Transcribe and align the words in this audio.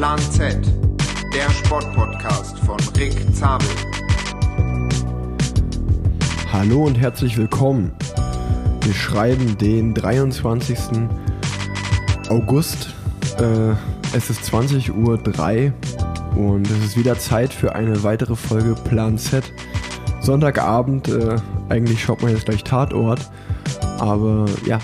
Plan 0.00 0.18
Z, 0.18 0.56
der 1.34 1.50
Sportpodcast 1.50 2.58
von 2.60 2.78
Rick 2.96 3.12
Zabel. 3.34 3.68
Hallo 6.50 6.84
und 6.84 6.94
herzlich 6.94 7.36
willkommen. 7.36 7.92
Wir 8.80 8.94
schreiben 8.94 9.58
den 9.58 9.92
23. 9.92 10.78
August. 12.30 12.94
Äh, 13.40 13.72
es 14.16 14.30
ist 14.30 14.40
20.03 14.50 15.72
Uhr 16.34 16.48
und 16.48 16.70
es 16.70 16.82
ist 16.82 16.96
wieder 16.96 17.18
Zeit 17.18 17.52
für 17.52 17.74
eine 17.74 18.02
weitere 18.02 18.36
Folge 18.36 18.76
Plan 18.88 19.18
Z. 19.18 19.44
Sonntagabend, 20.22 21.08
äh, 21.08 21.36
eigentlich 21.68 22.02
schaut 22.02 22.22
man 22.22 22.32
jetzt 22.32 22.46
gleich 22.46 22.64
Tatort, 22.64 23.30
aber 23.98 24.46
ja, 24.64 24.78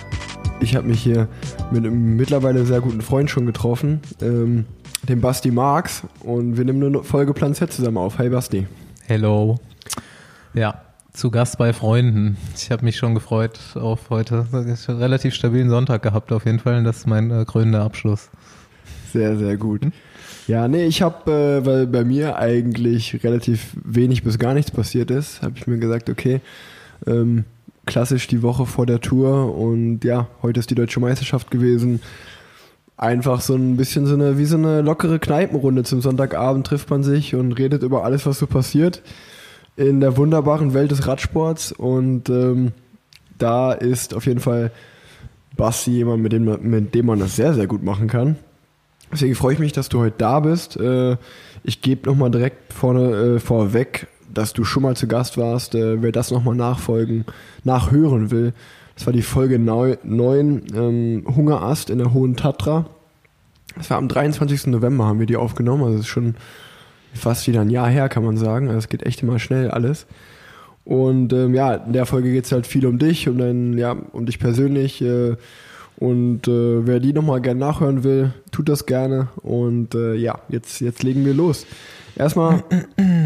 ich 0.61 0.77
habe 0.77 0.87
mich 0.87 1.03
hier 1.03 1.27
mit 1.71 1.87
einem 1.87 2.17
mittlerweile 2.17 2.67
sehr 2.67 2.83
guten 2.83 3.01
Freund 3.01 3.31
schon 3.31 3.47
getroffen, 3.47 4.03
ähm, 4.21 4.67
dem 5.09 5.21
Basti 5.21 5.51
Marx, 5.51 6.03
und 6.21 6.57
wir 6.57 6.65
nehmen 6.65 6.83
eine 6.83 7.05
Folge 7.05 7.33
Plan 7.33 7.55
Z 7.55 7.73
zusammen 7.73 7.99
auf. 7.99 8.19
Hey 8.19 8.29
Basti. 8.29 8.67
Hello. 9.07 9.59
Ja, 10.53 10.83
zu 11.13 11.31
Gast 11.31 11.59
bei 11.59 11.73
Freunden. 11.73 12.37
Ich 12.57 12.71
habe 12.71 12.85
mich 12.85 12.97
schon 12.97 13.15
gefreut 13.15 13.59
auf 13.75 14.11
heute. 14.11 14.47
Ich 14.73 14.89
einen 14.89 14.99
relativ 14.99 15.35
stabilen 15.35 15.71
Sonntag 15.71 16.03
gehabt 16.03 16.33
auf 16.33 16.45
jeden 16.45 16.59
Fall 16.59 16.79
und 16.79 16.85
das 16.85 16.99
ist 16.99 17.07
mein 17.07 17.31
äh, 17.31 17.45
krönender 17.47 17.83
Abschluss. 17.83 18.31
Sehr, 19.13 19.37
sehr 19.37 19.57
gut. 19.57 19.83
Ja, 20.49 20.69
nee, 20.69 20.87
ich 20.87 21.03
habe, 21.03 21.31
äh, 21.31 21.67
weil 21.67 21.87
bei 21.87 22.05
mir 22.05 22.37
eigentlich 22.37 23.23
relativ 23.23 23.77
wenig 23.85 24.25
bis 24.25 24.39
gar 24.39 24.55
nichts 24.55 24.71
passiert 24.71 25.11
ist, 25.11 25.43
habe 25.43 25.55
ich 25.57 25.67
mir 25.67 25.79
gesagt, 25.79 26.11
okay, 26.11 26.41
ähm, 27.07 27.45
klassisch 27.87 28.27
die 28.27 28.43
Woche 28.43 28.67
vor 28.67 28.87
der 28.87 29.01
Tour 29.01 29.57
und 29.57 30.05
ja, 30.05 30.27
heute 30.43 30.61
ist 30.61 30.71
die 30.71 30.75
deutsche 30.75 31.01
Meisterschaft 31.01 31.51
gewesen. 31.51 32.01
Einfach 32.97 33.41
so 33.41 33.55
ein 33.55 33.77
bisschen 33.77 34.07
so 34.07 34.15
eine, 34.15 34.39
wie 34.39 34.47
so 34.47 34.57
eine 34.57 34.81
lockere 34.81 35.19
Kneipenrunde 35.19 35.85
zum 35.85 36.01
Sonntagabend 36.01 36.67
trifft 36.67 36.89
man 36.91 37.03
sich 37.03 37.35
und 37.35 37.53
redet 37.53 37.83
über 37.83 38.05
alles, 38.05 38.25
was 38.27 38.39
so 38.39 38.47
passiert 38.47 39.03
in 39.77 40.01
der 40.01 40.17
wunderbaren 40.17 40.75
Welt 40.75 40.91
des 40.91 41.07
Radsports 41.07 41.71
und 41.71 42.31
ähm, 42.31 42.73
da 43.39 43.73
ist 43.73 44.15
auf 44.15 44.27
jeden 44.27 44.41
Fall 44.41 44.73
Basti 45.57 45.91
jemand, 45.91 46.23
mit 46.23 46.33
dem, 46.33 46.71
mit 46.71 46.95
dem 46.95 47.07
man 47.07 47.19
das 47.19 47.37
sehr, 47.37 47.55
sehr 47.55 47.67
gut 47.67 47.83
machen 47.83 48.09
kann. 48.09 48.37
Deswegen 49.13 49.35
freue 49.35 49.55
ich 49.55 49.59
mich, 49.59 49.73
dass 49.73 49.89
du 49.89 50.01
heute 50.01 50.17
da 50.19 50.41
bist. 50.41 50.77
Äh, 50.77 51.17
ich 51.63 51.81
gebe 51.81 52.09
nochmal 52.09 52.31
direkt 52.31 52.73
vorne 52.73 53.37
äh, 53.37 53.39
vorweg, 53.39 54.09
dass 54.33 54.53
du 54.53 54.65
schon 54.65 54.83
mal 54.83 54.97
zu 54.97 55.07
Gast 55.07 55.39
warst. 55.39 55.75
Äh, 55.75 56.03
wer 56.03 56.13
das 56.13 56.31
nochmal 56.31 56.57
nachfolgen, 56.57 57.25
nachhören 57.63 58.31
will, 58.31 58.53
das 58.97 59.07
war 59.07 59.13
die 59.13 59.23
Folge 59.23 59.59
9, 59.59 59.99
ähm, 60.75 61.25
Hungerast 61.27 61.91
in 61.91 61.99
der 61.99 62.13
Hohen 62.13 62.35
Tatra. 62.35 62.87
Das 63.77 63.91
war 63.91 63.99
am 63.99 64.09
23. 64.09 64.69
November 64.69 65.05
haben 65.05 65.21
wir 65.21 65.27
die 65.27 65.37
aufgenommen, 65.37 65.85
also 65.85 65.99
das 65.99 66.07
ist 66.07 66.11
schon 66.11 66.35
fast 67.13 67.47
wieder 67.47 67.61
ein 67.61 67.71
Jahr 67.71 67.89
her, 67.89 68.09
kann 68.09 68.25
man 68.25 68.37
sagen. 68.37 68.69
Also 68.69 68.79
es 68.79 68.89
geht 68.89 69.05
echt 69.05 69.23
immer 69.23 69.39
schnell 69.39 69.71
alles. 69.71 70.07
Und 70.85 71.33
ähm, 71.33 71.55
ja, 71.55 71.75
in 71.75 71.93
der 71.93 72.07
Folge 72.07 72.33
geht 72.33 72.47
es 72.47 72.53
halt 72.53 72.67
viel 72.67 72.87
um 72.87 72.99
dich, 72.99 73.29
um 73.29 73.39
dein, 73.39 73.77
ja, 73.77 73.97
um 74.13 74.25
dich 74.25 74.39
persönlich. 74.39 75.03
Äh, 75.03 75.37
und 75.99 76.47
äh, 76.49 76.87
wer 76.87 77.01
die 77.01 77.13
nochmal 77.13 77.41
gerne 77.41 77.61
nachhören 77.61 78.05
will, 78.05 78.33
tut 78.51 78.69
das 78.69 78.87
gerne. 78.87 79.29
Und 79.43 79.95
äh, 79.95 80.15
ja, 80.15 80.39
jetzt, 80.49 80.81
jetzt 80.81 81.03
legen 81.03 81.25
wir 81.25 81.35
los. 81.35 81.67
Erstmal, 82.17 82.63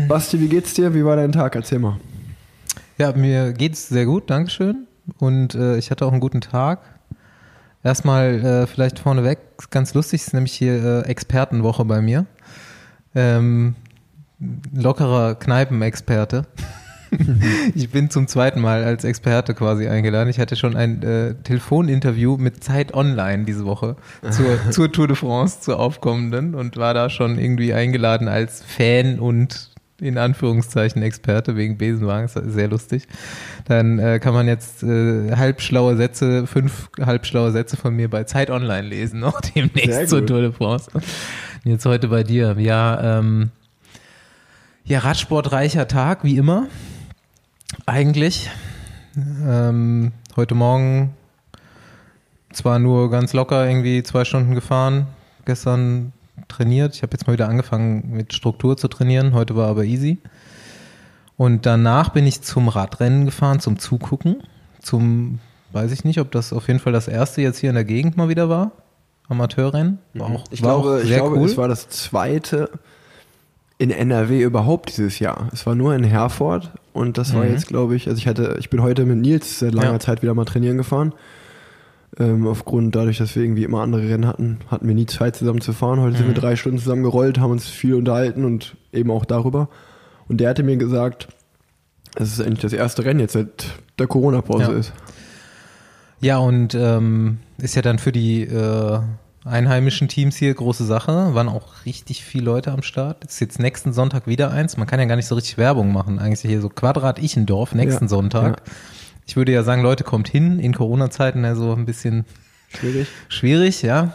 Basti, 0.08 0.40
wie 0.40 0.48
geht's 0.48 0.74
dir? 0.74 0.94
Wie 0.94 1.04
war 1.04 1.16
dein 1.16 1.32
Tag? 1.32 1.54
Erzähl 1.54 1.78
mal. 1.78 1.98
Ja, 2.98 3.12
mir 3.12 3.52
geht's 3.52 3.88
sehr 3.88 4.06
gut, 4.06 4.30
Dankeschön. 4.30 4.86
Und 5.18 5.54
äh, 5.54 5.76
ich 5.76 5.90
hatte 5.90 6.06
auch 6.06 6.12
einen 6.12 6.20
guten 6.20 6.40
Tag. 6.40 6.80
Erstmal 7.82 8.44
äh, 8.44 8.66
vielleicht 8.66 8.98
vorneweg, 8.98 9.38
ganz 9.70 9.94
lustig, 9.94 10.20
ist 10.22 10.34
nämlich 10.34 10.52
hier 10.52 10.84
äh, 10.84 11.00
Expertenwoche 11.02 11.84
bei 11.84 12.02
mir. 12.02 12.26
Ähm, 13.14 13.74
lockerer 14.74 15.34
Kneipenexperte. 15.34 16.46
ich 17.74 17.90
bin 17.90 18.10
zum 18.10 18.28
zweiten 18.28 18.60
Mal 18.60 18.84
als 18.84 19.04
Experte 19.04 19.54
quasi 19.54 19.88
eingeladen. 19.88 20.28
Ich 20.28 20.38
hatte 20.38 20.56
schon 20.56 20.76
ein 20.76 21.02
äh, 21.02 21.34
Telefoninterview 21.42 22.36
mit 22.36 22.62
Zeit 22.62 22.94
Online 22.94 23.44
diese 23.44 23.64
Woche 23.64 23.96
zur, 24.30 24.58
zur 24.70 24.92
Tour 24.92 25.08
de 25.08 25.16
France, 25.16 25.60
zur 25.60 25.80
aufkommenden 25.80 26.54
und 26.54 26.76
war 26.76 26.94
da 26.94 27.10
schon 27.10 27.38
irgendwie 27.38 27.72
eingeladen 27.72 28.28
als 28.28 28.62
Fan 28.62 29.18
und 29.18 29.69
in 30.00 30.18
Anführungszeichen 30.18 31.02
Experte 31.02 31.56
wegen 31.56 31.78
Besenwagens, 31.78 32.34
sehr 32.34 32.68
lustig. 32.68 33.06
Dann 33.66 33.98
äh, 33.98 34.18
kann 34.18 34.34
man 34.34 34.48
jetzt 34.48 34.82
äh, 34.82 35.36
halbschlaue 35.36 35.96
Sätze, 35.96 36.46
fünf 36.46 36.90
halbschlaue 37.00 37.52
Sätze 37.52 37.76
von 37.76 37.94
mir 37.94 38.08
bei 38.08 38.24
Zeit 38.24 38.50
Online 38.50 38.86
lesen, 38.86 39.20
noch 39.20 39.40
demnächst 39.40 40.08
zur 40.08 40.26
Tour 40.26 40.40
de 40.40 40.52
France. 40.52 40.90
Jetzt 41.64 41.84
heute 41.86 42.08
bei 42.08 42.22
dir. 42.22 42.56
Ja, 42.58 43.18
ähm, 43.18 43.50
ja, 44.84 45.00
Radsportreicher 45.00 45.86
Tag, 45.88 46.24
wie 46.24 46.36
immer 46.36 46.66
eigentlich. 47.86 48.50
Ähm, 49.16 50.12
heute 50.36 50.54
Morgen 50.54 51.14
zwar 52.52 52.78
nur 52.78 53.10
ganz 53.10 53.32
locker 53.32 53.66
irgendwie 53.66 54.02
zwei 54.02 54.24
Stunden 54.24 54.54
gefahren, 54.54 55.06
gestern 55.44 56.12
trainiert. 56.50 56.94
Ich 56.94 57.02
habe 57.02 57.12
jetzt 57.12 57.26
mal 57.26 57.32
wieder 57.32 57.48
angefangen 57.48 58.10
mit 58.10 58.34
Struktur 58.34 58.76
zu 58.76 58.88
trainieren. 58.88 59.32
Heute 59.32 59.56
war 59.56 59.68
aber 59.68 59.84
easy. 59.84 60.18
Und 61.36 61.64
danach 61.64 62.10
bin 62.10 62.26
ich 62.26 62.42
zum 62.42 62.68
Radrennen 62.68 63.24
gefahren, 63.24 63.60
zum 63.60 63.78
Zugucken. 63.78 64.42
Zum, 64.82 65.38
weiß 65.72 65.90
ich 65.92 66.04
nicht, 66.04 66.20
ob 66.20 66.30
das 66.32 66.52
auf 66.52 66.68
jeden 66.68 66.80
Fall 66.80 66.92
das 66.92 67.08
erste 67.08 67.40
jetzt 67.40 67.58
hier 67.58 67.70
in 67.70 67.76
der 67.76 67.84
Gegend 67.84 68.16
mal 68.16 68.28
wieder 68.28 68.48
war. 68.48 68.72
Amateurrennen. 69.30 69.98
War 70.14 70.28
mhm. 70.28 70.36
auch, 70.36 70.44
ich 70.50 70.62
war 70.62 70.80
glaube, 70.80 71.00
ich 71.02 71.14
glaube 71.14 71.36
cool. 71.36 71.46
es 71.46 71.56
war 71.56 71.68
das 71.68 71.88
zweite 71.88 72.70
in 73.78 73.90
NRW 73.90 74.42
überhaupt 74.42 74.90
dieses 74.90 75.18
Jahr. 75.20 75.48
Es 75.54 75.64
war 75.64 75.74
nur 75.74 75.94
in 75.94 76.04
Herford 76.04 76.70
und 76.92 77.16
das 77.16 77.32
war 77.32 77.44
mhm. 77.44 77.52
jetzt, 77.52 77.68
glaube 77.68 77.96
ich, 77.96 78.08
also 78.08 78.18
ich 78.18 78.26
hatte, 78.26 78.56
ich 78.58 78.68
bin 78.68 78.82
heute 78.82 79.06
mit 79.06 79.16
Nils 79.16 79.60
seit 79.60 79.72
langer 79.72 79.92
ja. 79.92 80.00
Zeit 80.00 80.20
wieder 80.20 80.34
mal 80.34 80.44
trainieren 80.44 80.76
gefahren. 80.76 81.14
Ähm, 82.18 82.46
aufgrund 82.46 82.94
dadurch, 82.96 83.18
dass 83.18 83.36
wir 83.36 83.42
irgendwie 83.42 83.64
immer 83.64 83.82
andere 83.82 84.08
Rennen 84.08 84.26
hatten, 84.26 84.58
hatten 84.68 84.88
wir 84.88 84.94
nie 84.94 85.06
Zeit 85.06 85.36
zusammen 85.36 85.60
zu 85.60 85.72
fahren. 85.72 86.00
Heute 86.00 86.12
mhm. 86.12 86.16
sind 86.16 86.26
wir 86.26 86.34
mhm. 86.34 86.40
drei 86.40 86.56
Stunden 86.56 86.78
zusammen 86.78 87.02
gerollt, 87.02 87.38
haben 87.38 87.52
uns 87.52 87.68
viel 87.68 87.94
unterhalten 87.94 88.44
und 88.44 88.76
eben 88.92 89.10
auch 89.10 89.24
darüber. 89.24 89.68
Und 90.28 90.38
der 90.38 90.50
hatte 90.50 90.62
mir 90.62 90.76
gesagt, 90.76 91.28
dass 92.14 92.32
es 92.32 92.40
eigentlich 92.40 92.60
das 92.60 92.72
erste 92.72 93.04
Rennen 93.04 93.20
jetzt 93.20 93.34
seit 93.34 93.66
der 93.98 94.06
Corona-Pause 94.06 94.72
ja. 94.72 94.78
ist. 94.78 94.92
Ja, 96.20 96.38
und 96.38 96.74
ähm, 96.74 97.38
ist 97.58 97.76
ja 97.76 97.82
dann 97.82 97.98
für 97.98 98.12
die 98.12 98.42
äh, 98.42 99.00
einheimischen 99.44 100.08
Teams 100.08 100.36
hier 100.36 100.52
große 100.52 100.84
Sache. 100.84 101.34
Waren 101.34 101.48
auch 101.48 101.86
richtig 101.86 102.24
viele 102.24 102.44
Leute 102.44 102.72
am 102.72 102.82
Start. 102.82 103.24
Ist 103.24 103.40
jetzt 103.40 103.58
nächsten 103.58 103.92
Sonntag 103.92 104.26
wieder 104.26 104.50
eins. 104.50 104.76
Man 104.76 104.86
kann 104.86 105.00
ja 105.00 105.06
gar 105.06 105.16
nicht 105.16 105.26
so 105.26 105.34
richtig 105.34 105.56
Werbung 105.56 105.92
machen. 105.92 106.18
Eigentlich 106.18 106.40
hier 106.40 106.60
so 106.60 106.68
Quadrat 106.68 107.18
Ichendorf 107.18 107.74
nächsten 107.74 108.04
ja, 108.04 108.08
Sonntag. 108.08 108.62
Ja. 108.66 108.72
Ich 109.30 109.36
würde 109.36 109.52
ja 109.52 109.62
sagen, 109.62 109.80
Leute, 109.80 110.02
kommt 110.02 110.28
hin 110.28 110.58
in 110.58 110.74
Corona-Zeiten, 110.74 111.44
also 111.44 111.72
ein 111.72 111.86
bisschen 111.86 112.24
schwierig. 112.68 113.06
Schwierig, 113.28 113.80
ja. 113.80 114.12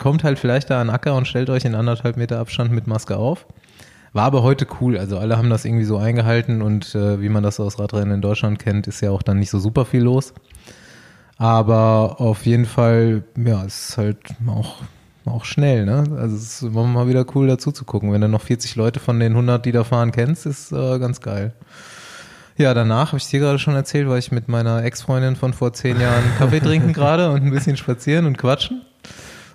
Kommt 0.00 0.24
halt 0.24 0.40
vielleicht 0.40 0.70
da 0.70 0.80
an 0.80 0.90
Acker 0.90 1.14
und 1.14 1.28
stellt 1.28 1.50
euch 1.50 1.64
in 1.64 1.76
anderthalb 1.76 2.16
Meter 2.16 2.40
Abstand 2.40 2.72
mit 2.72 2.88
Maske 2.88 3.16
auf. 3.16 3.46
War 4.12 4.24
aber 4.24 4.42
heute 4.42 4.66
cool. 4.80 4.98
Also 4.98 5.18
alle 5.18 5.38
haben 5.38 5.50
das 5.50 5.64
irgendwie 5.64 5.84
so 5.84 5.98
eingehalten 5.98 6.62
und 6.62 6.96
äh, 6.96 7.20
wie 7.20 7.28
man 7.28 7.44
das 7.44 7.60
aus 7.60 7.78
Radrennen 7.78 8.14
in 8.14 8.22
Deutschland 8.22 8.58
kennt, 8.58 8.88
ist 8.88 9.00
ja 9.02 9.12
auch 9.12 9.22
dann 9.22 9.38
nicht 9.38 9.50
so 9.50 9.60
super 9.60 9.84
viel 9.84 10.02
los. 10.02 10.34
Aber 11.38 12.20
auf 12.20 12.44
jeden 12.44 12.66
Fall, 12.66 13.22
ja, 13.36 13.64
es 13.64 13.90
ist 13.90 13.98
halt 13.98 14.18
auch, 14.48 14.82
auch 15.26 15.44
schnell, 15.44 15.86
ne? 15.86 16.02
Also 16.18 16.34
es 16.34 16.42
ist 16.42 16.62
immer 16.62 16.82
mal 16.82 17.06
wieder 17.06 17.24
cool 17.36 17.46
dazu 17.46 17.70
zu 17.70 17.84
gucken. 17.84 18.10
Wenn 18.10 18.20
du 18.20 18.28
noch 18.28 18.42
40 18.42 18.74
Leute 18.74 18.98
von 18.98 19.20
den 19.20 19.30
100, 19.30 19.64
die 19.64 19.70
da 19.70 19.84
fahren, 19.84 20.10
kennst, 20.10 20.44
ist 20.44 20.72
äh, 20.72 20.98
ganz 20.98 21.20
geil. 21.20 21.52
Ja, 22.58 22.72
danach, 22.72 23.08
habe 23.08 23.18
ich 23.18 23.28
dir 23.28 23.40
gerade 23.40 23.58
schon 23.58 23.74
erzählt, 23.74 24.08
war 24.08 24.16
ich 24.16 24.32
mit 24.32 24.48
meiner 24.48 24.82
Ex-Freundin 24.82 25.36
von 25.36 25.52
vor 25.52 25.74
zehn 25.74 26.00
Jahren 26.00 26.24
Kaffee 26.38 26.60
trinken 26.60 26.92
gerade 26.94 27.30
und 27.30 27.42
ein 27.42 27.50
bisschen 27.50 27.76
spazieren 27.76 28.24
und 28.24 28.38
quatschen. 28.38 28.80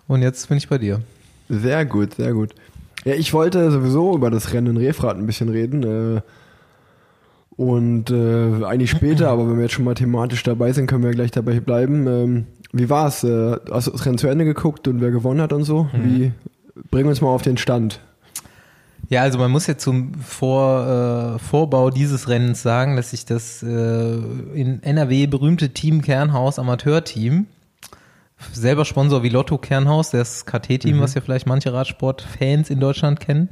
Und 0.07 0.21
jetzt 0.21 0.50
bin 0.50 0.57
ich 0.57 0.69
bei 0.69 0.77
dir. 0.77 1.01
Sehr 1.50 1.86
gut, 1.86 2.15
sehr 2.15 2.33
gut. 2.33 2.53
Ja, 3.03 3.15
ich 3.15 3.33
wollte 3.33 3.71
sowieso 3.71 4.15
über 4.15 4.30
das 4.30 4.53
Rennen 4.53 4.75
in 4.75 4.77
Refrat 4.77 5.18
ein 5.18 5.25
bisschen 5.25 5.50
reden. 5.50 5.83
Äh, 6.18 6.21
und 7.56 8.12
äh, 8.12 8.63
eigentlich 8.65 8.92
später, 8.92 9.30
aber 9.31 9.50
wenn 9.50 9.56
wir 9.56 9.63
jetzt 9.63 9.74
schon 9.74 9.86
mal 9.86 9.95
thematisch 9.95 10.44
dabei 10.44 10.71
sind, 10.71 10.86
können 10.86 11.04
wir 11.04 11.12
gleich 11.12 11.31
dabei 11.31 11.59
bleiben. 11.59 12.06
Ähm, 12.07 12.45
wie 12.71 12.89
war 12.89 13.07
es? 13.07 13.24
Äh, 13.24 13.57
hast 13.71 13.88
du 13.88 13.92
das 13.92 14.06
Rennen 14.06 14.19
zu 14.19 14.27
Ende 14.27 14.45
geguckt 14.45 14.88
und 14.88 15.01
wer 15.01 15.09
gewonnen 15.09 15.42
hat 15.42 15.54
und 15.54 15.63
so? 15.63 15.86
Mhm. 15.92 16.04
Wie, 16.04 16.31
bring 16.92 17.07
uns 17.07 17.19
mal 17.19 17.30
auf 17.30 17.42
den 17.42 17.57
Stand. 17.57 18.00
Ja, 19.11 19.23
also 19.23 19.37
man 19.37 19.51
muss 19.51 19.67
jetzt 19.67 19.83
zum 19.83 20.13
Vor, 20.13 21.35
äh, 21.35 21.39
Vorbau 21.39 21.89
dieses 21.89 22.29
Rennens 22.29 22.61
sagen, 22.61 22.95
dass 22.95 23.09
sich 23.09 23.25
das 23.25 23.61
äh, 23.61 23.67
in 23.67 24.81
NRW 24.81 25.27
berühmte 25.27 25.71
Team 25.71 26.01
Kernhaus 26.01 26.57
Amateurteam, 26.57 27.47
selber 28.53 28.85
Sponsor 28.85 29.21
wie 29.21 29.27
Lotto 29.27 29.57
Kernhaus, 29.57 30.11
das 30.11 30.45
KT-Team, 30.45 30.95
mhm. 30.95 31.01
was 31.01 31.13
ja 31.13 31.19
vielleicht 31.19 31.45
manche 31.45 31.73
Radsportfans 31.73 32.69
in 32.69 32.79
Deutschland 32.79 33.19
kennen, 33.19 33.49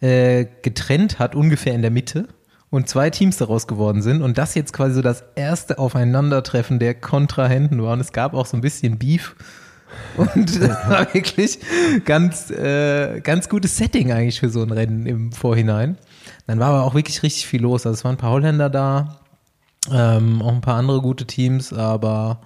äh, 0.00 0.46
getrennt 0.62 1.18
hat, 1.18 1.34
ungefähr 1.34 1.74
in 1.74 1.82
der 1.82 1.90
Mitte 1.90 2.28
und 2.70 2.88
zwei 2.88 3.10
Teams 3.10 3.36
daraus 3.36 3.66
geworden 3.66 4.00
sind 4.00 4.22
und 4.22 4.38
das 4.38 4.54
jetzt 4.54 4.72
quasi 4.72 4.94
so 4.94 5.02
das 5.02 5.24
erste 5.34 5.80
Aufeinandertreffen 5.80 6.78
der 6.78 6.94
Kontrahenten 6.94 7.82
war 7.82 7.94
und 7.94 8.00
es 8.00 8.12
gab 8.12 8.32
auch 8.32 8.46
so 8.46 8.56
ein 8.56 8.60
bisschen 8.60 8.96
Beef 8.96 9.34
Und 10.16 10.60
das 10.60 10.88
war 10.88 11.14
wirklich 11.14 11.58
ganz, 12.04 12.50
äh, 12.50 13.20
ganz 13.20 13.48
gutes 13.48 13.76
Setting 13.76 14.12
eigentlich 14.12 14.40
für 14.40 14.50
so 14.50 14.62
ein 14.62 14.70
Rennen 14.70 15.06
im 15.06 15.32
Vorhinein. 15.32 15.98
Dann 16.46 16.58
war 16.58 16.68
aber 16.68 16.84
auch 16.84 16.94
wirklich 16.94 17.22
richtig 17.22 17.46
viel 17.46 17.62
los. 17.62 17.86
Also 17.86 17.98
es 17.98 18.04
waren 18.04 18.14
ein 18.14 18.18
paar 18.18 18.30
Holländer 18.30 18.70
da, 18.70 19.20
ähm, 19.92 20.42
auch 20.42 20.52
ein 20.52 20.60
paar 20.60 20.76
andere 20.76 21.00
gute 21.00 21.26
Teams, 21.26 21.72
aber 21.72 22.40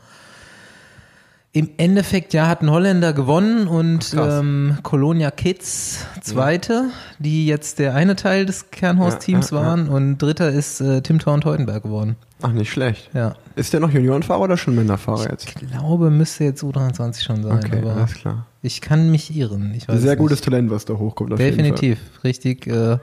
im 1.53 1.71
Endeffekt, 1.79 2.35
ja, 2.35 2.47
hat 2.47 2.63
ein 2.63 2.71
Holländer 2.71 3.13
gewonnen 3.13 3.67
und 3.67 4.15
Ach, 4.17 4.41
ähm, 4.41 4.79
Colonia 4.83 5.31
Kids 5.31 6.05
zweite, 6.21 6.91
die 7.19 7.47
jetzt 7.47 7.79
der 7.79 7.95
eine 7.95 8.17
Teil 8.17 8.45
des 8.47 8.71
Kernhaus-Teams 8.71 9.51
Ja, 9.51 9.57
ja, 9.57 9.63
ja. 9.63 9.69
waren 9.69 9.89
und 9.89 10.19
dritter 10.19 10.51
ist 10.51 10.81
äh, 10.81 11.01
Tim 11.01 11.19
Thorn-Teutenberg 11.19 11.83
geworden. 11.83 12.17
Ach, 12.41 12.53
nicht 12.53 12.71
schlecht. 12.71 13.11
Ja. 13.15 13.35
Ist 13.57 13.73
der 13.73 13.81
noch 13.81 13.91
Juniorenfahrer 13.91 14.41
oder 14.43 14.57
schon 14.57 14.75
Männerfahrer 14.77 15.31
jetzt? 15.31 15.49
Ich 15.49 15.55
glaube, 15.57 16.11
müsste 16.11 16.45
jetzt 16.45 16.63
U23 16.63 17.23
schon 17.23 17.43
sein, 17.43 17.59
Okay, 17.59 17.79
aber 17.83 17.97
alles 17.97 18.15
klar. 18.15 18.47
ich 18.63 18.81
kann 18.81 19.11
mich 19.11 19.35
irren. 19.37 19.75
Ich 19.75 19.89
weiß 19.89 20.01
sehr 20.01 20.13
es 20.13 20.19
gutes 20.19 20.39
nicht. 20.39 20.45
Talent, 20.45 20.71
was 20.71 20.85
da 20.85 20.95
hochkommt. 20.95 21.37
Definitiv, 21.37 21.99
richtig. 22.23 22.69
Äh, 22.69 22.99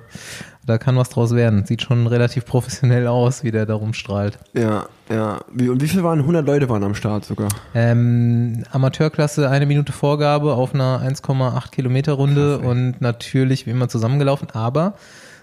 da 0.66 0.78
kann 0.78 0.96
was 0.96 1.10
draus 1.10 1.36
werden. 1.36 1.66
Sieht 1.66 1.82
schon 1.82 2.08
relativ 2.08 2.46
professionell 2.48 3.08
aus, 3.08 3.44
wie 3.44 3.52
der 3.52 3.66
da 3.66 3.74
rumstrahlt. 3.76 4.40
Ja, 4.54 4.86
ja. 5.10 5.42
Wie, 5.52 5.68
und 5.68 5.82
wie 5.82 5.88
viel 5.90 6.04
waren? 6.04 6.20
100 6.20 6.46
Leute 6.46 6.70
waren 6.70 6.84
am 6.86 6.96
Start 6.96 7.26
sogar. 7.26 7.50
Ähm, 7.74 8.64
Amateurklasse, 8.72 9.50
eine 9.50 9.66
Minute 9.66 9.92
Vorgabe 9.92 10.54
auf 10.54 10.74
einer 10.74 11.02
1,8 11.02 11.72
Kilometer 11.72 12.14
Runde 12.14 12.60
Krass, 12.60 12.68
und 12.72 13.02
natürlich 13.02 13.66
wie 13.66 13.72
immer 13.72 13.90
zusammengelaufen. 13.90 14.48
Aber 14.52 14.94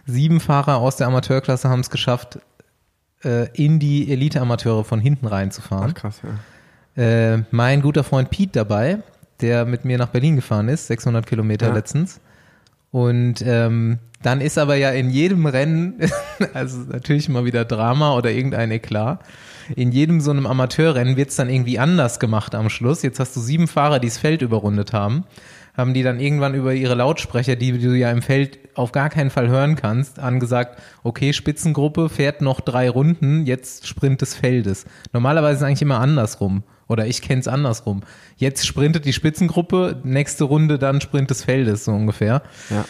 sieben 0.07 0.41
Fahrer 0.41 0.79
aus 0.79 0.97
der 0.97 1.07
Amateurklasse 1.09 1.69
haben 1.69 1.81
es 1.81 1.91
geschafft, 1.91 2.39
äh, 3.25 3.49
in 3.55 3.79
die 3.79 4.11
Elite-Amateure 4.11 4.85
von 4.85 5.01
hinten 5.01 5.27
reinzufahren. 5.27 5.91
Ach, 5.91 6.01
krass, 6.01 6.21
ja. 6.23 7.03
Äh, 7.03 7.43
mein 7.51 7.81
guter 7.83 8.05
Freund 8.05 8.31
Pete 8.31 8.53
dabei, 8.53 8.99
der 9.41 9.65
mit 9.65 9.85
mir 9.85 9.99
nach 9.99 10.09
Berlin 10.09 10.37
gefahren 10.37 10.69
ist, 10.69 10.87
600 10.89 11.27
Kilometer 11.27 11.69
Ja. 11.69 11.75
letztens. 11.75 12.21
Und 12.91 13.43
ähm, 13.47 13.99
dann 14.23 14.41
ist 14.43 14.59
aber 14.59 14.77
ja 14.77 14.91
in 14.91 15.09
jedem 15.11 15.47
Rennen, 15.47 15.95
also 16.55 16.79
natürlich 16.81 17.29
mal 17.29 17.45
wieder 17.47 17.65
Drama 17.65 18.15
oder 18.15 18.31
irgendein 18.31 18.71
Eklat, 18.71 19.21
in 19.75 19.91
jedem 19.93 20.21
so 20.21 20.31
einem 20.31 20.47
Amateurrennen 20.47 21.17
wird's 21.17 21.37
dann 21.37 21.49
irgendwie 21.49 21.79
anders 21.79 22.21
gemacht 22.21 22.55
am 22.55 22.69
Schluss. 22.69 23.03
Jetzt 23.03 23.19
hast 23.21 23.35
du 23.35 23.41
sieben 23.41 23.69
Fahrer, 23.69 23.99
die 24.01 24.09
das 24.09 24.19
Feld 24.19 24.43
überrundet 24.43 24.93
haben, 24.93 25.25
haben 25.75 25.95
die 25.95 26.03
dann 26.03 26.21
irgendwann 26.21 26.55
über 26.55 26.75
ihre 26.75 26.95
Lautsprecher, 26.95 27.57
die 27.57 27.79
du 27.79 27.97
ja 27.97 28.11
im 28.11 28.23
Feld 28.23 28.59
auf 28.75 28.93
gar 28.93 29.09
keinen 29.11 29.31
Fall 29.31 29.49
hören 29.49 29.77
kannst, 29.77 30.19
angesagt, 30.19 30.81
okay, 31.03 31.33
Spitzengruppe 31.33 32.09
fährt 32.09 32.43
noch 32.43 32.61
drei 32.61 32.91
Runden, 32.91 33.47
jetzt 33.47 33.87
Sprint 33.87 34.21
des 34.21 34.35
Feldes. 34.35 34.85
Normalerweise 35.13 35.55
ist 35.55 35.61
es 35.61 35.67
eigentlich 35.67 35.83
immer 35.83 36.01
andersrum. 36.01 36.63
Oder 36.89 37.07
ich 37.07 37.23
kenne 37.23 37.41
es 37.41 37.49
andersrum. 37.49 38.03
Jetzt 38.37 38.67
sprintet 38.67 39.07
die 39.07 39.15
Spitzengruppe, 39.15 40.01
nächste 40.05 40.45
Runde 40.45 40.79
dann 40.79 41.01
Sprint 41.01 41.31
des 41.31 41.45
Feldes, 41.45 41.87
so 41.87 41.93
ungefähr. 41.93 42.43
Ja. 42.69 42.85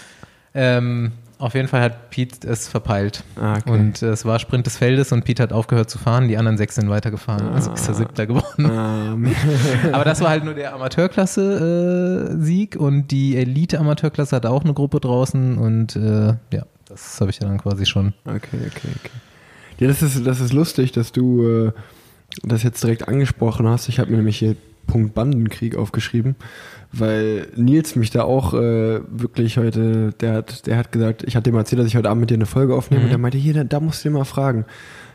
Ähm, 0.54 1.12
auf 1.42 1.54
jeden 1.54 1.66
Fall 1.66 1.80
hat 1.82 2.10
Pete 2.10 2.46
es 2.46 2.68
verpeilt. 2.68 3.24
Ah, 3.34 3.56
okay. 3.56 3.70
Und 3.70 4.00
äh, 4.00 4.10
es 4.10 4.24
war 4.24 4.38
Sprint 4.38 4.66
des 4.66 4.76
Feldes 4.76 5.10
und 5.10 5.24
Pete 5.24 5.42
hat 5.42 5.52
aufgehört 5.52 5.90
zu 5.90 5.98
fahren, 5.98 6.28
die 6.28 6.36
anderen 6.36 6.56
sechs 6.56 6.76
sind 6.76 6.88
weitergefahren. 6.88 7.48
Also 7.48 7.72
ist 7.72 7.88
er 7.88 7.94
siebter 7.94 8.26
geworden. 8.26 8.70
Ähm, 8.72 9.34
Aber 9.92 10.04
das 10.04 10.20
war 10.20 10.30
halt 10.30 10.44
nur 10.44 10.54
der 10.54 10.72
Amateurklasse-Sieg 10.72 12.76
und 12.76 13.10
die 13.10 13.36
Elite-Amateurklasse 13.36 14.36
hatte 14.36 14.50
auch 14.50 14.62
eine 14.62 14.72
Gruppe 14.72 15.00
draußen 15.00 15.58
und 15.58 15.96
äh, 15.96 16.36
ja, 16.52 16.64
das 16.86 17.20
habe 17.20 17.32
ich 17.32 17.40
ja 17.40 17.48
dann 17.48 17.58
quasi 17.58 17.86
schon. 17.86 18.14
okay, 18.24 18.60
okay, 18.66 18.90
okay. 19.00 19.10
Ja, 19.78 19.88
das 19.88 20.00
ist, 20.02 20.24
das 20.24 20.38
ist 20.40 20.52
lustig, 20.52 20.92
dass 20.92 21.10
du 21.10 21.44
äh, 21.44 21.72
das 22.44 22.62
jetzt 22.62 22.84
direkt 22.84 23.08
angesprochen 23.08 23.66
hast. 23.68 23.88
Ich 23.88 23.98
habe 23.98 24.12
mir 24.12 24.18
nämlich 24.18 24.38
hier 24.38 24.54
Punkt 24.86 25.14
Bandenkrieg 25.14 25.76
aufgeschrieben, 25.76 26.36
weil 26.92 27.48
Nils 27.56 27.96
mich 27.96 28.10
da 28.10 28.22
auch 28.24 28.54
äh, 28.54 29.00
wirklich 29.10 29.56
heute, 29.58 30.10
der 30.20 30.34
hat, 30.34 30.66
der 30.66 30.76
hat 30.76 30.92
gesagt, 30.92 31.22
ich 31.26 31.36
hatte 31.36 31.50
ihm 31.50 31.56
erzählt, 31.56 31.80
dass 31.80 31.86
ich 31.88 31.96
heute 31.96 32.10
Abend 32.10 32.20
mit 32.20 32.30
dir 32.30 32.34
eine 32.34 32.46
Folge 32.46 32.74
aufnehme 32.74 33.00
Mhm. 33.02 33.06
und 33.06 33.10
der 33.10 33.18
meinte, 33.18 33.38
hier, 33.38 33.54
da, 33.54 33.64
da 33.64 33.80
musst 33.80 34.04
du 34.04 34.08
dir 34.10 34.18
mal 34.18 34.24
fragen. 34.24 34.66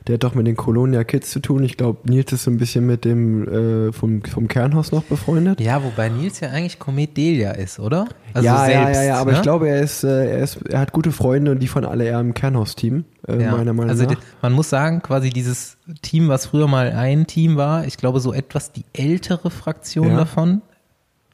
Der 0.08 0.14
hat 0.14 0.24
doch 0.24 0.36
mit 0.36 0.48
den 0.48 0.56
Colonia 0.56 1.04
Kids 1.04 1.32
zu 1.32 1.42
tun. 1.42 1.64
Ich 1.64 1.76
glaube, 1.76 2.00
Nils 2.10 2.32
ist 2.32 2.46
so 2.46 2.52
ein 2.52 2.58
bisschen 2.58 2.86
mit 2.86 3.04
dem 3.04 3.88
äh, 3.90 3.92
vom, 3.92 4.24
vom 4.24 4.48
Kernhaus 4.48 4.94
noch 4.94 5.04
befreundet. 5.04 5.60
Ja, 5.60 5.84
wobei 5.84 6.08
Nils 6.08 6.40
ja 6.40 6.48
eigentlich 6.50 6.80
Komet 6.80 7.18
Delia 7.18 7.52
ist, 7.52 7.78
oder? 7.78 8.08
Also 8.34 8.46
ja, 8.46 8.70
ja, 8.70 8.90
ja, 8.90 9.04
ja, 9.04 9.16
aber 9.18 9.32
ne? 9.32 9.38
ich 9.38 9.44
glaube, 9.44 9.68
er 9.68 9.82
ist, 9.82 10.06
äh, 10.06 10.30
er 10.32 10.40
ist, 10.40 10.62
er 10.70 10.80
hat 10.80 10.94
gute 10.94 11.12
Freunde 11.12 11.52
und 11.52 11.60
die 11.60 11.68
von 11.68 11.84
alle 11.84 12.06
eher 12.06 12.22
im 12.22 12.34
Kernhaus-Team, 12.34 13.04
äh, 13.28 13.42
Ja, 13.44 13.52
meiner 13.52 13.74
Meinung 13.74 13.90
also 13.90 14.04
nach. 14.06 14.12
die- 14.12 14.18
man 14.42 14.54
muss 14.54 14.70
sagen, 14.70 15.02
quasi 15.02 15.30
dieses 15.30 15.78
Team, 16.02 16.30
was 16.30 16.46
früher 16.46 16.68
mal 16.68 16.92
ein 16.94 17.28
Team 17.28 17.58
war, 17.58 17.86
ich 17.86 17.98
glaube 17.98 18.22
so 18.22 18.32
etwas 18.34 18.72
die 18.72 18.86
ältere 18.94 19.50
Fraktion 19.50 20.08
Ja. 20.12 20.16
davon, 20.20 20.62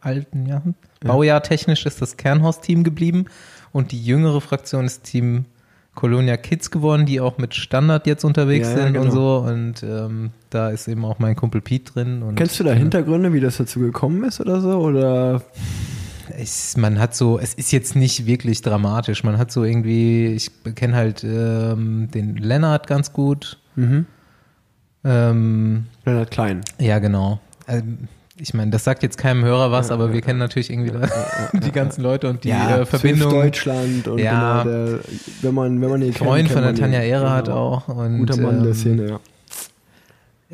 alten 0.03 0.45
Jahren. 0.45 0.75
Baujahr 1.01 1.41
technisch 1.43 1.85
ist 1.85 2.01
das 2.01 2.17
Kernhaus-Team 2.17 2.83
geblieben 2.83 3.25
und 3.71 3.91
die 3.91 4.03
jüngere 4.03 4.41
Fraktion 4.41 4.85
ist 4.85 5.03
Team 5.03 5.45
Colonia 5.95 6.37
Kids 6.37 6.71
geworden, 6.71 7.05
die 7.05 7.19
auch 7.21 7.37
mit 7.37 7.53
Standard 7.53 8.07
jetzt 8.07 8.23
unterwegs 8.23 8.67
Ja, 8.69 8.77
ja, 8.77 8.83
sind 8.85 8.97
und 8.97 9.09
genau. 9.09 9.13
so 9.43 9.47
und 9.47 9.83
ähm, 9.83 10.31
da 10.49 10.69
ist 10.69 10.87
eben 10.87 11.05
auch 11.05 11.19
mein 11.19 11.35
Kumpel 11.35 11.61
Pete 11.61 11.91
drin. 11.93 12.23
Und 12.23 12.35
Kennst 12.35 12.59
du 12.59 12.63
da 12.63 12.73
Hintergründe, 12.73 13.31
wie 13.33 13.39
das 13.39 13.57
dazu 13.57 13.79
gekommen 13.79 14.23
ist 14.23 14.39
oder 14.41 14.59
so? 14.59 14.79
Oder 14.79 15.43
Es, 16.35 16.77
man 16.77 16.97
hat 16.99 17.13
so, 17.15 17.37
es 17.37 17.53
ist 17.53 17.71
jetzt 17.71 17.95
nicht 17.95 18.25
wirklich 18.25 18.61
dramatisch. 18.63 19.23
Man 19.23 19.37
hat 19.37 19.51
so 19.51 19.63
irgendwie, 19.63 20.27
ich 20.33 20.49
kenne 20.73 20.95
halt 20.95 21.23
ähm, 21.23 22.09
den 22.11 22.37
Lennart 22.37 22.87
ganz 22.87 23.13
gut. 23.13 23.59
mhm. 23.75 24.05
Ähm, 25.05 25.85
Leonard 26.05 26.31
Klein? 26.31 26.61
Ja, 26.79 26.99
genau. 26.99 27.39
Ähm, 27.67 28.07
Ich 28.37 28.53
meine, 28.55 28.71
das 28.71 28.83
sagt 28.83 29.03
jetzt 29.03 29.17
keinem 29.17 29.45
Hörer 29.45 29.71
was, 29.71 29.91
aber 29.91 30.11
wir 30.11 30.21
kennen 30.21 30.39
natürlich 30.39 30.71
irgendwie 30.71 30.91
die 31.53 31.71
ganzen 31.71 32.01
Leute 32.01 32.29
und 32.29 32.43
die 32.43 32.49
äh, 32.49 32.83
Verbindung. 32.85 33.29
Swift 33.29 33.43
Deutschland 33.45 34.07
und 34.07 34.17
Ja. 34.19 34.63
genau, 34.63 34.71
der, 34.71 34.99
wenn 35.41 35.53
man, 35.53 35.81
wenn 35.81 35.89
man 35.89 36.01
kennt, 36.01 36.17
Freund 36.17 36.47
kennt 36.47 36.51
von 36.51 36.63
der. 36.63 36.73
Tanja 36.75 37.01
Ehre 37.01 37.43
Genau. 37.43 37.57
auch. 37.57 37.87
Und, 37.89 38.17
Guter 38.17 38.37
Mann 38.37 38.59
der 38.63 38.69
ähm, 38.69 38.73
Szene, 38.73 39.07
ja. 39.07 39.19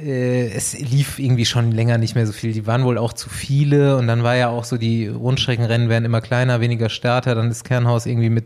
äh, 0.04 0.50
es 0.52 0.78
lief 0.78 1.20
irgendwie 1.20 1.46
schon 1.46 1.72
länger 1.72 1.98
nicht 1.98 2.16
mehr 2.16 2.28
so 2.28 2.34
viel. 2.34 2.52
Die 2.52 2.68
waren 2.68 2.84
wohl 2.84 2.98
auch 2.98 3.14
zu 3.14 3.30
viele 3.30 3.96
und 3.96 4.08
dann 4.08 4.24
war 4.24 4.36
ja 4.36 4.50
auch 4.50 4.66
so, 4.66 4.76
die 4.76 5.08
Rundstreckenrennen 5.08 5.88
werden 5.88 6.04
immer 6.04 6.20
kleiner, 6.20 6.60
weniger 6.60 6.90
Starter. 6.90 7.34
Dann 7.34 7.50
ist 7.50 7.64
Kernhaus 7.64 8.06
irgendwie 8.06 8.30
mit 8.30 8.46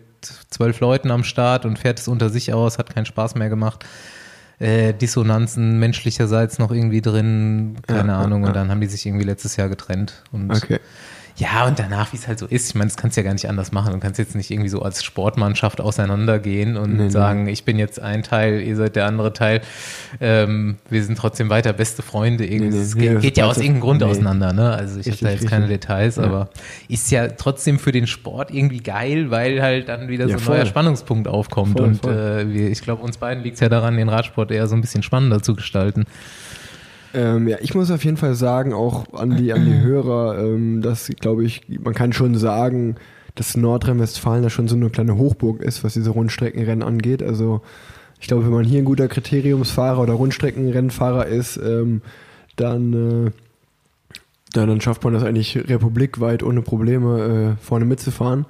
zwölf 0.52 0.80
Leuten 0.80 1.10
am 1.10 1.24
Start 1.24 1.66
und 1.66 1.80
fährt 1.80 2.00
es 2.00 2.08
unter 2.08 2.30
sich 2.30 2.54
aus, 2.54 2.78
hat 2.78 2.94
keinen 2.94 3.08
Spaß 3.08 3.34
mehr 3.34 3.50
gemacht. 3.50 3.84
Äh, 4.64 4.94
Dissonanzen 4.94 5.78
menschlicherseits 5.80 6.58
noch 6.58 6.72
irgendwie 6.72 7.02
drin, 7.02 7.76
keine 7.86 8.14
Ja, 8.14 8.20
Ahnung. 8.24 8.44
ja, 8.44 8.48
Und 8.48 8.54
dann 8.54 8.70
haben 8.72 8.80
die 8.82 8.88
sich 8.88 9.06
irgendwie 9.06 9.26
letztes 9.26 9.58
Jahr 9.58 9.68
getrennt. 9.68 10.24
Und 10.32 10.52
Okay. 10.52 10.80
Ja, 11.38 11.66
und 11.66 11.80
danach, 11.80 12.14
wie 12.14 12.18
es 12.18 12.28
halt 12.28 12.38
so 12.38 12.46
ist, 12.46 12.70
ich 12.70 12.76
meine, 12.76 12.90
das 12.90 12.96
kannst 12.98 13.18
du 13.18 13.22
ja 13.22 13.26
gar 13.26 13.34
nicht 13.34 13.50
anders 13.50 13.72
machen. 13.72 13.92
Du 13.94 14.00
kannst 14.00 14.20
jetzt 14.20 14.36
nicht 14.36 14.52
irgendwie 14.52 14.70
so 14.70 14.84
als 14.84 15.04
Sportmannschaft 15.04 15.82
auseinandergehen 15.82 16.78
und 16.78 16.96
Nee, 16.96 17.04
nee. 17.06 17.10
sagen, 17.10 17.48
ich 17.48 17.64
bin 17.66 17.80
jetzt 17.80 18.00
ein 18.00 18.22
Teil, 18.22 18.62
ihr 18.62 18.76
seid 18.76 18.96
der 18.96 19.08
andere 19.08 19.34
Teil. 19.34 19.62
Ähm, 20.22 20.78
wir 20.90 21.04
sind 21.04 21.18
trotzdem 21.18 21.50
weiter 21.50 21.74
beste 21.74 22.04
Freunde. 22.04 22.46
Irgendwie. 22.46 22.70
Nee, 22.70 22.76
nee. 22.76 22.82
Es 22.84 22.96
Nee, 22.96 23.08
geht, 23.10 23.22
geht 23.22 23.38
ja 23.38 23.46
aus 23.46 23.58
irgendeinem 23.58 23.82
Grund 23.82 24.02
nee. 24.02 24.08
auseinander. 24.08 24.54
Ne? 24.54 24.72
Also 24.72 25.00
ich 25.00 25.08
habe 25.08 25.18
da 25.22 25.30
jetzt 25.32 25.48
keine. 25.48 25.68
Details, 25.68 26.18
Ja. 26.18 26.24
aber 26.24 26.50
ist 26.88 27.10
ja 27.10 27.28
trotzdem 27.30 27.80
für 27.80 27.92
den 27.92 28.06
Sport 28.06 28.52
irgendwie 28.52 28.80
geil, 28.80 29.32
weil 29.32 29.62
halt 29.62 29.90
dann 29.90 30.10
wieder 30.10 30.26
Ja, 30.26 30.32
so 30.32 30.36
ein 30.36 30.40
voll. 30.40 30.58
neuer 30.58 30.66
Spannungspunkt 30.68 31.28
aufkommt. 31.28 31.78
Voll, 31.80 31.88
und 31.88 32.02
voll. 32.02 32.14
Äh, 32.14 32.54
wir, 32.54 32.70
ich 32.70 32.82
glaube, 32.82 33.02
uns 33.02 33.18
beiden 33.18 33.44
liegt 33.44 33.56
es 33.56 33.60
ja 33.62 33.70
daran, 33.70 33.98
den 33.98 34.10
Radsport 34.10 34.52
eher 34.52 34.68
so 34.68 34.76
ein 34.76 34.82
bisschen 34.82 35.02
spannender 35.04 35.42
zu 35.42 35.56
gestalten. 35.56 36.06
Ähm, 37.14 37.48
ja, 37.48 37.58
ich 37.62 37.76
muss 37.76 37.92
auf 37.92 38.04
jeden 38.04 38.18
Fall 38.18 38.34
sagen, 38.36 38.74
auch 38.74 39.14
an 39.14 39.38
die, 39.38 39.54
an 39.54 39.66
die 39.66 39.80
Hörer, 39.80 40.40
ähm, 40.40 40.82
dass, 40.82 41.10
glaube 41.20 41.46
ich, 41.46 41.62
man 41.84 41.94
kann 41.94 42.12
schon 42.12 42.36
sagen, 42.36 42.96
dass 43.36 43.56
Nordrhein-Westfalen 43.56 44.44
da 44.44 44.50
schon 44.50 44.68
so 44.68 44.76
eine 44.76 44.90
kleine 44.90 45.18
Hochburg 45.18 45.62
ist, 45.62 45.84
was 45.84 45.94
diese 45.94 46.10
Rundstreckenrennen 46.10 46.84
angeht. 46.84 47.22
Also 47.22 47.62
ich 48.20 48.28
glaube, 48.28 48.46
wenn 48.46 48.54
man 48.54 48.66
hier 48.66 48.80
ein 48.80 48.86
guter 48.86 49.08
Kriteriumsfahrer 49.08 50.02
oder 50.02 50.14
Rundstreckenrennfahrer 50.14 51.28
ist, 51.28 51.58
ähm, 51.58 52.02
dann, 52.56 52.94
äh, 52.94 53.32
dann, 54.54 54.70
dann 54.70 54.82
schafft 54.82 55.04
man 55.04 55.14
das 55.14 55.24
eigentlich 55.24 55.58
republikweit 55.58 56.42
ohne 56.42 56.62
Probleme 56.62 57.58
äh, 57.60 57.64
vorne 57.64 57.86
mitzufahren. 57.86 58.46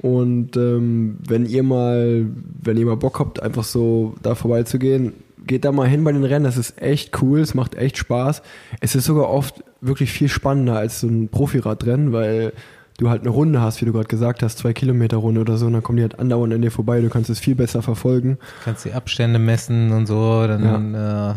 Und 0.00 0.56
ähm, 0.56 1.18
wenn 1.28 1.46
ihr 1.46 1.62
mal, 1.62 2.26
wenn 2.60 2.76
ihr 2.76 2.86
mal 2.86 2.96
Bock 2.96 3.20
habt, 3.20 3.42
einfach 3.42 3.64
so 3.64 4.14
da 4.22 4.34
vorbeizugehen, 4.34 5.12
geht 5.46 5.64
da 5.64 5.72
mal 5.72 5.88
hin 5.88 6.04
bei 6.04 6.12
den 6.12 6.24
Rennen. 6.24 6.44
Das 6.44 6.56
ist 6.56 6.80
echt 6.80 7.20
cool, 7.22 7.40
es 7.40 7.54
macht 7.54 7.74
echt 7.74 7.98
Spaß. 7.98 8.42
Es 8.80 8.94
ist 8.94 9.04
sogar 9.04 9.28
oft 9.28 9.62
wirklich 9.80 10.12
viel 10.12 10.28
spannender 10.28 10.76
als 10.76 11.00
so 11.00 11.06
ein 11.08 11.28
Profiradrennen, 11.28 12.12
weil 12.12 12.52
du 12.98 13.08
halt 13.10 13.22
eine 13.22 13.30
Runde 13.30 13.60
hast, 13.60 13.80
wie 13.80 13.86
du 13.86 13.92
gerade 13.92 14.06
gesagt 14.06 14.42
hast, 14.42 14.58
zwei 14.58 14.72
Kilometer 14.72 15.16
Runde 15.16 15.40
oder 15.40 15.56
so, 15.56 15.66
und 15.66 15.72
dann 15.72 15.82
kommen 15.82 15.96
die 15.96 16.02
halt 16.02 16.18
andauernd 16.18 16.52
an 16.54 16.62
dir 16.62 16.70
vorbei. 16.70 17.00
Du 17.00 17.08
kannst 17.08 17.30
es 17.30 17.38
viel 17.40 17.54
besser 17.54 17.82
verfolgen. 17.82 18.38
kannst 18.64 18.84
die 18.84 18.92
Abstände 18.92 19.38
messen 19.38 19.90
und 19.92 20.06
so, 20.06 20.46
dann 20.46 20.94
äh, 20.94 21.34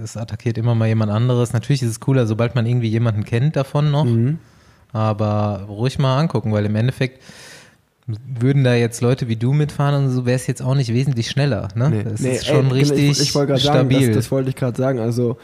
das 0.00 0.16
attackiert 0.16 0.56
immer 0.58 0.74
mal 0.74 0.88
jemand 0.88 1.12
anderes. 1.12 1.52
Natürlich 1.52 1.82
ist 1.82 1.90
es 1.90 2.00
cooler, 2.00 2.26
sobald 2.26 2.54
man 2.54 2.64
irgendwie 2.66 2.88
jemanden 2.88 3.24
kennt 3.24 3.54
davon 3.56 3.90
noch, 3.90 4.04
Mhm. 4.06 4.38
aber 4.92 5.64
ruhig 5.68 5.98
mal 5.98 6.18
angucken, 6.18 6.52
weil 6.52 6.64
im 6.64 6.74
Endeffekt 6.76 7.22
würden 8.06 8.64
da 8.64 8.74
jetzt 8.74 9.00
Leute 9.00 9.28
wie 9.28 9.36
du 9.36 9.52
mitfahren 9.52 10.04
und 10.04 10.10
so 10.10 10.26
wäre 10.26 10.36
es 10.36 10.46
jetzt 10.46 10.62
auch 10.62 10.74
nicht 10.74 10.92
wesentlich 10.92 11.30
schneller. 11.30 11.68
Ne? 11.74 11.90
Nee, 11.90 12.04
das 12.04 12.20
nee, 12.20 12.34
ist 12.36 12.46
schon 12.46 12.66
ey, 12.66 12.72
richtig 12.72 13.10
Ich, 13.10 13.20
ich 13.20 13.34
wollte 13.34 13.52
gerade 13.52 13.62
sagen, 13.62 13.90
stabil. 13.90 14.08
das, 14.08 14.16
das 14.16 14.30
wollte 14.30 14.50
ich 14.50 14.56
gerade 14.56 14.76
sagen. 14.76 14.98
Also 14.98 15.38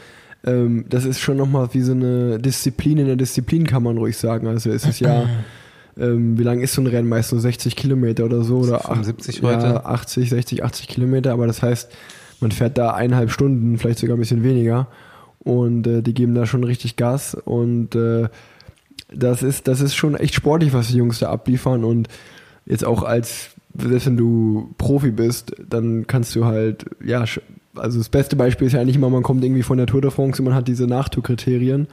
ähm, 0.45 0.85
das 0.89 1.05
ist 1.05 1.19
schon 1.19 1.37
nochmal 1.37 1.69
wie 1.73 1.81
so 1.81 1.93
eine 1.93 2.39
Disziplin 2.39 2.99
in 2.99 3.07
der 3.07 3.15
Disziplin, 3.15 3.65
kann 3.65 3.83
man 3.83 3.97
ruhig 3.97 4.17
sagen. 4.17 4.47
Also 4.47 4.69
es 4.69 4.85
ist 4.85 4.99
ja, 4.99 5.25
ähm, 5.99 6.37
wie 6.37 6.43
lang 6.43 6.61
ist 6.61 6.73
so 6.73 6.81
ein 6.81 6.87
Rennen? 6.87 7.09
Meist 7.09 7.29
so 7.29 7.39
60 7.39 7.75
Kilometer 7.75 8.25
oder 8.25 8.43
so 8.43 8.59
oder 8.59 8.79
75 8.79 9.39
ach- 9.39 9.47
heute. 9.47 9.65
Ja, 9.65 9.85
80, 9.85 10.29
60, 10.29 10.63
80 10.63 10.87
Kilometer, 10.87 11.33
aber 11.33 11.47
das 11.47 11.63
heißt, 11.63 11.91
man 12.41 12.51
fährt 12.51 12.77
da 12.77 12.91
eineinhalb 12.91 13.31
Stunden, 13.31 13.77
vielleicht 13.77 13.99
sogar 13.99 14.17
ein 14.17 14.19
bisschen 14.19 14.43
weniger 14.43 14.87
und 15.39 15.87
äh, 15.87 16.01
die 16.03 16.13
geben 16.13 16.35
da 16.35 16.45
schon 16.45 16.63
richtig 16.63 16.95
Gas 16.95 17.35
und 17.35 17.95
äh, 17.95 18.29
das 19.13 19.43
ist, 19.43 19.67
das 19.67 19.81
ist 19.81 19.95
schon 19.95 20.15
echt 20.15 20.35
sportlich, 20.35 20.73
was 20.73 20.87
die 20.87 20.97
Jungs 20.97 21.19
da 21.19 21.29
abliefern 21.29 21.83
und 21.83 22.07
jetzt 22.65 22.85
auch 22.85 23.03
als, 23.03 23.49
selbst 23.77 24.05
wenn 24.07 24.17
du 24.17 24.73
Profi 24.77 25.11
bist, 25.11 25.53
dann 25.67 26.05
kannst 26.07 26.35
du 26.35 26.45
halt, 26.45 26.85
ja, 27.03 27.23
also 27.75 27.97
das 27.99 28.09
beste 28.09 28.35
Beispiel 28.35 28.67
ist 28.67 28.73
ja 28.73 28.81
eigentlich 28.81 28.97
immer, 28.97 29.09
man 29.09 29.23
kommt 29.23 29.43
irgendwie 29.43 29.63
von 29.63 29.77
der 29.77 29.87
Tour 29.87 30.01
de 30.01 30.11
France 30.11 30.41
und 30.41 30.45
man 30.45 30.53
hat 30.55 30.67
diese 30.67 30.87
Nachtourkriterien, 30.87 31.87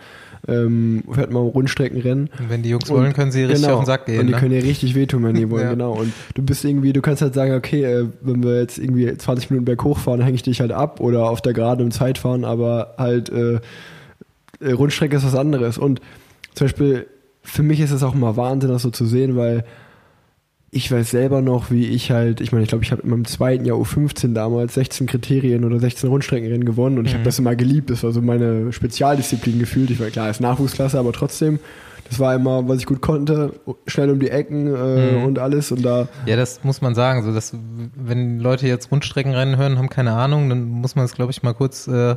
ähm, 0.46 1.04
fährt 1.12 1.32
mal 1.32 1.40
Rundstreckenrennen. 1.40 2.30
Und 2.38 2.50
wenn 2.50 2.62
die 2.62 2.70
Jungs 2.70 2.88
Und- 2.90 2.96
wollen, 2.96 3.12
können 3.12 3.30
sie 3.32 3.44
richtig 3.44 3.62
genau, 3.62 3.74
auf 3.74 3.82
den 3.82 3.86
Sack 3.86 4.06
gehen. 4.06 4.20
Und 4.20 4.26
die 4.26 4.32
ne? 4.32 4.38
können 4.38 4.50
dir 4.52 4.62
richtig 4.62 4.94
wehtun, 4.94 5.22
wenn 5.24 5.34
die 5.36 5.50
wollen, 5.50 5.64
Ja. 5.64 5.70
genau. 5.70 5.92
Und 5.92 6.12
du 6.34 6.42
bist 6.42 6.64
irgendwie, 6.64 6.92
du 6.92 7.00
kannst 7.00 7.22
halt 7.22 7.34
sagen, 7.34 7.52
okay, 7.54 7.84
äh, 7.84 8.06
wenn 8.22 8.42
wir 8.42 8.60
jetzt 8.60 8.78
irgendwie 8.78 9.16
20 9.16 9.50
Minuten 9.50 9.64
berghoch 9.66 9.98
fahren, 9.98 10.20
hänge 10.20 10.34
ich 10.34 10.42
dich 10.42 10.60
halt 10.60 10.72
ab 10.72 11.00
oder 11.00 11.28
auf 11.30 11.40
der 11.42 11.52
Gerade 11.52 11.82
im 11.84 11.90
Zeit 11.90 12.18
fahren, 12.18 12.44
aber 12.44 12.94
halt 12.98 13.30
äh, 13.30 13.60
äh, 14.60 14.72
Rundstrecke 14.72 15.16
ist 15.16 15.24
was 15.24 15.34
anderes. 15.36 15.78
Und 15.78 16.00
zum 16.54 16.66
Beispiel, 16.66 17.06
für 17.42 17.62
mich 17.62 17.80
ist 17.80 17.90
es 17.92 18.02
auch 18.02 18.14
immer 18.14 18.36
Wahnsinn, 18.36 18.70
das 18.70 18.82
so 18.82 18.90
zu 18.90 19.06
sehen, 19.06 19.36
weil 19.36 19.64
ich 20.70 20.92
weiß 20.92 21.10
selber 21.10 21.40
noch, 21.40 21.70
wie 21.70 21.86
ich 21.86 22.10
halt, 22.10 22.40
ich 22.42 22.52
meine, 22.52 22.62
ich 22.64 22.68
glaube, 22.68 22.84
ich 22.84 22.92
habe 22.92 23.02
in 23.02 23.08
meinem 23.10 23.24
zweiten 23.24 23.64
Jahr 23.64 23.78
U15 23.78 24.34
damals 24.34 24.74
16 24.74 25.06
Kriterien 25.06 25.64
oder 25.64 25.80
16 25.80 26.10
Rundstreckenrennen 26.10 26.64
gewonnen 26.66 26.98
und 26.98 27.06
ich 27.06 27.12
habe 27.12 27.22
Mhm. 27.22 27.24
das 27.24 27.38
immer 27.38 27.56
geliebt. 27.56 27.88
Das 27.90 28.02
war 28.02 28.12
so 28.12 28.20
meine 28.20 28.70
Spezialdisziplin 28.72 29.58
gefühlt. 29.58 29.90
Ich 29.90 29.98
war 30.00 30.08
klar, 30.08 30.26
als 30.26 30.40
Nachwuchsklasse, 30.40 30.98
aber 30.98 31.12
trotzdem, 31.12 31.58
das 32.10 32.18
war 32.18 32.34
immer, 32.34 32.68
was 32.68 32.78
ich 32.80 32.86
gut 32.86 33.00
konnte, 33.00 33.54
schnell 33.86 34.10
um 34.10 34.20
die 34.20 34.28
Ecken 34.30 34.66
äh, 34.74 35.12
Mhm. 35.16 35.24
und 35.24 35.38
alles 35.38 35.72
und 35.72 35.82
da, 35.82 36.08
Ja, 36.26 36.36
das 36.36 36.62
muss 36.64 36.82
man 36.82 36.94
sagen. 36.94 37.22
So, 37.22 37.32
dass, 37.32 37.54
wenn 37.96 38.38
Leute 38.38 38.66
jetzt 38.66 38.90
Rundstreckenrennen 38.90 39.56
hören, 39.56 39.78
haben 39.78 39.88
keine 39.88 40.12
Ahnung, 40.12 40.50
dann 40.50 40.68
muss 40.68 40.96
man 40.96 41.04
es, 41.06 41.12
glaube 41.14 41.32
ich, 41.32 41.42
mal 41.42 41.54
kurz 41.54 41.86
äh, 41.88 42.16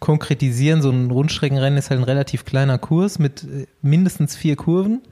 konkretisieren. 0.00 0.82
So 0.82 0.90
ein 0.90 1.10
Rundstreckenrennen 1.10 1.78
ist 1.78 1.90
halt 1.90 2.00
ein 2.00 2.04
relativ 2.04 2.44
kleiner 2.44 2.78
Kurs 2.78 3.18
mit 3.18 3.44
äh, 3.44 3.66
mindestens 3.82 4.36
vier 4.36 4.56
Kurven. 4.56 5.02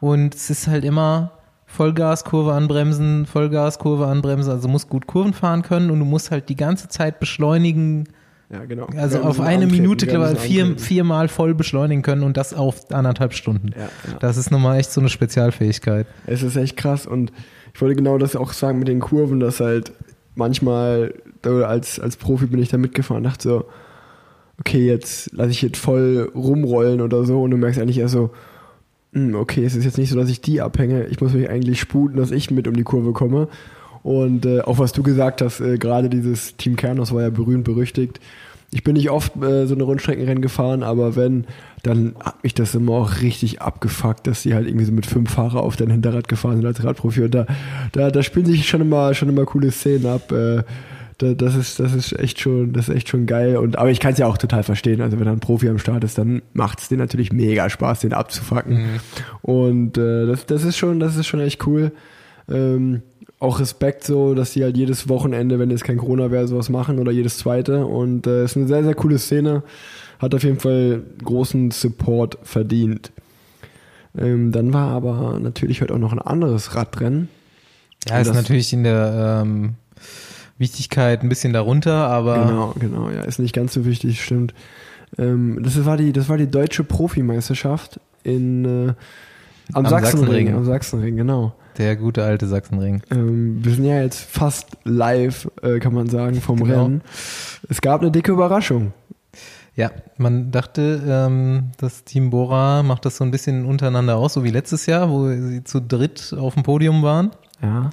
Und 0.00 0.34
es 0.34 0.50
ist 0.50 0.66
halt 0.68 0.84
immer 0.84 1.32
Vollgas, 1.74 2.24
Kurve 2.24 2.52
anbremsen, 2.52 3.26
Vollgas, 3.26 3.78
Kurve 3.78 4.06
anbremsen. 4.06 4.52
Also 4.52 4.68
musst 4.68 4.88
gut 4.88 5.06
Kurven 5.06 5.32
fahren 5.32 5.62
können 5.62 5.90
und 5.90 5.98
du 5.98 6.04
musst 6.04 6.30
halt 6.30 6.48
die 6.48 6.56
ganze 6.56 6.88
Zeit 6.88 7.18
beschleunigen. 7.18 8.04
ja 8.48 8.64
genau. 8.64 8.86
Also 8.96 9.20
auf 9.20 9.40
eine 9.40 9.64
antreten, 9.64 9.82
Minute, 9.82 10.06
glaube 10.06 10.32
ich, 10.34 10.38
vier, 10.38 10.78
viermal 10.78 11.28
voll 11.28 11.54
beschleunigen 11.54 12.02
können 12.02 12.22
und 12.22 12.36
das 12.36 12.54
auf 12.54 12.92
anderthalb 12.92 13.34
Stunden. 13.34 13.70
Ja, 13.76 13.82
ja. 13.82 14.18
Das 14.20 14.36
ist 14.36 14.52
nochmal 14.52 14.78
echt 14.78 14.92
so 14.92 15.00
eine 15.00 15.08
Spezialfähigkeit. 15.08 16.06
Es 16.26 16.44
ist 16.44 16.56
echt 16.56 16.76
krass 16.76 17.06
und 17.06 17.32
ich 17.74 17.82
wollte 17.82 17.96
genau 17.96 18.18
das 18.18 18.36
auch 18.36 18.52
sagen 18.52 18.78
mit 18.78 18.86
den 18.86 19.00
Kurven, 19.00 19.40
dass 19.40 19.58
halt 19.58 19.92
manchmal 20.36 21.14
als, 21.42 21.98
als 21.98 22.16
Profi 22.16 22.46
bin 22.46 22.62
ich 22.62 22.68
da 22.68 22.78
mitgefahren 22.78 23.24
und 23.24 23.30
dachte 23.30 23.48
so, 23.48 23.64
okay, 24.60 24.86
jetzt 24.86 25.32
lasse 25.32 25.50
ich 25.50 25.60
jetzt 25.60 25.76
voll 25.76 26.30
rumrollen 26.34 27.00
oder 27.00 27.24
so 27.24 27.42
und 27.42 27.50
du 27.50 27.56
merkst 27.56 27.80
eigentlich 27.80 27.98
eher 27.98 28.08
so, 28.08 28.30
hm, 28.30 28.30
okay, 29.34 29.64
es 29.64 29.74
ist 29.74 29.84
jetzt 29.84 29.98
nicht 29.98 30.10
so, 30.10 30.18
dass 30.18 30.28
ich 30.28 30.40
die 30.40 30.60
abhänge, 30.60 31.06
ich 31.06 31.20
muss 31.20 31.32
mich 31.32 31.48
eigentlich 31.48 31.80
sputen, 31.80 32.16
dass 32.16 32.30
ich 32.30 32.50
mit 32.50 32.68
um 32.68 32.74
die 32.74 32.82
Kurve 32.82 33.12
komme 33.12 33.48
und 34.04 34.44
äh, 34.44 34.60
auch 34.60 34.78
was 34.78 34.92
du 34.92 35.02
gesagt 35.02 35.40
hast, 35.40 35.60
äh, 35.60 35.78
gerade 35.78 36.10
dieses 36.10 36.56
Team 36.56 36.76
Kernos 36.76 37.12
war 37.12 37.22
ja 37.22 37.30
berühmt 37.30 37.64
berüchtigt. 37.64 38.20
Ich 38.70 38.84
bin 38.84 38.94
nicht 38.94 39.10
oft 39.10 39.34
äh, 39.42 39.66
so 39.66 39.74
eine 39.74 39.84
Rundstreckenrennen 39.84 40.42
gefahren, 40.42 40.82
aber 40.82 41.16
wenn, 41.16 41.46
dann 41.82 42.14
hat 42.22 42.42
mich 42.42 42.52
das 42.52 42.74
immer 42.74 42.92
auch 42.92 43.22
richtig 43.22 43.62
abgefuckt, 43.62 44.26
dass 44.26 44.42
die 44.42 44.52
halt 44.52 44.66
irgendwie 44.66 44.84
so 44.84 44.92
mit 44.92 45.06
fünf 45.06 45.30
Fahrer 45.30 45.62
auf 45.62 45.76
dein 45.76 45.90
Hinterrad 45.90 46.28
gefahren 46.28 46.56
sind 46.56 46.66
als 46.66 46.84
Radprofi. 46.84 47.22
Und 47.22 47.34
da, 47.34 47.46
da, 47.92 48.10
da 48.10 48.22
spielen 48.22 48.44
sich 48.44 48.68
schon 48.68 48.82
immer, 48.82 49.14
schon 49.14 49.30
immer 49.30 49.46
coole 49.46 49.70
Szenen 49.70 50.06
ab. 50.06 50.30
Äh, 50.32 50.64
das 51.32 51.54
ist, 51.56 51.80
das 51.80 51.94
ist 51.94 52.12
echt 52.18 52.40
schon, 52.40 52.72
das 52.72 52.88
ist 52.88 52.94
echt 52.94 53.08
schon 53.08 53.26
geil. 53.26 53.56
Und, 53.56 53.78
aber 53.78 53.90
ich 53.90 54.00
kann 54.00 54.12
es 54.12 54.18
ja 54.18 54.26
auch 54.26 54.36
total 54.38 54.62
verstehen. 54.62 55.00
Also 55.00 55.18
wenn 55.18 55.24
da 55.26 55.32
ein 55.32 55.40
Profi 55.40 55.68
am 55.68 55.78
Start 55.78 56.04
ist, 56.04 56.18
dann 56.18 56.42
macht 56.52 56.80
es 56.80 56.88
dir 56.88 56.98
natürlich 56.98 57.32
mega 57.32 57.70
Spaß, 57.70 58.00
den 58.00 58.12
abzufacken. 58.12 59.00
Und 59.42 59.96
äh, 59.98 60.26
das, 60.26 60.46
das 60.46 60.64
ist 60.64 60.76
schon, 60.76 61.00
das 61.00 61.16
ist 61.16 61.26
schon 61.26 61.40
echt 61.40 61.66
cool. 61.66 61.92
Ähm, 62.50 63.02
auch 63.40 63.60
Respekt 63.60 64.04
so, 64.04 64.34
dass 64.34 64.52
die 64.52 64.62
halt 64.62 64.76
jedes 64.76 65.08
Wochenende, 65.08 65.58
wenn 65.58 65.70
jetzt 65.70 65.84
kein 65.84 65.98
Corona 65.98 66.30
wäre, 66.30 66.46
sowas 66.48 66.68
machen 66.70 66.98
oder 66.98 67.12
jedes 67.12 67.38
zweite. 67.38 67.86
Und 67.86 68.26
äh, 68.26 68.44
ist 68.44 68.56
eine 68.56 68.66
sehr, 68.66 68.84
sehr 68.84 68.94
coole 68.94 69.18
Szene. 69.18 69.62
Hat 70.18 70.34
auf 70.34 70.42
jeden 70.44 70.60
Fall 70.60 71.02
großen 71.24 71.70
Support 71.70 72.38
verdient. 72.42 73.12
Ähm, 74.16 74.52
dann 74.52 74.72
war 74.72 74.90
aber 74.90 75.38
natürlich 75.40 75.82
heute 75.82 75.94
auch 75.94 75.98
noch 75.98 76.12
ein 76.12 76.20
anderes 76.20 76.74
Radrennen. 76.76 77.28
Ja, 78.08 78.20
ist 78.20 78.28
Das- 78.28 78.36
natürlich 78.36 78.72
in 78.72 78.84
der 78.84 79.42
ähm, 79.44 79.74
Wichtigkeit 80.58 81.22
ein 81.22 81.28
bisschen 81.28 81.52
darunter, 81.52 82.08
aber 82.08 82.46
Genau, 82.46 82.74
genau, 82.78 83.10
ja, 83.10 83.22
ist 83.22 83.38
nicht 83.38 83.54
ganz 83.54 83.72
so 83.74 83.84
wichtig, 83.84 84.22
stimmt. 84.22 84.54
Ähm, 85.18 85.60
das 85.62 85.84
war 85.84 85.96
die, 85.96 86.12
das 86.12 86.28
war 86.28 86.36
die 86.36 86.50
deutsche 86.50 86.84
Profimeisterschaft 86.84 88.00
in 88.22 88.64
äh, 88.64 88.94
am, 89.72 89.84
Am 89.84 89.86
Sachsenring, 89.86 90.20
Sachsenring. 90.26 90.54
am 90.54 90.64
Sachsenring, 90.64 91.16
genau. 91.16 91.54
der 91.78 91.96
gute 91.96 92.22
alte 92.24 92.46
Sachsenring. 92.46 93.02
Ähm, 93.10 93.64
wir 93.64 93.72
sind 93.74 93.84
ja 93.84 94.00
jetzt 94.02 94.20
fast 94.20 94.68
live, 94.84 95.48
äh, 95.62 95.78
kann 95.78 95.94
man 95.94 96.08
sagen, 96.08 96.40
vom 96.40 96.58
Genau. 96.62 96.82
Rennen. 96.84 97.00
Es 97.68 97.80
gab 97.80 98.02
eine 98.02 98.10
dicke 98.10 98.32
Überraschung. 98.32 98.92
Ja, 99.76 99.90
man 100.18 100.52
dachte, 100.52 101.02
ähm, 101.04 101.70
das 101.78 102.04
Team 102.04 102.30
Bora 102.30 102.82
macht 102.84 103.04
das 103.06 103.16
so 103.16 103.24
ein 103.24 103.30
bisschen 103.32 103.64
untereinander 103.64 104.16
aus, 104.16 104.34
so 104.34 104.44
wie 104.44 104.50
letztes 104.50 104.86
Jahr, 104.86 105.10
wo 105.10 105.26
sie 105.28 105.64
zu 105.64 105.80
dritt 105.80 106.32
auf 106.38 106.54
dem 106.54 106.62
Podium 106.62 107.02
waren. 107.02 107.30
Ja. 107.62 107.90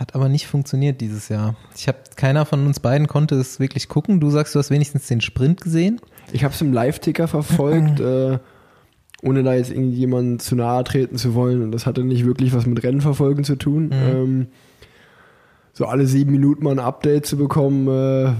Hat 0.00 0.14
aber 0.14 0.30
nicht 0.30 0.46
funktioniert 0.46 1.02
dieses 1.02 1.28
Jahr. 1.28 1.56
Ich 1.76 1.86
habe 1.86 1.98
keiner 2.16 2.46
von 2.46 2.64
uns 2.66 2.80
beiden 2.80 3.06
konnte 3.06 3.34
es 3.34 3.60
wirklich 3.60 3.86
gucken. 3.86 4.18
Du 4.18 4.30
sagst, 4.30 4.54
du 4.54 4.58
hast 4.58 4.70
wenigstens 4.70 5.06
den 5.08 5.20
Sprint 5.20 5.60
gesehen. 5.60 6.00
Ich 6.32 6.42
habe 6.42 6.54
es 6.54 6.60
im 6.62 6.72
Live-Ticker 6.72 7.28
verfolgt, 7.28 8.00
äh, 8.00 8.38
ohne 9.20 9.42
da 9.42 9.52
jetzt 9.52 9.70
irgendjemandem 9.70 10.38
zu 10.38 10.56
nahe 10.56 10.84
treten 10.84 11.18
zu 11.18 11.34
wollen. 11.34 11.62
Und 11.62 11.72
das 11.72 11.84
hatte 11.84 12.02
nicht 12.02 12.24
wirklich 12.24 12.54
was 12.54 12.64
mit 12.64 12.82
Rennenverfolgen 12.82 13.44
zu 13.44 13.56
tun. 13.56 13.90
Ähm, 13.92 14.46
so 15.74 15.84
alle 15.84 16.06
sieben 16.06 16.30
Minuten 16.32 16.64
mal 16.64 16.70
ein 16.70 16.78
Update 16.78 17.26
zu 17.26 17.36
bekommen. 17.36 17.86
Äh, 17.86 18.32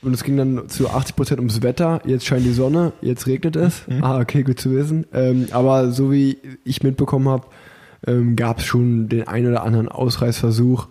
und 0.00 0.14
es 0.14 0.24
ging 0.24 0.38
dann 0.38 0.66
zu 0.70 0.88
80% 0.88 1.36
ums 1.36 1.60
Wetter. 1.62 2.00
Jetzt 2.06 2.24
scheint 2.24 2.46
die 2.46 2.54
Sonne, 2.54 2.94
jetzt 3.02 3.26
regnet 3.26 3.54
es. 3.54 3.82
Ah, 4.00 4.18
okay, 4.18 4.44
gut 4.44 4.58
zu 4.58 4.70
wissen. 4.70 5.04
Ähm, 5.12 5.48
aber 5.50 5.90
so 5.90 6.10
wie 6.10 6.38
ich 6.64 6.82
mitbekommen 6.82 7.28
habe, 7.28 7.48
ähm, 8.06 8.36
gab 8.36 8.58
es 8.58 8.64
schon 8.64 9.08
den 9.08 9.26
ein 9.26 9.46
oder 9.46 9.62
anderen 9.62 9.88
Ausreißversuch. 9.88 10.88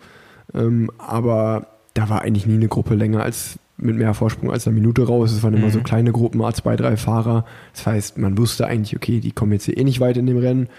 Ähm, 0.53 0.91
aber 0.97 1.67
da 1.93 2.09
war 2.09 2.21
eigentlich 2.21 2.45
nie 2.45 2.55
eine 2.55 2.67
Gruppe 2.67 2.95
länger 2.95 3.23
als 3.23 3.59
mit 3.77 3.95
mehr 3.95 4.13
Vorsprung 4.13 4.51
als 4.51 4.67
eine 4.67 4.75
Minute 4.75 5.05
raus. 5.05 5.31
Es 5.31 5.43
waren 5.43 5.53
immer 5.53 5.69
so 5.69 5.81
kleine 5.81 6.11
Gruppen, 6.11 6.41
a 6.41 6.53
zwei, 6.53 6.75
drei 6.75 6.95
Fahrer. 6.95 7.45
Das 7.73 7.85
heißt, 7.85 8.17
man 8.17 8.37
wusste 8.37 8.67
eigentlich, 8.67 8.95
okay, 8.95 9.19
die 9.19 9.31
kommen 9.31 9.51
jetzt 9.51 9.65
hier 9.65 9.77
eh 9.77 9.83
nicht 9.83 9.99
weit 9.99 10.17
in 10.17 10.25
dem 10.25 10.37
Rennen. 10.37 10.69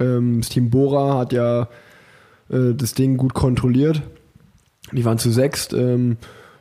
Ähm, 0.00 0.40
das 0.40 0.48
Team 0.48 0.70
Bora 0.70 1.18
hat 1.18 1.32
ja 1.32 1.68
äh, 2.50 2.74
das 2.74 2.94
Ding 2.94 3.16
gut 3.16 3.34
kontrolliert. 3.34 4.02
Die 4.90 5.04
waren 5.04 5.18
zu 5.18 5.30
sechst. 5.30 5.72
Ähm, 5.72 6.16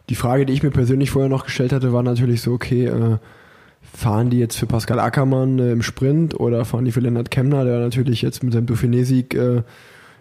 die 0.09 0.15
Frage, 0.15 0.45
die 0.45 0.53
ich 0.53 0.61
mir 0.61 0.71
persönlich 0.71 1.09
vorher 1.09 1.29
noch 1.29 1.45
gestellt 1.45 1.73
hatte, 1.73 1.93
war 1.93 2.03
natürlich 2.03 2.41
so, 2.41 2.53
okay, 2.53 2.85
äh, 2.85 3.17
fahren 3.81 4.29
die 4.29 4.39
jetzt 4.39 4.57
für 4.57 4.67
Pascal 4.67 4.99
Ackermann 4.99 5.59
äh, 5.59 5.71
im 5.71 5.81
Sprint 5.81 6.39
oder 6.39 6.65
fahren 6.65 6.85
die 6.85 6.91
für 6.91 6.99
Lennart 6.99 7.31
Kemner, 7.31 7.65
der 7.65 7.79
natürlich 7.79 8.21
jetzt 8.21 8.43
mit 8.43 8.53
seinem 8.53 8.65
Dauphiné-Sieg, 8.65 9.33
äh, 9.35 9.63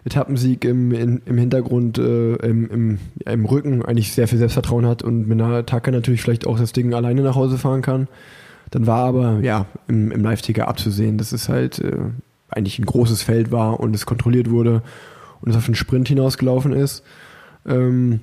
Etappensieg 0.03 0.65
im, 0.65 0.91
in, 0.91 1.21
im 1.25 1.37
Hintergrund, 1.37 1.99
äh, 1.99 2.35
im, 2.37 2.69
im, 2.69 2.97
im 3.23 3.45
Rücken 3.45 3.85
eigentlich 3.85 4.13
sehr 4.13 4.27
viel 4.27 4.39
Selbstvertrauen 4.39 4.85
hat 4.85 5.03
und 5.03 5.27
mit 5.27 5.39
einer 5.39 5.53
Attacke 5.53 5.91
natürlich 5.91 6.21
vielleicht 6.21 6.47
auch 6.47 6.57
das 6.57 6.73
Ding 6.73 6.93
alleine 6.93 7.21
nach 7.21 7.35
Hause 7.35 7.57
fahren 7.57 7.81
kann. 7.81 8.07
Dann 8.71 8.87
war 8.87 9.05
aber, 9.05 9.39
ja, 9.41 9.67
im, 9.87 10.11
im 10.11 10.23
Live-Ticker 10.23 10.67
abzusehen, 10.67 11.17
dass 11.17 11.33
es 11.33 11.49
halt 11.49 11.79
äh, 11.79 11.97
eigentlich 12.49 12.79
ein 12.79 12.85
großes 12.85 13.21
Feld 13.21 13.51
war 13.51 13.79
und 13.79 13.93
es 13.93 14.05
kontrolliert 14.05 14.49
wurde 14.49 14.81
und 15.41 15.51
es 15.51 15.57
auf 15.57 15.65
einen 15.65 15.75
Sprint 15.75 16.07
hinausgelaufen 16.07 16.73
ist. 16.73 17.03
Ähm, 17.67 18.21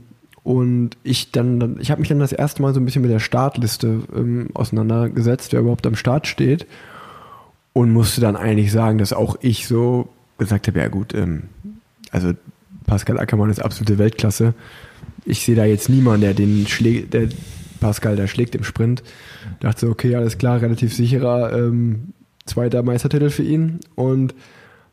und 0.49 0.93
ich 1.03 1.31
dann, 1.31 1.77
ich 1.79 1.91
habe 1.91 2.01
mich 2.01 2.09
dann 2.09 2.21
das 2.21 2.33
erste 2.33 2.63
Mal 2.63 2.73
so 2.73 2.81
ein 2.81 2.87
bisschen 2.87 3.03
mit 3.03 3.11
der 3.11 3.19
Startliste 3.19 4.01
ähm, 4.17 4.49
auseinandergesetzt, 4.55 5.53
wer 5.53 5.61
überhaupt 5.61 5.87
am 5.87 5.95
Start 5.95 6.27
steht. 6.27 6.67
Und 7.75 7.93
musste 7.93 8.23
dann 8.23 8.35
eigentlich 8.35 8.73
sagen, 8.73 8.97
dass 8.97 9.13
auch 9.13 9.37
ich 9.43 9.67
so 9.67 10.09
gesagt 10.39 10.67
habe, 10.67 10.79
ja 10.79 10.89
gut, 10.89 11.13
ähm, 11.13 11.43
also 12.13 12.33
Pascal 12.87 13.19
Ackermann 13.19 13.51
ist 13.51 13.63
absolute 13.63 13.99
Weltklasse. 13.99 14.55
Ich 15.27 15.45
sehe 15.45 15.55
da 15.55 15.67
jetzt 15.67 15.91
niemanden, 15.91 16.23
der 16.23 16.33
den 16.33 16.67
schlägt, 16.67 17.13
der 17.13 17.29
Pascal 17.79 18.17
da 18.17 18.27
schlägt 18.27 18.55
im 18.55 18.65
Sprint. 18.65 19.03
Dachte 19.61 19.81
so, 19.85 19.93
okay, 19.93 20.17
alles 20.17 20.39
klar, 20.39 20.63
relativ 20.63 20.95
sicherer 20.95 21.53
ähm, 21.53 22.15
zweiter 22.47 22.83
Meistertitel 22.83 23.29
für 23.29 23.43
ihn. 23.43 23.81
Und 23.97 24.35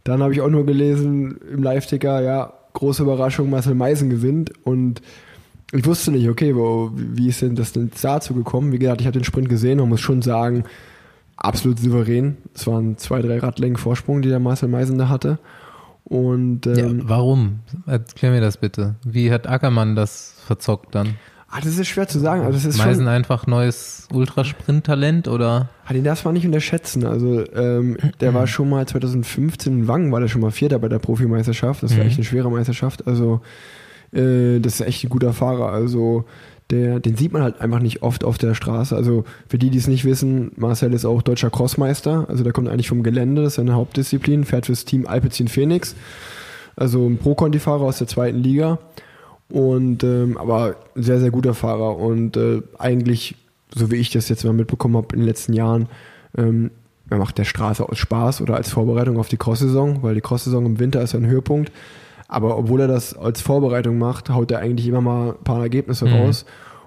dann 0.04 0.22
habe 0.22 0.34
ich 0.34 0.42
auch 0.42 0.50
nur 0.50 0.66
gelesen 0.66 1.38
im 1.50 1.64
Live-Ticker, 1.64 2.22
ja, 2.22 2.52
große 2.74 3.04
Überraschung, 3.04 3.50
Marcel 3.50 3.74
Meisen 3.74 4.10
gewinnt. 4.10 4.52
Und 4.66 5.02
ich 5.72 5.86
wusste 5.86 6.12
nicht, 6.12 6.30
okay, 6.30 6.56
wo, 6.56 6.92
wie 6.96 7.28
ist 7.28 7.42
denn 7.42 7.56
das 7.56 7.72
denn 7.74 7.92
dazu 8.02 8.34
gekommen? 8.34 8.72
Wie 8.72 8.80
gesagt, 8.80 9.02
ich 9.02 9.08
habe 9.08 9.18
den 9.18 9.24
Sprint 9.24 9.50
gesehen 9.50 9.80
und 9.80 9.90
muss 9.90 10.02
schon 10.02 10.22
sagen, 10.22 10.64
absolut 11.38 11.80
souverän. 11.80 12.38
Es 12.54 12.68
waren 12.68 12.98
zwei, 12.98 13.22
drei 13.22 13.40
Radlängen 13.40 13.78
Vorsprung, 13.78 14.22
die 14.22 14.30
der 14.30 14.40
Marcel 14.40 14.70
Meisen 14.70 14.98
da 14.98 15.10
hatte. 15.10 15.40
Und 16.04 16.68
ähm, 16.68 17.00
ja, 17.00 17.10
warum? 17.10 17.60
Erklär 17.88 18.32
mir 18.32 18.42
das 18.42 18.58
bitte. 18.58 18.96
Wie 19.04 19.32
hat 19.32 19.48
Ackermann 19.48 19.96
das 19.96 20.36
verzockt 20.46 20.94
dann? 20.94 21.16
ah, 21.50 21.60
das 21.64 21.78
ist 21.78 21.88
schwer 21.88 22.08
zu 22.08 22.20
sagen. 22.20 22.42
Also 22.42 22.54
das 22.54 22.66
ist 22.66 22.78
schon, 22.78 22.86
Meisen 22.88 23.08
einfach 23.08 23.48
neues 23.48 24.08
Ultrasprint-Talent 24.14 25.28
oder? 25.28 25.70
Ah, 25.86 25.94
den 25.94 26.04
darf 26.04 26.24
man 26.26 26.34
nicht 26.34 26.46
unterschätzen. 26.46 27.06
Also 27.06 27.44
ähm, 27.54 27.98
der 28.20 28.34
war 28.34 28.46
schon 28.46 28.70
mal 28.70 28.86
2015 28.88 29.74
in 29.74 29.88
Wangen, 29.88 30.12
war 30.12 30.20
der 30.20 30.28
schon 30.28 30.42
mal 30.42 30.52
Vierter 30.52 30.80
bei 30.80 30.90
der 30.90 31.00
Profimeisterschaft. 31.00 31.82
Das 31.82 31.92
war 31.96 32.04
Mhm. 32.04 32.10
echt 32.10 32.18
eine 32.18 32.26
schwere 32.26 32.52
Meisterschaft. 32.52 33.08
Also 33.08 33.42
äh, 34.12 34.60
das 34.60 34.80
ist 34.80 34.88
echt 34.88 35.04
ein 35.04 35.10
guter 35.10 35.34
Fahrer. 35.34 35.72
Also 35.72 36.26
der, 36.72 37.00
den 37.00 37.16
sieht 37.16 37.32
man 37.32 37.44
halt 37.44 37.62
einfach 37.62 37.80
nicht 37.80 38.02
oft 38.02 38.24
auf 38.24 38.38
der 38.38 38.56
Straße. 38.56 38.96
Also 38.96 39.24
für 39.48 39.58
die, 39.58 39.70
die 39.70 39.78
es 39.78 39.88
nicht 39.88 40.06
wissen, 40.06 40.52
Marcel 40.56 40.94
ist 40.94 41.06
auch 41.06 41.22
deutscher 41.22 41.50
Crossmeister. 41.50 42.26
Also 42.28 42.44
der 42.44 42.54
kommt 42.54 42.70
eigentlich 42.70 42.90
vom 42.90 43.04
Gelände, 43.04 43.44
das 43.44 43.54
ist 43.54 43.56
seine 43.58 43.74
Hauptdisziplin, 43.74 44.46
fährt 44.46 44.66
fürs 44.66 44.86
Team 44.86 45.06
Alpecin 45.06 45.48
Phoenix. 45.48 45.96
Also 46.76 47.06
ein 47.08 47.18
Pro-Conti-Fahrer 47.18 47.84
aus 47.84 48.00
der 48.00 48.08
zweiten 48.08 48.40
Liga. 48.40 48.80
Und 49.48 50.04
ähm, 50.04 50.38
aber 50.38 50.76
sehr, 50.96 51.20
sehr 51.20 51.30
guter 51.30 51.54
Fahrer 51.54 51.98
und 51.98 52.36
äh, 52.36 52.64
eigentlich, 52.80 53.36
so 53.76 53.92
wie 53.92 53.98
ich 53.98 54.10
das 54.10 54.28
jetzt 54.28 54.44
mal 54.44 54.54
mitbekommen 54.54 54.98
habe 54.98 55.14
in 55.14 55.20
den 55.20 55.28
letzten 55.28 55.54
Jahren, 55.54 55.88
ähm, 56.36 56.72
er 57.12 57.18
macht 57.18 57.38
der 57.38 57.44
Straße 57.44 57.88
aus 57.88 58.00
Spaß 58.00 58.42
oder 58.42 58.56
als 58.56 58.72
Vorbereitung 58.72 59.20
auf 59.20 59.28
die 59.28 59.38
Cross-Saison, 59.38 60.02
weil 60.02 60.16
die 60.16 60.22
Cross-Saison 60.22 60.66
im 60.66 60.80
Winter 60.80 61.04
ist 61.04 61.14
ein 61.14 61.28
Höhepunkt. 61.28 61.72
Aber 62.28 62.58
obwohl 62.58 62.82
er 62.82 62.88
das 62.88 63.16
als 63.16 63.42
Vorbereitung 63.42 63.98
macht, 63.98 64.30
haut 64.30 64.52
er 64.52 64.60
eigentlich 64.60 64.88
immer 64.88 65.02
mal 65.02 65.30
ein 65.32 65.44
paar 65.44 65.62
Ergebnisse 65.62 66.06
Mhm. 66.06 66.14
raus. 66.14 66.46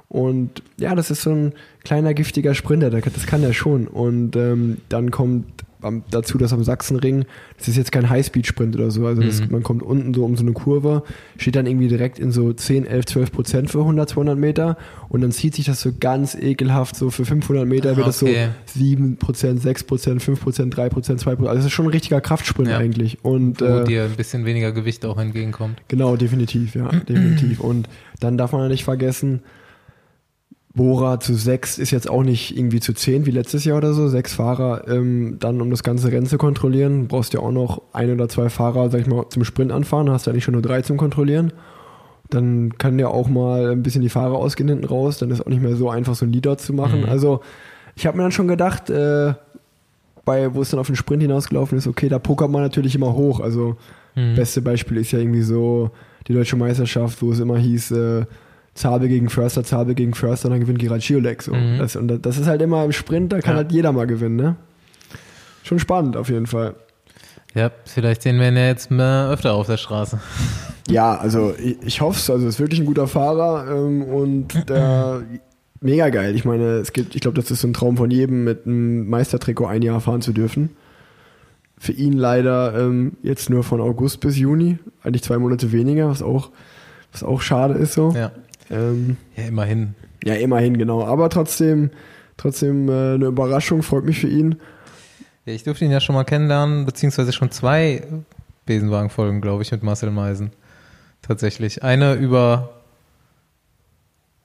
Und 0.09 0.63
ja, 0.79 0.95
das 0.95 1.11
ist 1.11 1.23
so 1.23 1.31
ein 1.31 1.53
kleiner 1.85 2.15
giftiger 2.15 2.55
Sprinter, 2.55 2.91
das 2.91 3.27
kann 3.27 3.43
er 3.43 3.53
schon. 3.53 3.87
Und 3.87 4.37
ähm, 4.37 4.79
dann 4.89 5.11
kommt 5.11 5.45
am- 5.83 6.03
dazu, 6.11 6.39
dass 6.39 6.53
am 6.53 6.65
Sachsenring, 6.65 7.25
das 7.59 7.69
ist 7.69 7.77
jetzt 7.77 7.93
kein 7.93 8.09
Highspeed-Sprint 8.11 8.75
oder 8.77 8.91
so, 8.91 9.07
also 9.07 9.23
das, 9.23 9.41
Mhm. 9.41 9.47
man 9.53 9.63
kommt 9.63 9.83
unten 9.83 10.13
so 10.15 10.25
um 10.25 10.37
so 10.37 10.43
eine 10.43 10.53
Kurve, 10.53 11.03
steht 11.37 11.57
dann 11.57 11.67
irgendwie 11.67 11.89
direkt 11.89 12.19
in 12.19 12.31
so 12.33 12.53
10, 12.53 12.85
11, 12.87 13.07
12 13.07 13.33
Prozent 13.33 13.71
für 13.71 13.81
100, 13.85 14.09
200 14.09 14.39
Meter 14.39 14.77
und 15.09 15.21
dann 15.21 15.33
zieht 15.33 15.55
sich 15.55 15.67
das 15.67 15.81
so 15.81 15.91
ganz 15.99 16.35
ekelhaft, 16.35 16.97
so 16.97 17.11
für 17.11 17.25
500 17.25 17.67
Meter 17.67 17.97
wird 17.97 18.07
das 18.07 18.19
so 18.19 18.27
Okay. 18.27 18.49
7 18.67 19.17
Prozent, 19.17 19.63
6 19.63 19.85
Prozent, 19.85 20.23
5 20.23 20.41
Prozent, 20.41 20.77
3 20.77 20.89
Prozent, 20.89 21.21
2 21.21 21.31
Prozent, 21.37 21.49
also 21.49 21.59
das 21.59 21.67
ist 21.67 21.73
schon 21.73 21.87
ein 21.87 21.93
richtiger 21.93 22.21
Kraftsprint 22.21 22.69
Ja. 22.69 22.79
eigentlich 22.79 23.25
und 23.25 23.61
Wo 23.61 23.65
äh, 23.65 23.85
dir 23.85 24.05
ein 24.05 24.17
bisschen 24.17 24.45
weniger 24.45 24.73
Gewicht 24.73 25.05
auch 25.05 25.19
entgegenkommt. 25.19 25.81
Genau, 25.89 26.17
definitiv, 26.17 26.75
ja, 26.75 26.89
definitiv. 26.89 27.61
Und 27.61 27.89
dann 28.21 28.37
darf 28.37 28.53
man 28.53 28.63
ja 28.63 28.69
nicht 28.69 28.85
vergessen, 28.85 29.41
Bora 30.79 31.21
zu 31.21 31.35
sechs 31.35 31.77
ist 31.77 31.91
jetzt 31.91 32.09
auch 32.09 32.23
nicht 32.23 32.57
irgendwie 32.57 32.81
zu 32.81 32.95
zehn 32.95 33.27
wie 33.27 33.31
letztes 33.31 33.67
Jahr 33.67 33.77
oder 33.77 33.93
so. 33.93 34.09
Sechs 34.09 34.33
Fahrer 34.33 34.89
ähm, 34.89 35.37
dann, 35.39 35.61
um 35.61 35.71
das 35.71 35.83
ganze 35.83 36.11
Rennen 36.11 36.25
zu 36.25 36.39
kontrollieren. 36.39 37.03
Du 37.03 37.09
brauchst 37.09 37.35
ja 37.35 37.41
auch 37.41 37.53
noch 37.53 37.83
ein 37.93 38.11
oder 38.11 38.31
zwei 38.31 38.49
Fahrer, 38.49 38.89
sag 38.89 39.03
ich 39.03 39.07
mal, 39.07 39.29
zum 39.29 39.45
Sprint 39.45 39.73
anfahren. 39.73 40.09
Hast 40.11 40.27
ja 40.27 40.33
nicht 40.33 40.45
schon 40.45 40.53
nur 40.53 40.63
drei 40.63 40.81
zum 40.81 40.97
Kontrollieren. 40.97 41.53
Dann 42.31 42.79
kann 42.79 42.99
ja 42.99 43.09
auch 43.09 43.29
mal 43.29 43.73
ein 43.73 43.83
bisschen 43.83 44.01
die 44.01 44.09
Fahrer 44.09 44.37
ausgehen 44.37 44.71
hinten 44.71 44.87
raus. 44.87 45.19
Dann 45.19 45.31
ist 45.31 45.43
auch 45.43 45.51
nicht 45.51 45.63
mehr 45.63 45.77
so 45.77 45.91
einfach, 45.91 46.15
so 46.15 46.25
ein 46.25 46.33
Leader 46.33 46.57
zu 46.57 46.73
machen. 46.73 47.03
Mhm. 47.03 47.09
Also, 47.11 47.43
ich 47.95 48.07
habe 48.07 48.17
mir 48.17 48.23
dann 48.23 48.33
schon 48.33 48.49
gedacht, 48.49 48.89
äh, 48.89 49.35
bei, 50.25 50.55
wo 50.55 50.63
es 50.63 50.71
dann 50.71 50.81
auf 50.81 50.87
den 50.87 50.97
Sprint 50.97 51.23
hinausgelaufen 51.23 51.77
ist, 51.77 51.87
okay, 51.87 52.09
da 52.09 52.19
pokert 52.19 52.51
man 52.51 52.63
natürlich 52.63 52.95
immer 52.95 53.13
hoch. 53.13 53.41
Also, 53.41 53.77
Mhm. 54.19 54.35
Beste 54.35 54.63
Beispiel 54.63 54.99
ist 54.99 55.13
ja 55.13 55.19
irgendwie 55.21 55.43
so 55.43 55.91
die 56.27 56.35
deutsche 56.35 56.57
Meisterschaft, 56.57 57.23
wo 57.23 57.33
es 57.33 57.41
immer 57.41 57.57
hieß, 57.57 57.93
äh, 57.93 58.27
Zabe 58.79 59.09
gegen 59.09 59.29
Förster, 59.29 59.65
Zabe 59.65 59.95
gegen 59.95 60.15
Förster, 60.15 60.49
dann 60.49 60.61
gewinnt 60.61 60.79
Gerard 60.79 61.03
Schiolek. 61.03 61.43
So. 61.43 61.53
Mhm. 61.53 61.79
Das, 61.79 61.97
und 61.97 62.25
das 62.25 62.39
ist 62.39 62.47
halt 62.47 62.63
immer 62.63 62.85
im 62.85 62.93
Sprint, 62.93 63.33
da 63.33 63.41
kann 63.41 63.53
Ja. 63.55 63.57
halt 63.59 63.73
jeder 63.73 63.93
mal 63.93 64.07
gewinnen, 64.07 64.37
ne? 64.37 64.57
Schon 65.65 65.79
spannend 65.81 66.17
auf 66.17 66.29
jeden 66.31 66.47
Fall. 66.47 66.75
Ja, 67.55 67.71
vielleicht 67.87 68.23
sehen 68.23 68.39
wir 68.39 68.49
ihn 68.49 68.57
ja 68.57 68.67
jetzt 68.67 68.91
mal 68.91 69.33
öfter 69.33 69.53
auf 69.55 69.67
der 69.67 69.77
Straße. 69.77 70.19
Ja, 70.91 71.19
also 71.19 71.53
ich, 71.63 71.77
ich 71.83 72.01
hoffe 72.01 72.19
es. 72.19 72.31
Also 72.31 72.47
ist 72.49 72.59
wirklich 72.61 72.81
ein 72.81 72.87
guter 72.87 73.07
Fahrer 73.09 73.67
ähm, 73.71 74.03
und 74.05 74.71
der 74.71 75.21
mega 75.83 76.09
geil. 76.09 76.35
Ich 76.35 76.47
meine, 76.47 76.77
es 76.79 76.95
gibt, 76.95 77.15
ich 77.15 77.21
glaube, 77.21 77.39
das 77.39 77.51
ist 77.51 77.61
so 77.61 77.69
ein 77.69 77.75
Traum 77.75 77.99
von 77.99 78.11
jedem, 78.11 78.43
mit 78.45 78.65
einem 78.65 79.07
Meistertrikot 79.07 79.67
ein 79.67 79.83
Jahr 79.83 80.01
fahren 80.01 80.23
zu 80.23 80.33
dürfen. 80.33 80.71
Für 81.77 81.93
ihn 81.93 82.15
leider 82.15 82.73
ähm, 82.75 83.19
jetzt 83.23 83.51
nur 83.51 83.65
von 83.65 83.83
August 83.83 84.21
bis 84.21 84.39
Juni, 84.39 84.79
eigentlich 85.03 85.23
zwei 85.25 85.37
Monate 85.37 85.71
weniger, 85.73 86.09
was 86.09 86.23
auch, 86.23 86.53
was 87.13 87.23
auch 87.23 87.43
schade 87.43 87.75
ist 87.75 87.93
so. 87.93 88.13
Ja, 88.17 88.33
Ähm, 88.71 89.17
ja 89.37 89.45
immerhin. 89.45 89.95
ja, 90.25 90.35
immerhin, 90.35 90.77
genau. 90.77 91.05
Aber 91.05 91.29
trotzdem, 91.31 91.91
trotzdem 92.37 92.89
äh, 92.89 93.15
eine 93.15 93.27
Überraschung, 93.27 93.83
freut 93.83 94.05
mich 94.05 94.21
für 94.21 94.29
ihn. 94.29 94.57
Ja, 95.47 95.55
ich 95.55 95.63
durfte 95.65 95.85
ihn 95.85 95.91
ja 95.91 96.01
schon 96.01 96.15
mal 96.15 96.25
kennenlernen, 96.25 96.85
beziehungsweise 96.85 97.33
schon 97.33 97.51
zwei 97.51 98.03
Besenwagen-Folgen, 98.67 99.41
glaube 99.41 99.63
ich, 99.63 99.73
mit 99.73 99.83
Marcel 99.83 100.11
Meisen. 100.11 100.51
Tatsächlich. 101.23 101.83
Eine 101.83 102.15
über 102.15 102.71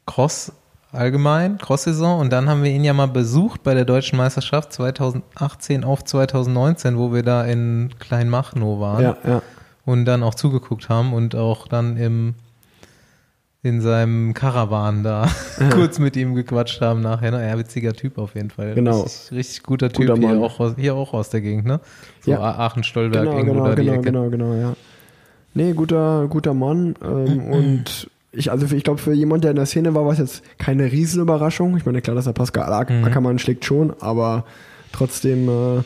Cross 0.06 0.54
allgemein, 0.92 1.58
Cross-Saison, 1.58 2.20
und 2.20 2.32
dann 2.32 2.48
haben 2.48 2.64
wir 2.64 2.72
ihn 2.72 2.84
ja 2.84 2.94
mal 2.94 3.08
besucht 3.08 3.64
bei 3.64 3.74
der 3.74 3.84
Deutschen 3.84 4.16
Meisterschaft 4.18 4.72
2018 4.74 5.84
auf 5.84 6.04
2019, 6.04 6.98
wo 6.98 7.12
wir 7.14 7.24
da 7.24 7.44
in 7.46 7.90
Kleinmachnow 8.00 8.80
waren 8.80 9.02
Ja, 9.04 9.18
ja. 9.26 9.42
und 9.86 10.06
dann 10.06 10.22
auch 10.24 10.36
zugeguckt 10.36 10.90
haben 10.90 11.14
und 11.14 11.36
auch 11.36 11.68
dann 11.68 11.98
im 11.98 12.36
in 13.64 13.80
seinem 13.82 14.34
Karawan 14.34 15.04
da 15.04 15.28
kurz 15.72 15.98
mit 15.98 16.18
ihm 16.18 16.36
gequatscht 16.36 16.82
haben 16.82 17.02
nachher. 17.02 17.32
Ne? 17.32 17.48
Ja, 17.48 17.58
witziger 17.58 17.94
Typ 17.94 18.18
auf 18.18 18.36
jeden 18.36 18.50
Fall. 18.50 18.76
Genau. 18.76 19.02
Richtig, 19.02 19.32
richtig 19.38 19.64
guter 19.64 19.90
Typ 19.90 20.08
Guter 20.08 20.16
hier, 20.20 20.42
auch 20.42 20.60
aus, 20.60 20.74
hier 20.78 20.96
auch 20.96 21.14
aus 21.14 21.30
der 21.30 21.40
Gegend, 21.42 21.66
ne? 21.66 21.80
So 22.22 22.32
Ja. 22.32 22.40
Aachen-Stolberg 22.42 23.24
Genau, 23.24 23.38
irgendwo 23.38 23.54
genau, 23.54 23.68
da 23.68 23.76
die 23.76 23.82
genau, 23.84 23.94
Ecke. 23.94 24.04
genau, 24.04 24.30
genau, 24.30 24.54
ja. 24.56 24.74
Nee, 25.54 25.72
guter, 25.74 26.28
guter 26.30 26.54
Mann. 26.54 26.96
Ähm, 27.04 27.42
und 27.48 28.10
ich, 28.34 28.52
also 28.52 28.66
ich 28.76 28.84
glaube, 28.84 29.00
für 29.00 29.14
jemand, 29.14 29.44
der 29.46 29.52
in 29.52 29.58
der 29.58 29.66
Szene 29.66 29.94
war, 29.96 30.04
war 30.06 30.12
es 30.12 30.18
jetzt 30.20 30.44
keine 30.58 30.92
Riesenüberraschung. 30.92 31.78
Ich 31.78 31.86
meine, 31.86 32.02
klar, 32.02 32.16
dass 32.16 32.28
er 32.28 32.34
Pascal 32.34 32.74
Ack- 32.74 32.90
Mhm. 32.90 33.06
Ackermann 33.06 33.40
schlägt 33.40 33.64
schon, 33.64 33.94
aber 34.02 34.44
trotzdem, 34.92 35.48
äh, 35.48 35.84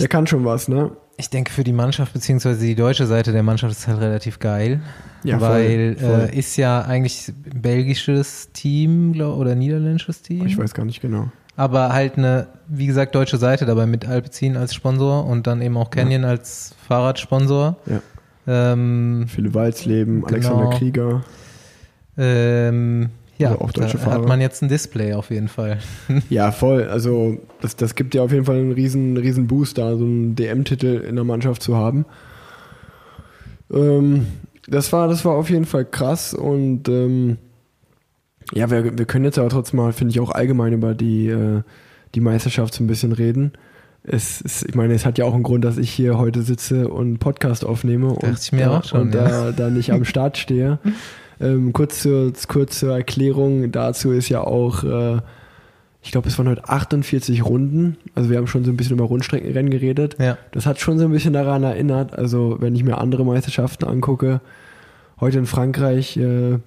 der 0.00 0.08
kann 0.08 0.26
schon 0.26 0.44
was, 0.44 0.66
ne? 0.68 0.90
Ich 1.18 1.30
denke, 1.30 1.50
für 1.50 1.64
die 1.64 1.72
Mannschaft, 1.72 2.12
beziehungsweise 2.12 2.60
die 2.66 2.74
deutsche 2.74 3.06
Seite 3.06 3.32
der 3.32 3.42
Mannschaft 3.42 3.72
ist 3.72 3.88
halt 3.88 4.00
relativ 4.00 4.38
geil. 4.38 4.80
Ja, 5.24 5.38
voll, 5.38 5.48
weil 5.48 5.96
voll. 5.96 6.28
Äh, 6.32 6.38
ist 6.38 6.56
ja 6.56 6.82
eigentlich 6.82 7.32
belgisches 7.54 8.52
Team 8.52 9.12
glaub, 9.14 9.38
oder 9.38 9.54
niederländisches 9.54 10.20
Team. 10.22 10.46
Ich 10.46 10.58
weiß 10.58 10.74
gar 10.74 10.84
nicht 10.84 11.00
genau. 11.00 11.30
aber 11.56 11.92
halt 11.94 12.18
eine, 12.18 12.48
wie 12.68 12.86
gesagt, 12.86 13.14
deutsche 13.14 13.38
Seite 13.38 13.64
dabei 13.64 13.86
mit 13.86 14.06
Alpecin 14.06 14.56
als 14.58 14.74
Sponsor 14.74 15.24
und 15.26 15.46
dann 15.46 15.62
eben 15.62 15.76
auch 15.78 15.88
Canyon 15.90 16.24
als 16.24 16.74
Fahrradsponsor. 16.86 17.76
Ja. 17.86 18.02
Ähm, 18.72 19.24
Philipp 19.26 19.54
Walzleben, 19.54 20.16
Genau. 20.20 20.28
Alexander 20.28 20.70
Krieger. 20.78 21.24
ähm, 22.18 23.08
ja, 23.38 23.50
Also 23.50 23.60
auch 23.60 23.70
deutsche 23.72 23.98
da 23.98 24.04
Fahrer. 24.04 24.20
hat 24.22 24.28
man 24.28 24.40
jetzt 24.40 24.62
ein 24.62 24.68
Display 24.68 25.14
auf 25.14 25.30
jeden 25.30 25.48
Fall. 25.48 25.78
Ja, 26.30 26.52
voll. 26.52 26.84
Also 26.84 27.38
das, 27.60 27.76
das 27.76 27.94
gibt 27.94 28.14
ja 28.14 28.22
auf 28.22 28.32
jeden 28.32 28.44
Fall 28.44 28.56
einen 28.56 28.72
riesen, 28.72 29.16
riesen 29.16 29.46
Boost 29.46 29.78
da, 29.78 29.96
so 29.96 30.04
einen 30.04 30.34
DM-Titel 30.36 31.04
in 31.08 31.14
der 31.16 31.24
Mannschaft 31.24 31.62
zu 31.62 31.76
haben. 31.76 32.04
Ähm, 33.72 34.26
das 34.68 34.92
war, 34.92 35.08
das 35.08 35.24
war 35.24 35.34
auf 35.34 35.50
jeden 35.50 35.64
Fall 35.64 35.84
krass 35.84 36.34
und 36.34 36.88
ähm, 36.88 37.38
ja, 38.52 38.70
wir, 38.70 38.96
wir 38.96 39.04
können 39.06 39.24
jetzt 39.24 39.38
aber 39.38 39.48
trotzdem 39.48 39.78
mal, 39.78 39.92
finde 39.92 40.12
ich, 40.12 40.20
auch 40.20 40.30
allgemein 40.30 40.72
über 40.72 40.94
die, 40.94 41.28
äh, 41.28 41.62
die 42.14 42.20
Meisterschaft 42.20 42.74
so 42.74 42.84
ein 42.84 42.86
bisschen 42.86 43.12
reden. 43.12 43.52
Es, 44.04 44.40
es, 44.40 44.62
ich 44.62 44.76
meine, 44.76 44.94
es 44.94 45.04
hat 45.04 45.18
ja 45.18 45.24
auch 45.24 45.34
einen 45.34 45.42
Grund, 45.42 45.64
dass 45.64 45.78
ich 45.78 45.90
hier 45.90 46.16
heute 46.16 46.42
sitze 46.42 46.88
und 46.88 47.18
Podcast 47.18 47.64
aufnehme 47.64 48.10
Dachte 48.10 48.26
und, 48.26 48.38
ich 48.40 48.52
mir 48.52 48.66
da, 48.66 48.78
auch 48.78 48.84
schon, 48.84 49.00
und 49.00 49.14
da, 49.14 49.50
da 49.50 49.68
nicht 49.68 49.92
am 49.92 50.04
Start 50.04 50.38
stehe. 50.38 50.78
Ähm, 51.40 51.72
kurz, 51.72 52.02
zur, 52.02 52.32
kurz 52.48 52.78
zur 52.78 52.94
Erklärung 52.94 53.70
dazu 53.72 54.12
ist 54.12 54.28
ja 54.28 54.40
auch, 54.40 54.84
äh, 54.84 55.20
ich 56.02 56.12
glaube, 56.12 56.28
es 56.28 56.38
waren 56.38 56.48
heute 56.48 56.68
48 56.68 57.44
Runden. 57.44 57.96
Also 58.14 58.30
wir 58.30 58.38
haben 58.38 58.46
schon 58.46 58.64
so 58.64 58.70
ein 58.70 58.76
bisschen 58.76 58.96
über 58.96 59.06
Rundstreckenrennen 59.06 59.70
geredet. 59.70 60.16
Ja. 60.18 60.38
Das 60.52 60.66
hat 60.66 60.80
schon 60.80 60.98
so 60.98 61.04
ein 61.04 61.12
bisschen 61.12 61.32
daran 61.32 61.62
erinnert. 61.62 62.16
Also 62.16 62.56
wenn 62.60 62.74
ich 62.74 62.84
mir 62.84 62.98
andere 62.98 63.24
Meisterschaften 63.24 63.84
angucke, 63.84 64.40
heute 65.20 65.38
in 65.38 65.46
Frankreich 65.46 66.16
äh, 66.16 66.58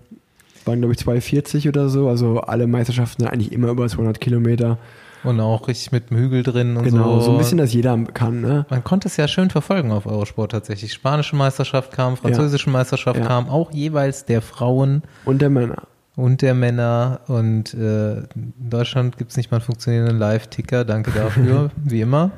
waren 0.65 0.79
glaube 0.79 0.93
ich 0.93 0.99
240 0.99 1.67
oder 1.67 1.89
so. 1.89 2.10
Also 2.10 2.41
alle 2.41 2.67
Meisterschaften 2.67 3.23
sind 3.23 3.32
eigentlich 3.32 3.51
immer 3.51 3.69
über 3.69 3.88
200 3.88 4.19
Kilometer. 4.19 4.77
Und 5.23 5.39
auch 5.41 5.67
richtig 5.67 5.91
mit 5.91 6.10
dem 6.10 6.17
Hügel 6.17 6.43
drin 6.43 6.77
und 6.77 6.84
Genau, 6.86 7.15
so. 7.19 7.25
so 7.25 7.32
ein 7.34 7.38
bisschen, 7.38 7.58
dass 7.58 7.73
jeder 7.73 7.97
kann. 8.13 8.39
Ne? 8.41 8.65
Man 8.69 8.84
konnte 8.84 9.08
es 9.10 9.17
ja 9.17 9.27
schön 9.27 9.49
verfolgen 9.49 9.91
auf 9.91 10.05
Eurosport 10.05 10.51
tatsächlich. 10.53 10.93
Spanische 10.93 11.36
Meisterschaft 11.36 11.91
kam, 11.91 12.15
französische 12.15 12.69
Meisterschaft 12.69 13.19
Ja. 13.19 13.25
kam, 13.25 13.49
auch 13.49 13.71
jeweils 13.71 14.23
der 14.25 14.41
Frauen 14.41 15.03
Und 15.25 15.41
der 15.41 15.49
Männer. 15.49 15.84
und 16.15 16.41
der 16.41 16.53
Männer. 16.53 17.19
Und 17.27 17.73
äh, 17.73 18.19
in 18.19 18.53
Deutschland 18.69 19.17
gibt 19.17 19.32
es 19.32 19.38
nicht 19.38 19.51
mal 19.51 19.58
einen 19.58 19.65
funktionierenden 19.65 20.17
Live-Ticker. 20.19 20.86
Danke 20.86 21.12
dafür, 21.12 21.69
wie 21.84 21.99
immer. 22.01 22.32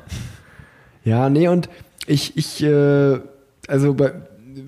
Ja, 1.04 1.28
nee, 1.30 1.46
und 1.48 1.68
ich, 2.06 2.36
ich, 2.36 2.62
äh, 2.64 3.18
also 3.68 3.94
bei, 3.94 4.12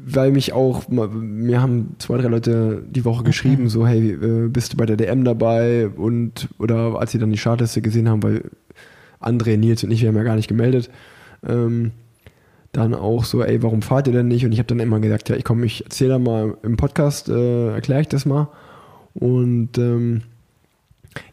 weil 0.06 0.30
mich 0.30 0.52
auch, 0.52 0.88
mir 0.88 1.60
haben 1.60 1.96
zwei, 1.98 2.18
drei 2.18 2.28
Leute 2.28 2.84
die 2.88 3.04
Woche 3.04 3.24
geschrieben, 3.24 3.68
so, 3.68 3.86
hey, 3.86 4.12
äh, 4.12 4.48
bist 4.48 4.72
du 4.72 4.76
bei 4.76 4.86
der 4.86 4.96
DM 4.96 5.24
dabei? 5.24 5.88
Und, 5.88 6.48
oder 6.58 6.98
als 6.98 7.12
sie 7.12 7.18
dann 7.18 7.30
die 7.30 7.38
Chartliste 7.38 7.82
gesehen 7.82 8.08
haben, 8.08 8.22
weil 8.22 8.50
André, 9.20 9.56
Nils 9.56 9.84
und 9.84 9.90
ich, 9.90 10.02
wir 10.02 10.08
haben 10.08 10.16
ja 10.16 10.22
gar 10.22 10.36
nicht 10.36 10.48
gemeldet, 10.48 10.90
ähm, 11.46 11.92
dann 12.72 12.94
auch 12.94 13.24
so, 13.24 13.42
ey, 13.42 13.62
warum 13.62 13.82
fahrt 13.82 14.06
ihr 14.06 14.12
denn 14.12 14.28
nicht? 14.28 14.44
Und 14.44 14.52
ich 14.52 14.58
habe 14.58 14.66
dann 14.66 14.80
immer 14.80 15.00
gesagt, 15.00 15.28
ja, 15.28 15.36
ich 15.36 15.44
komme, 15.44 15.66
ich 15.66 15.84
erzähle 15.84 16.10
da 16.10 16.18
mal 16.18 16.56
im 16.62 16.76
Podcast, 16.76 17.28
äh, 17.28 17.72
erkläre 17.72 18.00
ich 18.00 18.08
das 18.08 18.26
mal. 18.26 18.48
Und 19.14 19.78
ähm, 19.78 20.22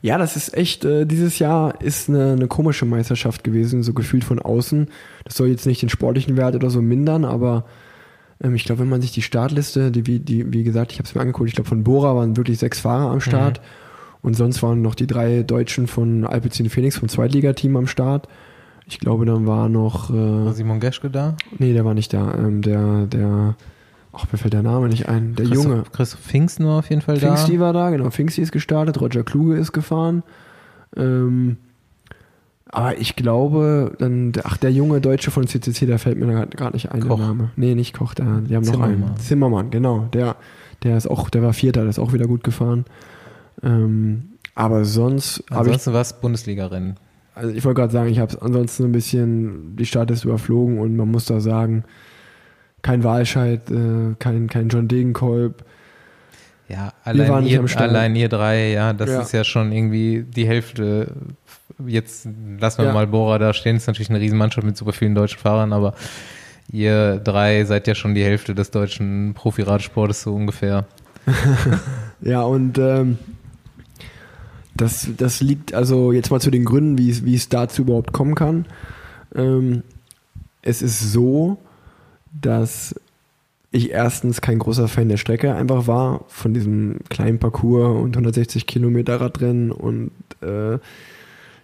ja, 0.02 0.18
das 0.18 0.36
ist 0.36 0.56
echt, 0.56 0.86
äh, 0.86 1.06
dieses 1.06 1.40
Jahr 1.40 1.82
ist 1.82 2.10
eine, 2.10 2.34
eine 2.34 2.48
komische 2.48 2.86
Meisterschaft 2.86 3.44
gewesen, 3.44 3.84
so 3.84 3.94
gefühlt 3.94 4.24
von 4.24 4.40
außen. 4.40 4.88
Das 5.26 5.36
soll 5.36 5.48
jetzt 5.48 5.66
nicht 5.66 5.82
den 5.82 5.90
sportlichen 5.90 6.38
Wert 6.38 6.56
oder 6.56 6.70
so 6.70 6.82
mindern, 6.82 7.26
aber 7.26 7.66
ich 8.44 8.66
glaube, 8.66 8.82
wenn 8.82 8.90
man 8.90 9.02
sich 9.02 9.12
die 9.12 9.22
Startliste, 9.22 9.92
die, 9.92 10.08
wie, 10.08 10.20
die, 10.20 10.52
wie 10.52 10.64
gesagt, 10.64 10.92
ich 10.92 11.00
habe 11.00 11.08
es 11.08 11.14
mir 11.14 11.22
angeguckt, 11.22 11.50
ich 11.50 11.56
glaube, 11.56 11.70
von 11.70 11.84
Bora 11.84 12.16
waren 12.16 12.38
wirklich 12.38 12.58
sechs 12.58 12.80
Fahrer 12.80 13.12
am 13.12 13.22
Start. 13.22 13.60
Mhm. 13.60 13.66
Und 14.24 14.36
sonst 14.36 14.62
waren 14.62 14.82
noch 14.82 14.96
die 14.96 15.08
drei 15.08 15.44
Deutschen 15.44 15.88
von 15.88 16.26
Alpecin 16.26 16.70
Phoenix 16.70 16.98
vom 16.98 17.10
Zweitligateam 17.10 17.76
am 17.76 17.88
Start. 17.88 18.28
Ich 18.86 19.00
glaube, 19.00 19.26
dann 19.26 19.48
war 19.48 19.70
noch. 19.70 20.10
Äh, 20.10 20.14
war 20.46 20.54
Simon 20.54 20.80
Geschke 20.80 21.10
da? 21.10 21.36
Nee, 21.58 21.74
der 21.74 21.86
war 21.86 21.94
nicht 21.94 22.14
da. 22.14 22.36
Ähm, 22.36 22.62
der, 22.62 23.06
der, 23.08 23.56
ach, 24.12 24.26
mir 24.32 24.38
fällt 24.38 24.54
der 24.54 24.64
Name 24.64 24.90
nicht 24.90 25.08
ein. 25.08 25.36
Der 25.36 25.46
Christoph, 25.46 25.66
Junge. 25.66 25.84
Christoph 25.92 26.22
Pfingsten 26.22 26.66
war 26.66 26.80
auf 26.80 26.90
jeden 26.90 27.02
Fall 27.02 27.18
Pfingsti 27.18 27.54
da. 27.54 27.60
war 27.60 27.74
da, 27.74 27.90
genau. 27.90 28.10
Pfingsti 28.10 28.42
ist 28.42 28.52
gestartet, 28.52 29.00
Roger 29.00 29.24
Kluge 29.24 29.56
ist 29.56 29.72
gefahren. 29.72 30.24
Ähm, 30.96 31.58
aber 32.72 32.98
ich 32.98 33.16
glaube, 33.16 33.94
dann, 34.00 34.32
ach, 34.44 34.58
der 34.58 34.72
junge 34.72 35.02
Deutsche 35.02 35.30
von 35.30 35.46
CCC, 35.46 35.86
der 35.86 36.00
fällt 36.00 36.18
mir 36.18 36.48
gerade 36.48 36.74
nicht 36.74 36.92
ein, 36.92 37.02
Koch. 37.02 37.18
der 37.18 37.28
Name. 37.28 37.52
Nee, 37.56 37.76
nicht 37.76 37.94
Koch, 37.94 38.14
der, 38.14 38.26
die 38.26 38.56
haben 38.56 38.64
Zimmermann. 38.64 39.00
noch 39.00 39.08
einen. 39.08 39.18
Zimmermann, 39.18 39.70
genau. 39.72 40.08
Der, 40.14 40.38
der 40.84 40.98
ist 40.98 41.08
auch, 41.08 41.30
der 41.30 41.44
war 41.44 41.54
Vierter, 41.54 41.82
der 41.82 41.90
ist 41.90 42.00
auch 42.00 42.14
wieder 42.14 42.28
gut 42.28 42.44
gefahren. 42.44 42.86
Ähm, 43.62 44.30
aber 44.56 44.86
sonst. 44.86 45.44
Ansonsten 45.50 45.94
war 45.94 46.02
es 46.02 46.14
Bundesliga-Rennen. 46.14 46.98
Also 47.36 47.54
ich 47.54 47.64
wollte 47.64 47.82
gerade 47.82 47.94
sagen, 47.94 48.10
ich 48.10 48.20
habe 48.20 48.42
ansonsten 48.42 48.86
ein 48.86 48.92
bisschen 48.92 49.76
die 49.76 49.86
Startliste 49.86 50.28
überflogen 50.28 50.80
und 50.80 50.96
man 50.96 51.10
muss 51.10 51.26
da 51.26 51.40
sagen, 51.40 51.84
kein 52.82 53.04
Walscheid, 53.04 53.70
äh, 53.70 54.16
kein, 54.20 54.48
kein 54.48 54.70
John 54.70 54.88
Degenkolb. 54.88 55.64
Ja, 56.68 56.94
allein 57.04 57.46
ihr, 57.46 57.64
allein 57.76 58.16
ihr 58.16 58.30
drei, 58.30 58.72
ja, 58.72 58.94
das 58.94 59.10
ja. 59.10 59.22
ist 59.22 59.32
ja 59.34 59.44
schon 59.44 59.72
irgendwie 59.72 60.24
die 60.24 60.48
Hälfte. 60.48 61.12
Jetzt 61.88 62.28
lassen 62.60 62.80
wir 62.80 62.86
ja. 62.86 62.94
mal 62.94 63.08
Bora 63.08 63.38
da 63.38 63.54
stehen, 63.54 63.76
ist 63.76 63.88
natürlich 63.88 64.10
eine 64.10 64.20
Riesenmannschaft 64.20 64.65
mit 64.65 64.78
super 64.78 64.94
vielen 64.94 65.15
deutschen 65.15 65.39
Fahrern, 65.39 65.74
aber 65.74 65.94
ihr 66.72 67.17
drei 67.17 67.63
seid 67.65 67.88
ja 67.88 67.96
schon 67.96 68.15
die 68.15 68.24
Hälfte 68.24 68.56
des 68.56 68.72
deutschen 68.72 69.34
Profi-Radsportes 69.34 70.24
so 70.24 70.34
ungefähr. 70.36 70.86
ja, 72.22 72.41
und 72.41 72.78
ähm, 72.78 73.17
das, 74.76 75.08
das 75.17 75.41
liegt 75.41 75.74
also 75.74 76.12
jetzt 76.12 76.32
mal 76.32 76.39
zu 76.39 76.52
den 76.52 76.65
Gründen, 76.65 76.98
wie 76.98 77.10
es, 77.10 77.26
wie 77.26 77.36
es 77.36 77.50
dazu 77.50 77.84
überhaupt 77.84 78.13
kommen 78.13 78.36
kann. 78.36 78.65
Ähm, 79.36 79.84
es 80.62 80.82
ist 80.82 81.12
so, 81.12 81.58
dass 82.39 82.96
ich 83.72 83.91
erstens 83.91 84.41
kein 84.41 84.60
großer 84.60 84.88
Fan 84.88 85.10
der 85.10 85.17
Strecke 85.17 85.56
einfach 85.56 85.88
war, 85.88 86.26
von 86.28 86.54
diesem 86.54 87.00
kleinen 87.10 87.39
Parcours 87.39 88.02
und 88.02 88.15
160 88.15 88.67
Kilometer 88.67 89.22
Radrennen 89.22 89.72
und 89.72 90.12
äh, 90.41 90.78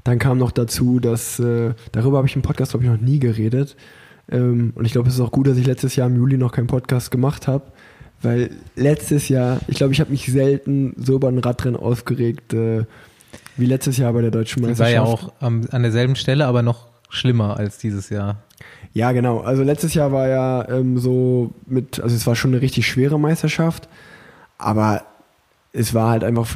dann 0.08 0.20
kam 0.20 0.38
noch 0.38 0.52
dazu, 0.52 1.02
dass 1.02 1.38
äh, 1.40 1.74
darüber 1.92 2.18
habe 2.18 2.28
ich 2.28 2.36
im 2.36 2.42
Podcast, 2.42 2.72
glaube 2.72 2.86
ich, 2.86 2.92
noch 2.92 3.00
nie 3.00 3.20
geredet. 3.20 3.76
Ähm, 4.32 4.72
und 4.74 4.86
ich 4.86 4.94
glaube, 4.94 5.10
es 5.10 5.16
ist 5.16 5.20
auch 5.20 5.32
gut, 5.32 5.48
dass 5.48 5.58
ich 5.58 5.66
letztes 5.66 5.98
Jahr 5.98 6.08
im 6.08 6.16
Juli 6.16 6.38
noch 6.38 6.54
keinen 6.54 6.68
Podcast 6.68 7.12
gemacht 7.12 7.48
habe, 7.48 7.66
weil 8.22 8.52
letztes 8.78 9.28
Jahr, 9.28 9.60
ich 9.68 9.76
glaube, 9.76 9.92
ich 9.92 10.00
habe 10.00 10.12
mich 10.12 10.26
selten 10.26 10.94
so 10.98 11.16
über 11.16 11.28
ein 11.28 11.40
Radrennen 11.40 11.80
aufgeregt 11.80 12.54
äh, 12.54 12.86
wie 13.58 13.66
letztes 13.66 13.98
Jahr 13.98 14.14
bei 14.14 14.22
der 14.22 14.32
Deutschen 14.32 14.62
Meisterschaft. 14.62 14.80
War 14.80 14.90
ja 14.90 15.02
auch 15.02 15.34
ähm, 15.42 15.68
an 15.72 15.82
derselben 15.82 16.16
Stelle, 16.16 16.46
aber 16.46 16.62
noch 16.62 16.88
schlimmer 17.10 17.58
als 17.58 17.78
dieses 17.78 18.10
Jahr. 18.10 18.38
Ja, 18.94 19.12
genau. 19.12 19.42
Also 19.42 19.64
letztes 19.64 19.94
Jahr 19.94 20.14
war 20.14 20.30
ja 20.30 20.70
ähm, 20.70 20.98
so 20.98 21.52
mit, 21.66 22.00
also 22.00 22.16
es 22.16 22.26
war 22.26 22.36
schon 22.36 22.54
eine 22.54 22.62
richtig 22.62 22.88
schwere 22.88 23.20
Meisterschaft, 23.20 23.90
aber 24.58 25.04
es 25.74 25.94
war 25.94 26.12
halt 26.12 26.24
einfach 26.24 26.48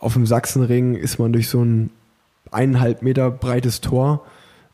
auf 0.00 0.12
dem 0.12 0.26
Sachsenring 0.26 0.94
ist 0.94 1.18
man 1.18 1.32
durch 1.32 1.48
so 1.48 1.62
ein 1.62 1.90
eineinhalb 2.52 3.02
Meter 3.02 3.30
breites 3.30 3.80
Tor 3.80 4.24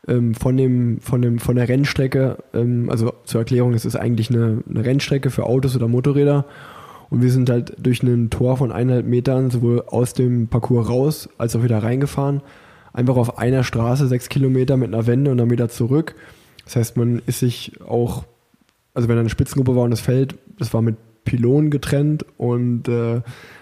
ähm, 0.07 0.35
von, 0.35 0.57
dem, 0.57 0.99
von, 1.01 1.21
dem, 1.21 1.39
von 1.39 1.55
der 1.55 1.67
Rennstrecke, 1.67 2.37
ähm, 2.53 2.89
also 2.89 3.13
zur 3.25 3.41
Erklärung, 3.41 3.73
es 3.73 3.85
ist 3.85 3.95
eigentlich 3.95 4.29
eine, 4.29 4.63
eine 4.69 4.85
Rennstrecke 4.85 5.29
für 5.29 5.45
Autos 5.45 5.75
oder 5.75 5.87
Motorräder. 5.87 6.45
Und 7.09 7.21
wir 7.21 7.31
sind 7.31 7.49
halt 7.49 7.75
durch 7.77 8.01
ein 8.03 8.29
Tor 8.29 8.57
von 8.57 8.71
eineinhalb 8.71 9.05
Metern 9.05 9.51
sowohl 9.51 9.83
aus 9.87 10.13
dem 10.13 10.47
Parcours 10.47 10.89
raus 10.89 11.29
als 11.37 11.55
auch 11.55 11.63
wieder 11.63 11.83
reingefahren. 11.83 12.41
Einfach 12.93 13.15
auf 13.15 13.37
einer 13.37 13.63
Straße 13.63 14.07
sechs 14.07 14.29
Kilometer 14.29 14.75
mit 14.77 14.93
einer 14.93 15.05
Wende 15.05 15.31
und 15.31 15.37
dann 15.37 15.51
wieder 15.51 15.69
zurück. 15.69 16.15
Das 16.63 16.75
heißt, 16.75 16.97
man 16.97 17.21
ist 17.25 17.39
sich 17.39 17.73
auch, 17.87 18.25
also 18.93 19.07
wenn 19.07 19.17
eine 19.17 19.29
Spitzengruppe 19.29 19.75
war 19.75 19.83
und 19.83 19.91
das 19.91 20.01
Feld, 20.01 20.35
das 20.57 20.73
war 20.73 20.81
mit 20.81 20.95
Pylonen 21.25 21.71
getrennt 21.71 22.25
und 22.37 22.87
äh, 22.87 23.21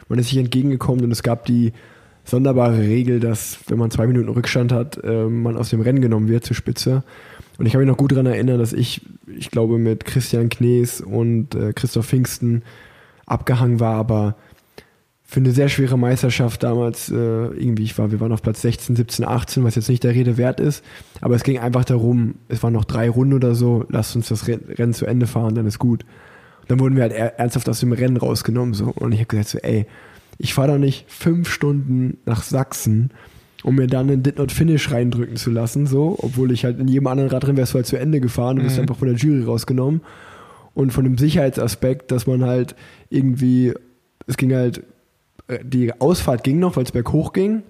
man 0.09 0.19
ist 0.19 0.29
sich 0.29 0.37
entgegengekommen 0.37 1.03
und 1.03 1.11
es 1.11 1.23
gab 1.23 1.45
die 1.45 1.73
sonderbare 2.23 2.79
Regel, 2.79 3.19
dass 3.19 3.59
wenn 3.67 3.77
man 3.77 3.91
zwei 3.91 4.07
Minuten 4.07 4.29
Rückstand 4.29 4.71
hat, 4.71 5.03
äh, 5.03 5.25
man 5.25 5.57
aus 5.57 5.69
dem 5.69 5.81
Rennen 5.81 6.01
genommen 6.01 6.27
wird 6.27 6.45
zur 6.45 6.55
Spitze. 6.55 7.03
Und 7.57 7.65
ich 7.65 7.73
kann 7.73 7.81
mich 7.81 7.89
noch 7.89 7.97
gut 7.97 8.11
daran 8.11 8.25
erinnern, 8.25 8.59
dass 8.59 8.73
ich, 8.73 9.01
ich 9.27 9.51
glaube, 9.51 9.77
mit 9.77 10.05
Christian 10.05 10.49
Knees 10.49 11.01
und 11.01 11.55
äh, 11.55 11.73
Christoph 11.73 12.07
Pfingsten 12.07 12.63
abgehangen 13.25 13.79
war, 13.79 13.95
aber 13.95 14.35
für 15.33 15.39
eine 15.39 15.51
sehr 15.51 15.67
schwere 15.67 15.97
Meisterschaft 15.97 16.61
damals 16.61 17.09
äh, 17.09 17.15
irgendwie, 17.15 17.83
ich 17.83 17.97
war, 17.97 18.11
wir 18.11 18.19
waren 18.19 18.31
auf 18.31 18.43
Platz 18.43 18.61
16, 18.61 18.95
17, 18.95 19.25
18, 19.25 19.63
was 19.63 19.73
jetzt 19.73 19.89
nicht 19.89 20.03
der 20.03 20.13
Rede 20.13 20.37
wert 20.37 20.59
ist, 20.59 20.83
aber 21.21 21.35
es 21.35 21.43
ging 21.43 21.57
einfach 21.57 21.85
darum, 21.85 22.35
es 22.49 22.61
waren 22.61 22.73
noch 22.73 22.85
drei 22.85 23.09
Runden 23.09 23.33
oder 23.33 23.55
so, 23.55 23.83
lasst 23.89 24.15
uns 24.15 24.27
das 24.27 24.47
Rennen 24.47 24.93
zu 24.93 25.07
Ende 25.07 25.25
fahren, 25.25 25.55
dann 25.55 25.65
ist 25.65 25.79
gut. 25.79 26.03
Und 26.61 26.71
dann 26.71 26.79
wurden 26.79 26.95
wir 26.95 27.01
halt 27.01 27.13
ernsthaft 27.13 27.67
aus 27.67 27.79
dem 27.79 27.93
Rennen 27.93 28.17
rausgenommen 28.17 28.75
so 28.75 28.93
und 28.93 29.11
ich 29.11 29.19
habe 29.19 29.27
gesagt 29.27 29.49
so, 29.49 29.57
ey, 29.57 29.87
ich 30.37 30.53
fahre 30.53 30.73
doch 30.73 30.77
nicht 30.77 31.05
fünf 31.09 31.49
Stunden 31.49 32.17
nach 32.25 32.43
Sachsen, 32.43 33.11
um 33.63 33.75
mir 33.75 33.87
dann 33.87 34.09
einen 34.09 34.23
Did 34.23 34.37
Not 34.37 34.51
Finish 34.51 34.91
reindrücken 34.91 35.37
zu 35.37 35.51
lassen, 35.51 35.87
so, 35.87 36.15
obwohl 36.19 36.51
ich 36.51 36.65
halt 36.65 36.79
in 36.79 36.87
jedem 36.87 37.07
anderen 37.07 37.29
Radrennen 37.29 37.57
wärst 37.57 37.73
du 37.73 37.77
halt 37.77 37.85
zu 37.85 37.97
Ende 37.97 38.19
gefahren 38.19 38.57
und 38.57 38.63
mhm. 38.63 38.67
bist 38.67 38.79
einfach 38.79 38.97
von 38.97 39.07
der 39.07 39.17
Jury 39.17 39.43
rausgenommen. 39.43 40.01
Und 40.75 40.91
von 40.91 41.03
dem 41.03 41.19
Sicherheitsaspekt, 41.19 42.11
dass 42.11 42.25
man 42.25 42.43
halt 42.43 42.75
irgendwie, 43.09 43.73
es 44.25 44.37
ging 44.37 44.53
halt, 44.53 44.83
äh, 45.47 45.59
die 45.63 45.93
Ausfahrt 46.01 46.43
ging 46.43 46.59
noch, 46.59 46.75
weil 46.77 46.83
es 46.83 46.91
berghoch 46.91 47.31
ging, 47.31 47.61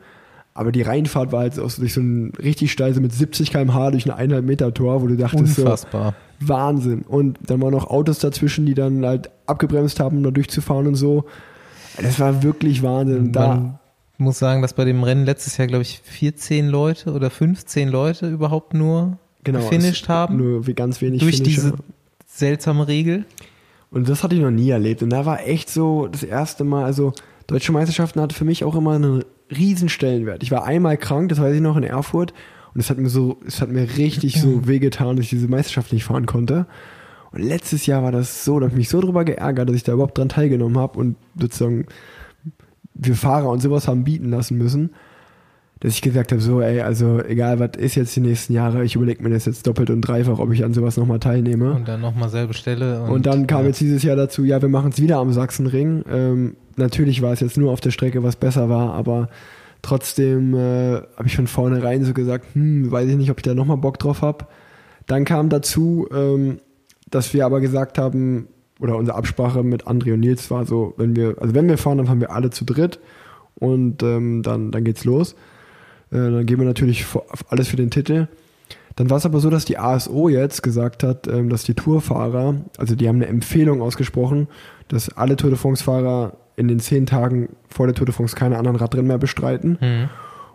aber 0.53 0.71
die 0.71 0.83
Reinfahrt 0.83 1.31
war 1.31 1.41
halt 1.41 1.59
aus, 1.59 1.77
durch 1.77 1.93
so 1.93 2.01
ein 2.01 2.31
richtig 2.41 2.71
steil, 2.71 2.93
so 2.93 3.01
mit 3.01 3.11
70 3.11 3.51
km/h 3.51 3.91
durch 3.91 4.05
ein 4.05 4.11
eineinhalb 4.11 4.45
Meter 4.45 4.73
Tor, 4.73 5.01
wo 5.01 5.07
du 5.07 5.17
dachtest 5.17 5.59
Unfassbar. 5.59 6.15
so, 6.39 6.47
Wahnsinn. 6.47 7.01
Und 7.01 7.39
dann 7.47 7.61
waren 7.61 7.71
noch 7.71 7.89
Autos 7.89 8.19
dazwischen, 8.19 8.65
die 8.65 8.75
dann 8.75 9.05
halt 9.05 9.31
abgebremst 9.47 9.99
haben, 9.99 10.17
um 10.17 10.23
da 10.23 10.31
durchzufahren 10.31 10.87
und 10.87 10.95
so. 10.95 11.25
Das 12.01 12.19
war 12.19 12.43
wirklich 12.43 12.81
Wahnsinn. 12.83 13.31
Man 13.31 13.79
muss 14.17 14.39
sagen, 14.39 14.61
dass 14.61 14.73
bei 14.73 14.85
dem 14.85 15.03
Rennen 15.03 15.25
letztes 15.25 15.57
Jahr, 15.57 15.67
glaube 15.67 15.81
ich, 15.81 15.99
14 16.03 16.67
Leute 16.67 17.13
oder 17.13 17.29
15 17.29 17.89
Leute 17.89 18.29
überhaupt 18.29 18.73
nur 18.73 19.17
genau, 19.43 19.59
gefinisht 19.59 20.07
haben. 20.07 20.37
Nur 20.37 20.67
wie 20.67 20.73
ganz 20.73 21.01
wenig 21.01 21.19
Durch 21.21 21.37
Finisher. 21.37 21.61
diese 21.61 21.73
seltsame 22.27 22.87
Regel. 22.87 23.25
Und 23.91 24.09
das 24.09 24.23
hatte 24.23 24.35
ich 24.35 24.41
noch 24.41 24.51
nie 24.51 24.69
erlebt. 24.69 25.03
Und 25.03 25.09
da 25.09 25.25
war 25.25 25.45
echt 25.45 25.69
so 25.69 26.07
das 26.07 26.23
erste 26.23 26.63
Mal, 26.63 26.85
also 26.85 27.13
Deutsche 27.47 27.71
Meisterschaften 27.71 28.21
hatte 28.21 28.35
für 28.35 28.45
mich 28.45 28.63
auch 28.63 28.75
immer 28.75 28.93
einen 28.93 29.23
riesen 29.51 29.89
Stellenwert. 29.89 30.43
Ich 30.43 30.51
war 30.51 30.65
einmal 30.65 30.97
krank, 30.97 31.29
das 31.29 31.39
weiß 31.39 31.55
ich 31.55 31.61
noch, 31.61 31.77
in 31.77 31.83
Erfurt. 31.83 32.33
Und 32.73 32.79
es 32.79 32.89
hat 32.89 32.97
mir 32.97 33.09
so, 33.09 33.37
es 33.45 33.61
hat 33.61 33.69
mir 33.69 33.97
richtig 33.97 34.41
so 34.41 34.67
wehgetan, 34.67 35.15
dass 35.15 35.25
ich 35.25 35.29
diese 35.29 35.47
Meisterschaft 35.47 35.93
nicht 35.93 36.05
fahren 36.05 36.25
konnte. 36.25 36.65
Und 37.33 37.41
letztes 37.41 37.85
Jahr 37.87 38.03
war 38.03 38.11
das 38.11 38.45
so, 38.45 38.59
da 38.59 38.65
habe 38.65 38.73
ich 38.73 38.77
mich 38.77 38.89
so 38.89 39.01
drüber 39.01 39.25
geärgert, 39.25 39.67
dass 39.67 39.75
ich 39.75 39.83
da 39.83 39.93
überhaupt 39.93 40.17
dran 40.17 40.29
teilgenommen 40.29 40.77
habe 40.77 40.99
und 40.99 41.15
sozusagen 41.39 41.87
wir 42.93 43.15
Fahrer 43.15 43.49
und 43.49 43.61
sowas 43.61 43.87
haben 43.87 44.03
bieten 44.03 44.29
lassen 44.29 44.57
müssen, 44.57 44.91
dass 45.79 45.93
ich 45.93 46.01
gesagt 46.03 46.31
habe, 46.31 46.41
so, 46.41 46.61
ey, 46.61 46.81
also 46.81 47.19
egal, 47.23 47.59
was 47.59 47.71
ist 47.77 47.95
jetzt 47.95 48.15
die 48.15 48.21
nächsten 48.21 48.53
Jahre, 48.53 48.83
ich 48.85 48.95
überlege 48.95 49.23
mir 49.23 49.31
das 49.31 49.45
jetzt 49.45 49.65
doppelt 49.65 49.89
und 49.89 50.01
dreifach, 50.01 50.37
ob 50.37 50.51
ich 50.53 50.63
an 50.63 50.73
sowas 50.73 50.95
nochmal 50.95 51.19
teilnehme. 51.19 51.73
Und 51.73 51.87
dann 51.87 52.01
nochmal 52.01 52.29
selbe 52.29 52.53
Stelle. 52.53 53.01
Und, 53.01 53.09
und 53.09 53.25
dann 53.25 53.47
kam 53.47 53.61
ja. 53.61 53.67
jetzt 53.67 53.81
dieses 53.81 54.03
Jahr 54.03 54.15
dazu, 54.15 54.43
ja, 54.43 54.61
wir 54.61 54.69
machen 54.69 54.91
es 54.91 55.01
wieder 55.01 55.17
am 55.17 55.33
Sachsenring. 55.33 56.05
Ähm, 56.09 56.55
natürlich 56.77 57.23
war 57.23 57.33
es 57.33 57.39
jetzt 57.39 57.57
nur 57.57 57.71
auf 57.71 57.81
der 57.81 57.91
Strecke, 57.91 58.21
was 58.21 58.35
besser 58.35 58.69
war, 58.69 58.93
aber 58.93 59.27
trotzdem 59.81 60.53
äh, 60.53 60.97
habe 60.97 61.25
ich 61.25 61.35
von 61.35 61.47
vornherein 61.47 62.03
so 62.05 62.13
gesagt, 62.13 62.45
hm, 62.53 62.91
weiß 62.91 63.09
ich 63.09 63.17
nicht, 63.17 63.31
ob 63.31 63.39
ich 63.39 63.43
da 63.43 63.55
nochmal 63.55 63.77
Bock 63.77 63.97
drauf 63.97 64.21
habe. 64.21 64.45
Dann 65.07 65.25
kam 65.25 65.49
dazu, 65.49 66.07
ähm, 66.13 66.59
dass 67.13 67.33
wir 67.33 67.45
aber 67.45 67.61
gesagt 67.61 67.97
haben, 67.97 68.47
oder 68.79 68.97
unsere 68.97 69.17
Absprache 69.17 69.63
mit 69.63 69.87
André 69.87 70.13
und 70.13 70.21
Nils 70.21 70.49
war 70.49 70.65
so, 70.65 70.93
wenn 70.97 71.15
wir, 71.15 71.35
also 71.39 71.53
wenn 71.53 71.67
wir 71.67 71.77
fahren, 71.77 71.97
dann 71.97 72.07
fahren 72.07 72.19
wir 72.19 72.31
alle 72.31 72.49
zu 72.49 72.65
dritt 72.65 72.99
und 73.55 74.01
ähm, 74.03 74.41
dann, 74.41 74.71
dann 74.71 74.83
geht's 74.83 75.05
los. 75.05 75.33
Äh, 76.11 76.17
dann 76.17 76.45
geben 76.45 76.61
wir 76.61 76.67
natürlich 76.67 77.05
alles 77.49 77.67
für 77.67 77.77
den 77.77 77.91
Titel. 77.91 78.27
Dann 78.95 79.09
war 79.09 79.17
es 79.17 79.25
aber 79.25 79.39
so, 79.39 79.49
dass 79.49 79.65
die 79.65 79.77
ASO 79.77 80.27
jetzt 80.27 80.63
gesagt 80.63 81.03
hat, 81.03 81.27
ähm, 81.27 81.49
dass 81.49 81.63
die 81.63 81.73
Tourfahrer, 81.73 82.55
also 82.77 82.95
die 82.95 83.07
haben 83.07 83.17
eine 83.17 83.27
Empfehlung 83.27 83.81
ausgesprochen, 83.81 84.47
dass 84.87 85.09
alle 85.09 85.35
Tour 85.35 85.51
de 85.51 85.59
France-Fahrer 85.59 86.33
in 86.55 86.67
den 86.67 86.79
zehn 86.79 87.05
Tagen 87.05 87.49
vor 87.69 87.87
der 87.87 87.95
Tour 87.95 88.05
de 88.05 88.13
France 88.13 88.35
keine 88.35 88.57
anderen 88.57 88.77
Radrennen 88.77 89.07
mehr 89.07 89.17
bestreiten. 89.17 89.77
Mhm. 89.81 90.09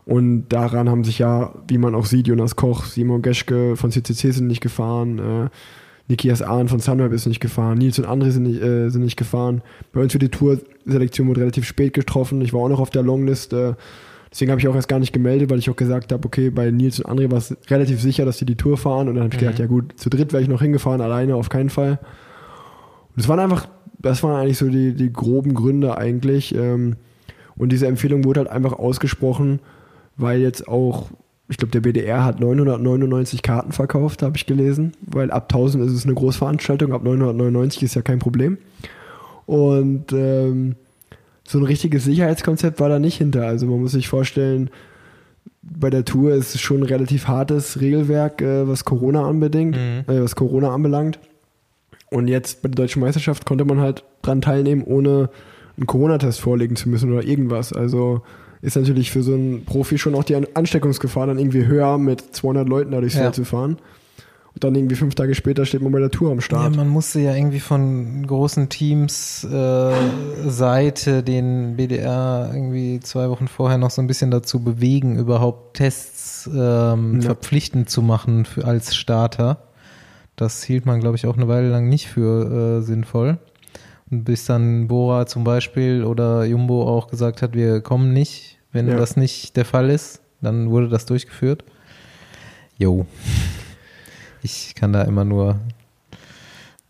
Und 0.05 0.49
daran 0.49 0.89
haben 0.89 1.05
sich 1.05 1.19
ja, 1.19 1.53
wie 1.67 1.79
man 1.79 1.95
auch 1.95 2.07
sieht, 2.07 2.29
Jonas 2.29 2.57
Koch, 2.57 2.85
Simon 2.85 3.21
Geschke 3.23 3.77
von 3.77 3.91
CCC 3.91 4.31
sind 4.31 4.47
nicht 4.47 4.63
gefahren, 4.63 5.19
äh, 5.19 5.49
Nikias 6.09 6.41
Ahn 6.43 6.69
von 6.69 6.81
Sunweb 6.81 7.13
ist 7.13 7.27
nicht 7.27 7.41
gefahren, 7.41 7.79
Nils 7.79 7.99
und 7.99 8.07
andere 8.07 8.31
sind 8.31 8.45
nicht, 8.45 8.63
äh, 8.63 8.89
sind 8.89 9.03
nicht 9.05 9.17
gefahren. 9.19 9.63
Bei 9.93 10.01
uns 10.01 10.15
wird 10.15 10.23
die 10.23 10.31
Tourselektion 10.31 11.29
wurde 11.29 11.43
relativ 11.43 11.67
spät 11.67 11.93
getroffen. 11.93 12.41
Ich 12.41 12.53
war 12.53 12.61
auch 12.63 12.69
noch 12.69 12.81
auf 12.81 12.91
der 12.91 13.03
Longlist. 13.03 13.53
Äh, 13.53 13.75
deswegen 14.33 14.51
habe 14.51 14.61
ich 14.61 14.69
auch 14.69 14.75
erst 14.75 14.89
gar 14.89 14.99
nicht 15.01 15.13
gemeldet, 15.13 15.51
weil 15.51 15.59
ich 15.59 15.69
auch 15.69 15.77
gesagt 15.77 16.13
habe, 16.13 16.27
okay, 16.27 16.49
bei 16.51 16.71
Nils 16.71 16.99
und 17.01 17.11
André 17.11 17.31
war 17.31 17.39
es 17.39 17.55
relativ 17.69 18.01
sicher, 18.01 18.25
dass 18.25 18.39
die 18.39 18.47
die 18.47 18.57
Tour 18.57 18.79
fahren. 18.79 19.09
Und 19.09 19.17
dann 19.17 19.25
habe 19.25 19.35
ich 19.35 19.41
Mhm. 19.41 19.45
gedacht, 19.47 19.59
ja 19.59 19.67
gut, 19.67 19.93
zu 19.99 20.09
dritt 20.09 20.33
wäre 20.33 20.43
ich 20.43 20.49
noch 20.49 20.63
hingefahren, 20.63 21.01
alleine 21.03 21.35
auf 21.37 21.51
keinen 21.51 21.69
Fall. 21.71 21.99
Und 23.15 23.21
es 23.23 23.29
waren 23.29 23.41
einfach, 23.41 23.69
das 23.99 24.23
waren 24.23 24.41
eigentlich 24.41 24.59
so 24.59 24.69
die, 24.69 24.95
die 24.95 25.13
groben 25.13 25.53
Gründe 25.55 25.99
eigentlich. 25.99 26.55
Ähm, 26.55 26.97
und 27.57 27.71
diese 27.71 27.87
Empfehlung 27.87 28.25
wurde 28.25 28.41
halt 28.41 28.51
einfach 28.51 28.73
ausgesprochen, 28.73 29.61
weil 30.17 30.41
jetzt 30.41 30.69
auch, 30.69 31.11
ich 31.49 31.57
glaube, 31.57 31.73
der 31.73 31.81
BDR 31.81 32.25
hat 32.25 32.41
999 32.41 33.43
Karten 33.43 33.73
verkauft, 33.73 34.23
habe 34.23 34.37
ich 34.37 34.47
gelesen, 34.47 34.93
weil 35.01 35.31
ab 35.31 35.45
1000 35.53 35.85
ist 35.87 35.93
es 35.93 36.05
eine 36.05 36.15
Großveranstaltung, 36.15 36.93
ab 36.93 37.03
999 37.05 37.83
ist 37.85 37.95
ja 37.95 38.03
kein 38.03 38.19
Problem. 38.19 38.59
Und 39.47 40.13
ähm, 40.13 40.77
so 41.45 41.59
ein 41.59 41.65
richtiges 41.65 42.05
Sicherheitskonzept 42.05 42.81
war 42.81 42.91
da 42.91 42.99
nicht 42.99 43.17
hinter. 43.17 43.47
Also 43.47 43.67
man 43.67 43.81
muss 43.81 43.93
sich 43.93 44.09
vorstellen, 44.09 44.69
bei 45.63 45.89
der 45.91 46.05
Tour 46.05 46.33
ist 46.35 46.55
es 46.55 46.61
schon 46.61 46.79
ein 46.79 46.83
relativ 46.83 47.29
hartes 47.29 47.81
Regelwerk, 47.81 48.43
äh, 48.43 48.69
was 48.69 48.85
Corona 48.85 49.27
anbedingt, 49.27 49.77
Mhm. 49.77 50.13
äh, 50.13 50.23
was 50.23 50.37
Corona 50.37 50.75
anbelangt. 50.75 51.19
Und 52.11 52.29
jetzt 52.29 52.63
bei 52.63 52.69
der 52.69 52.77
deutschen 52.77 53.01
Meisterschaft 53.01 53.47
konnte 53.47 53.65
man 53.65 53.81
halt 53.81 54.05
dran 54.23 54.41
teilnehmen, 54.41 54.83
ohne 54.85 55.31
einen 55.77 55.87
Corona-Test 55.87 56.41
vorlegen 56.41 56.77
zu 56.77 56.89
müssen 56.89 57.13
oder 57.13 57.25
irgendwas. 57.25 57.73
Also 57.73 58.23
ist 58.61 58.77
natürlich 58.77 59.11
für 59.11 59.23
so 59.23 59.35
einen 59.35 59.65
Profi 59.65 59.99
schon 59.99 60.15
auch 60.15 60.25
die 60.25 60.35
An- 60.35 60.47
Ansteckungsgefahr 60.55 61.27
dann 61.27 61.39
irgendwie 61.39 61.67
höher, 61.67 61.99
mit 61.99 62.21
200 62.35 62.69
Leuten 62.69 62.91
da 62.93 63.01
durchs 63.01 63.15
Ja. 63.17 63.23
Feld 63.23 63.35
zu 63.35 63.45
fahren. 63.45 63.79
Und 64.55 64.65
dann 64.65 64.75
irgendwie 64.75 64.97
fünf 64.97 65.15
Tage 65.15 65.37
später 65.37 65.65
steht 65.67 65.83
man 65.83 65.93
bei 65.93 66.01
der 66.01 66.11
Tour 66.11 66.31
am 66.33 66.39
Ja, 66.39 66.43
Start. 66.43 66.77
man 66.77 66.89
musste 66.89 67.21
ja 67.21 67.33
irgendwie 67.35 67.61
von 67.61 68.27
großen 68.27 68.69
Teams 68.69 69.45
äh, 69.45 69.93
Seite 70.49 71.23
den 71.23 71.77
BDR 71.77 72.51
irgendwie 72.53 72.99
zwei 73.01 73.29
Wochen 73.29 73.47
vorher 73.47 73.79
noch 73.79 73.91
so 73.91 74.03
ein 74.03 74.07
bisschen 74.09 74.31
dazu 74.33 74.61
bewegen, 74.61 75.17
überhaupt 75.17 75.77
Tests 75.77 76.49
ähm, 76.53 77.17
Ja. 77.21 77.27
verpflichtend 77.27 77.89
zu 77.91 78.03
machen 78.03 78.45
für, 78.47 78.65
als 78.65 78.97
Starter. 78.97 79.59
Das 80.35 80.63
hielt 80.63 80.87
man, 80.87 81.01
glaube 81.01 81.17
ich, 81.17 81.27
auch 81.27 81.37
eine 81.37 81.47
Weile 81.49 81.69
lang 81.69 81.89
nicht 81.89 82.09
für 82.09 82.79
äh, 82.81 82.83
sinnvoll. 82.83 83.39
Bis 84.11 84.47
dann 84.47 84.89
Bora 84.89 85.27
zum 85.27 85.45
Beispiel 85.45 86.03
oder 86.05 86.45
Jumbo 86.45 86.83
auch 86.89 87.09
gesagt 87.09 87.43
hat, 87.43 87.55
wir 87.55 87.81
kommen 87.83 88.13
nicht, 88.13 88.59
wenn 88.73 88.89
Ja. 88.89 88.97
das 88.97 89.17
nicht 89.17 89.57
der 89.57 89.65
Fall 89.65 89.91
ist, 89.91 90.23
dann 90.41 90.71
wurde 90.71 90.89
das 90.89 91.07
durchgeführt. 91.07 91.65
Jo. 92.77 93.07
Ich 94.41 94.77
kann 94.77 94.93
da 94.93 95.03
immer 95.03 95.25
nur 95.25 95.59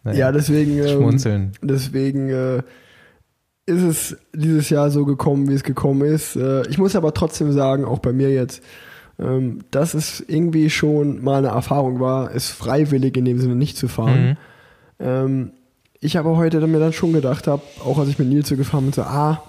naja, 0.04 0.18
Ja, 0.18 0.32
deswegen, 0.32 0.78
ähm, 0.78 0.88
schmunzeln. 0.88 1.52
deswegen 1.62 2.28
äh, 2.28 2.58
ist 3.64 3.82
es 3.82 4.16
dieses 4.34 4.68
Jahr 4.68 4.90
so 4.90 5.06
gekommen, 5.06 5.48
wie 5.48 5.54
es 5.54 5.64
gekommen 5.64 6.02
ist. 6.02 6.36
Äh, 6.36 6.68
ich 6.68 6.76
muss 6.78 6.94
aber 6.94 7.14
trotzdem 7.14 7.50
sagen, 7.52 7.86
auch 7.86 8.00
bei 8.00 8.12
mir 8.12 8.30
jetzt, 8.32 8.62
ähm, 9.18 9.60
dass 9.70 9.94
es 9.94 10.22
irgendwie 10.28 10.68
schon 10.70 11.24
mal 11.24 11.38
eine 11.38 11.48
Erfahrung 11.48 12.00
war, 12.00 12.34
es 12.34 12.50
freiwillig 12.50 13.16
in 13.16 13.24
dem 13.24 13.38
Sinne 13.38 13.56
nicht 13.56 13.76
zu 13.78 13.88
fahren. 13.88 14.28
Mhm. 14.30 14.36
Ähm, 15.00 15.50
ich 16.00 16.18
aber 16.18 16.36
heute 16.36 16.60
dann 16.60 16.70
mir 16.70 16.78
dann 16.78 16.92
schon 16.92 17.12
gedacht 17.12 17.46
habe, 17.46 17.62
auch 17.84 17.98
als 17.98 18.08
ich 18.08 18.18
mit 18.18 18.28
Nils 18.28 18.48
so 18.48 18.56
gefahren 18.56 18.84
bin, 18.84 18.92
so, 18.92 19.02
ah, 19.02 19.42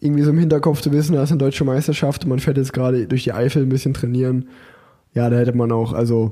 irgendwie 0.00 0.22
so 0.22 0.30
im 0.30 0.38
Hinterkopf 0.38 0.80
zu 0.80 0.92
wissen, 0.92 1.14
da 1.14 1.22
ist 1.22 1.30
eine 1.30 1.38
deutsche 1.38 1.64
Meisterschaft 1.64 2.24
und 2.24 2.30
man 2.30 2.38
fährt 2.38 2.56
jetzt 2.56 2.72
gerade 2.72 3.06
durch 3.06 3.24
die 3.24 3.32
Eifel 3.32 3.62
ein 3.62 3.68
bisschen 3.68 3.94
trainieren. 3.94 4.48
Ja, 5.14 5.28
da 5.30 5.36
hätte 5.38 5.54
man 5.56 5.72
auch, 5.72 5.92
also 5.92 6.30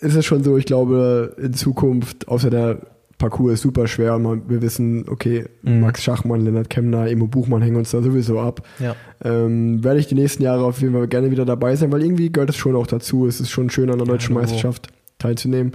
ist 0.00 0.14
es 0.14 0.24
schon 0.24 0.44
so, 0.44 0.56
ich 0.56 0.64
glaube, 0.64 1.34
in 1.42 1.52
Zukunft, 1.52 2.28
außer 2.28 2.48
der 2.50 2.78
Parcours 3.18 3.54
ist 3.54 3.62
super 3.62 3.86
schwer 3.86 4.14
und 4.16 4.22
man, 4.22 4.42
wir 4.48 4.62
wissen, 4.62 5.04
okay, 5.08 5.44
Mhm. 5.62 5.80
Max 5.80 6.02
Schachmann, 6.02 6.40
Lennart 6.44 6.70
Kemner, 6.70 7.08
Emo 7.08 7.26
Buchmann 7.26 7.62
hängen 7.62 7.76
uns 7.76 7.90
da 7.90 8.00
sowieso 8.02 8.40
ab. 8.40 8.66
Ja. 8.80 8.96
Ähm, 9.24 9.84
werde 9.84 10.00
ich 10.00 10.06
die 10.08 10.14
nächsten 10.14 10.42
Jahre 10.42 10.64
auf 10.64 10.80
jeden 10.80 10.94
Fall 10.94 11.06
gerne 11.08 11.30
wieder 11.30 11.44
dabei 11.44 11.76
sein, 11.76 11.92
weil 11.92 12.02
irgendwie 12.02 12.32
gehört 12.32 12.50
es 12.50 12.56
schon 12.56 12.74
auch 12.74 12.86
dazu. 12.86 13.26
Es 13.26 13.40
ist 13.40 13.50
schon 13.50 13.70
schön, 13.70 13.90
an 13.90 13.98
der 13.98 14.06
Ja, 14.06 14.12
deutschen 14.14 14.34
Logo. 14.34 14.40
Meisterschaft 14.46 14.88
teilzunehmen. 15.18 15.72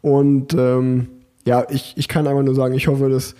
Und 0.00 0.54
ähm, 0.54 1.06
ja, 1.44 1.66
ich, 1.70 1.94
ich 1.96 2.08
kann 2.08 2.26
einfach 2.26 2.42
nur 2.42 2.54
sagen, 2.54 2.74
ich 2.74 2.88
hoffe, 2.88 3.08
dass 3.08 3.34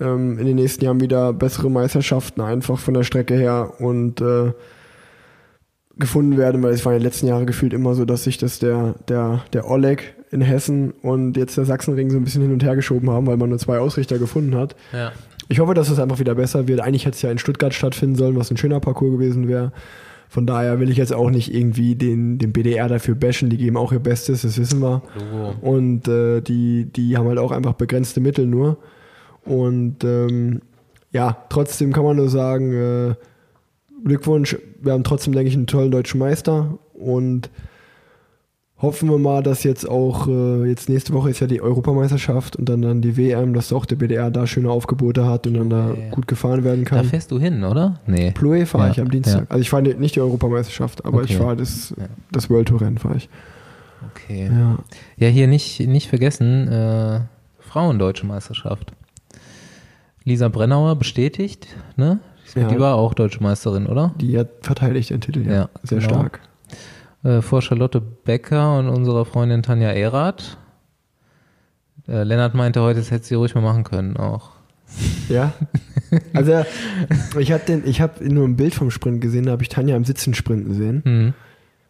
ähm, 0.00 0.38
in 0.38 0.46
den 0.46 0.56
nächsten 0.56 0.84
Jahren 0.84 1.00
wieder 1.00 1.32
bessere 1.32 1.70
Meisterschaften 1.70 2.40
einfach 2.40 2.78
von 2.78 2.94
der 2.94 3.02
Strecke 3.02 3.34
her 3.34 3.74
und 3.78 4.20
äh, 4.20 4.52
gefunden 5.98 6.36
werden, 6.36 6.62
weil 6.62 6.72
es 6.72 6.84
war 6.84 6.92
in 6.92 6.98
den 6.98 7.04
letzten 7.04 7.26
Jahren 7.26 7.46
gefühlt 7.46 7.72
immer 7.72 7.94
so, 7.94 8.04
dass 8.04 8.24
sich 8.24 8.36
das 8.38 8.58
der, 8.58 8.94
der, 9.08 9.42
der 9.52 9.68
Oleg 9.68 10.14
in 10.30 10.42
Hessen 10.42 10.92
und 11.02 11.36
jetzt 11.36 11.56
der 11.56 11.64
Sachsenring 11.64 12.10
so 12.10 12.18
ein 12.18 12.24
bisschen 12.24 12.42
hin 12.42 12.52
und 12.52 12.62
her 12.62 12.76
geschoben 12.76 13.10
haben, 13.10 13.26
weil 13.26 13.36
man 13.36 13.48
nur 13.48 13.58
zwei 13.58 13.78
Ausrichter 13.78 14.18
gefunden 14.18 14.54
hat. 14.56 14.76
Ja. 14.92 15.12
Ich 15.48 15.60
hoffe, 15.60 15.74
dass 15.74 15.88
es 15.88 15.98
einfach 15.98 16.18
wieder 16.18 16.34
besser 16.34 16.68
wird. 16.68 16.80
Eigentlich 16.80 17.06
hätte 17.06 17.14
es 17.14 17.22
ja 17.22 17.30
in 17.30 17.38
Stuttgart 17.38 17.72
stattfinden 17.72 18.16
sollen, 18.16 18.36
was 18.36 18.50
ein 18.50 18.56
schöner 18.56 18.80
Parcours 18.80 19.12
gewesen 19.12 19.48
wäre. 19.48 19.72
Von 20.28 20.46
daher 20.46 20.80
will 20.80 20.90
ich 20.90 20.96
jetzt 20.96 21.12
auch 21.12 21.30
nicht 21.30 21.54
irgendwie 21.54 21.94
den, 21.94 22.38
den 22.38 22.52
BDR 22.52 22.88
dafür 22.88 23.14
bashen. 23.14 23.48
Die 23.48 23.56
geben 23.56 23.76
auch 23.76 23.92
ihr 23.92 24.00
Bestes, 24.00 24.42
das 24.42 24.58
wissen 24.58 24.80
wir. 24.80 25.02
Logo. 25.14 25.54
Und 25.60 26.08
äh, 26.08 26.40
die, 26.40 26.86
die 26.86 27.16
haben 27.16 27.28
halt 27.28 27.38
auch 27.38 27.52
einfach 27.52 27.74
begrenzte 27.74 28.20
Mittel 28.20 28.46
nur. 28.46 28.78
Und 29.44 30.02
ähm, 30.04 30.60
ja, 31.12 31.36
trotzdem 31.48 31.92
kann 31.92 32.04
man 32.04 32.16
nur 32.16 32.28
sagen, 32.28 32.72
äh, 32.72 33.14
Glückwunsch. 34.04 34.56
Wir 34.80 34.92
haben 34.92 35.04
trotzdem, 35.04 35.32
denke 35.32 35.48
ich, 35.48 35.54
einen 35.54 35.66
tollen 35.66 35.90
deutschen 35.90 36.18
Meister. 36.18 36.78
Und 36.94 37.50
hoffen 38.78 39.08
wir 39.08 39.16
mal, 39.18 39.42
dass 39.42 39.62
jetzt 39.62 39.88
auch, 39.88 40.28
äh, 40.28 40.66
jetzt 40.68 40.88
nächste 40.88 41.14
Woche 41.14 41.30
ist 41.30 41.40
ja 41.40 41.46
die 41.46 41.62
Europameisterschaft 41.62 42.56
und 42.56 42.68
dann, 42.68 42.82
dann 42.82 43.00
die 43.00 43.16
WM, 43.16 43.54
dass 43.54 43.72
auch 43.72 43.86
der 43.86 43.96
BDR 43.96 44.30
da 44.30 44.46
schöne 44.46 44.70
Aufgebote 44.70 45.26
hat 45.26 45.46
und 45.46 45.54
dann 45.54 45.70
da 45.70 45.94
Ja. 45.94 46.10
gut 46.10 46.28
gefahren 46.28 46.62
werden 46.62 46.84
Da 46.84 46.90
kann. 46.96 47.04
fährst 47.06 47.30
du 47.30 47.38
hin, 47.38 47.64
oder? 47.64 48.00
Nee. 48.06 48.32
Ploe 48.32 48.66
fahre 48.66 48.86
Ja, 48.86 48.90
ich 48.92 49.00
am 49.00 49.10
Dienstag. 49.10 49.46
Also 49.48 49.60
ich 49.62 49.70
fahre 49.70 49.82
nicht 49.82 50.16
die 50.16 50.20
Europameisterschaft, 50.20 51.04
aber 51.06 51.22
ich 51.24 51.30
Okay. 51.34 51.42
fahre 51.42 51.56
das, 51.56 51.94
das 52.30 52.50
World 52.50 52.68
Tour 52.68 52.80
Rennen 52.82 52.98
fahre 52.98 53.16
ich. 53.16 53.28
Okay. 54.14 54.50
Ja. 55.16 55.28
Hier 55.28 55.46
nicht, 55.46 55.80
nicht 55.80 56.08
vergessen, 56.08 56.68
äh, 56.68 57.20
Frauendeutsche 57.60 58.26
Meisterschaft. 58.26 58.92
Lisa 60.24 60.48
Brennauer 60.48 60.96
bestätigt, 60.96 61.66
ne? 61.96 62.18
Ja. 62.54 62.68
Die 62.68 62.78
war 62.78 62.94
auch 62.96 63.14
Deutsche 63.14 63.42
Meisterin, 63.42 63.86
oder? 63.86 64.12
Die 64.20 64.38
hat 64.38 64.48
verteidigt 64.62 65.10
den 65.10 65.20
Titel, 65.20 65.46
ja. 65.46 65.52
Ja, 65.52 65.68
Sehr 65.82 65.98
genau. 65.98 66.10
stark. 66.14 66.40
Äh, 67.22 67.42
vor 67.42 67.62
Charlotte 67.62 68.00
Becker 68.00 68.78
und 68.78 68.88
unserer 68.88 69.24
Freundin 69.24 69.62
Tanja 69.62 69.90
Erath. 69.90 70.58
Äh, 72.08 72.22
Lennart 72.22 72.54
meinte 72.54 72.82
heute, 72.82 73.00
das 73.00 73.10
hätte 73.10 73.26
sie 73.26 73.34
ruhig 73.34 73.54
mal 73.54 73.62
machen 73.62 73.84
können 73.84 74.16
auch. 74.16 74.50
Ja. 75.28 75.52
Also 76.32 76.64
ich 77.40 77.50
habe 77.50 77.64
den, 77.66 77.82
ich 77.84 78.00
habe 78.00 78.32
nur 78.32 78.46
ein 78.46 78.56
Bild 78.56 78.74
vom 78.74 78.92
Sprint 78.92 79.20
gesehen, 79.20 79.46
da 79.46 79.52
habe 79.52 79.62
ich 79.64 79.68
Tanja 79.68 79.96
am 79.96 80.04
Sitzen 80.04 80.34
sprinten 80.34 80.72
sehen. 80.72 81.02
Hm. 81.04 81.34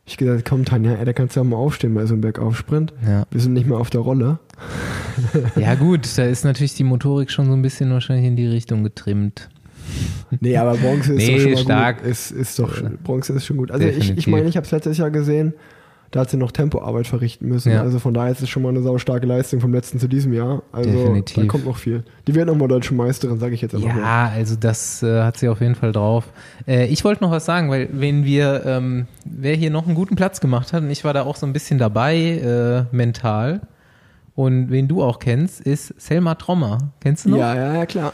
Ich 0.06 0.16
gesagt, 0.16 0.48
komm 0.48 0.64
Tanja, 0.64 0.94
ey, 0.94 1.04
da 1.04 1.12
kannst 1.12 1.36
du 1.36 1.40
auch 1.40 1.44
mal 1.44 1.56
aufstehen 1.56 1.92
bei 1.94 2.06
so 2.06 2.14
einem 2.14 2.22
Bergaufsprint. 2.22 2.94
Ja. 3.06 3.24
Wir 3.30 3.40
sind 3.40 3.52
nicht 3.52 3.66
mehr 3.66 3.76
auf 3.76 3.90
der 3.90 4.00
Rolle. 4.00 4.38
ja 5.56 5.74
gut, 5.74 6.16
da 6.16 6.24
ist 6.24 6.44
natürlich 6.44 6.74
die 6.74 6.84
Motorik 6.84 7.30
schon 7.30 7.46
so 7.46 7.52
ein 7.52 7.60
bisschen 7.60 7.90
wahrscheinlich 7.90 8.26
in 8.26 8.36
die 8.36 8.46
Richtung 8.46 8.84
getrimmt. 8.84 9.50
Nee, 10.40 10.56
aber 10.56 10.74
Bronze 10.76 11.14
ist 11.14 11.18
Nee, 11.26 11.34
doch 11.34 11.42
schon 11.42 11.52
mal 11.52 11.58
stark. 11.58 12.02
gut. 12.02 12.10
Ist, 12.10 12.30
ist 12.32 12.58
doch, 12.58 12.82
Bronze 13.04 13.32
ist 13.34 13.46
schon 13.46 13.56
gut. 13.56 13.70
Also 13.70 13.84
ich, 13.86 13.90
ich 13.90 14.00
Definitiv. 14.00 14.26
meine, 14.32 14.48
ich 14.48 14.56
habe 14.56 14.64
es 14.64 14.70
letztes 14.72 14.98
Jahr 14.98 15.10
gesehen, 15.10 15.54
da 16.10 16.20
hat 16.20 16.30
sie 16.30 16.36
noch 16.36 16.52
Tempoarbeit 16.52 17.06
verrichten 17.06 17.48
müssen. 17.48 17.72
Ja. 17.72 17.82
Also 17.82 17.98
von 17.98 18.14
daher 18.14 18.30
ist 18.32 18.40
es 18.40 18.48
schon 18.48 18.62
mal 18.62 18.68
eine 18.70 18.80
saustarke 18.82 19.26
Leistung 19.26 19.60
vom 19.60 19.72
letzten 19.72 19.98
zu 19.98 20.08
diesem 20.08 20.32
Jahr. 20.32 20.62
Also 20.72 20.90
Definitiv. 20.90 21.36
da 21.42 21.48
kommt 21.48 21.64
noch 21.66 21.76
viel. 21.76 22.04
Die 22.26 22.34
wird 22.34 22.46
nochmal 22.46 22.68
deutsche 22.68 22.94
Meisterin, 22.94 23.38
sage 23.38 23.54
ich 23.54 23.60
jetzt 23.60 23.74
einfach 23.74 23.92
mal. 23.94 24.00
Ja, 24.00 24.30
also 24.34 24.56
das 24.56 25.02
äh, 25.02 25.22
hat 25.22 25.36
sie 25.36 25.48
auf 25.48 25.60
jeden 25.60 25.74
Fall 25.74 25.92
drauf. 25.92 26.24
Äh, 26.66 26.86
ich 26.86 27.04
wollte 27.04 27.22
noch 27.24 27.30
was 27.32 27.44
sagen, 27.44 27.70
weil 27.70 27.88
wenn 27.92 28.24
wir, 28.24 28.62
ähm, 28.64 29.06
wer 29.24 29.54
hier 29.56 29.70
noch 29.70 29.86
einen 29.86 29.94
guten 29.96 30.16
Platz 30.16 30.40
gemacht 30.40 30.72
hat, 30.72 30.82
und 30.84 30.90
ich 30.90 31.04
war 31.04 31.12
da 31.12 31.22
auch 31.24 31.36
so 31.36 31.44
ein 31.46 31.52
bisschen 31.52 31.78
dabei, 31.78 32.86
äh, 32.90 32.94
mental, 32.96 33.62
und 34.34 34.70
wen 34.70 34.86
du 34.86 35.02
auch 35.02 35.18
kennst, 35.18 35.60
ist 35.60 35.94
Selma 36.00 36.34
Trommer. 36.36 36.92
Kennst 37.00 37.24
du 37.24 37.30
noch? 37.30 37.38
Ja, 37.38 37.54
ja, 37.54 37.74
ja, 37.74 37.86
klar. 37.86 38.12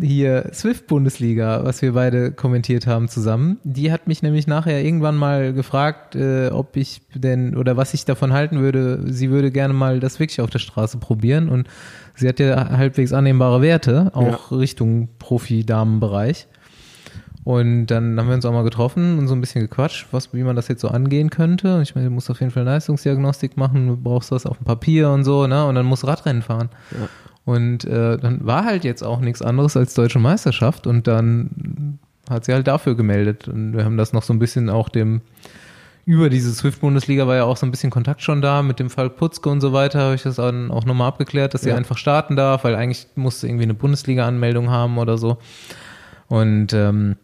Hier 0.00 0.50
Swift-Bundesliga, 0.52 1.64
was 1.64 1.82
wir 1.82 1.92
beide 1.92 2.32
kommentiert 2.32 2.86
haben 2.86 3.08
zusammen, 3.08 3.58
die 3.62 3.92
hat 3.92 4.06
mich 4.06 4.22
nämlich 4.22 4.46
nachher 4.46 4.82
irgendwann 4.82 5.16
mal 5.16 5.52
gefragt, 5.52 6.14
äh, 6.16 6.48
ob 6.48 6.76
ich 6.76 7.02
denn 7.14 7.56
oder 7.56 7.76
was 7.76 7.94
ich 7.94 8.04
davon 8.04 8.32
halten 8.32 8.60
würde. 8.60 9.12
Sie 9.12 9.30
würde 9.30 9.50
gerne 9.50 9.74
mal 9.74 10.00
das 10.00 10.18
wirklich 10.18 10.40
auf 10.40 10.50
der 10.50 10.58
Straße 10.58 10.98
probieren 10.98 11.48
und 11.48 11.68
sie 12.14 12.28
hat 12.28 12.40
ja 12.40 12.70
halbwegs 12.70 13.12
annehmbare 13.12 13.62
Werte, 13.62 14.10
auch 14.14 14.50
Richtung 14.50 15.08
Profi-Damenbereich. 15.18 16.48
Und 17.44 17.86
dann 17.86 18.18
haben 18.18 18.28
wir 18.28 18.36
uns 18.36 18.44
auch 18.44 18.52
mal 18.52 18.62
getroffen 18.62 19.18
und 19.18 19.26
so 19.26 19.34
ein 19.34 19.40
bisschen 19.40 19.62
gequatscht, 19.62 20.06
was, 20.12 20.32
wie 20.32 20.44
man 20.44 20.54
das 20.54 20.68
jetzt 20.68 20.80
so 20.80 20.88
angehen 20.88 21.28
könnte. 21.28 21.76
Und 21.76 21.82
ich 21.82 21.96
meine, 21.96 22.06
du 22.06 22.14
musst 22.14 22.30
auf 22.30 22.38
jeden 22.38 22.52
Fall 22.52 22.62
Leistungsdiagnostik 22.62 23.56
machen, 23.56 23.88
du 23.88 23.96
brauchst 23.96 24.30
was 24.30 24.46
auf 24.46 24.58
dem 24.58 24.64
Papier 24.64 25.10
und 25.10 25.24
so, 25.24 25.48
ne? 25.48 25.66
Und 25.66 25.74
dann 25.74 25.84
musst 25.84 26.04
du 26.04 26.06
Radrennen 26.06 26.42
fahren. 26.42 26.68
Ja. 26.92 27.08
Und 27.44 27.84
äh, 27.84 28.18
dann 28.18 28.46
war 28.46 28.64
halt 28.64 28.84
jetzt 28.84 29.02
auch 29.02 29.20
nichts 29.20 29.42
anderes 29.42 29.76
als 29.76 29.94
deutsche 29.94 30.18
Meisterschaft 30.20 30.86
und 30.86 31.06
dann 31.08 31.98
hat 32.30 32.44
sie 32.44 32.52
halt 32.52 32.68
dafür 32.68 32.94
gemeldet. 32.96 33.48
Und 33.48 33.72
wir 33.76 33.84
haben 33.84 33.96
das 33.96 34.12
noch 34.12 34.22
so 34.22 34.32
ein 34.32 34.38
bisschen 34.38 34.70
auch 34.70 34.88
dem, 34.88 35.22
über 36.06 36.30
diese 36.30 36.52
Swift-Bundesliga 36.52 37.26
war 37.26 37.36
ja 37.36 37.44
auch 37.44 37.56
so 37.56 37.66
ein 37.66 37.70
bisschen 37.72 37.90
Kontakt 37.90 38.22
schon 38.22 38.42
da 38.42 38.62
mit 38.62 38.78
dem 38.80 38.90
Fall 38.90 39.10
Putzke 39.10 39.48
und 39.50 39.60
so 39.60 39.72
weiter, 39.72 40.00
habe 40.00 40.14
ich 40.14 40.22
das 40.22 40.36
dann 40.36 40.70
auch 40.70 40.84
nochmal 40.84 41.08
abgeklärt, 41.08 41.54
dass 41.54 41.62
sie 41.62 41.70
Ja. 41.70 41.76
einfach 41.76 41.98
starten 41.98 42.36
darf, 42.36 42.64
weil 42.64 42.74
eigentlich 42.76 43.06
musste 43.16 43.46
irgendwie 43.48 43.64
eine 43.64 43.74
Bundesliga-Anmeldung 43.74 44.70
haben 44.70 44.98
oder 44.98 45.18
so. 45.18 45.38
Und 46.28 46.72
ähm, 46.72 47.16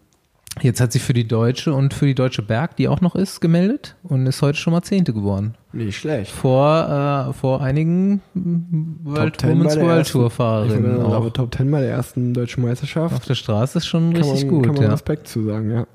jetzt 0.62 0.80
hat 0.80 0.92
sie 0.92 0.98
für 0.98 1.12
die 1.12 1.26
Deutsche 1.26 1.72
und 1.72 1.94
für 1.94 2.06
die 2.06 2.14
Deutsche 2.14 2.42
Berg, 2.42 2.76
die 2.76 2.88
auch 2.88 3.00
noch 3.00 3.14
ist, 3.14 3.40
gemeldet 3.40 3.96
und 4.02 4.26
ist 4.26 4.42
heute 4.42 4.58
schon 4.58 4.72
mal 4.72 4.82
Zehnte 4.82 5.12
geworden. 5.12 5.54
Nicht 5.72 5.96
schlecht. 5.98 6.30
Vor, 6.30 7.28
äh, 7.28 7.32
vor 7.32 7.60
einigen 7.62 8.22
World, 8.34 9.40
10 9.40 9.50
Women's 9.50 9.78
World 9.78 10.08
Tour 10.08 10.26
Ich 10.28 10.32
Fahrerinnen 10.32 11.02
auch. 11.02 11.14
aber 11.14 11.32
Top 11.32 11.54
10 11.54 11.70
bei 11.70 11.80
der 11.80 11.90
ersten 11.90 12.34
deutschen 12.34 12.62
Meisterschaft. 12.62 13.14
Auf 13.14 13.24
der 13.24 13.34
Straße 13.34 13.78
ist 13.78 13.86
schon 13.86 14.12
kann 14.12 14.22
richtig 14.22 14.44
man, 14.44 14.54
gut, 14.54 14.66
kann 14.66 14.74
man 14.74 14.84
ja. 14.84 14.90
Respekt 14.90 15.28
zu 15.28 15.42
sagen, 15.44 15.70
ja. 15.70 15.86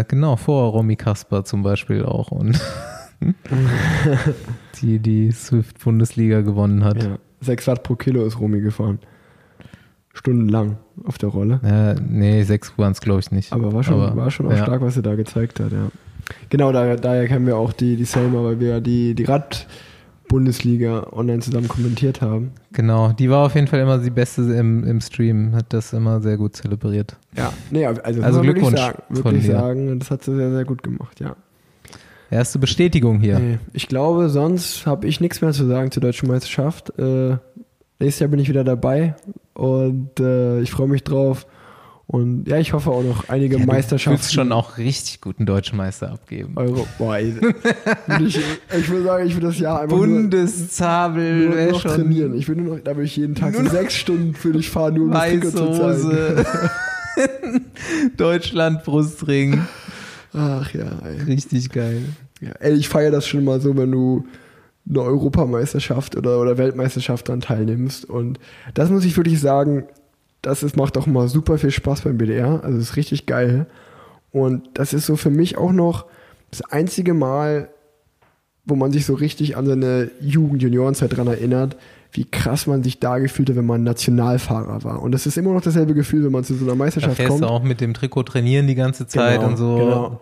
Äh, 0.00 0.04
genau, 0.04 0.36
vor 0.36 0.70
Romy 0.72 0.96
Kasper 0.96 1.44
zum 1.44 1.62
Beispiel 1.62 2.04
auch 2.04 2.30
und 2.30 2.60
die 4.82 4.98
die 4.98 5.30
Swift 5.32 5.82
Bundesliga 5.82 6.40
gewonnen 6.40 6.84
hat. 6.84 7.02
ja. 7.02 7.18
6 7.40 7.66
Watt 7.66 7.82
pro 7.82 7.94
Kilo 7.96 8.24
ist 8.24 8.40
Romy 8.40 8.60
gefahren. 8.60 8.98
Stundenlang 10.16 10.78
auf 11.04 11.18
der 11.18 11.28
Rolle. 11.28 11.60
Äh, 11.62 12.00
nee, 12.00 12.42
sechs 12.42 12.72
waren 12.78 12.92
es 12.92 13.00
glaube 13.02 13.20
ich 13.20 13.30
nicht. 13.30 13.52
Aber 13.52 13.72
war 13.74 13.82
schon, 13.82 14.00
Aber, 14.00 14.16
war 14.16 14.30
schon 14.30 14.46
auch 14.46 14.52
ja. 14.52 14.62
stark, 14.64 14.80
was 14.80 14.94
sie 14.94 15.02
da 15.02 15.14
gezeigt 15.14 15.60
hat, 15.60 15.72
ja. 15.72 15.88
Genau, 16.48 16.72
daher, 16.72 16.96
daher 16.96 17.28
kennen 17.28 17.46
wir 17.46 17.56
auch 17.56 17.72
die, 17.72 17.96
die 17.96 18.04
Selma, 18.04 18.42
weil 18.42 18.58
wir 18.58 18.68
ja 18.68 18.80
die, 18.80 19.14
die 19.14 19.24
Rad-Bundesliga 19.24 21.08
online 21.12 21.40
zusammen 21.40 21.68
kommentiert 21.68 22.22
haben. 22.22 22.52
Genau, 22.72 23.12
die 23.12 23.30
war 23.30 23.44
auf 23.46 23.54
jeden 23.54 23.66
Fall 23.66 23.80
immer 23.80 23.98
die 23.98 24.10
Beste 24.10 24.42
im, 24.42 24.84
im 24.84 25.00
Stream, 25.00 25.54
hat 25.54 25.66
das 25.72 25.92
immer 25.92 26.20
sehr 26.20 26.36
gut 26.38 26.56
zelebriert. 26.56 27.16
Ja, 27.36 27.52
nee, 27.70 27.84
also, 27.86 28.00
Also 28.02 28.20
muss 28.20 28.32
man 28.32 28.34
wirklich 28.46 28.54
Glückwunsch 28.54 28.80
sagen, 28.80 29.02
von 29.08 29.16
wirklich 29.24 29.44
dir. 29.44 29.52
sagen, 29.52 29.98
das 29.98 30.10
hat 30.10 30.24
sie 30.24 30.34
sehr, 30.34 30.50
sehr 30.50 30.64
gut 30.64 30.82
gemacht, 30.82 31.20
ja. 31.20 31.36
Erste 32.28 32.58
Bestätigung 32.58 33.20
hier. 33.20 33.38
Nee, 33.38 33.58
ich 33.72 33.86
glaube, 33.86 34.30
sonst 34.30 34.84
habe 34.84 35.06
ich 35.06 35.20
nichts 35.20 35.42
mehr 35.42 35.52
zu 35.52 35.64
sagen 35.66 35.92
zur 35.92 36.00
deutschen 36.00 36.28
Meisterschaft. 36.28 36.98
Äh, 36.98 37.36
nächstes 37.98 38.20
Jahr 38.20 38.28
bin 38.30 38.40
ich 38.40 38.48
wieder 38.48 38.64
dabei 38.64 39.14
und 39.54 40.18
äh, 40.20 40.60
ich 40.60 40.70
freue 40.70 40.88
mich 40.88 41.02
drauf. 41.04 41.46
Und 42.08 42.46
ja, 42.46 42.58
ich 42.58 42.72
hoffe 42.72 42.90
auch 42.92 43.02
noch 43.02 43.28
einige 43.28 43.56
Ja, 43.56 43.60
du 43.62 43.66
Meisterschaften. 43.66 44.20
willst 44.20 44.32
schon 44.32 44.52
auch 44.52 44.78
richtig 44.78 45.20
guten 45.20 45.44
deutschen 45.44 45.76
Meister 45.76 46.12
abgeben. 46.12 46.52
Euro. 46.54 46.86
Boah, 46.98 47.16
will 47.18 48.26
ich, 48.28 48.38
ich 48.38 48.90
will 48.90 49.02
sagen, 49.02 49.26
ich 49.26 49.34
will 49.34 49.42
das 49.42 49.58
Jahr 49.58 49.80
einfach 49.80 49.96
nur, 49.96 50.06
Bundeszabel, 50.06 51.46
nur 51.48 51.56
wäre 51.56 51.72
noch 51.72 51.82
trainieren. 51.82 52.34
Ich 52.38 52.46
will 52.46 52.54
nur 52.54 52.76
noch, 52.76 52.84
da 52.84 52.96
will 52.96 53.04
ich 53.06 53.16
jeden 53.16 53.34
Tag 53.34 53.56
so 53.56 53.62
Nur 53.62 53.72
sechs 53.72 53.94
Stunden 53.94 54.34
für 54.34 54.52
dich 54.52 54.70
fahren, 54.70 54.94
nur 54.94 55.06
um 55.06 55.14
weiße 55.14 55.50
zu 55.52 55.72
zeigen. 55.72 56.04
Hose. 56.04 56.44
Deutschland 58.16 58.84
Brustring. 58.84 59.62
Ach 60.32 60.72
ja, 60.74 60.98
ey. 61.04 61.22
Richtig 61.22 61.70
geil. 61.70 62.02
Ja, 62.40 62.50
ey, 62.60 62.74
ich 62.74 62.88
feiere 62.88 63.10
das 63.10 63.26
schon 63.26 63.44
mal 63.44 63.60
so, 63.60 63.76
wenn 63.76 63.90
du 63.90 64.26
eine 64.88 65.00
Europameisterschaft 65.02 66.16
oder, 66.16 66.40
oder 66.40 66.58
Weltmeisterschaft 66.58 67.28
daran 67.28 67.40
teilnimmst. 67.40 68.04
Und 68.04 68.38
das 68.74 68.90
muss 68.90 69.04
ich 69.04 69.16
wirklich 69.16 69.40
sagen, 69.40 69.84
das 70.42 70.62
ist, 70.62 70.76
macht 70.76 70.96
auch 70.96 71.06
mal 71.06 71.28
super 71.28 71.58
viel 71.58 71.70
Spaß 71.72 72.02
beim 72.02 72.18
BDR. 72.18 72.62
Also 72.62 72.78
es 72.78 72.90
ist 72.90 72.96
richtig 72.96 73.26
geil. 73.26 73.66
Und 74.32 74.68
das 74.74 74.92
ist 74.92 75.06
so 75.06 75.16
für 75.16 75.30
mich 75.30 75.58
auch 75.58 75.72
noch 75.72 76.06
das 76.50 76.62
einzige 76.62 77.14
Mal, 77.14 77.68
wo 78.64 78.76
man 78.76 78.92
sich 78.92 79.06
so 79.06 79.14
richtig 79.14 79.56
an 79.56 79.66
seine 79.66 80.10
Jugend, 80.20 80.62
Juniorenzeit 80.62 81.16
dran 81.16 81.26
erinnert, 81.26 81.76
wie 82.12 82.24
krass 82.24 82.66
man 82.66 82.82
sich 82.82 83.00
da 83.00 83.18
gefühlt 83.18 83.48
hat, 83.50 83.56
wenn 83.56 83.66
man 83.66 83.82
Nationalfahrer 83.82 84.84
war. 84.84 85.02
Und 85.02 85.12
das 85.12 85.26
ist 85.26 85.36
immer 85.36 85.52
noch 85.52 85.60
dasselbe 85.60 85.94
Gefühl, 85.94 86.24
wenn 86.24 86.32
man 86.32 86.44
zu 86.44 86.54
so 86.54 86.64
einer 86.64 86.72
Da 86.72 86.76
Meisterschaft 86.76 87.16
fährst 87.16 87.30
kommt. 87.30 87.42
du 87.42 87.48
auch 87.48 87.62
mit 87.62 87.80
dem 87.80 87.94
Trikot 87.94 88.22
trainieren 88.24 88.66
die 88.66 88.74
ganze 88.74 89.06
Zeit 89.06 89.40
Genau, 89.40 89.50
und 89.50 89.56
so. 89.56 89.76
Genau. 89.76 90.20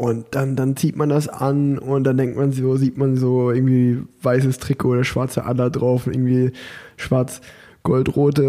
Und 0.00 0.24
dann, 0.30 0.56
dann 0.56 0.76
zieht 0.76 0.96
man 0.96 1.10
das 1.10 1.28
an 1.28 1.78
und 1.78 2.04
dann 2.04 2.16
denkt 2.16 2.34
man 2.38 2.52
so, 2.52 2.74
sieht 2.76 2.96
man 2.96 3.18
so 3.18 3.50
irgendwie 3.50 3.98
weißes 4.22 4.58
Trikot 4.58 4.88
oder 4.92 5.04
schwarze 5.04 5.44
Adler 5.44 5.68
drauf, 5.68 6.06
irgendwie 6.06 6.52
schwarz-goldrote 6.96 8.42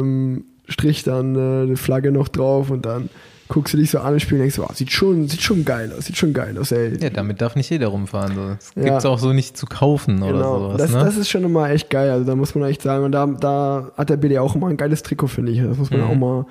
ähm, 0.00 0.44
Strich, 0.68 1.02
dann 1.04 1.34
äh, 1.34 1.62
eine 1.62 1.76
Flagge 1.76 2.12
noch 2.12 2.28
drauf 2.28 2.70
und 2.70 2.84
dann 2.84 3.08
guckst 3.48 3.72
du 3.72 3.78
dich 3.78 3.90
so 3.90 4.00
an 4.00 4.12
und 4.12 4.20
spielst 4.20 4.32
und 4.34 4.38
denkst, 4.40 4.56
so, 4.56 4.62
wow, 4.62 4.74
sieht 4.76 4.92
schon, 4.92 5.26
sieht 5.28 5.40
schon 5.40 5.64
geil 5.64 5.90
aus, 5.96 6.04
sieht 6.04 6.18
schon 6.18 6.34
geil 6.34 6.58
aus, 6.58 6.70
ey. 6.72 6.98
Ja, 7.02 7.08
damit 7.08 7.40
darf 7.40 7.56
nicht 7.56 7.70
jeder 7.70 7.86
rumfahren. 7.86 8.34
So. 8.34 8.48
Das 8.50 8.72
Ja. 8.76 8.82
gibt's 8.90 9.06
auch 9.06 9.18
so 9.18 9.32
nicht 9.32 9.56
zu 9.56 9.64
kaufen 9.64 10.22
oder 10.22 10.32
Genau, 10.32 10.58
sowas. 10.58 10.76
das, 10.76 10.90
ne? 10.92 10.98
das 11.04 11.16
ist 11.16 11.30
schon 11.30 11.44
immer 11.44 11.70
echt 11.70 11.88
geil. 11.88 12.10
Also 12.10 12.26
da 12.26 12.36
muss 12.36 12.54
man 12.54 12.68
echt 12.68 12.82
sagen, 12.82 13.04
und 13.04 13.12
da, 13.12 13.24
da 13.26 13.90
hat 13.96 14.10
der 14.10 14.18
BD 14.18 14.38
auch 14.38 14.54
immer 14.54 14.68
ein 14.68 14.76
geiles 14.76 15.02
Trikot, 15.02 15.28
finde 15.28 15.52
ich. 15.52 15.62
Das 15.62 15.78
muss 15.78 15.90
man 15.90 16.00
Mhm. 16.00 16.06
auch 16.06 16.14
mal. 16.16 16.46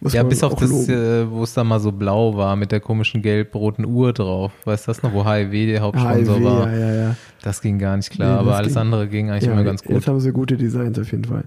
Muss 0.00 0.12
ja, 0.12 0.22
bis 0.22 0.42
auf 0.44 0.52
auch 0.52 0.60
das, 0.60 0.88
äh, 0.88 1.28
wo 1.30 1.42
es 1.42 1.54
dann 1.54 1.66
mal 1.66 1.80
so 1.80 1.90
blau 1.90 2.36
war 2.36 2.54
mit 2.54 2.70
der 2.70 2.78
komischen 2.80 3.20
gelb-roten 3.20 3.84
Uhr 3.84 4.12
drauf. 4.12 4.52
Weißt 4.64 4.86
du 4.86 4.90
das 4.90 5.02
noch, 5.02 5.12
wo 5.12 5.24
HIW 5.28 5.66
der 5.66 5.80
Hauptsponsor 5.80 6.36
HIW, 6.36 6.44
war? 6.44 6.72
ja, 6.72 6.78
ja, 6.78 6.94
ja. 6.94 7.16
Das 7.42 7.60
ging 7.60 7.78
gar 7.78 7.96
nicht 7.96 8.10
klar, 8.10 8.34
Nee, 8.34 8.38
aber 8.40 8.56
alles 8.56 8.72
ging- 8.74 8.78
andere 8.80 9.08
ging 9.08 9.30
eigentlich 9.30 9.44
ja, 9.46 9.52
immer 9.52 9.64
ganz 9.64 9.82
gut. 9.82 9.96
Jetzt 9.96 10.06
haben 10.06 10.20
sie 10.20 10.30
gute 10.32 10.56
Designs 10.56 10.98
auf 10.98 11.10
jeden 11.10 11.24
Fall. 11.24 11.44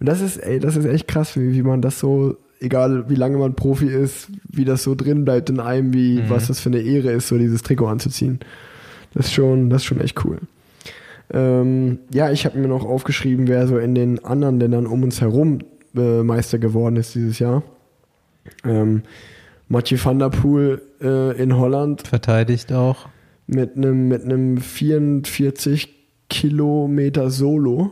Und 0.00 0.08
das 0.08 0.20
ist, 0.20 0.36
ey, 0.38 0.58
das 0.58 0.76
ist 0.76 0.84
echt 0.84 1.06
krass, 1.06 1.36
wie, 1.36 1.52
wie 1.54 1.62
man 1.62 1.80
das 1.80 2.00
so, 2.00 2.36
egal 2.60 3.08
wie 3.08 3.14
lange 3.14 3.38
man 3.38 3.54
Profi 3.54 3.86
ist, 3.86 4.28
wie 4.50 4.64
das 4.64 4.82
so 4.82 4.96
drin 4.96 5.24
bleibt 5.24 5.48
in 5.50 5.60
einem, 5.60 5.94
wie, 5.94 6.22
Mhm. 6.22 6.30
was 6.30 6.48
das 6.48 6.58
für 6.58 6.70
eine 6.70 6.80
Ehre 6.80 7.12
ist, 7.12 7.28
so 7.28 7.38
dieses 7.38 7.62
Trikot 7.62 7.86
anzuziehen. 7.86 8.40
Das 9.14 9.26
ist 9.26 9.32
schon, 9.32 9.70
das 9.70 9.82
ist 9.82 9.86
schon 9.86 10.00
echt 10.00 10.24
cool. 10.24 10.38
Ähm, 11.32 11.98
ja, 12.12 12.30
ich 12.30 12.44
habe 12.44 12.58
mir 12.58 12.68
noch 12.68 12.84
aufgeschrieben, 12.84 13.46
wer 13.48 13.66
so 13.66 13.78
in 13.78 13.94
den 13.94 14.24
anderen 14.24 14.58
Ländern 14.60 14.86
um 14.86 15.02
uns 15.02 15.20
herum 15.20 15.58
äh, 15.96 16.22
Meister 16.22 16.58
geworden 16.58 16.96
ist 16.96 17.14
dieses 17.14 17.38
Jahr. 17.38 17.62
Ähm, 18.64 19.02
Mathieu 19.68 19.98
van 20.02 20.18
der 20.18 20.28
Poel 20.30 20.82
äh, 21.00 21.40
in 21.42 21.56
Holland 21.56 22.06
Verteidigt 22.06 22.72
auch. 22.72 23.08
mit 23.46 23.76
einem 23.76 24.08
mit 24.08 24.24
einem 24.24 24.58
44 24.58 25.88
Kilometer 26.28 27.30
Solo. 27.30 27.90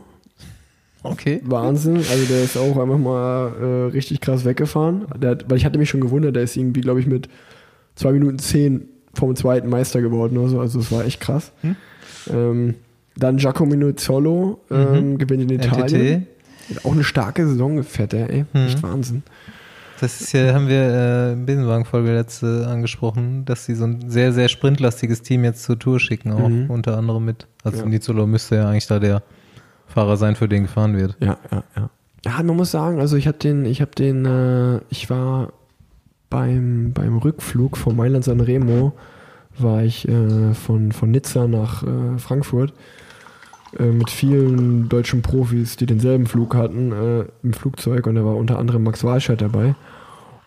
Okay. 1.03 1.41
Wahnsinn. 1.45 1.97
Also 1.97 2.25
der 2.29 2.43
ist 2.45 2.57
auch 2.59 2.77
einfach 2.77 2.99
mal 2.99 3.53
äh, 3.61 3.91
richtig 3.93 4.21
krass 4.21 4.45
weggefahren. 4.45 5.07
Hat, 5.23 5.49
weil 5.51 5.57
ich 5.57 5.65
hatte 5.65 5.79
mich 5.79 5.89
schon 5.89 6.01
gewundert, 6.01 6.37
der 6.37 6.43
ist 6.43 6.57
irgendwie, 6.57 6.83
glaube 6.83 7.01
ich, 7.01 7.07
mit 7.07 7.29
2 7.95 8.13
Minuten 8.13 8.39
10 8.39 8.87
vom 9.15 9.35
zweiten 9.35 9.69
Meister 9.69 10.03
geworden 10.03 10.37
oder 10.39 10.49
so. 10.49 10.61
Also 10.61 10.79
das 10.79 10.93
war 10.93 11.05
echt 11.05 11.21
krass. 11.21 11.53
Hm. 11.63 11.77
Ähm, 12.31 12.75
dann 13.17 13.39
Giacomino 13.39 13.93
Zollo 13.93 14.61
ähm, 14.71 15.13
Mhm. 15.13 15.19
gewinnt 15.19 15.43
in 15.43 15.51
Italien. 15.51 16.27
Hat 16.75 16.85
Auch 16.85 16.93
eine 16.93 17.03
starke 17.05 17.47
Saison 17.47 17.77
gefährt, 17.77 18.13
ey. 18.15 18.45
Mhm. 18.53 18.67
Echt 18.67 18.83
Wahnsinn. 18.83 19.23
Das 20.01 20.21
ist 20.21 20.33
ja, 20.33 20.55
haben 20.55 20.69
wir 20.69 20.81
äh, 20.83 21.33
in 21.33 21.47
Besenwagen-Folge 21.47 22.15
letzte 22.15 22.67
angesprochen, 22.67 23.45
dass 23.45 23.67
sie 23.67 23.75
so 23.75 23.85
ein 23.85 24.09
sehr, 24.11 24.33
sehr 24.33 24.49
sprintlastiges 24.49 25.23
Team 25.23 25.45
jetzt 25.45 25.63
zur 25.63 25.79
Tour 25.79 26.01
schicken, 26.01 26.33
auch 26.33 26.49
Mhm. 26.49 26.71
unter 26.71 26.97
anderem 26.97 27.25
mit. 27.25 27.47
Also 27.65 27.79
Ja. 27.79 27.87
Nizolo 27.87 28.27
müsste 28.27 28.57
ja 28.57 28.69
eigentlich 28.69 28.87
da 28.87 28.99
der 28.99 29.23
Fahrer 29.87 30.17
sein, 30.17 30.37
für 30.37 30.49
den 30.49 30.63
gefahren 30.63 30.97
wird. 30.97 31.17
Ja, 31.21 31.37
ja, 31.53 31.65
ja. 31.77 31.91
Ja, 32.25 32.43
man 32.43 32.57
muss 32.57 32.71
sagen, 32.71 33.01
also 33.01 33.17
ich 33.17 33.27
habe 33.27 33.39
den, 33.39 33.65
ich 33.65 33.81
habe 33.81 33.93
den, 33.93 34.25
äh, 34.27 34.81
ich 34.91 35.09
war 35.11 35.53
beim, 36.29 36.93
beim 36.93 37.17
Rückflug 37.19 37.77
von 37.77 37.97
Mailand 37.97 38.25
San 38.25 38.41
Remo, 38.41 38.93
war 39.59 39.83
ich 39.83 40.07
äh, 40.09 40.55
von, 40.55 40.93
von 40.93 41.11
Nizza 41.11 41.47
nach 41.49 41.83
äh, 41.83 42.19
Frankfurt 42.19 42.73
äh, 43.79 43.85
mit 43.87 44.11
vielen 44.11 44.89
deutschen 44.89 45.23
Profis, 45.23 45.77
die 45.77 45.87
denselben 45.87 46.27
Flug 46.27 46.55
hatten, 46.55 46.93
äh, 46.93 47.25
im 47.43 47.53
Flugzeug 47.53 48.07
und 48.07 48.15
da 48.17 48.25
war 48.25 48.37
unter 48.37 48.59
anderem 48.59 48.83
Max 48.83 49.05
Walscheid 49.05 49.41
dabei. 49.41 49.75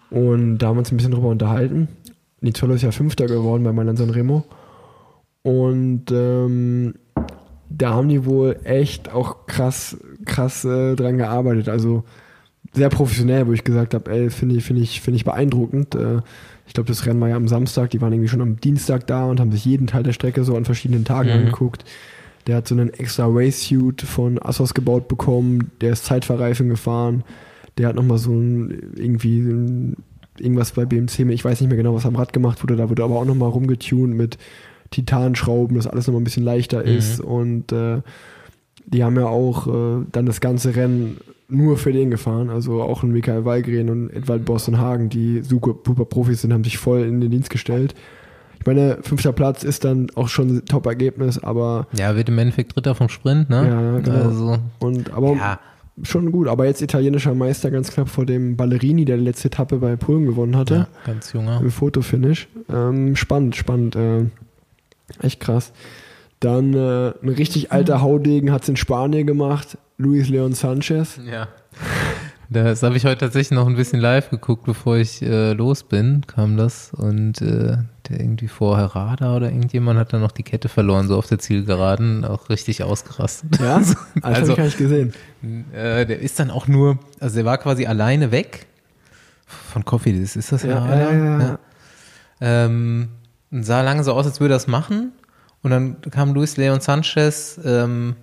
Und 0.09 0.59
da 0.59 0.67
haben 0.67 0.75
wir 0.75 0.79
uns 0.79 0.91
ein 0.91 0.97
bisschen 0.97 1.11
drüber 1.13 1.29
unterhalten. 1.29 1.87
Nizzolo 2.41 2.73
ist 2.75 2.81
ja 2.83 2.91
Fünfter 2.91 3.25
geworden 3.25 3.63
bei 3.63 3.71
Mailand 3.71 3.97
San 3.97 4.09
Remo. 4.09 4.43
Und 5.41 6.05
ähm, 6.11 6.93
da 7.69 7.93
haben 7.93 8.09
die 8.09 8.25
wohl 8.25 8.57
echt 8.63 9.11
auch 9.11 9.47
krass, 9.47 9.97
krass 10.25 10.63
äh, 10.65 10.95
dran 10.95 11.17
gearbeitet. 11.17 11.69
Also 11.69 12.03
sehr 12.73 12.89
professionell, 12.89 13.47
wo 13.47 13.53
ich 13.53 13.63
gesagt 13.63 13.93
habe, 13.93 14.11
ey, 14.11 14.29
finde 14.29 14.55
ich, 14.55 14.63
finde 14.63 14.81
ich, 14.81 15.01
finde 15.01 15.17
ich 15.17 15.25
beeindruckend. 15.25 15.95
Äh, 15.95 16.21
ich 16.67 16.73
glaube, 16.73 16.87
das 16.87 17.05
Rennen 17.05 17.19
war 17.19 17.29
ja 17.29 17.35
am 17.35 17.47
Samstag, 17.47 17.89
die 17.89 18.01
waren 18.01 18.13
irgendwie 18.13 18.29
schon 18.29 18.41
am 18.41 18.59
Dienstag 18.59 19.07
da 19.07 19.25
und 19.25 19.39
haben 19.39 19.51
sich 19.51 19.65
jeden 19.65 19.87
Teil 19.87 20.03
der 20.03 20.13
Strecke 20.13 20.43
so 20.43 20.55
an 20.55 20.65
verschiedenen 20.65 21.05
Tagen 21.05 21.29
Mhm. 21.29 21.35
angeguckt. 21.35 21.83
Der 22.47 22.57
hat 22.57 22.67
so 22.67 22.75
einen 22.75 22.89
extra 22.93 23.25
Race-Suit 23.27 24.01
von 24.01 24.39
Assos 24.41 24.73
gebaut 24.73 25.07
bekommen, 25.07 25.71
der 25.81 25.93
ist 25.93 26.05
Zeitverreifen 26.05 26.69
gefahren, 26.69 27.23
der 27.77 27.87
hat 27.87 27.95
nochmal 27.95 28.17
so 28.17 28.31
ein, 28.31 28.93
irgendwie 28.95 29.39
ein, 29.39 29.97
irgendwas 30.37 30.71
bei 30.71 30.85
BMC, 30.85 31.19
ich 31.29 31.45
weiß 31.45 31.61
nicht 31.61 31.69
mehr 31.69 31.77
genau, 31.77 31.95
was 31.95 32.05
am 32.05 32.15
Rad 32.15 32.33
gemacht 32.33 32.61
wurde, 32.63 32.75
da 32.75 32.89
wurde 32.89 33.03
aber 33.03 33.15
auch 33.15 33.25
nochmal 33.25 33.49
rumgetunt 33.49 34.15
mit 34.15 34.37
Titanschrauben, 34.91 35.75
dass 35.75 35.87
alles 35.87 36.07
nochmal 36.07 36.21
ein 36.21 36.25
bisschen 36.25 36.43
leichter 36.43 36.81
Mhm. 36.81 36.97
ist 36.97 37.19
und 37.19 37.71
äh, 37.71 38.01
die 38.85 39.03
haben 39.03 39.15
ja 39.15 39.27
auch 39.27 39.67
äh, 39.67 40.05
dann 40.11 40.25
das 40.25 40.41
ganze 40.41 40.75
Rennen 40.75 41.17
nur 41.47 41.77
für 41.77 41.93
den 41.93 42.11
gefahren. 42.11 42.49
Also 42.49 42.81
auch 42.81 43.03
ein 43.03 43.11
Michael 43.11 43.45
Walgren 43.45 43.89
und 43.89 44.09
Edward 44.09 44.45
Boston 44.45 44.77
Hagen, 44.77 45.09
die 45.09 45.41
super, 45.41 45.75
super 45.85 46.05
Profis 46.05 46.41
sind, 46.41 46.51
haben 46.51 46.63
sich 46.63 46.77
voll 46.77 47.01
in 47.01 47.21
den 47.21 47.31
Dienst 47.31 47.49
gestellt. 47.49 47.95
Ich 48.63 48.67
meine, 48.67 48.99
fünfter 49.01 49.33
Platz 49.33 49.63
ist 49.65 49.83
dann 49.83 50.07
auch 50.15 50.29
schon 50.29 50.47
ein 50.47 50.65
Top-Ergebnis, 50.65 51.37
aber 51.37 51.87
Ja, 51.97 52.15
wird 52.15 52.29
im 52.29 52.39
Endeffekt 52.39 52.73
Dritter 52.73 52.95
vom 52.95 53.09
Sprint, 53.09 53.49
ne? 53.49 53.67
Ja, 53.67 53.99
genau. 53.99 54.29
Also, 54.29 54.57
und 54.79 55.11
aber 55.13 55.33
ja, 55.35 55.59
schon 56.03 56.31
gut. 56.31 56.47
Aber 56.47 56.65
jetzt 56.65 56.81
italienischer 56.81 57.35
Meister 57.35 57.71
ganz 57.71 57.91
knapp 57.91 58.07
vor 58.07 58.25
dem 58.25 58.55
Ballerini, 58.55 59.03
der 59.03 59.17
die 59.17 59.23
letzte 59.23 59.49
Etappe 59.49 59.79
bei 59.79 59.97
Polen 59.97 60.25
gewonnen 60.25 60.55
hatte. 60.55 60.75
ja, 60.75 60.87
ganz 61.05 61.33
junger. 61.33 61.59
Im 61.59 61.71
Fotofinish. 61.71 62.47
Ähm, 62.71 63.17
spannend, 63.17 63.57
spannend. 63.57 63.97
Äh, 63.97 64.27
echt 65.21 65.41
krass. 65.41 65.73
Dann 66.39 66.73
äh, 66.73 67.11
ein 67.21 67.29
richtig 67.29 67.73
alter 67.73 67.99
Haudegen 68.01 68.53
hat 68.53 68.63
es 68.63 68.69
in 68.69 68.77
Spanien 68.77 69.27
gemacht. 69.27 69.77
Luis 69.97 70.29
Leon 70.29 70.53
Sanchez. 70.53 71.19
Ja. 71.29 71.49
Das 72.53 72.83
habe 72.83 72.95
ich 72.97 73.05
heute 73.05 73.17
tatsächlich 73.19 73.51
noch 73.51 73.67
ein 73.67 73.75
bisschen 73.75 73.99
live 73.99 74.29
geguckt, 74.29 74.65
bevor 74.65 74.97
ich 74.97 75.21
äh, 75.21 75.53
los 75.53 75.83
bin, 75.83 76.25
kam 76.27 76.55
das. 76.55 76.93
Und 76.93 77.41
äh, 77.41 77.77
der 78.09 78.19
irgendwie 78.19 78.47
vor 78.47 78.77
Herrada 78.77 79.35
oder 79.35 79.47
irgendjemand 79.47 79.99
hat 79.99 80.13
dann 80.13 80.21
noch 80.21 80.31
die 80.31 80.43
Kette 80.43 80.69
verloren, 80.69 81.07
so 81.07 81.17
auf 81.17 81.27
der 81.27 81.39
Zielgeraden, 81.39 82.25
auch 82.25 82.49
richtig 82.49 82.83
ausgerastet. 82.83 83.59
Ja, 83.59 83.75
also, 83.77 83.95
das 84.15 84.23
Also- 84.23 84.41
habe 84.41 84.51
ich 84.51 84.57
gar 84.57 84.63
nicht 84.65 84.77
gesehen. 84.77 85.13
Äh, 85.73 86.05
der 86.05 86.19
ist 86.19 86.39
dann 86.39 86.51
auch 86.51 86.67
nur, 86.67 86.99
also 87.19 87.35
der 87.35 87.45
war 87.45 87.57
quasi 87.57 87.85
alleine 87.87 88.31
weg 88.31 88.67
von 89.45 89.83
Coffee, 89.83 90.19
das 90.19 90.35
ist 90.35 90.51
das 90.51 90.63
Ja, 90.63 90.85
ja, 90.95 91.11
ja, 91.11 91.39
ja. 91.39 91.59
Ähm, 92.41 93.09
und 93.51 93.63
sah 93.63 93.81
lange 93.81 94.03
so 94.03 94.13
aus, 94.13 94.25
als 94.25 94.39
würde 94.39 94.53
er 94.53 94.57
das 94.57 94.67
machen. 94.67 95.11
Und 95.61 95.71
dann 95.71 96.01
kam 96.11 96.33
Luis 96.33 96.57
Leon 96.57 96.81
Sanchez 96.81 97.59
ähm, 97.63 98.15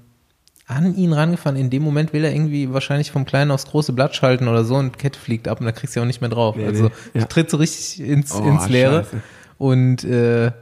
an 0.71 0.97
ihn 0.97 1.13
rangefahren. 1.13 1.57
In 1.57 1.69
dem 1.71 1.83
Moment 1.83 2.13
will 2.13 2.25
er 2.25 2.33
irgendwie 2.33 2.73
wahrscheinlich 2.73 3.11
vom 3.11 3.25
Kleinen 3.25 3.51
aufs 3.51 3.67
große 3.67 3.93
Blatt 3.93 4.15
schalten 4.15 4.49
oder 4.49 4.65
so 4.65 4.77
und 4.77 4.99
Kette 4.99 5.19
fliegt 5.19 5.49
ab 5.49 5.61
und 5.61 5.67
da 5.67 5.73
kriegst 5.73 5.95
du 5.95 6.01
ja 6.01 6.05
auch 6.05 6.07
nicht 6.07 6.21
mehr 6.21 6.31
drauf. 6.31 6.57
Nee, 6.57 6.67
also 6.67 6.85
nee, 6.85 6.91
ja. 7.15 7.21
du 7.23 7.29
tritt 7.29 7.51
so 7.51 7.57
richtig 7.57 8.01
ins, 8.01 8.35
Oh, 8.35 8.43
ins 8.43 8.69
Leere. 8.69 9.05
Scheiße. 9.05 9.23
Und 9.59 10.05
äh, 10.05 10.53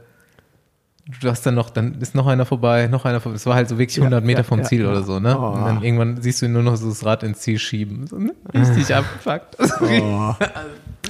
du 1.21 1.29
hast 1.29 1.45
dann 1.45 1.55
noch, 1.55 1.69
dann 1.69 1.95
ist 2.01 2.15
noch 2.15 2.27
einer 2.27 2.45
vorbei, 2.45 2.87
noch 2.87 3.05
einer 3.05 3.19
vorbei. 3.21 3.35
Das 3.35 3.45
war 3.45 3.55
halt 3.55 3.69
so 3.69 3.77
wirklich 3.77 3.97
Ja, 3.97 4.03
100 4.03 4.23
Meter 4.23 4.39
ja, 4.39 4.43
vom 4.43 4.59
ja. 4.59 4.65
Ziel 4.65 4.85
oder 4.85 5.03
so, 5.03 5.19
ne? 5.19 5.37
Oh. 5.39 5.47
Und 5.47 5.65
dann 5.65 5.83
irgendwann 5.83 6.21
siehst 6.21 6.41
du 6.41 6.47
ihn 6.47 6.53
nur 6.53 6.63
noch 6.63 6.75
so 6.75 6.89
das 6.89 7.05
Rad 7.05 7.23
ins 7.23 7.39
Ziel 7.39 7.59
schieben. 7.59 8.07
So, 8.07 8.17
ne? 8.17 8.33
Richtig 8.53 8.93
abgefuckt. 8.93 9.57
Oh. 9.81 10.35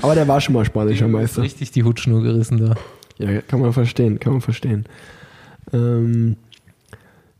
Aber 0.02 0.16
der 0.16 0.28
war 0.28 0.39
schon 0.39 0.54
mal 0.54 0.64
spanischer 0.64 1.08
Meister. 1.08 1.41
Richtig 1.41 1.72
die 1.72 1.84
Hutschnur 1.84 2.22
gerissen 2.24 2.58
da. 2.58 2.76
Ja, 3.18 3.41
kann 3.41 3.60
man 3.60 3.74
verstehen, 3.74 4.20
kann 4.20 4.34
man 4.34 4.41
verstehen. 4.41 4.86
Ähm, 5.74 6.38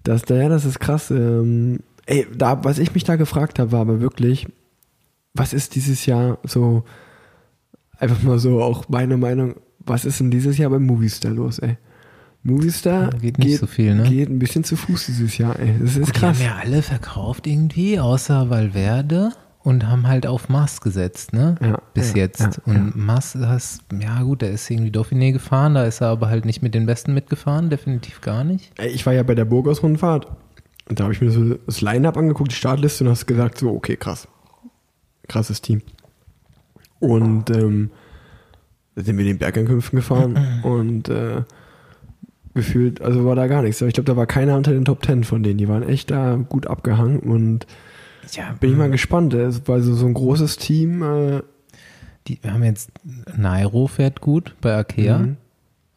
das, 0.04 0.24
ja, 0.30 0.50
das 0.50 0.66
ist 0.66 0.80
krass. 0.80 1.12
Ähm, 1.12 1.80
ey, 2.06 2.26
da, 2.36 2.64
was 2.64 2.80
ich 2.80 2.94
mich 2.94 3.04
da 3.04 3.16
gefragt 3.16 3.60
habe, 3.60 3.72
war 3.72 3.82
aber 3.82 4.00
wirklich, 4.02 4.48
was 5.34 5.54
ist 5.54 5.76
dieses 5.76 6.06
Jahr 6.06 6.38
so, 6.44 6.84
einfach 7.98 8.22
mal 8.24 8.40
so 8.40 8.62
auch 8.62 8.90
meine 8.90 9.18
Meinung, 9.18 9.56
was 9.80 10.06
ist 10.06 10.20
denn 10.20 10.32
dieses 10.32 10.58
Jahr 10.58 10.70
beim 10.70 10.86
Movistar 10.86 11.32
los, 11.32 11.60
ey? 11.60 11.78
Movistar 12.44 13.12
Ja, 13.14 13.20
geht 13.20 13.38
nicht 13.38 13.60
so 13.60 13.68
viel, 13.68 13.96
ne? 13.96 14.04
geht 14.04 14.30
ein 14.30 14.40
bisschen 14.40 14.64
zu 14.64 14.76
Fuß 14.78 15.08
dieses 15.08 15.38
Jahr, 15.38 15.60
ey. 15.60 15.76
Das 15.80 15.98
ist 15.98 16.08
Die 16.08 16.12
krass. 16.14 16.38
haben 16.40 16.46
ja 16.46 16.56
alle 16.64 16.82
verkauft 16.82 17.46
irgendwie, 17.48 18.00
außer 18.00 18.50
Valverde 18.50 19.32
und 19.62 19.88
haben 19.88 20.08
halt 20.08 20.26
auf 20.26 20.50
Mars 20.50 20.82
gesetzt, 20.82 21.34
ne? 21.34 21.56
Ja, 21.62 21.82
Bis 21.94 22.12
ja, 22.14 22.20
jetzt. 22.20 22.40
ja, 22.42 22.52
und. 22.66 22.96
Mars, 22.96 23.34
das, 23.34 23.80
ja 24.00 24.22
gut, 24.24 24.42
der 24.42 24.52
ist 24.52 24.70
irgendwie 24.70 24.92
Dauphiné 24.92 25.32
gefahren, 25.34 25.76
da 25.76 25.84
ist 25.86 26.02
er 26.02 26.08
aber 26.08 26.30
halt 26.30 26.46
nicht 26.46 26.62
mit 26.62 26.74
den 26.74 26.86
Besten 26.86 27.14
mitgefahren, 27.14 27.70
definitiv 27.70 28.22
gar 28.22 28.44
nicht. 28.44 28.72
Ey, 28.80 28.90
Ich 28.90 29.06
war 29.06 29.14
ja 29.14 29.24
bei 29.24 29.36
der 29.36 29.46
Burgos-Rundfahrt 29.46 30.28
und 30.90 31.00
da 31.00 31.04
habe 31.04 31.14
ich 31.14 31.22
mir 31.22 31.32
so 31.32 31.56
das 31.66 31.82
Line-Up 31.82 32.18
angeguckt, 32.18 32.52
die 32.52 32.56
Startliste 32.56 33.04
und 33.04 33.10
hast 33.10 33.26
gesagt, 33.26 33.60
so, 33.60 33.70
okay, 33.72 33.96
krass. 33.96 34.28
Krasses 35.28 35.62
Team. 35.62 35.82
Und 37.00 37.50
ähm, 37.52 37.92
da 38.96 39.04
sind 39.04 39.18
wir 39.18 39.26
den 39.26 39.38
Bergankünften 39.38 39.98
gefahren 39.98 40.62
und 40.64 41.08
äh, 41.10 41.44
gefühlt, 42.54 43.02
also 43.02 43.26
war 43.26 43.36
da 43.36 43.48
gar 43.48 43.62
nichts. 43.62 43.82
Aber 43.82 43.88
ich 43.88 43.94
glaube, 43.94 44.08
da 44.08 44.18
war 44.18 44.26
keiner 44.26 44.58
unter 44.58 44.72
den 44.72 44.86
Top 44.86 45.02
Ten 45.02 45.24
von 45.24 45.44
denen. 45.44 45.58
Die 45.58 45.68
waren 45.68 45.84
echt 45.84 46.12
da 46.12 46.36
gut 46.36 46.68
abgehangen 46.68 47.20
und 47.20 47.68
Ja, 48.34 48.56
bin 48.60 48.72
ich 48.72 48.78
mal 48.78 48.90
gespannt. 48.92 49.34
Es 49.34 49.68
war 49.68 49.82
so, 49.82 49.94
so 49.94 50.06
ein 50.06 50.14
großes 50.14 50.58
Team. 50.58 51.02
Äh, 51.02 51.42
Die, 52.28 52.38
wir 52.44 52.54
haben 52.54 52.64
jetzt 52.64 52.92
Nairo 53.38 53.88
fährt 53.88 54.22
gut 54.22 54.56
bei 54.62 54.74
Arkea, 54.76 55.18
Mhm. 55.20 55.38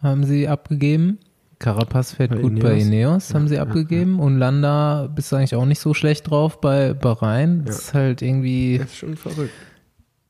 haben 0.03 0.24
sie 0.24 0.49
abgegeben. 0.49 1.18
Carapaz 1.59 2.12
fährt 2.14 2.30
Bei 2.30 2.39
gut 2.39 2.59
bei 2.61 2.72
Ineos. 2.74 2.87
Ineos, 2.87 3.35
haben 3.35 3.47
sie 3.49 3.59
abgegeben. 3.59 4.18
Und 4.18 4.39
Landa 4.39 5.09
bist 5.14 5.30
du 5.30 5.37
eigentlich 5.37 5.55
auch 5.55 5.64
nicht 5.66 5.78
so 5.80 5.95
schlecht 5.95 6.28
drauf 6.30 6.61
bei 6.61 6.93
Bahrain. 6.95 7.64
Das 7.64 7.78
ist 7.78 7.95
halt 7.95 8.20
irgendwie. 8.22 8.78
das 8.78 8.89
ist 8.89 8.97
schon 8.97 9.16
verrückt. 9.16 9.53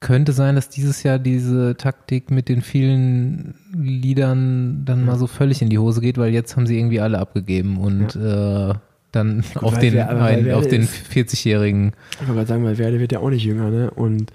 Könnte 0.00 0.32
sein, 0.32 0.56
dass 0.56 0.68
dieses 0.68 1.04
Jahr 1.04 1.18
diese 1.20 1.76
Taktik 1.76 2.30
mit 2.32 2.48
den 2.48 2.60
vielen 2.60 3.54
Liedern 3.72 4.84
dann 4.84 5.04
mal 5.06 5.16
so 5.16 5.26
völlig 5.28 5.62
in 5.62 5.68
die 5.70 5.78
Hose 5.78 6.00
geht, 6.00 6.18
weil 6.18 6.32
jetzt 6.34 6.56
haben 6.56 6.66
sie 6.66 6.76
irgendwie 6.76 7.00
alle 7.00 7.18
abgegeben 7.20 7.78
und 7.78 8.16
äh, 8.16 8.74
dann 9.12 9.44
auf 9.56 9.74
weil 9.74 9.80
den, 9.80 9.94
wer- 9.94 10.10
aber 10.10 10.20
weil 10.20 10.38
einen, 10.38 10.52
auf 10.52 10.66
den 10.66 10.82
ist- 10.82 10.94
40-Jährigen. 11.12 11.92
Ich 12.12 12.18
wollte 12.20 12.32
gerade 12.34 12.46
sagen, 12.48 12.64
weil 12.64 12.78
Werde 12.78 12.98
wird 13.00 13.12
ja 13.12 13.20
auch 13.20 13.30
nicht 13.30 13.44
jünger, 13.44 13.70
ne? 13.70 13.90
Und 13.90 14.32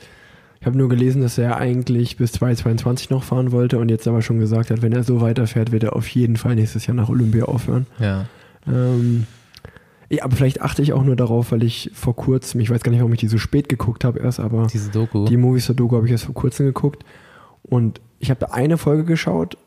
ich 0.59 0.65
habe 0.65 0.78
nur 0.78 0.89
gelesen, 0.89 1.21
dass 1.21 1.38
er 1.38 1.57
eigentlich 1.57 2.17
bis 2.17 2.32
2022 2.34 3.09
noch 3.09 3.23
fahren 3.23 3.51
wollte 3.51 3.78
und 3.80 3.89
jetzt 3.89 4.07
aber 4.07 4.21
schon 4.21 4.39
gesagt 4.39 4.71
hat, 4.71 4.82
wenn 4.82 4.91
er 4.93 5.03
so 5.03 5.21
weiterfährt, 5.21 5.71
wird 5.71 5.84
er 5.84 5.95
auf 5.95 6.07
jeden 6.09 6.36
Fall 6.38 6.55
nächstes 6.55 6.88
Jahr 6.88 6.95
nach 6.95 7.09
Olympia 7.09 7.45
aufhören. 7.45 7.86
Ja. 7.99 8.25
Ähm, 8.67 9.25
ja, 10.09 10.23
aber 10.23 10.36
vielleicht 10.36 10.61
achte 10.61 10.82
ich 10.82 10.93
auch 10.93 11.03
nur 11.03 11.15
darauf, 11.15 11.51
weil 11.51 11.63
ich 11.63 11.91
vor 11.93 12.15
kurzem, 12.15 12.61
ich 12.61 12.69
weiß 12.69 12.82
gar 12.82 12.91
nicht, 12.91 12.99
warum 13.01 13.13
ich 13.13 13.19
die 13.19 13.28
so 13.28 13.38
spät 13.38 13.69
geguckt 13.69 14.03
habe 14.03 14.19
erst, 14.19 14.39
aber 14.39 14.67
Diese 14.71 14.89
Doku. 14.89 15.25
die 15.25 15.38
Movies 15.38 15.67
Doku 15.67 15.95
habe 15.95 16.05
ich 16.05 16.11
erst 16.11 16.25
vor 16.25 16.34
kurzem 16.36 16.65
geguckt 16.65 17.03
und 17.63 18.01
ich 18.19 18.30
habe 18.30 18.39
da 18.39 18.47
eine 18.47 18.78
Folge 18.78 19.03
geschaut, 19.03 19.57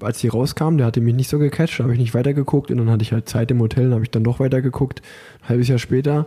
als 0.00 0.18
die 0.18 0.28
rauskam, 0.28 0.76
der 0.76 0.86
hatte 0.86 1.00
mich 1.00 1.14
nicht 1.14 1.30
so 1.30 1.38
gecatcht, 1.38 1.80
habe 1.80 1.92
ich 1.92 1.98
nicht 1.98 2.14
weitergeguckt 2.14 2.70
und 2.70 2.78
dann 2.78 2.90
hatte 2.90 3.02
ich 3.02 3.12
halt 3.12 3.28
Zeit 3.28 3.50
im 3.50 3.60
Hotel, 3.60 3.92
habe 3.92 4.02
ich 4.02 4.10
dann 4.10 4.24
doch 4.24 4.40
weitergeguckt, 4.40 5.02
ein 5.42 5.48
halbes 5.48 5.68
Jahr 5.68 5.78
später 5.78 6.26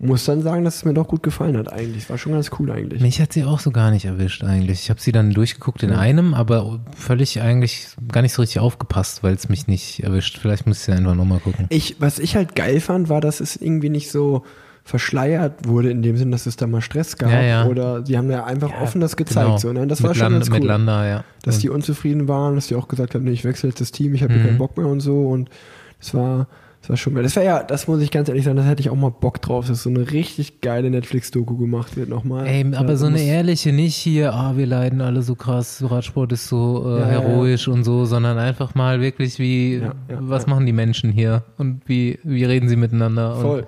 muss 0.00 0.24
dann 0.24 0.42
sagen, 0.42 0.64
dass 0.64 0.76
es 0.76 0.84
mir 0.84 0.94
doch 0.94 1.08
gut 1.08 1.22
gefallen 1.22 1.56
hat 1.56 1.72
eigentlich. 1.72 2.04
Es 2.04 2.10
war 2.10 2.18
schon 2.18 2.32
ganz 2.32 2.50
cool 2.58 2.70
eigentlich. 2.70 3.02
Mich 3.02 3.20
hat 3.20 3.32
sie 3.32 3.44
auch 3.44 3.58
so 3.58 3.72
gar 3.72 3.90
nicht 3.90 4.04
erwischt 4.04 4.44
eigentlich. 4.44 4.80
Ich 4.80 4.90
habe 4.90 5.00
sie 5.00 5.10
dann 5.10 5.32
durchgeguckt 5.32 5.82
in 5.82 5.92
einem, 5.92 6.34
aber 6.34 6.80
völlig 6.96 7.40
eigentlich 7.40 7.88
gar 8.10 8.22
nicht 8.22 8.32
so 8.32 8.42
richtig 8.42 8.60
aufgepasst, 8.60 9.24
weil 9.24 9.34
es 9.34 9.48
mich 9.48 9.66
nicht 9.66 10.04
erwischt. 10.04 10.38
Vielleicht 10.38 10.66
muss 10.66 10.78
ich 10.78 10.84
sie 10.84 10.92
einfach 10.92 11.16
nochmal 11.16 11.40
gucken. 11.40 11.66
Ich, 11.70 11.96
was 11.98 12.20
ich 12.20 12.36
halt 12.36 12.54
geil 12.54 12.80
fand, 12.80 13.08
war, 13.08 13.20
dass 13.20 13.40
es 13.40 13.56
irgendwie 13.56 13.90
nicht 13.90 14.10
so 14.10 14.44
verschleiert 14.88 15.68
wurde, 15.68 15.90
in 15.90 16.00
dem 16.00 16.16
Sinn, 16.16 16.30
dass 16.30 16.46
es 16.46 16.56
da 16.56 16.66
mal 16.66 16.80
Stress 16.80 17.18
gab. 17.18 17.30
Ja, 17.30 17.42
ja. 17.42 17.66
Oder 17.66 18.00
die 18.00 18.16
haben 18.16 18.30
ja 18.30 18.44
einfach 18.44 18.72
offen 18.80 19.02
das 19.02 19.16
gezeigt. 19.18 19.44
Genau. 19.46 19.58
So, 19.58 19.70
ne? 19.74 19.86
Das 19.86 20.00
mit 20.00 20.08
war 20.08 20.14
schon 20.14 20.32
Land, 20.32 20.34
ganz 20.36 20.48
cool. 20.48 20.58
Mit 20.60 20.64
Landa, 20.66 21.06
ja. 21.06 21.24
dass 21.42 21.58
die 21.58 21.68
unzufrieden 21.68 22.26
waren, 22.26 22.54
dass 22.54 22.68
die 22.68 22.74
auch 22.74 22.88
gesagt 22.88 23.14
haben, 23.14 23.24
nee, 23.24 23.32
ich 23.32 23.44
wechsle 23.44 23.68
jetzt 23.68 23.82
das 23.82 23.92
Team, 23.92 24.14
ich 24.14 24.22
habe 24.22 24.32
hier 24.32 24.42
Mhm. 24.42 24.46
keinen 24.46 24.58
Bock 24.58 24.78
mehr 24.78 24.86
und 24.86 25.00
so. 25.00 25.28
Und 25.28 25.50
das 26.00 26.14
war, 26.14 26.46
das 26.80 26.88
war 26.88 26.96
schon 26.96 27.12
geil. 27.12 27.22
Das 27.22 27.36
war 27.36 27.42
ja, 27.42 27.62
das 27.62 27.86
muss 27.86 28.00
ich 28.00 28.10
ganz 28.10 28.30
ehrlich 28.30 28.44
sagen, 28.46 28.56
das 28.56 28.64
hätte 28.64 28.80
ich 28.80 28.88
auch 28.88 28.96
mal 28.96 29.10
Bock 29.10 29.42
drauf, 29.42 29.66
dass 29.66 29.82
so 29.82 29.90
eine 29.90 30.10
richtig 30.10 30.62
geile 30.62 30.88
Netflix-Doku 30.88 31.58
gemacht 31.58 31.98
wird 31.98 32.08
nochmal. 32.08 32.46
Ey, 32.46 32.64
aber 32.74 32.92
Ja, 32.92 32.96
so 32.96 33.06
eine 33.08 33.20
ehrliche, 33.20 33.74
nicht 33.74 33.94
hier, 33.94 34.32
ah, 34.32 34.54
wir 34.56 34.64
leiden 34.66 35.02
alle 35.02 35.20
so 35.20 35.34
krass, 35.34 35.84
Radsport 35.86 36.32
ist 36.32 36.48
so 36.48 36.84
äh, 36.86 37.00
Ja, 37.00 37.12
ja, 37.12 37.20
heroisch 37.20 37.68
und 37.68 37.84
so, 37.84 38.06
sondern 38.06 38.38
einfach 38.38 38.74
mal 38.74 39.02
wirklich 39.02 39.38
wie, 39.38 39.74
Ja, 39.80 39.92
ja, 40.08 40.18
was 40.20 40.44
ja. 40.44 40.48
machen 40.48 40.64
die 40.64 40.72
Menschen 40.72 41.12
hier 41.12 41.42
und 41.58 41.82
wie, 41.86 42.18
wie 42.22 42.44
reden 42.44 42.70
sie 42.70 42.76
miteinander. 42.76 43.36
Voll. 43.36 43.66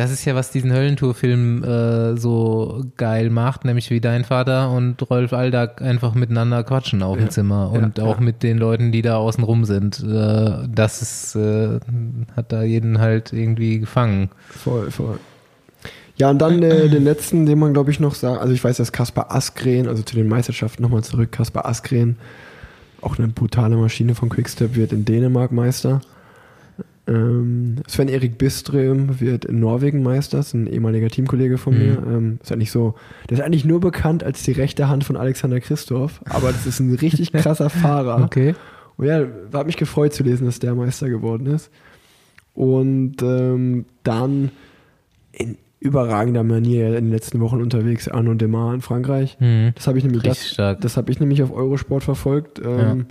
Das 0.00 0.10
ist 0.10 0.24
ja, 0.24 0.34
was 0.34 0.50
diesen 0.50 0.72
Höllentour-Film 0.72 1.62
äh, 1.62 2.16
so 2.16 2.86
geil 2.96 3.28
macht, 3.28 3.66
nämlich 3.66 3.90
wie 3.90 4.00
dein 4.00 4.24
Vater 4.24 4.70
und 4.70 5.10
Rolf 5.10 5.34
Aldag 5.34 5.82
einfach 5.82 6.14
miteinander 6.14 6.64
quatschen 6.64 7.02
auf 7.02 7.18
Ja, 7.18 7.26
dem 7.26 7.30
Zimmer 7.30 7.70
ja, 7.74 7.80
und 7.80 8.00
auch 8.00 8.14
ja. 8.14 8.24
mit 8.24 8.42
den 8.42 8.56
Leuten, 8.56 8.92
die 8.92 9.02
da 9.02 9.18
außen 9.18 9.44
rum 9.44 9.66
sind. 9.66 10.02
Äh, 10.02 10.68
das 10.74 11.02
ist, 11.02 11.34
äh, 11.34 11.80
hat 12.34 12.50
da 12.50 12.62
jeden 12.62 12.98
halt 12.98 13.34
irgendwie 13.34 13.78
gefangen. 13.78 14.30
Voll, 14.48 14.90
voll. 14.90 15.18
Ja, 16.16 16.30
und 16.30 16.38
dann 16.38 16.62
äh, 16.62 16.88
den 16.88 17.04
letzten, 17.04 17.44
den 17.44 17.58
man, 17.58 17.74
glaube 17.74 17.90
ich, 17.90 18.00
noch 18.00 18.14
sagt, 18.14 18.40
also 18.40 18.54
ich 18.54 18.64
weiß, 18.64 18.78
dass 18.78 18.92
Kaspar 18.92 19.30
Askren, 19.30 19.86
also 19.86 20.02
zu 20.02 20.16
den 20.16 20.28
Meisterschaften 20.28 20.82
nochmal 20.82 21.04
zurück, 21.04 21.30
Kaspar 21.30 21.66
Askren, 21.66 22.16
auch 23.02 23.18
eine 23.18 23.28
brutale 23.28 23.76
Maschine 23.76 24.14
von 24.14 24.30
Quickstep, 24.30 24.76
wird 24.76 24.94
in 24.94 25.04
Dänemark 25.04 25.52
Meister. 25.52 26.00
Ähm, 27.10 27.76
Sven-Erik 27.88 28.38
Biström 28.38 29.20
wird 29.20 29.44
in 29.44 29.58
Norwegen 29.60 30.02
Meister, 30.02 30.38
ist 30.38 30.54
ein 30.54 30.66
ehemaliger 30.66 31.08
Teamkollege 31.08 31.58
von 31.58 31.74
Mhm. 31.74 31.78
mir. 31.80 32.02
Ähm, 32.06 32.38
ist 32.42 32.52
eigentlich 32.52 32.70
so, 32.70 32.94
der 33.28 33.38
ist 33.38 33.44
eigentlich 33.44 33.64
nur 33.64 33.80
bekannt 33.80 34.22
als 34.24 34.42
die 34.44 34.52
rechte 34.52 34.88
Hand 34.88 35.04
von 35.04 35.16
Alexander 35.16 35.58
Christoph, 35.60 36.20
aber 36.28 36.52
das 36.52 36.66
ist 36.66 36.78
ein 36.80 36.94
richtig 36.94 37.32
krasser 37.32 37.68
Fahrer. 37.70 38.22
Okay. 38.24 38.54
Und 38.96 39.06
ja, 39.06 39.24
hat 39.52 39.66
mich 39.66 39.76
gefreut 39.76 40.12
zu 40.14 40.22
lesen, 40.22 40.44
dass 40.46 40.58
der 40.60 40.74
Meister 40.74 41.08
geworden 41.08 41.46
ist. 41.46 41.70
Und 42.54 43.16
ähm, 43.22 43.86
dann 44.02 44.50
in 45.32 45.56
überragender 45.78 46.44
Manier 46.44 46.88
in 46.88 47.06
den 47.06 47.10
letzten 47.10 47.40
Wochen 47.40 47.62
unterwegs, 47.62 48.06
Arnaud 48.08 48.40
Demar 48.40 48.74
in 48.74 48.82
Frankreich. 48.82 49.38
Mhm. 49.40 49.70
Das 49.74 49.86
habe 49.86 49.96
ich 49.96 50.04
nämlich, 50.04 50.22
Richtig 50.24 50.44
das, 50.44 50.52
stark. 50.52 50.80
das 50.82 50.96
habe 50.98 51.10
ich 51.10 51.18
nämlich 51.20 51.42
auf 51.42 51.50
Eurosport 51.52 52.04
verfolgt. 52.04 52.60
Ähm, 52.62 53.06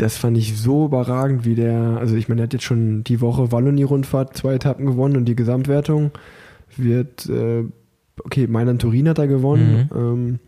das 0.00 0.16
fand 0.16 0.38
ich 0.38 0.58
so 0.58 0.86
überragend, 0.86 1.44
wie 1.44 1.54
der, 1.54 1.98
also 1.98 2.16
ich 2.16 2.28
meine, 2.28 2.40
der 2.40 2.44
hat 2.44 2.52
jetzt 2.54 2.64
schon 2.64 3.04
die 3.04 3.20
Woche 3.20 3.52
Wallonie-Rundfahrt 3.52 4.34
zwei 4.34 4.54
Etappen 4.54 4.86
gewonnen 4.86 5.16
und 5.16 5.26
die 5.26 5.36
Gesamtwertung 5.36 6.10
wird, 6.76 7.28
äh, 7.28 7.64
okay, 8.24 8.46
Mailand 8.46 8.80
Turin 8.80 9.08
hat 9.08 9.18
er 9.18 9.26
gewonnen. 9.26 9.90
Mhm. 9.92 9.98
Ähm, 9.98 10.38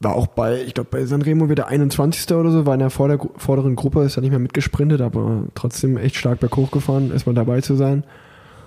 war 0.00 0.14
auch 0.14 0.28
bei, 0.28 0.62
ich 0.62 0.74
glaube, 0.74 0.90
bei 0.92 1.04
Sanremo 1.04 1.48
wird 1.48 1.58
der 1.58 1.66
21. 1.66 2.32
oder 2.36 2.52
so, 2.52 2.64
war 2.64 2.74
in 2.74 2.80
der 2.80 2.90
vorder 2.90 3.18
vorderen 3.36 3.74
Gruppe, 3.74 4.04
ist 4.04 4.14
ja 4.14 4.22
nicht 4.22 4.30
mehr 4.30 4.38
mitgesprintet, 4.38 5.00
aber 5.00 5.44
trotzdem 5.56 5.96
echt 5.96 6.14
stark 6.14 6.38
berghoch 6.38 6.70
gefahren, 6.70 7.10
erstmal 7.10 7.34
dabei 7.34 7.60
zu 7.60 7.74
sein. 7.74 8.04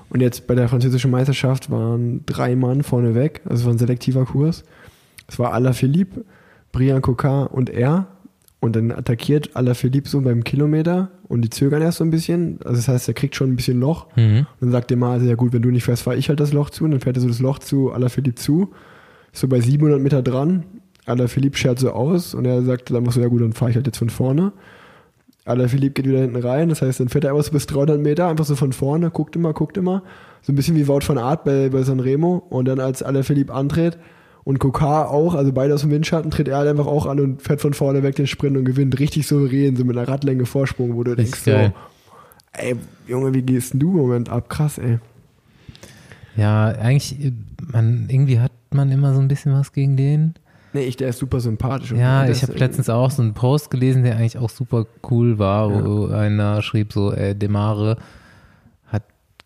Und 0.09 0.19
jetzt 0.19 0.47
bei 0.47 0.55
der 0.55 0.67
französischen 0.67 1.09
Meisterschaft 1.09 1.71
waren 1.71 2.25
drei 2.25 2.57
Mann 2.57 2.83
vorne 2.83 3.15
weg, 3.15 3.39
also 3.45 3.61
es 3.61 3.65
war 3.65 3.73
ein 3.73 3.77
selektiver 3.77 4.25
Kurs. 4.25 4.65
Es 5.29 5.39
war 5.39 5.53
Alaphilippe, 5.53 6.25
Brian 6.73 7.01
Coquin 7.01 7.47
und 7.47 7.69
er. 7.69 8.07
Und 8.61 8.75
dann 8.75 8.91
attackiert 8.91 9.55
Alaphilippe 9.55 10.07
so 10.07 10.21
beim 10.21 10.43
Kilometer 10.43 11.09
und 11.27 11.41
die 11.41 11.49
zögern 11.49 11.81
erst 11.81 11.97
so 11.97 12.03
ein 12.03 12.11
bisschen. 12.11 12.59
Also 12.63 12.75
das 12.75 12.87
heißt, 12.87 13.07
er 13.07 13.15
kriegt 13.15 13.35
schon 13.35 13.51
ein 13.51 13.55
bisschen 13.55 13.79
Loch. 13.79 14.05
Mhm. 14.15 14.39
Und 14.39 14.61
dann 14.61 14.71
sagt 14.71 14.91
der 14.91 14.97
Mase, 14.97 15.27
ja 15.27 15.33
gut, 15.33 15.51
wenn 15.51 15.63
du 15.63 15.71
nicht 15.71 15.83
fährst, 15.83 16.03
fahre 16.03 16.15
ich 16.15 16.29
halt 16.29 16.39
das 16.39 16.53
Loch 16.53 16.69
zu. 16.69 16.83
Und 16.83 16.91
dann 16.91 16.99
fährt 16.99 17.17
er 17.17 17.21
so 17.21 17.27
das 17.27 17.39
Loch 17.39 17.57
zu 17.57 17.91
Alaphilippe 17.91 18.35
zu. 18.35 18.69
Ist 19.33 19.41
so 19.41 19.47
bei 19.47 19.59
700 19.59 19.99
Meter 19.99 20.21
dran. 20.21 20.63
Alaphilippe 21.07 21.57
schert 21.57 21.79
so 21.79 21.91
aus 21.91 22.35
und 22.35 22.45
er 22.45 22.61
sagt 22.61 22.91
dann 22.91 23.09
so, 23.09 23.19
ja 23.19 23.27
gut, 23.27 23.41
dann 23.41 23.53
fahre 23.53 23.71
ich 23.71 23.75
halt 23.75 23.87
jetzt 23.87 23.97
von 23.97 24.11
vorne. 24.11 24.51
Alaphilippe 25.45 25.93
geht 25.93 26.07
wieder 26.07 26.21
hinten 26.21 26.35
rein, 26.35 26.69
das 26.69 26.83
heißt, 26.83 26.99
dann 26.99 27.09
fährt 27.09 27.23
er 27.23 27.31
einfach 27.31 27.43
so 27.43 27.51
bis 27.51 27.65
300 27.65 27.99
Meter, 27.99 28.27
einfach 28.27 28.45
so 28.45 28.55
von 28.55 28.73
vorne, 28.73 29.09
guckt 29.09 29.35
immer, 29.35 29.53
guckt 29.53 29.75
immer. 29.75 30.03
So 30.43 30.53
ein 30.53 30.55
bisschen 30.55 30.75
wie 30.75 30.87
Wout 30.87 31.01
von 31.01 31.17
Art 31.17 31.43
bei, 31.43 31.69
bei 31.69 31.81
Sanremo. 31.81 32.43
Und 32.49 32.65
dann 32.65 32.79
als 32.79 33.01
Alaphilippe 33.01 33.53
antritt 33.53 33.97
und 34.43 34.59
Kokar 34.59 35.09
auch, 35.09 35.35
also 35.35 35.51
beide 35.51 35.73
aus 35.73 35.81
dem 35.81 35.91
Windschatten, 35.91 36.31
tritt 36.31 36.47
er 36.47 36.57
halt 36.57 36.67
einfach 36.67 36.87
auch 36.87 37.05
an 37.05 37.19
und 37.19 37.41
fährt 37.41 37.61
von 37.61 37.73
vorne 37.73 38.03
weg 38.03 38.15
den 38.15 38.27
Sprint 38.27 38.57
und 38.57 38.65
gewinnt 38.65 38.99
richtig 38.99 39.27
souverän, 39.27 39.75
so 39.75 39.85
mit 39.85 39.97
einer 39.97 40.07
Radlänge 40.07 40.45
Vorsprung, 40.45 40.95
wo 40.95 41.03
du 41.03 41.15
denkst 41.15 41.33
Richtig 41.33 41.53
geil. 41.53 41.73
so, 41.75 42.59
ey, 42.59 42.75
Junge, 43.07 43.33
wie 43.33 43.41
gehst 43.41 43.73
denn 43.73 43.79
du 43.79 43.91
im 43.91 43.97
Moment 43.97 44.29
ab? 44.29 44.49
Krass, 44.49 44.77
ey. 44.77 44.99
Ja, 46.35 46.67
eigentlich, 46.67 47.33
man, 47.71 48.07
irgendwie 48.09 48.39
hat 48.39 48.51
man 48.71 48.89
immer 48.91 49.13
so 49.13 49.19
ein 49.19 49.27
bisschen 49.27 49.53
was 49.53 49.73
gegen 49.73 49.97
den. 49.97 50.33
Nee, 50.73 50.83
ich, 50.83 50.95
der 50.95 51.09
ist 51.09 51.19
super 51.19 51.41
sympathisch. 51.41 51.91
Ja, 51.91 52.23
ich 52.23 52.39
das, 52.39 52.49
habe 52.49 52.57
letztens 52.57 52.89
auch 52.89 53.11
so 53.11 53.21
einen 53.21 53.33
Post 53.33 53.69
gelesen, 53.69 54.03
der 54.03 54.15
eigentlich 54.15 54.37
auch 54.37 54.49
super 54.49 54.85
cool 55.09 55.37
war, 55.37 55.69
wo 55.85 56.07
einer 56.07 56.61
schrieb 56.61 56.93
so, 56.93 57.11
äh, 57.11 57.35
Demare 57.35 57.97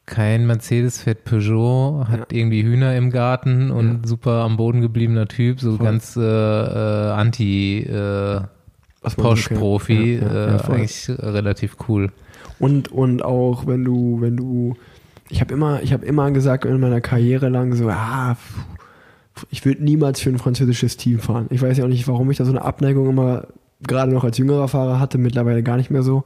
kein 0.06 0.46
Mercedes, 0.46 1.02
fährt 1.02 1.24
Peugeot, 1.24 2.06
hat 2.08 2.32
irgendwie 2.32 2.64
Hühner 2.64 2.96
im 2.96 3.10
Garten 3.12 3.72
und 3.72 4.08
super 4.08 4.44
am 4.44 4.58
Boden 4.58 4.82
gebliebener 4.82 5.28
Typ, 5.28 5.60
so 5.60 5.78
Voll. 5.78 5.86
ganz 5.86 6.16
äh, 6.16 6.22
äh, 6.22 7.12
anti 7.12 7.80
äh. 7.80 8.42
Porsche-Profi, 9.16 10.16
Ja, 10.16 10.26
ja, 10.26 10.34
äh, 10.34 10.58
ja, 10.58 10.70
eigentlich 10.70 11.10
relativ 11.10 11.78
cool. 11.88 12.12
Und, 12.58 12.92
und 12.92 13.24
auch 13.24 13.68
wenn 13.68 13.84
du, 13.84 14.20
wenn 14.22 14.36
du, 14.36 14.76
ich 15.30 15.42
habe 15.42 15.54
immer, 15.54 15.84
ich 15.84 15.94
habe 15.94 16.06
immer 16.06 16.32
gesagt 16.32 16.66
in 16.66 16.80
meiner 16.80 17.02
Karriere 17.02 17.50
lang 17.50 17.76
so, 17.76 17.88
ah, 17.90 18.36
ich 19.52 19.66
würde 19.66 19.84
niemals 19.84 20.22
für 20.22 20.30
ein 20.30 20.40
französisches 20.40 20.98
Team 20.98 21.20
fahren. 21.20 21.48
Ich 21.50 21.62
weiß 21.62 21.78
ja 21.78 21.84
auch 21.84 21.90
nicht, 21.90 22.08
warum 22.08 22.32
ich 22.32 22.38
da 22.38 22.46
so 22.46 22.52
eine 22.52 22.64
Abneigung 22.64 23.10
immer 23.10 23.48
gerade 23.82 24.12
noch 24.12 24.24
als 24.24 24.38
jüngerer 24.38 24.68
Fahrer 24.68 25.00
hatte, 25.00 25.18
mittlerweile 25.18 25.62
gar 25.62 25.78
nicht 25.78 25.92
mehr 25.92 26.04
so. 26.04 26.24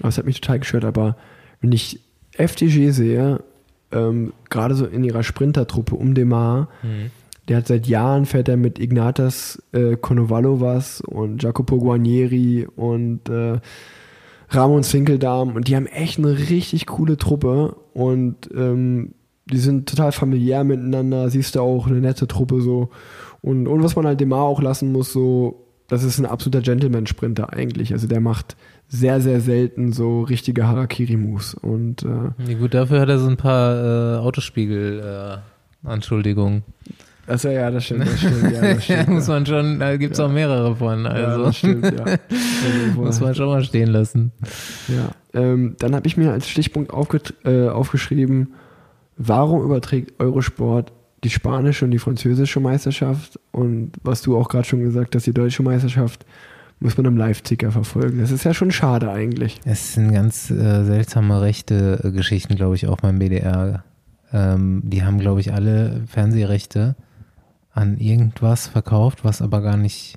Aber 0.00 0.08
es 0.08 0.18
hat 0.18 0.26
mich 0.26 0.40
total 0.40 0.60
gestört. 0.60 0.84
Aber 0.84 1.16
wenn 1.60 1.72
ich 1.72 2.00
FDG 2.36 2.90
sehe, 2.90 3.40
ähm, 3.92 4.32
gerade 4.50 4.74
so 4.74 4.86
in 4.86 5.04
ihrer 5.04 5.22
Sprintertruppe 5.22 5.94
um 5.94 6.14
Demar, 6.14 6.68
der 7.48 7.58
hat 7.58 7.66
seit 7.66 7.86
Jahren 7.86 8.26
fährt 8.26 8.48
er 8.48 8.56
mit 8.56 8.78
Ignatas 8.78 9.62
äh, 9.72 9.96
Konovalovas 9.96 11.02
und 11.02 11.42
Jacopo 11.42 11.78
Guarnieri 11.78 12.66
und 12.76 13.28
äh, 13.28 13.58
Ramon 14.48 14.82
Sinkeldam 14.82 15.54
und 15.54 15.68
die 15.68 15.76
haben 15.76 15.86
echt 15.86 16.18
eine 16.18 16.38
richtig 16.38 16.86
coole 16.86 17.16
Truppe. 17.16 17.76
Und 17.92 18.48
ähm, 18.54 19.14
die 19.46 19.58
sind 19.58 19.88
total 19.88 20.12
familiär 20.12 20.64
miteinander, 20.64 21.28
siehst 21.28 21.54
du 21.54 21.60
auch 21.60 21.86
eine 21.86 22.00
nette 22.00 22.26
Truppe 22.26 22.60
so. 22.60 22.90
Und, 23.42 23.66
und 23.66 23.82
was 23.82 23.94
man 23.94 24.06
halt 24.06 24.20
Demar 24.20 24.42
auch 24.42 24.62
lassen 24.62 24.90
muss, 24.92 25.12
so 25.12 25.63
das 25.88 26.02
ist 26.02 26.18
ein 26.18 26.26
absoluter 26.26 26.60
Gentleman-Sprinter 26.62 27.52
eigentlich, 27.52 27.92
also 27.92 28.06
der 28.06 28.20
macht 28.20 28.56
sehr, 28.88 29.20
sehr 29.20 29.40
selten 29.40 29.92
so 29.92 30.22
richtige 30.22 30.66
Harakiri-Moves 30.66 31.54
und 31.54 32.02
äh, 32.02 32.50
Ja, 32.52 32.58
gut, 32.58 32.74
dafür 32.74 33.00
hat 33.00 33.08
er 33.08 33.18
so 33.18 33.28
ein 33.28 33.36
paar 33.36 34.16
äh, 34.16 34.18
Autospiegel 34.18 35.00
äh, 35.00 35.88
also 37.26 37.48
ja, 37.48 37.70
das 37.70 37.84
stimmt, 37.86 38.06
das 38.06 38.18
stimmt, 38.18 38.52
ja, 38.52 38.60
das 38.74 38.86
Ja, 38.88 39.00
stimmt, 39.02 39.08
muss 39.08 39.28
man 39.28 39.46
schon, 39.46 39.78
da 39.80 39.96
gibt 39.96 40.12
es 40.12 40.18
Ja. 40.18 40.26
auch 40.26 40.30
mehrere 40.30 40.76
von, 40.76 41.04
ja, 41.04 41.10
also 41.10 41.44
das 41.44 41.56
stimmt, 41.56 41.84
ja. 41.84 42.04
Also, 42.04 43.00
muss 43.00 43.20
man 43.20 43.34
schon 43.34 43.46
mal 43.46 43.64
stehen 43.64 43.88
lassen. 43.88 44.32
Ja, 44.88 45.10
ähm, 45.32 45.76
dann 45.78 45.94
habe 45.94 46.06
ich 46.06 46.16
mir 46.16 46.32
als 46.32 46.48
Stichpunkt 46.48 46.92
äh, 47.44 47.68
aufgeschrieben, 47.68 48.54
warum 49.16 49.62
überträgt 49.62 50.20
Eurosport 50.20 50.92
die 51.24 51.30
spanische 51.30 51.84
und 51.84 51.90
die 51.90 51.98
französische 51.98 52.60
Meisterschaft 52.60 53.40
und 53.50 53.92
was 54.02 54.22
du 54.22 54.36
auch 54.36 54.48
gerade 54.48 54.64
schon 54.64 54.80
gesagt 54.80 55.14
hast, 55.14 55.26
die 55.26 55.32
deutsche 55.32 55.62
Meisterschaft 55.62 56.24
muss 56.80 56.96
man 56.96 57.06
im 57.06 57.16
Live-Ticker 57.16 57.72
verfolgen. 57.72 58.18
Das 58.18 58.30
ist 58.30 58.44
ja 58.44 58.52
schon 58.52 58.70
schade 58.70 59.10
eigentlich. 59.10 59.60
Es 59.64 59.94
sind 59.94 60.12
ganz 60.12 60.50
äh, 60.50 60.84
seltsame 60.84 61.40
rechte 61.40 62.00
äh, 62.04 62.10
Geschichten, 62.10 62.56
glaube 62.56 62.74
ich, 62.74 62.86
auch 62.86 62.98
beim 62.98 63.18
BDR. 63.18 63.84
Ähm, 64.32 64.82
die 64.84 65.02
haben, 65.02 65.18
glaube 65.18 65.40
ich, 65.40 65.52
alle 65.52 66.02
Fernsehrechte 66.06 66.96
an 67.72 67.96
irgendwas 67.96 68.66
verkauft, 68.66 69.24
was 69.24 69.40
aber 69.40 69.62
gar 69.62 69.76
nicht, 69.76 70.16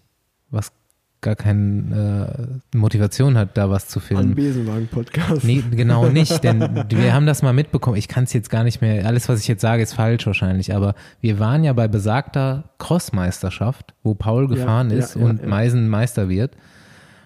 gar 1.21 1.35
keine 1.35 2.61
äh, 2.73 2.77
Motivation 2.77 3.37
hat, 3.37 3.57
da 3.57 3.69
was 3.69 3.87
zu 3.87 3.99
filmen. 3.99 4.35
Besenwagen-Podcast. 4.35 5.43
Nee, 5.43 5.63
genau 5.71 6.09
nicht, 6.09 6.43
denn 6.43 6.85
wir 6.89 7.13
haben 7.13 7.25
das 7.25 7.41
mal 7.41 7.53
mitbekommen. 7.53 7.97
Ich 7.97 8.07
kann 8.07 8.25
es 8.25 8.33
jetzt 8.33 8.49
gar 8.49 8.63
nicht 8.63 8.81
mehr, 8.81 9.05
alles, 9.05 9.27
was 9.27 9.39
ich 9.39 9.47
jetzt 9.47 9.61
sage, 9.61 9.81
ist 9.81 9.93
falsch 9.93 10.25
wahrscheinlich, 10.27 10.75
aber 10.75 10.95
wir 11.19 11.39
waren 11.39 11.63
ja 11.63 11.73
bei 11.73 11.87
besagter 11.87 12.69
Crossmeisterschaft, 12.77 13.93
wo 14.03 14.13
Paul 14.13 14.47
gefahren 14.47 14.91
ja, 14.91 14.97
ist 14.97 15.15
ja, 15.15 15.25
und 15.25 15.41
ja. 15.41 15.47
Meisen 15.47 15.89
Meister 15.89 16.29
wird 16.29 16.55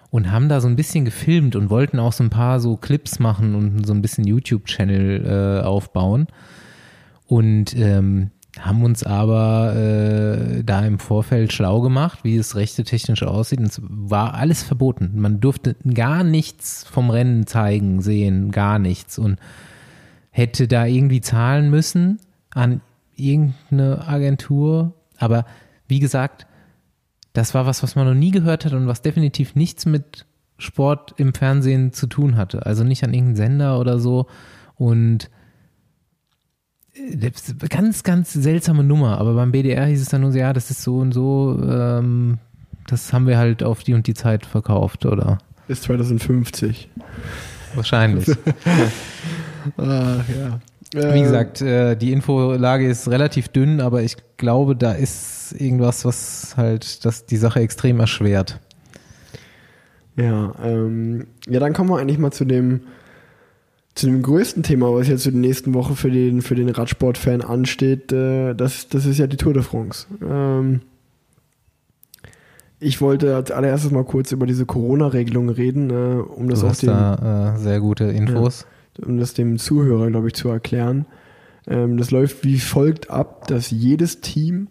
und 0.09 0.31
haben 0.31 0.49
da 0.49 0.61
so 0.61 0.67
ein 0.67 0.75
bisschen 0.75 1.05
gefilmt 1.05 1.55
und 1.55 1.69
wollten 1.69 1.99
auch 1.99 2.13
so 2.13 2.23
ein 2.23 2.29
paar 2.29 2.59
so 2.59 2.77
Clips 2.77 3.19
machen 3.19 3.55
und 3.55 3.85
so 3.85 3.93
ein 3.93 4.01
bisschen 4.01 4.25
YouTube-Channel 4.25 5.61
äh, 5.61 5.65
aufbauen 5.65 6.27
und 7.27 7.75
ähm, 7.77 8.31
haben 8.59 8.83
uns 8.83 9.03
aber 9.03 9.75
äh, 9.75 10.63
da 10.63 10.85
im 10.85 10.99
Vorfeld 10.99 11.53
schlau 11.53 11.81
gemacht, 11.81 12.19
wie 12.23 12.35
es 12.35 12.55
rechte 12.55 12.83
technisch 12.83 13.23
aussieht. 13.23 13.59
Und 13.59 13.67
es 13.67 13.81
war 13.81 14.33
alles 14.33 14.61
verboten. 14.61 15.11
Man 15.15 15.39
durfte 15.39 15.75
gar 15.93 16.23
nichts 16.23 16.83
vom 16.83 17.09
Rennen 17.09 17.47
zeigen, 17.47 18.01
sehen, 18.01 18.51
gar 18.51 18.77
nichts. 18.77 19.17
Und 19.17 19.39
hätte 20.31 20.67
da 20.67 20.85
irgendwie 20.85 21.21
zahlen 21.21 21.69
müssen 21.69 22.19
an 22.49 22.81
irgendeine 23.15 24.07
Agentur. 24.07 24.93
Aber 25.17 25.45
wie 25.87 25.99
gesagt, 25.99 26.45
das 27.33 27.53
war 27.53 27.65
was, 27.65 27.83
was 27.83 27.95
man 27.95 28.07
noch 28.07 28.13
nie 28.13 28.31
gehört 28.31 28.65
hat 28.65 28.73
und 28.73 28.87
was 28.87 29.01
definitiv 29.01 29.55
nichts 29.55 29.85
mit 29.85 30.25
Sport 30.57 31.13
im 31.17 31.33
Fernsehen 31.33 31.93
zu 31.93 32.07
tun 32.07 32.35
hatte. 32.35 32.65
Also 32.65 32.83
nicht 32.83 33.03
an 33.03 33.13
irgendeinen 33.13 33.35
Sender 33.37 33.79
oder 33.79 33.99
so. 33.99 34.27
Und 34.75 35.25
äh, 35.25 35.29
das 35.29 35.29
ist 35.29 35.29
eine 35.29 36.80
ganz, 37.69 38.03
ganz 38.03 38.33
seltsame 38.33 38.83
Nummer. 38.83 39.17
Aber 39.19 39.33
beim 39.33 39.51
BDR 39.51 39.85
hieß 39.85 40.01
es 40.01 40.09
dann 40.09 40.21
nur 40.21 40.31
so, 40.31 40.37
ja, 40.37 40.53
das 40.53 40.69
ist 40.71 40.83
so 40.83 40.97
und 40.97 41.13
so, 41.13 41.59
ähm, 41.63 42.37
das 42.87 43.13
haben 43.13 43.27
wir 43.27 43.37
halt 43.37 43.63
auf 43.63 43.83
die 43.83 43.93
und 43.93 44.07
die 44.07 44.13
Zeit 44.13 44.45
verkauft, 44.45 45.05
oder? 45.05 45.37
Bis 45.67 45.81
2050. 45.83 46.89
Wahrscheinlich. 47.75 48.29
Ach 49.77 50.23
ja. 50.27 50.59
Wie 50.93 50.97
Äh, 50.99 51.21
gesagt, 51.23 51.61
äh, 51.61 51.95
die 51.95 52.11
Infolage 52.11 52.85
ist 52.89 53.07
relativ 53.09 53.47
dünn, 53.47 53.79
aber 53.79 54.01
ich 54.03 54.17
glaube, 54.35 54.75
da 54.75 54.91
ist 54.91 55.53
irgendwas, 55.57 56.03
was 56.03 56.55
halt 56.57 57.05
das 57.05 57.25
die 57.25 57.37
Sache 57.37 57.61
extrem 57.61 58.01
erschwert. 58.01 58.59
Ja, 60.17 60.53
ähm, 60.61 61.27
ja, 61.47 61.61
dann 61.61 61.71
kommen 61.71 61.89
wir 61.89 61.97
eigentlich 61.99 62.17
mal 62.17 62.31
zu 62.31 62.43
dem, 62.43 62.81
zu 63.95 64.05
dem 64.05 64.21
größten 64.21 64.63
Thema, 64.63 64.93
was 64.93 65.07
jetzt 65.07 65.23
für 65.23 65.31
die 65.31 65.37
nächsten 65.37 65.73
Woche 65.73 65.95
für 65.95 66.11
den, 66.11 66.41
für 66.41 66.55
den 66.55 66.69
Radsportfan 66.69 67.41
ansteht. 67.41 68.11
Äh, 68.11 68.53
das, 68.53 68.87
das 68.87 69.05
ist 69.05 69.17
ja 69.17 69.27
die 69.27 69.37
Tour 69.37 69.53
de 69.53 69.63
France. 69.63 70.07
Ähm, 70.27 70.81
ich 72.79 72.99
wollte 73.01 73.35
als 73.35 73.51
allererstes 73.51 73.91
mal 73.91 74.05
kurz 74.05 74.31
über 74.31 74.47
diese 74.47 74.65
Corona-Regelung 74.65 75.49
reden, 75.49 75.89
äh, 75.89 76.21
um 76.21 76.49
das 76.49 76.61
Du 76.61 76.65
auch 76.65 76.69
hast 76.69 76.81
dem, 76.81 76.87
da 76.87 77.55
äh, 77.55 77.59
sehr 77.59 77.79
gute 77.79 78.05
Infos. 78.05 78.65
um 79.05 79.17
das 79.17 79.33
dem 79.33 79.59
Zuhörer, 79.59 80.09
glaube 80.09 80.27
ich, 80.27 80.33
zu 80.33 80.49
erklären. 80.49 81.05
Ähm, 81.67 81.97
das 81.97 82.11
läuft 82.11 82.43
wie 82.43 82.59
folgt 82.59 83.11
ab, 83.11 83.47
dass 83.47 83.69
jedes 83.69 84.21
Team 84.21 84.67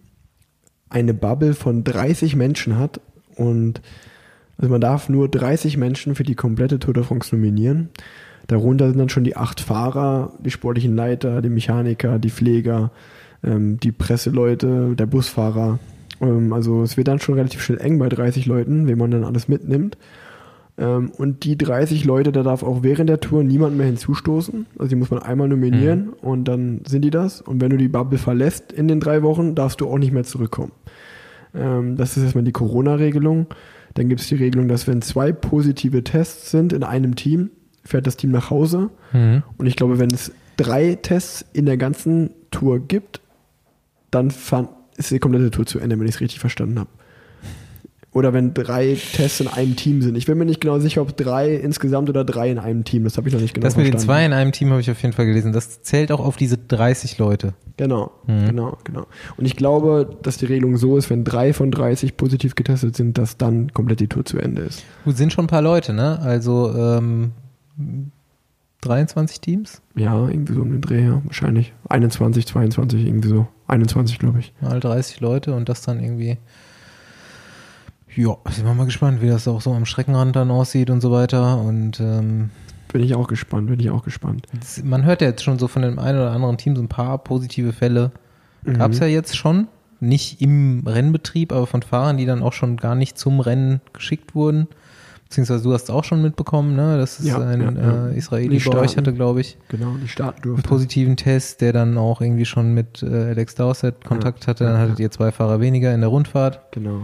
eine 0.89 1.15
Bubble 1.15 1.55
von 1.55 1.85
30 1.85 2.35
Menschen 2.35 2.79
hat 2.79 3.01
und 3.37 3.81
also 4.59 4.71
man 4.71 4.81
darf 4.81 5.09
nur 5.09 5.29
30 5.29 5.77
Menschen 5.77 6.15
für 6.15 6.25
die 6.25 6.35
komplette 6.35 6.79
Tour 6.79 6.93
de 6.93 7.05
France 7.05 7.35
nominieren. 7.35 7.91
Darunter 8.51 8.89
sind 8.89 8.99
dann 8.99 9.09
schon 9.09 9.23
die 9.23 9.37
acht 9.37 9.61
Fahrer, 9.61 10.33
die 10.45 10.51
sportlichen 10.51 10.97
Leiter, 10.97 11.41
die 11.41 11.49
Mechaniker, 11.51 12.19
die 12.19 12.31
Pfleger, 12.31 12.91
ähm, 13.45 13.79
die 13.79 13.93
Presseleute, 13.93 14.97
der 14.97 15.07
Busfahrer. 15.07 15.79
Ähm, 16.21 16.53
also 16.53 16.83
es 16.83 16.97
wird 16.97 17.07
dann 17.07 17.21
schon 17.21 17.37
relativ 17.37 17.63
schnell 17.63 17.79
eng 17.79 17.99
bei 18.01 18.09
30 18.09 18.47
Leuten, 18.47 18.89
wen 18.89 18.99
man 18.99 19.13
dann 19.13 19.23
alles 19.25 19.47
mitnimmt. 19.47 19.97
Ähm, 20.79 21.13
und 21.17 21.45
die 21.45 21.57
30 21.57 22.05
Leute, 22.05 22.33
da 22.33 22.43
darf 22.43 22.65
auch 22.65 22.83
während 22.83 23.09
der 23.09 23.21
Tour 23.21 23.45
niemand 23.45 23.77
mehr 23.77 23.87
hinzustoßen. 23.87 24.67
Also 24.79 24.89
die 24.89 24.97
muss 24.97 25.11
man 25.13 25.23
einmal 25.23 25.47
nominieren 25.49 26.07
Mhm. 26.07 26.13
und 26.21 26.45
dann 26.47 26.81
sind 26.89 27.03
die 27.03 27.11
das. 27.11 27.41
Und 27.41 27.61
wenn 27.61 27.71
du 27.71 27.77
die 27.77 27.89
Bubble 27.89 28.19
verlässt 28.19 28.73
in 28.73 28.89
den 28.89 28.99
drei 28.99 29.23
Wochen, 29.23 29.55
darfst 29.55 29.81
du 29.81 29.89
auch 29.89 29.99
nicht 29.99 30.13
mehr 30.13 30.25
zurückkommen. 30.25 30.73
Ähm, 31.55 31.97
das 31.97 32.17
ist 32.17 32.25
erstmal 32.25 32.43
die 32.45 32.53
Corona-Regelung. 32.53 33.47
Dann 33.95 34.09
gibt 34.09 34.21
es 34.21 34.29
die 34.29 34.37
Regelung, 34.37 34.67
dass 34.67 34.89
wenn 34.89 35.03
zwei 35.03 35.31
positive 35.33 36.03
Tests 36.03 36.51
sind 36.51 36.73
in 36.73 36.83
einem 36.83 37.15
Team, 37.15 37.51
fährt 37.85 38.07
das 38.07 38.17
Team 38.17 38.31
nach 38.31 38.51
Hause. 38.51 38.91
Mhm. 39.13 39.43
Und 39.57 39.67
ich 39.67 39.77
glaube, 39.77 39.99
wenn 39.99 40.11
es 40.13 40.33
drei 40.57 40.97
Tests 41.01 41.45
in 41.53 41.67
der 41.67 41.77
ganzen 41.77 42.31
Tour 42.51 42.79
gibt, 42.81 43.21
dann 44.11 44.33
ist 44.97 45.11
die 45.11 45.19
komplette 45.19 45.51
Tour 45.51 45.67
zu 45.67 45.79
Ende, 45.79 45.99
wenn 45.99 46.07
ich 46.07 46.17
es 46.17 46.21
richtig 46.21 46.41
verstanden 46.41 46.79
habe. 46.81 46.91
Oder 48.13 48.33
wenn 48.33 48.55
drei 48.55 48.99
Tests 49.13 49.39
in 49.39 49.47
einem 49.47 49.77
Team 49.77 50.03
sind. 50.03 50.17
Ich 50.17 50.27
bin 50.27 50.37
mir 50.37 50.45
nicht 50.45 50.61
genau 50.61 50.81
sicher, 50.81 51.01
ob 51.01 51.17
drei 51.17 51.55
insgesamt 51.55 52.09
oder 52.11 52.25
drei 52.25 52.51
in 52.51 52.59
einem 52.59 52.83
Team. 52.83 53.05
Das 53.05 53.17
habe 53.17 53.29
ich 53.29 53.35
noch 53.35 53.41
nicht 53.41 53.55
genau 53.55 53.65
Das 53.65 53.77
mit 53.77 53.87
den 53.87 53.93
verstanden. 53.93 54.07
zwei 54.19 54.27
in 54.27 54.33
einem 54.33 54.51
Team 54.51 54.71
habe 54.71 54.81
ich 54.81 54.91
auf 54.91 55.01
jeden 55.01 55.15
Fall 55.15 55.27
gelesen. 55.27 55.53
Das 55.53 55.83
zählt 55.83 56.11
auch 56.11 56.19
auf 56.19 56.37
diese 56.37 56.59
30 56.59 57.19
Leute. 57.19 57.55
Genau, 57.77 58.11
Mhm. 58.27 58.47
genau, 58.47 58.79
genau. 58.83 59.07
Und 59.37 59.45
ich 59.47 59.55
glaube, 59.55 60.17
dass 60.23 60.39
die 60.39 60.47
Regelung 60.47 60.77
so 60.77 60.97
ist, 60.97 61.09
wenn 61.09 61.23
drei 61.23 61.53
von 61.53 61.71
30 61.71 62.17
positiv 62.17 62.57
getestet 62.57 62.97
sind, 62.97 63.17
dass 63.17 63.37
dann 63.37 63.73
komplett 63.73 64.01
die 64.01 64.09
Tour 64.09 64.25
zu 64.25 64.39
Ende 64.39 64.63
ist. 64.63 64.83
Gut, 65.05 65.17
sind 65.17 65.33
schon 65.33 65.45
ein 65.45 65.49
paar 65.49 65.63
Leute, 65.63 65.93
ne? 65.93 66.19
Also 66.21 66.75
ähm, 66.77 67.31
23 68.83 69.41
Teams, 69.41 69.83
Ja, 69.95 70.27
irgendwie 70.27 70.55
so 70.55 70.63
um 70.63 70.71
den 70.71 70.81
Dreh, 70.81 71.05
ja, 71.05 71.21
wahrscheinlich. 71.25 71.75
21, 71.91 72.47
22, 72.47 73.05
irgendwie 73.07 73.29
so. 73.29 73.47
21, 73.69 74.19
glaube 74.19 74.39
ich. 74.41 74.53
mal 74.61 74.81
30 74.81 75.21
Leute 75.21 75.55
und 75.55 75.69
das 75.69 75.83
dann 75.83 76.01
irgendwie. 76.03 76.39
Ja, 78.17 78.37
sind 78.51 78.65
wir 78.65 78.75
mal 78.75 78.87
gespannt, 78.87 79.23
wie 79.23 79.29
das 79.29 79.47
auch 79.47 79.61
so 79.61 79.73
am 79.73 79.85
Streckenrand 79.85 80.35
dann 80.35 80.51
aussieht 80.51 80.91
und 80.91 81.01
so 81.01 81.13
weiter. 81.13 81.59
Und 81.61 82.01
ähm, 82.01 82.51
Bin 82.93 83.03
ich 83.03 83.15
auch 83.15 83.29
gespannt, 83.29 83.69
bin 83.69 83.79
ich 83.79 83.91
auch 83.91 84.03
gespannt. 84.03 84.47
man 84.83 85.05
hört 85.05 85.21
ja 85.21 85.29
jetzt 85.29 85.45
schon 85.45 85.59
so 85.59 85.69
von 85.69 85.83
dem 85.83 85.99
einen 85.99 86.19
oder 86.19 86.33
anderen 86.33 86.57
Team 86.57 86.75
so 86.75 86.83
ein 86.83 86.89
paar 86.89 87.19
positive 87.19 87.73
Fälle. 87.73 88.11
Gab 88.65 88.93
es 88.93 88.99
ja 88.99 89.07
jetzt 89.07 89.37
schon. 89.37 89.69
Nicht 90.01 90.41
im 90.41 90.83
Rennbetrieb, 90.87 91.53
aber 91.53 91.67
von 91.67 91.83
Fahrern, 91.83 92.17
die 92.17 92.27
dann 92.27 92.43
auch 92.43 92.53
schon 92.55 92.79
gar 92.79 92.95
nicht 92.95 93.17
zum 93.19 93.39
Rennen 93.41 93.81
geschickt 93.93 94.35
wurden. 94.35 94.67
Beziehungsweise 95.31 95.63
du 95.63 95.73
hast 95.73 95.85
es 95.85 95.91
auch 95.91 96.03
schon 96.03 96.21
mitbekommen, 96.23 96.75
ne? 96.75 96.99
Das 96.99 97.21
ist 97.21 97.27
Ja, 97.29 97.39
ein 97.39 97.61
ja, 97.61 97.71
ja. 97.71 98.09
Äh, 98.09 98.19
Israeli 98.19 98.59
bei 98.59 98.77
euch 98.79 98.97
hatte, 98.97 99.15
glaube 99.15 99.41
ich, 99.41 99.57
Genau, 99.69 99.95
die 100.03 100.09
starten 100.09 100.43
einen 100.43 100.55
durften. 100.55 100.69
positiven 100.69 101.17
Test, 101.17 101.61
der 101.61 101.73
dann 101.73 101.97
auch 101.99 102.21
irgendwie 102.21 102.45
schon 102.45 102.75
mit 102.75 103.03
äh, 103.05 103.07
Alex 103.29 103.55
Dowsett 103.55 104.05
Kontakt 104.05 104.49
hatte. 104.49 104.65
Dann 104.65 104.75
ja, 104.75 104.81
hattet 104.81 104.99
ihr 104.99 105.11
zwei 105.13 105.31
Fahrer 105.31 105.61
weniger 105.61 105.95
in 105.95 106.01
der 106.01 106.11
Rundfahrt. 106.11 106.73
Genau. 106.73 107.03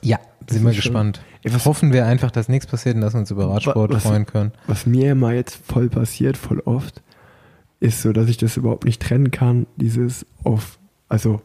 Ja, 0.00 0.18
Das 0.46 0.56
sind 0.56 0.64
wir 0.64 0.72
gespannt. 0.72 1.20
Ey, 1.42 1.50
Hoffen 1.50 1.92
wir 1.92 2.06
einfach, 2.06 2.30
dass 2.30 2.48
nichts 2.48 2.66
passiert 2.68 2.94
und 2.94 3.00
dass 3.00 3.14
wir 3.14 3.18
uns 3.20 3.32
über 3.32 3.50
Radsport 3.50 3.92
was- 3.92 4.04
freuen 4.04 4.24
können. 4.26 4.52
Was 4.68 4.86
mir 4.86 5.10
immer 5.10 5.32
jetzt 5.32 5.56
voll 5.66 5.88
passiert, 5.88 6.36
voll 6.36 6.60
oft, 6.60 7.02
ist 7.80 8.02
so, 8.02 8.12
dass 8.12 8.28
ich 8.28 8.36
das 8.36 8.56
überhaupt 8.56 8.84
nicht 8.84 9.02
trennen 9.02 9.32
kann. 9.32 9.66
Dieses 9.76 10.24
auf, 10.44 10.78
also 11.08 11.42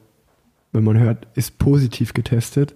wenn 0.71 0.83
man 0.83 0.99
hört, 0.99 1.25
ist 1.33 1.57
positiv 1.57 2.13
getestet, 2.13 2.75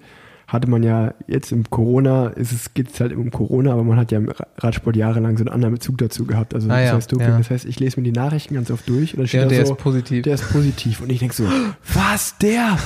hatte 0.51 0.69
man 0.69 0.83
ja 0.83 1.13
jetzt 1.27 1.53
im 1.53 1.69
Corona, 1.69 2.27
ist 2.27 2.51
es 2.51 2.73
geht 2.73 2.91
es 2.93 2.99
halt 2.99 3.13
um 3.15 3.31
Corona, 3.31 3.71
aber 3.71 3.83
man 3.85 3.97
hat 3.97 4.11
ja 4.11 4.17
im 4.17 4.27
Ra- 4.27 4.47
Radsport 4.57 4.97
jahrelang 4.97 5.37
so 5.37 5.43
einen 5.45 5.53
anderen 5.53 5.73
Bezug 5.75 5.97
dazu 5.99 6.25
gehabt. 6.25 6.53
Also 6.53 6.67
Ah 6.69 6.75
das 6.77 6.85
ja, 6.89 6.95
heißt 6.95 7.11
Doping. 7.13 7.27
ja. 7.29 7.37
Das 7.37 7.49
heißt, 7.49 7.65
ich 7.65 7.79
lese 7.79 7.99
mir 7.99 8.03
die 8.03 8.11
Nachrichten 8.11 8.55
ganz 8.55 8.69
oft 8.69 8.87
durch 8.89 9.13
und 9.13 9.19
dann 9.19 9.27
steht 9.27 9.41
Der, 9.41 9.47
da 9.49 9.55
der 9.55 9.65
so, 9.65 9.73
ist 9.75 9.79
positiv. 9.79 10.23
der 10.23 10.33
ist 10.33 10.51
positiv. 10.51 10.99
Und 11.01 11.09
ich 11.09 11.19
denke 11.19 11.33
so, 11.35 11.45
was, 11.93 12.37
der? 12.39 12.77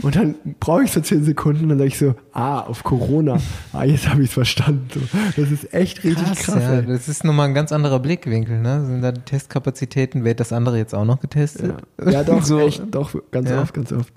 Und 0.00 0.14
dann 0.14 0.36
brauche 0.60 0.84
ich 0.84 0.92
so 0.92 1.00
zehn 1.00 1.24
Sekunden 1.24 1.64
und 1.64 1.70
dann 1.70 1.78
sage 1.78 1.88
ich 1.88 1.98
so, 1.98 2.14
ah, 2.32 2.60
auf 2.60 2.84
Corona. 2.84 3.38
Ah, 3.72 3.82
jetzt 3.82 4.08
habe 4.08 4.22
ich 4.22 4.28
es 4.28 4.34
verstanden. 4.34 4.86
So, 4.94 5.00
das 5.42 5.50
ist 5.50 5.74
echt 5.74 6.04
richtig 6.04 6.38
krass. 6.38 6.54
ja, 6.62 6.74
ey. 6.78 6.86
das 6.86 7.08
ist 7.08 7.24
nochmal 7.24 7.48
ein 7.48 7.54
ganz 7.54 7.72
anderer 7.72 7.98
Blickwinkel, 7.98 8.60
ne? 8.60 8.84
Sind 8.86 9.02
da 9.02 9.10
die 9.10 9.22
Testkapazitäten, 9.22 10.22
wird 10.22 10.38
das 10.38 10.52
andere 10.52 10.78
jetzt 10.78 10.94
auch 10.94 11.04
noch 11.04 11.18
getestet? 11.18 11.74
Ja, 12.04 12.10
ja 12.12 12.22
doch, 12.22 12.42
So. 12.44 12.60
echt, 12.60 12.82
doch, 12.92 13.12
ganz 13.32 13.50
Ja. 13.50 13.60
oft, 13.60 13.74
ganz 13.74 13.90
oft. 13.92 14.12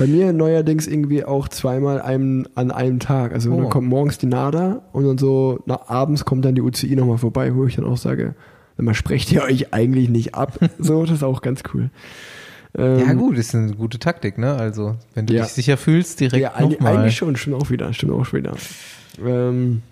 Bei 0.00 0.06
mir 0.06 0.32
neuerdings 0.32 0.86
irgendwie 0.88 1.24
auch 1.24 1.46
zweimal 1.46 2.00
einem, 2.02 2.46
an 2.56 2.70
einem 2.72 2.98
Tag. 2.98 3.32
Also 3.32 3.52
Oh. 3.52 3.56
dann 3.60 3.68
kommt 3.70 3.86
morgens 3.86 4.18
die 4.18 4.26
NADA 4.26 4.82
und 4.92 5.04
dann 5.06 5.18
so 5.18 5.60
nach 5.66 5.88
abends 5.88 6.24
kommt 6.24 6.44
dann 6.44 6.54
die 6.56 6.62
UCI 6.62 6.96
nochmal 6.96 7.18
vorbei, 7.18 7.54
wo 7.54 7.66
ich 7.66 7.76
dann 7.76 7.84
auch 7.84 7.98
sage, 7.98 8.34
man 8.78 8.94
sprecht 8.94 9.30
ihr 9.30 9.42
euch 9.42 9.72
eigentlich 9.74 10.08
nicht 10.08 10.34
ab. 10.34 10.58
so, 10.78 11.02
das 11.04 11.16
ist 11.16 11.22
auch 11.22 11.42
ganz 11.42 11.62
cool. 11.74 11.90
Ähm, 12.76 12.98
Ja, 13.00 13.12
gut, 13.12 13.36
ist 13.36 13.54
eine 13.54 13.72
gute 13.74 13.98
Taktik, 13.98 14.38
ne? 14.38 14.54
Also, 14.54 14.96
wenn 15.14 15.26
du 15.26 15.34
Ja. 15.34 15.42
dich 15.42 15.52
sicher 15.52 15.76
fühlst, 15.76 16.20
direkt 16.20 16.42
Ja, 16.42 16.54
eigentlich, 16.54 16.80
eigentlich 16.80 17.16
schon, 17.16 17.36
stimmt 17.36 17.56
auch 17.56 17.68
wieder, 17.70 17.92
stimmt 17.92 18.12
auch 18.12 18.32
wieder. 18.32 18.54
Ähm, 19.24 19.82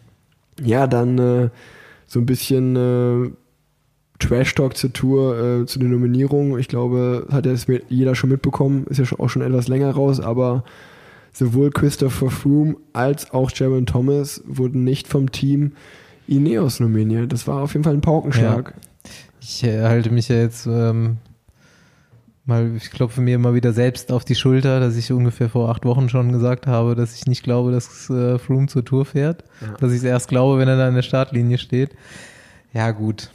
ja, 0.64 0.86
dann 0.86 1.18
äh, 1.18 1.48
so 2.06 2.18
ein 2.20 2.26
bisschen 2.26 2.76
äh, 2.76 3.30
Trash-Talk 4.18 4.76
zur 4.76 4.92
Tour, 4.92 5.38
äh, 5.38 5.66
zu 5.66 5.78
den 5.78 5.90
Nominierungen. 5.90 6.58
Ich 6.58 6.68
glaube, 6.68 7.26
hat 7.30 7.46
ja 7.46 7.54
jeder 7.88 8.14
schon 8.14 8.30
mitbekommen, 8.30 8.86
ist 8.88 8.98
ja 8.98 9.04
schon, 9.04 9.20
auch 9.20 9.28
schon 9.28 9.42
etwas 9.42 9.68
länger 9.68 9.90
raus, 9.90 10.20
aber 10.20 10.64
sowohl 11.32 11.70
Christopher 11.70 12.30
Froome 12.30 12.76
als 12.92 13.30
auch 13.30 13.50
Jaron 13.54 13.86
Thomas 13.86 14.42
wurden 14.46 14.84
nicht 14.84 15.06
vom 15.06 15.30
Team 15.30 15.72
Ineos 16.26 16.80
nominiert. 16.80 17.32
Das 17.32 17.46
war 17.46 17.62
auf 17.62 17.72
jeden 17.72 17.84
Fall 17.84 17.94
ein 17.94 18.00
Paukenschlag. 18.00 18.74
Ich 19.40 19.64
äh, 19.64 19.82
halte 19.82 20.10
mich 20.10 20.28
ja 20.28 20.36
jetzt 20.36 20.66
ähm, 20.66 21.18
mal, 22.44 22.74
ich 22.76 22.90
klopfe 22.90 23.20
mir 23.20 23.36
immer 23.36 23.54
wieder 23.54 23.72
selbst 23.72 24.10
auf 24.10 24.24
die 24.24 24.34
Schulter, 24.34 24.80
dass 24.80 24.96
ich 24.96 25.12
ungefähr 25.12 25.48
vor 25.48 25.70
acht 25.70 25.84
Wochen 25.84 26.08
schon 26.08 26.32
gesagt 26.32 26.66
habe, 26.66 26.94
dass 26.94 27.14
ich 27.14 27.26
nicht 27.26 27.44
glaube, 27.44 27.70
dass 27.70 28.10
äh, 28.10 28.38
Froome 28.38 28.66
zur 28.66 28.84
Tour 28.84 29.04
fährt. 29.04 29.44
Ja. 29.60 29.74
Dass 29.78 29.92
ich 29.92 29.98
es 29.98 30.04
erst 30.04 30.28
glaube, 30.28 30.58
wenn 30.58 30.68
er 30.68 30.76
da 30.76 30.88
in 30.88 30.94
der 30.94 31.02
Startlinie 31.02 31.58
steht. 31.58 31.90
Ja, 32.72 32.90
gut. 32.90 33.30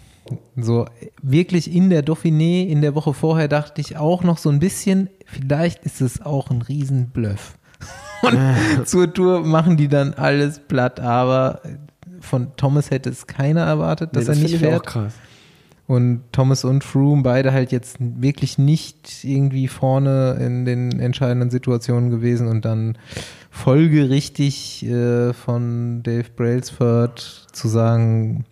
So, 0.56 0.86
wirklich 1.22 1.74
in 1.74 1.90
der 1.90 2.04
Dauphiné, 2.06 2.66
in 2.68 2.82
der 2.82 2.96
Woche 2.96 3.14
vorher 3.14 3.48
dachte 3.48 3.82
ich 3.82 3.98
auch 3.98 4.24
noch 4.24 4.38
so 4.38 4.50
ein 4.50 4.60
bisschen, 4.60 5.10
vielleicht 5.26 5.84
ist 5.86 6.02
es 6.02 6.22
auch 6.22 6.50
ein 6.50 6.62
Riesenbluff. 6.62 7.58
Und 8.22 8.38
zur 8.88 9.14
Tour 9.14 9.46
machen 9.46 9.76
die 9.78 9.90
dann 9.90 10.14
alles 10.14 10.60
platt, 10.60 11.00
aber 11.00 11.62
von 12.22 12.56
Thomas 12.56 12.90
hätte 12.90 13.10
es 13.10 13.28
keiner 13.28 13.62
erwartet, 13.62 14.16
dass 14.16 14.24
Nee, 14.24 14.28
das 14.30 14.38
er 14.38 14.44
nicht 14.44 14.58
fährt. 14.60 14.82
auch 14.82 14.86
krass. 14.86 15.14
Und 15.86 16.22
Thomas 16.32 16.64
und 16.64 16.86
Froome 16.86 17.24
beide 17.24 17.52
halt 17.52 17.74
jetzt 17.74 17.98
wirklich 18.00 18.58
nicht 18.58 19.26
irgendwie 19.26 19.68
vorne 19.68 20.38
in 20.40 20.64
den 20.64 20.98
entscheidenden 21.02 21.50
Situationen 21.50 22.10
gewesen 22.10 22.48
und 22.48 22.64
dann 22.64 22.98
folgerichtig 23.52 24.86
äh, 24.86 25.34
von 25.34 26.02
Dave 26.04 26.28
Brailsford 26.36 27.48
zu 27.52 27.68
sagen, 27.68 28.46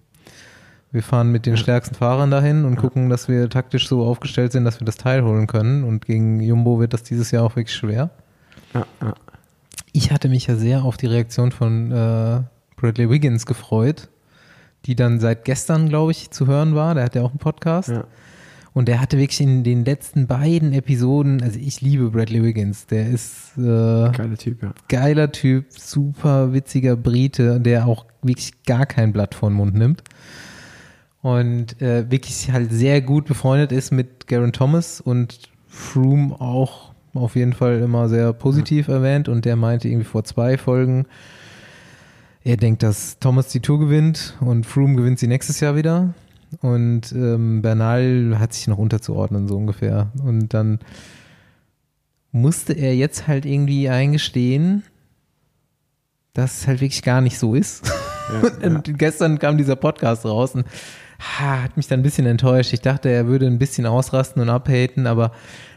wir 0.91 1.03
fahren 1.03 1.31
mit 1.31 1.45
den 1.45 1.55
stärksten 1.55 1.95
Fahrern 1.95 2.31
dahin 2.31 2.65
und 2.65 2.75
gucken, 2.75 3.09
dass 3.09 3.29
wir 3.29 3.49
taktisch 3.49 3.87
so 3.87 4.03
aufgestellt 4.03 4.51
sind, 4.51 4.65
dass 4.65 4.81
wir 4.81 4.85
das 4.85 4.97
Teil 4.97 5.23
holen 5.23 5.47
können. 5.47 5.83
Und 5.83 6.05
gegen 6.05 6.41
Jumbo 6.41 6.79
wird 6.79 6.93
das 6.93 7.03
dieses 7.03 7.31
Jahr 7.31 7.43
auch 7.43 7.55
wirklich 7.55 7.75
schwer. 7.75 8.09
Ja, 8.73 8.85
ja. 9.01 9.13
Ich 9.93 10.11
hatte 10.11 10.29
mich 10.29 10.47
ja 10.47 10.55
sehr 10.55 10.83
auf 10.83 10.97
die 10.97 11.07
Reaktion 11.07 11.51
von 11.51 11.91
äh, 11.91 12.41
Bradley 12.75 13.09
Wiggins 13.09 13.45
gefreut, 13.45 14.09
die 14.85 14.95
dann 14.95 15.19
seit 15.19 15.45
gestern, 15.45 15.87
glaube 15.89 16.11
ich, 16.11 16.31
zu 16.31 16.47
hören 16.47 16.75
war. 16.75 16.95
Der 16.95 17.05
hat 17.05 17.15
ja 17.15 17.21
auch 17.21 17.31
einen 17.31 17.39
Podcast. 17.39 17.89
Ja. 17.89 18.05
Und 18.73 18.87
der 18.87 19.01
hatte 19.01 19.17
wirklich 19.17 19.41
in 19.41 19.63
den 19.63 19.83
letzten 19.83 20.27
beiden 20.27 20.71
Episoden, 20.71 21.41
also 21.41 21.59
ich 21.59 21.81
liebe 21.81 22.09
Bradley 22.09 22.41
Wiggins, 22.41 22.87
der 22.87 23.09
ist 23.09 23.57
äh, 23.57 23.61
Geiler 23.61 24.37
Typ, 24.37 24.63
ja. 24.63 24.73
geiler 24.87 25.31
Typ, 25.33 25.65
super 25.71 26.53
witziger 26.53 26.95
Brite, 26.95 27.59
der 27.59 27.85
auch 27.85 28.05
wirklich 28.21 28.63
gar 28.63 28.85
kein 28.85 29.11
Blatt 29.11 29.35
vor 29.35 29.49
den 29.49 29.57
Mund 29.57 29.75
nimmt. 29.75 30.03
Und 31.21 31.81
äh, 31.81 32.09
wirklich 32.09 32.51
halt 32.51 32.71
sehr 32.71 33.01
gut 33.01 33.25
befreundet 33.25 33.71
ist 33.71 33.91
mit 33.91 34.27
Garen 34.27 34.53
Thomas 34.53 35.01
und 35.01 35.39
Froome 35.67 36.39
auch 36.39 36.91
auf 37.13 37.35
jeden 37.35 37.53
Fall 37.53 37.79
immer 37.79 38.09
sehr 38.09 38.33
positiv 38.33 38.87
erwähnt 38.87 39.29
und 39.29 39.45
der 39.45 39.55
meinte 39.55 39.87
irgendwie 39.87 40.05
vor 40.05 40.23
zwei 40.23 40.57
Folgen, 40.57 41.05
er 42.43 42.57
denkt, 42.57 42.81
dass 42.81 43.19
Thomas 43.19 43.49
die 43.49 43.59
Tour 43.59 43.79
gewinnt 43.79 44.35
und 44.39 44.65
Froome 44.65 44.95
gewinnt 44.95 45.19
sie 45.19 45.27
nächstes 45.27 45.59
Jahr 45.59 45.75
wieder. 45.75 46.13
Und 46.61 47.11
ähm, 47.13 47.61
Bernal 47.61 48.37
hat 48.39 48.53
sich 48.53 48.67
noch 48.67 48.77
unterzuordnen, 48.77 49.47
so 49.47 49.55
ungefähr. 49.55 50.11
Und 50.23 50.53
dann 50.53 50.79
musste 52.31 52.73
er 52.73 52.95
jetzt 52.95 53.27
halt 53.27 53.45
irgendwie 53.45 53.89
eingestehen, 53.89 54.83
dass 56.33 56.61
es 56.61 56.67
halt 56.67 56.81
wirklich 56.81 57.03
gar 57.03 57.21
nicht 57.21 57.37
so 57.37 57.55
ist. 57.55 57.89
Ja, 58.33 58.67
und 58.67 58.97
gestern 58.97 59.39
kam 59.39 59.57
dieser 59.57 59.75
Podcast 59.75 60.25
raus 60.25 60.55
und 60.55 60.65
ha, 61.21 61.63
hat 61.63 61.77
mich 61.77 61.87
dann 61.87 61.99
ein 61.99 62.03
bisschen 62.03 62.25
enttäuscht. 62.25 62.73
Ich 62.73 62.81
dachte, 62.81 63.09
er 63.09 63.27
würde 63.27 63.47
ein 63.47 63.59
bisschen 63.59 63.85
ausrasten 63.85 64.41
und 64.41 64.49
abhaten, 64.49 65.07
aber 65.07 65.31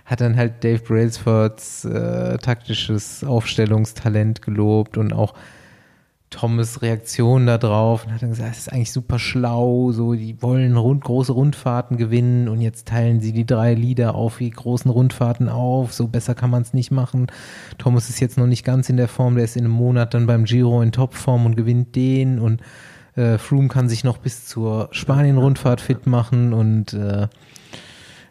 hat 0.05 0.20
dann 0.20 0.36
halt 0.36 0.64
Dave 0.64 0.82
Brailsfords 0.82 1.84
äh, 1.84 2.36
taktisches 2.38 3.24
Aufstellungstalent 3.24 4.42
gelobt 4.42 4.99
und 4.99 5.12
auch 5.12 5.34
Thomas 6.30 6.82
Reaktion 6.82 7.47
darauf 7.47 8.05
und 8.05 8.12
hat 8.12 8.22
dann 8.22 8.30
gesagt, 8.30 8.51
es 8.53 8.59
ist 8.59 8.72
eigentlich 8.72 8.90
super 8.90 9.20
schlau, 9.20 9.92
so 9.92 10.14
die 10.14 10.42
wollen 10.42 10.76
rund, 10.76 11.05
große 11.05 11.32
Rundfahrten 11.32 11.97
gewinnen 11.97 12.49
und 12.49 12.61
jetzt 12.61 12.88
teilen 12.88 13.20
sie 13.20 13.32
die 13.32 13.47
drei 13.47 13.74
Lieder 13.74 14.16
auf 14.16 14.40
wie 14.40 14.51
großen 14.51 14.90
Rundfahrten 14.90 15.49
auf, 15.49 15.92
so 15.92 16.09
besser 16.09 16.34
kann 16.34 16.51
man 16.51 16.62
es 16.62 16.74
nicht 16.74 16.90
machen. 16.90 17.28
Thomas 17.78 18.09
ist 18.09 18.18
jetzt 18.20 18.36
noch 18.36 18.49
nicht 18.49 18.64
ganz 18.64 18.90
in 18.90 18.97
der 18.97 19.09
Form, 19.09 19.36
der 19.36 19.45
ist 19.45 19.57
in 19.57 19.64
einem 19.64 19.74
Monat 19.74 20.12
dann 20.12 20.26
beim 20.26 20.45
Giro 20.45 20.82
in 20.82 20.90
Topform 20.90 21.47
und 21.47 21.57
gewinnt 21.57 21.95
den 21.95 22.40
und 22.40 22.61
äh, 23.16 23.38
Froome 23.38 23.68
kann 23.68 23.88
sich 23.88 24.04
noch 24.04 24.18
bis 24.18 24.46
zur 24.46 24.88
Spanien-Rundfahrt 24.92 25.80
fit 25.80 26.06
machen 26.06 26.52
und 26.52 26.92
äh, 26.92 27.28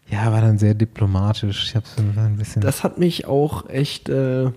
ja, 0.09 0.31
war 0.31 0.41
dann 0.41 0.57
sehr 0.57 0.73
diplomatisch. 0.73 1.65
Ich 1.65 1.75
habe 1.75 1.85
ein 1.97 2.37
bisschen. 2.37 2.61
Das 2.61 2.83
hat 2.83 2.97
mich 2.99 3.25
auch 3.25 3.69
echt 3.69 4.09
äh, 4.09 4.51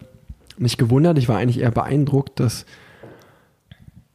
nicht 0.59 0.79
gewundert. 0.79 1.18
Ich 1.18 1.29
war 1.29 1.39
eigentlich 1.39 1.61
eher 1.61 1.70
beeindruckt, 1.70 2.41
dass 2.41 2.66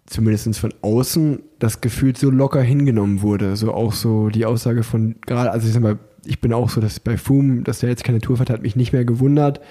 zumindest 0.05 0.59
von 0.59 0.73
außen 0.81 1.41
das 1.59 1.79
Gefühl 1.79 2.15
so 2.15 2.29
locker 2.29 2.61
hingenommen 2.61 3.21
wurde. 3.21 3.55
So 3.55 3.73
auch 3.73 3.93
so 3.93 4.29
die 4.29 4.45
Aussage 4.45 4.83
von 4.83 5.15
gerade, 5.25 5.51
also 5.51 5.67
ich 5.67 5.73
sag 5.73 5.81
mal, 5.81 5.97
ich 6.25 6.41
bin 6.41 6.53
auch 6.53 6.69
so, 6.69 6.81
dass 6.81 6.99
bei 6.99 7.17
Fum, 7.17 7.63
dass 7.63 7.79
der 7.79 7.89
jetzt 7.89 8.03
keine 8.03 8.19
Tour 8.19 8.37
fährt, 8.37 8.49
hat 8.49 8.61
mich 8.61 8.75
nicht 8.75 8.91
mehr 8.93 9.05
gewundert. 9.05 9.61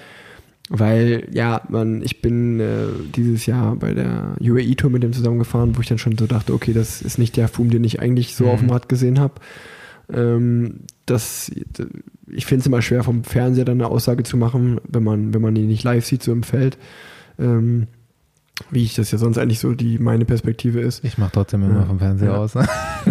Weil, 0.73 1.27
ja, 1.33 1.63
man, 1.69 2.01
ich 2.01 2.23
bin 2.23 2.61
äh, 2.61 2.87
dieses 3.17 3.45
Jahr 3.45 3.75
bei 3.75 3.93
der 3.93 4.37
UAE-Tour 4.41 4.89
mit 4.89 5.03
dem 5.03 5.13
zusammengefahren, 5.13 5.77
wo 5.77 5.81
ich 5.81 5.89
dann 5.89 5.99
schon 5.99 6.17
so 6.17 6.29
dachte, 6.29 6.55
okay, 6.55 6.73
das 6.73 7.03
ist 7.03 7.19
nicht 7.19 7.37
der 7.37 7.49
Fum, 7.49 7.71
den 7.71 7.83
ich 7.83 8.01
eigentlich 8.01 8.37
so 8.37 8.45
mhm. 8.45 8.51
auf 8.51 8.61
dem 8.61 8.71
Rad 8.71 8.89
gesehen 8.89 9.19
habe. 9.19 9.35
Ähm, 10.13 10.83
das, 11.07 11.51
ich 12.31 12.47
finde 12.47 12.61
es 12.61 12.67
immer 12.67 12.83
schwer, 12.83 13.03
vom 13.03 13.25
Fernseher 13.25 13.65
dann 13.65 13.81
eine 13.81 13.91
Aussage 13.91 14.23
zu 14.23 14.37
machen, 14.37 14.81
wenn 14.87 15.03
man, 15.03 15.35
wenn 15.35 15.43
man 15.43 15.57
ihn 15.57 15.67
nicht 15.67 15.83
live 15.83 16.05
sieht, 16.05 16.23
so 16.23 16.31
im 16.31 16.45
Feld. 16.45 16.79
Ähm, 17.37 17.89
wie 18.71 18.85
ich 18.85 18.95
das 18.95 19.11
ja 19.11 19.19
sonst 19.19 19.39
eigentlich 19.39 19.59
so 19.59 19.75
die 19.75 19.99
meine 19.99 20.25
Perspektive 20.25 20.81
ist. 20.81 21.05
Ich 21.05 21.19
mache 21.19 21.33
trotzdem 21.33 21.65
immer 21.65 21.81
ja. 21.81 21.87
vom 21.87 21.99
Fernseher 21.99 22.33
ja. 22.33 22.37
aus. 22.37 22.55
Ne? 22.55 22.69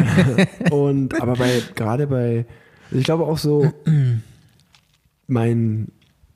und 0.71 1.21
aber 1.21 1.33
bei 1.33 1.61
gerade 1.75 2.07
bei, 2.07 2.45
ich 2.91 3.03
glaube 3.03 3.25
auch 3.25 3.37
so 3.37 3.73
mein 5.27 5.89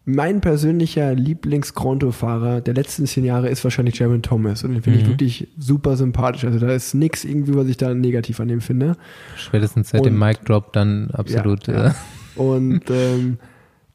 mein 0.06 0.42
persönlicher 0.42 1.14
Lieblings-Gronto-Fahrer 1.14 2.60
der 2.62 2.74
letzten 2.74 3.06
zehn 3.08 3.24
Jahre 3.24 3.48
ist 3.48 3.64
wahrscheinlich 3.64 3.98
Jeremy 3.98 4.22
Thomas. 4.22 4.64
Und 4.64 4.74
den 4.74 4.82
finde 4.82 5.00
mhm. 5.00 5.06
ich 5.06 5.10
wirklich 5.10 5.48
super 5.58 5.96
sympathisch. 5.96 6.44
Also 6.44 6.60
da 6.60 6.72
ist 6.72 6.94
nichts 6.94 7.24
irgendwie, 7.24 7.56
was 7.56 7.68
ich 7.68 7.78
da 7.78 7.94
negativ 7.94 8.40
an 8.40 8.50
dem 8.50 8.60
finde. 8.60 8.98
Spätestens 9.38 9.90
seit 9.90 10.02
und, 10.02 10.08
dem 10.08 10.20
Mic-Drop 10.20 10.74
dann 10.74 11.10
absolut. 11.12 11.68
Ja, 11.68 11.88
ja. 11.88 11.96
Und 12.36 12.84
ähm, 12.90 13.38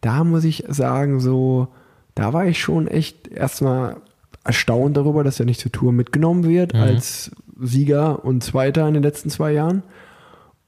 da 0.01 0.25
muss 0.25 0.45
ich 0.45 0.65
sagen, 0.69 1.21
so, 1.21 1.69
da 2.15 2.33
war 2.33 2.47
ich 2.47 2.59
schon 2.59 2.89
echt 2.89 3.29
erstmal 3.29 3.97
erstaunt 4.45 4.97
darüber, 4.97 5.25
dass 5.25 5.39
er 5.39 5.47
nicht 5.47 5.61
zur 5.61 5.73
Tour 5.73 5.93
mitgenommen 5.93 6.45
wird 6.45 6.73
mhm. 6.73 6.81
als 6.81 7.33
Sieger 7.61 8.25
und 8.25 8.43
Zweiter 8.43 8.89
in 8.89 8.95
den 8.95 9.03
letzten 9.03 9.29
zwei 9.29 9.53
Jahren. 9.53 9.83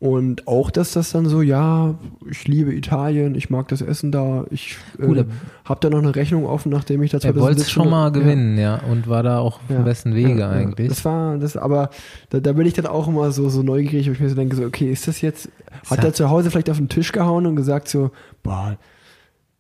Und 0.01 0.49
auch, 0.49 0.71
dass 0.71 0.93
das 0.93 1.11
dann 1.11 1.27
so, 1.27 1.43
ja, 1.43 1.95
ich 2.31 2.49
liebe 2.49 2.75
Italien, 2.75 3.35
ich 3.35 3.51
mag 3.51 3.69
das 3.69 3.83
Essen 3.83 4.11
da, 4.11 4.47
ich 4.51 4.79
äh, 4.99 5.25
habe 5.67 5.81
da 5.81 5.91
noch 5.91 5.99
eine 5.99 6.17
Rechnung 6.17 6.47
offen, 6.47 6.73
nachdem 6.73 7.03
ich 7.03 7.11
das 7.11 7.23
Er 7.23 7.37
wollte 7.37 7.69
schon 7.69 7.91
mal 7.91 8.11
gewinnen, 8.11 8.57
ja. 8.57 8.79
ja, 8.79 8.91
und 8.91 9.09
war 9.09 9.23
da 9.23 9.41
auch 9.41 9.57
auf 9.57 9.69
ja, 9.69 9.77
dem 9.77 9.85
besten 9.85 10.15
Wege 10.15 10.41
ja, 10.41 10.49
eigentlich. 10.49 10.89
Das 10.89 11.05
war, 11.05 11.37
das, 11.37 11.59
aber 11.59 11.91
da, 12.31 12.41
da 12.41 12.55
bin 12.55 12.67
ich 12.67 12.73
dann 12.73 12.87
auch 12.87 13.09
immer 13.09 13.31
so, 13.31 13.51
so 13.51 13.63
neugierig, 13.63 14.09
wo 14.09 14.13
ich 14.13 14.21
mir 14.21 14.31
so 14.31 14.37
denke, 14.37 14.57
so, 14.57 14.65
okay, 14.65 14.91
ist 14.91 15.07
das 15.07 15.21
jetzt, 15.21 15.51
hat 15.91 15.99
das 15.99 16.05
er 16.07 16.13
zu 16.15 16.31
Hause 16.31 16.51
vielleicht 16.51 16.71
auf 16.71 16.79
den 16.79 16.89
Tisch 16.89 17.13
gehauen 17.13 17.45
und 17.45 17.57
gesagt 17.57 17.89
so, 17.89 18.11
boah, 18.43 18.79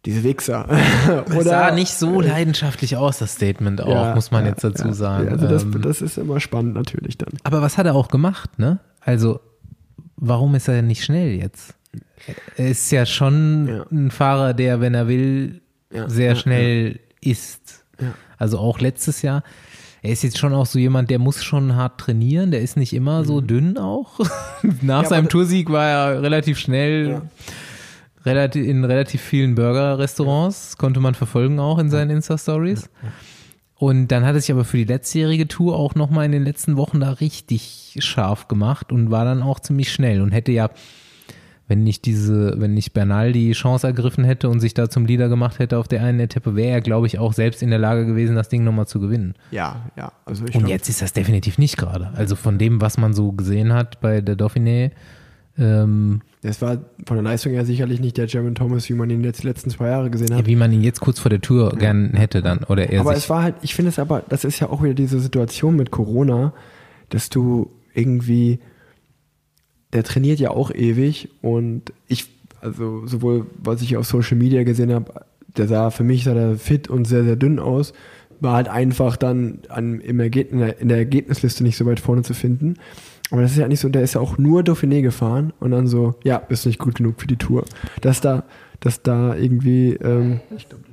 diese 0.06 0.24
Wichser. 0.24 0.66
Oder, 1.32 1.44
sah 1.44 1.70
nicht 1.70 1.92
so 1.92 2.18
leidenschaftlich 2.18 2.96
aus, 2.96 3.18
das 3.18 3.34
Statement 3.34 3.82
auch, 3.82 3.88
ja, 3.88 4.14
muss 4.14 4.30
man 4.30 4.44
ja, 4.44 4.52
jetzt 4.52 4.64
dazu 4.64 4.88
ja, 4.88 4.94
sagen. 4.94 5.28
also 5.28 5.46
das, 5.46 5.64
ähm, 5.64 5.82
das 5.82 6.00
ist 6.00 6.16
immer 6.16 6.40
spannend 6.40 6.76
natürlich 6.76 7.18
dann. 7.18 7.34
Aber 7.42 7.60
was 7.60 7.76
hat 7.76 7.84
er 7.84 7.94
auch 7.94 8.08
gemacht, 8.08 8.58
ne? 8.58 8.78
Also, 9.02 9.40
warum 10.20 10.54
ist 10.54 10.68
er 10.68 10.82
nicht 10.82 11.04
schnell 11.04 11.34
jetzt? 11.34 11.74
Er 12.56 12.68
ist 12.68 12.90
ja 12.92 13.06
schon 13.06 13.84
ein 13.90 14.10
Fahrer, 14.10 14.54
der, 14.54 14.80
wenn 14.80 14.94
er 14.94 15.08
will, 15.08 15.62
sehr 16.06 16.36
schnell 16.36 17.00
ist. 17.20 17.84
Also 18.38 18.58
auch 18.58 18.78
letztes 18.80 19.22
Jahr. 19.22 19.42
Er 20.02 20.12
ist 20.12 20.22
jetzt 20.22 20.38
schon 20.38 20.54
auch 20.54 20.66
so 20.66 20.78
jemand, 20.78 21.10
der 21.10 21.18
muss 21.18 21.44
schon 21.44 21.74
hart 21.74 22.00
trainieren. 22.00 22.52
Der 22.52 22.62
ist 22.62 22.76
nicht 22.76 22.94
immer 22.94 23.24
so 23.24 23.40
mhm. 23.40 23.46
dünn 23.46 23.78
auch. 23.78 24.20
Nach 24.82 25.04
seinem 25.04 25.28
Toursieg 25.28 25.70
war 25.70 25.86
er 25.86 26.22
relativ 26.22 26.58
schnell 26.58 27.22
relativ, 28.24 28.66
in 28.66 28.84
relativ 28.84 29.20
vielen 29.20 29.54
Burger-Restaurants, 29.54 30.76
konnte 30.76 31.00
man 31.00 31.14
verfolgen 31.14 31.58
auch 31.58 31.78
in 31.78 31.90
seinen 31.90 32.10
Insta-Stories. 32.10 32.88
Und 33.80 34.08
dann 34.08 34.26
hat 34.26 34.34
er 34.34 34.42
sich 34.42 34.52
aber 34.52 34.66
für 34.66 34.76
die 34.76 34.84
letztjährige 34.84 35.48
Tour 35.48 35.74
auch 35.74 35.94
nochmal 35.94 36.26
in 36.26 36.32
den 36.32 36.44
letzten 36.44 36.76
Wochen 36.76 37.00
da 37.00 37.12
richtig 37.12 37.96
scharf 38.00 38.46
gemacht 38.46 38.92
und 38.92 39.10
war 39.10 39.24
dann 39.24 39.42
auch 39.42 39.58
ziemlich 39.58 39.90
schnell 39.90 40.20
und 40.20 40.32
hätte 40.32 40.52
ja, 40.52 40.68
wenn 41.66 41.82
nicht 41.82 42.04
diese, 42.04 42.60
wenn 42.60 42.74
nicht 42.74 42.92
Bernal 42.92 43.32
die 43.32 43.52
Chance 43.52 43.86
ergriffen 43.86 44.22
hätte 44.22 44.50
und 44.50 44.60
sich 44.60 44.74
da 44.74 44.90
zum 44.90 45.06
Leader 45.06 45.30
gemacht 45.30 45.58
hätte 45.58 45.78
auf 45.78 45.88
der 45.88 46.02
einen 46.02 46.20
Etappe, 46.20 46.56
wäre 46.56 46.72
er, 46.72 46.80
glaube 46.82 47.06
ich, 47.06 47.18
auch 47.18 47.32
selbst 47.32 47.62
in 47.62 47.70
der 47.70 47.78
Lage 47.78 48.04
gewesen, 48.04 48.36
das 48.36 48.50
Ding 48.50 48.64
nochmal 48.64 48.86
zu 48.86 49.00
gewinnen. 49.00 49.32
Ja, 49.50 49.86
ja. 49.96 50.12
Also 50.26 50.44
und 50.52 50.68
jetzt 50.68 50.90
ist 50.90 51.00
das 51.00 51.14
definitiv 51.14 51.56
nicht 51.56 51.78
gerade. 51.78 52.10
Also 52.16 52.36
von 52.36 52.58
dem, 52.58 52.82
was 52.82 52.98
man 52.98 53.14
so 53.14 53.32
gesehen 53.32 53.72
hat 53.72 54.02
bei 54.02 54.20
der 54.20 54.36
Dauphiné, 54.36 54.90
ähm, 55.58 56.22
das 56.42 56.62
war 56.62 56.78
von 57.06 57.16
der 57.16 57.22
Leistung 57.22 57.52
her 57.52 57.66
sicherlich 57.66 58.00
nicht 58.00 58.16
der 58.16 58.26
German 58.26 58.54
Thomas, 58.54 58.88
wie 58.88 58.94
man 58.94 59.10
ihn 59.10 59.22
jetzt 59.22 59.42
die 59.42 59.46
letzten 59.46 59.70
zwei 59.70 59.88
Jahre 59.88 60.10
gesehen 60.10 60.30
hat. 60.32 60.40
Ja, 60.40 60.46
wie 60.46 60.56
man 60.56 60.72
ihn 60.72 60.82
jetzt 60.82 61.00
kurz 61.00 61.18
vor 61.18 61.28
der 61.28 61.40
Tour 61.40 61.72
ja. 61.72 61.78
gern 61.78 62.14
hätte 62.14 62.40
dann. 62.40 62.64
Oder 62.64 62.88
er 62.90 63.00
aber 63.00 63.14
es 63.14 63.28
war 63.28 63.42
halt, 63.42 63.56
ich 63.62 63.74
finde 63.74 63.90
es 63.90 63.98
aber, 63.98 64.22
das 64.28 64.44
ist 64.44 64.60
ja 64.60 64.70
auch 64.70 64.82
wieder 64.82 64.94
diese 64.94 65.20
Situation 65.20 65.76
mit 65.76 65.90
Corona, 65.90 66.54
dass 67.10 67.28
du 67.28 67.70
irgendwie, 67.92 68.60
der 69.92 70.02
trainiert 70.02 70.40
ja 70.40 70.50
auch 70.50 70.70
ewig 70.70 71.28
und 71.42 71.92
ich, 72.08 72.26
also 72.62 73.06
sowohl 73.06 73.46
was 73.62 73.82
ich 73.82 73.96
auf 73.96 74.06
Social 74.06 74.38
Media 74.38 74.62
gesehen 74.62 74.92
habe, 74.92 75.12
der 75.56 75.68
sah 75.68 75.90
für 75.90 76.04
mich 76.04 76.24
sah 76.24 76.32
der 76.32 76.56
fit 76.56 76.88
und 76.88 77.06
sehr, 77.06 77.24
sehr 77.24 77.36
dünn 77.36 77.58
aus, 77.58 77.92
war 78.40 78.54
halt 78.54 78.68
einfach 78.68 79.16
dann 79.16 79.60
an, 79.68 80.00
im 80.00 80.20
Ergebnis, 80.20 80.74
in 80.78 80.88
der 80.88 80.98
Ergebnisliste 80.98 81.62
nicht 81.64 81.76
so 81.76 81.84
weit 81.84 82.00
vorne 82.00 82.22
zu 82.22 82.32
finden. 82.32 82.76
Aber 83.30 83.42
das 83.42 83.52
ist 83.52 83.58
ja 83.58 83.68
nicht 83.68 83.80
so, 83.80 83.88
der 83.88 84.02
ist 84.02 84.14
ja 84.14 84.20
auch 84.20 84.38
nur 84.38 84.62
Dauphiné 84.62 85.02
gefahren 85.02 85.52
und 85.60 85.70
dann 85.70 85.86
so, 85.86 86.14
ja, 86.24 86.38
bist 86.38 86.66
nicht 86.66 86.78
gut 86.78 86.96
genug 86.96 87.20
für 87.20 87.28
die 87.28 87.36
Tour. 87.36 87.64
Dass 88.00 88.20
da, 88.20 88.44
dass 88.80 89.02
da 89.02 89.34
irgendwie, 89.36 89.92
ähm, 89.94 90.40
ich 90.56 90.68
glaube, 90.68 90.84
du 90.84 90.90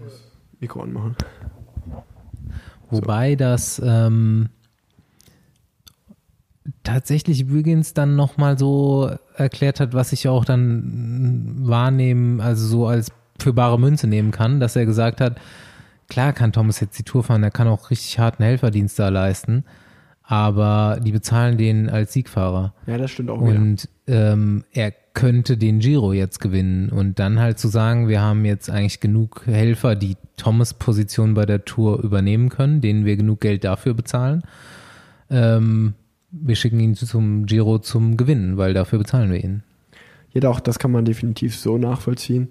Mikro 0.60 0.82
anmachen. 0.82 1.16
Wobei 2.90 3.32
so. 3.32 3.38
das 3.38 3.82
ähm, 3.84 4.50
tatsächlich 6.84 7.42
übrigens 7.42 7.94
dann 7.94 8.16
nochmal 8.16 8.58
so 8.58 9.12
erklärt 9.36 9.80
hat, 9.80 9.94
was 9.94 10.14
ich 10.14 10.28
auch 10.28 10.46
dann 10.46 11.56
wahrnehmen, 11.68 12.40
also 12.40 12.66
so 12.66 12.88
als 12.88 13.12
für 13.40 13.54
bare 13.54 13.80
Münze 13.80 14.08
nehmen 14.08 14.32
kann, 14.32 14.60
dass 14.60 14.76
er 14.76 14.86
gesagt 14.86 15.22
hat, 15.22 15.40
klar 16.08 16.34
kann 16.34 16.54
Thomas 16.54 16.80
jetzt 16.80 16.98
die 16.98 17.04
Tour 17.04 17.24
fahren, 17.24 17.44
er 17.44 17.52
kann 17.52 17.68
auch 17.68 17.90
richtig 17.90 18.20
harten 18.20 18.44
Helferdienst 18.44 18.98
da 19.00 19.10
leisten 19.10 19.64
aber 20.28 21.00
die 21.02 21.14
bezahlen 21.14 21.58
den 21.58 21.90
als 21.90 22.12
Siegfahrer. 22.12 22.74
Ja, 22.86 22.98
das 22.98 23.12
stimmt 23.12 23.30
auch. 23.30 23.40
Und 23.40 23.88
ähm, 24.08 24.66
er 24.74 24.92
könnte 25.14 25.58
den 25.58 25.80
Giro 25.80 26.12
jetzt 26.12 26.40
gewinnen 26.40 26.90
und 26.90 27.18
dann 27.18 27.40
halt 27.40 27.58
zu 27.58 27.70
sagen, 27.70 28.10
wir 28.10 28.22
haben 28.22 28.44
jetzt 28.44 28.70
eigentlich 28.70 29.00
genug 29.00 29.44
Helfer, 29.46 29.96
die 29.96 30.18
Thomas 30.36 30.74
Position 30.74 31.34
bei 31.34 31.46
der 31.46 31.64
Tour 31.64 32.04
übernehmen 32.04 32.50
können, 32.50 32.82
denen 32.82 33.06
wir 33.06 33.16
genug 33.16 33.40
Geld 33.40 33.64
dafür 33.64 33.94
bezahlen. 33.94 34.44
Ähm, 35.30 35.94
wir 36.30 36.56
schicken 36.56 36.82
ihn 36.82 36.94
zum 36.94 37.46
Giro 37.46 37.80
zum 37.80 38.18
Gewinnen, 38.18 38.58
weil 38.58 38.74
dafür 38.74 39.00
bezahlen 39.00 39.32
wir 39.32 39.42
ihn. 39.42 39.64
Ja, 40.34 40.42
doch, 40.42 40.60
das 40.60 40.78
kann 40.78 40.92
man 40.92 41.06
definitiv 41.06 41.56
so 41.56 41.78
nachvollziehen. 41.78 42.50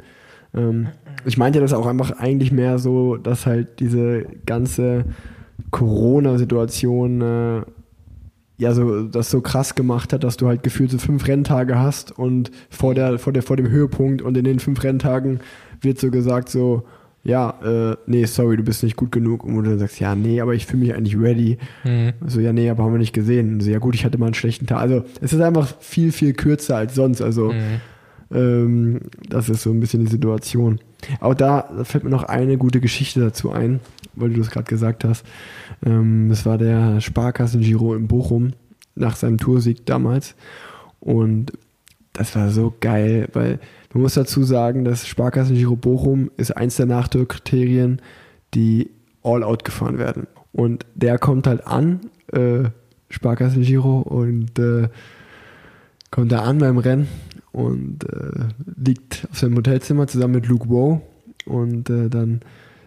Ähm, 0.54 0.88
ich 1.26 1.36
meinte 1.36 1.60
das 1.60 1.74
auch 1.74 1.86
einfach 1.86 2.12
eigentlich 2.12 2.52
mehr 2.52 2.78
so, 2.78 3.16
dass 3.16 3.44
halt 3.44 3.80
diese 3.80 4.24
ganze 4.46 5.04
Corona-Situation 5.70 7.20
äh, 7.20 7.62
ja 8.58 8.72
so 8.72 9.02
das 9.02 9.30
so 9.30 9.40
krass 9.40 9.74
gemacht 9.74 10.12
hat, 10.12 10.24
dass 10.24 10.36
du 10.36 10.46
halt 10.46 10.62
gefühlt 10.62 10.90
so 10.90 10.98
fünf 10.98 11.26
Renntage 11.26 11.78
hast 11.78 12.16
und 12.18 12.50
vor 12.70 12.94
der 12.94 13.18
vor 13.18 13.32
der 13.32 13.42
vor 13.42 13.56
dem 13.56 13.68
Höhepunkt 13.68 14.22
und 14.22 14.36
in 14.36 14.44
den 14.44 14.58
fünf 14.58 14.82
Renntagen 14.82 15.40
wird 15.80 15.98
so 15.98 16.10
gesagt 16.10 16.48
so 16.48 16.84
ja, 17.26 17.58
äh, 17.64 17.96
nee, 18.06 18.24
sorry, 18.24 18.56
du 18.56 18.62
bist 18.62 18.84
nicht 18.84 18.94
gut 18.94 19.10
genug. 19.10 19.42
Und 19.42 19.56
du 19.56 19.62
dann 19.62 19.80
sagst, 19.80 19.98
ja, 19.98 20.14
nee, 20.14 20.40
aber 20.40 20.54
ich 20.54 20.64
fühle 20.64 20.84
mich 20.84 20.94
eigentlich 20.94 21.18
ready. 21.18 21.58
Mhm. 21.82 22.12
So, 22.24 22.38
ja, 22.38 22.52
nee, 22.52 22.70
aber 22.70 22.84
haben 22.84 22.92
wir 22.92 23.00
nicht 23.00 23.12
gesehen. 23.12 23.60
So, 23.60 23.68
ja, 23.68 23.80
gut, 23.80 23.96
ich 23.96 24.04
hatte 24.04 24.16
mal 24.16 24.26
einen 24.26 24.34
schlechten 24.34 24.66
Tag. 24.66 24.78
Also, 24.78 25.02
es 25.20 25.32
ist 25.32 25.40
einfach 25.40 25.74
viel, 25.80 26.12
viel 26.12 26.34
kürzer 26.34 26.76
als 26.76 26.94
sonst. 26.94 27.20
Also, 27.20 27.52
mhm. 27.52 27.80
ähm, 28.32 29.00
das 29.28 29.48
ist 29.48 29.62
so 29.62 29.70
ein 29.70 29.80
bisschen 29.80 30.04
die 30.04 30.10
Situation. 30.10 30.78
Auch 31.20 31.34
da, 31.34 31.68
fällt 31.84 32.04
mir 32.04 32.10
noch 32.10 32.24
eine 32.24 32.56
gute 32.58 32.80
Geschichte 32.80 33.20
dazu 33.20 33.50
ein 33.50 33.80
weil 34.16 34.30
du 34.30 34.40
es 34.40 34.50
gerade 34.50 34.68
gesagt 34.68 35.04
hast. 35.04 35.24
Ähm, 35.84 36.28
das 36.28 36.44
war 36.44 36.58
der 36.58 37.00
Sparkassen-Giro 37.00 37.94
in 37.94 38.08
Bochum 38.08 38.52
nach 38.94 39.14
seinem 39.14 39.38
Toursieg 39.38 39.86
damals. 39.86 40.34
Und 40.98 41.52
das 42.12 42.34
war 42.34 42.50
so 42.50 42.74
geil, 42.80 43.28
weil 43.34 43.60
man 43.92 44.02
muss 44.02 44.14
dazu 44.14 44.42
sagen, 44.42 44.84
dass 44.84 45.06
Sparkassen-Giro 45.06 45.76
Bochum 45.76 46.30
ist 46.36 46.56
eins 46.56 46.76
der 46.76 46.86
Nachtourkriterien, 46.86 48.00
die 48.54 48.90
all 49.22 49.44
out 49.44 49.64
gefahren 49.64 49.98
werden. 49.98 50.26
Und 50.52 50.86
der 50.94 51.18
kommt 51.18 51.46
halt 51.46 51.66
an, 51.66 52.00
äh, 52.32 52.64
Sparkasse 53.08 53.60
Giro 53.60 54.00
und 54.00 54.58
äh, 54.58 54.88
kommt 56.10 56.32
da 56.32 56.42
an 56.42 56.58
beim 56.58 56.78
Rennen 56.78 57.06
und 57.56 58.04
äh, 58.04 58.48
liegt 58.76 59.26
auf 59.30 59.38
seinem 59.38 59.56
Hotelzimmer 59.56 60.06
zusammen 60.06 60.34
mit 60.34 60.46
Luke 60.46 60.68
Woe 60.68 61.00
und 61.46 61.88
äh, 61.88 62.10
dann 62.10 62.40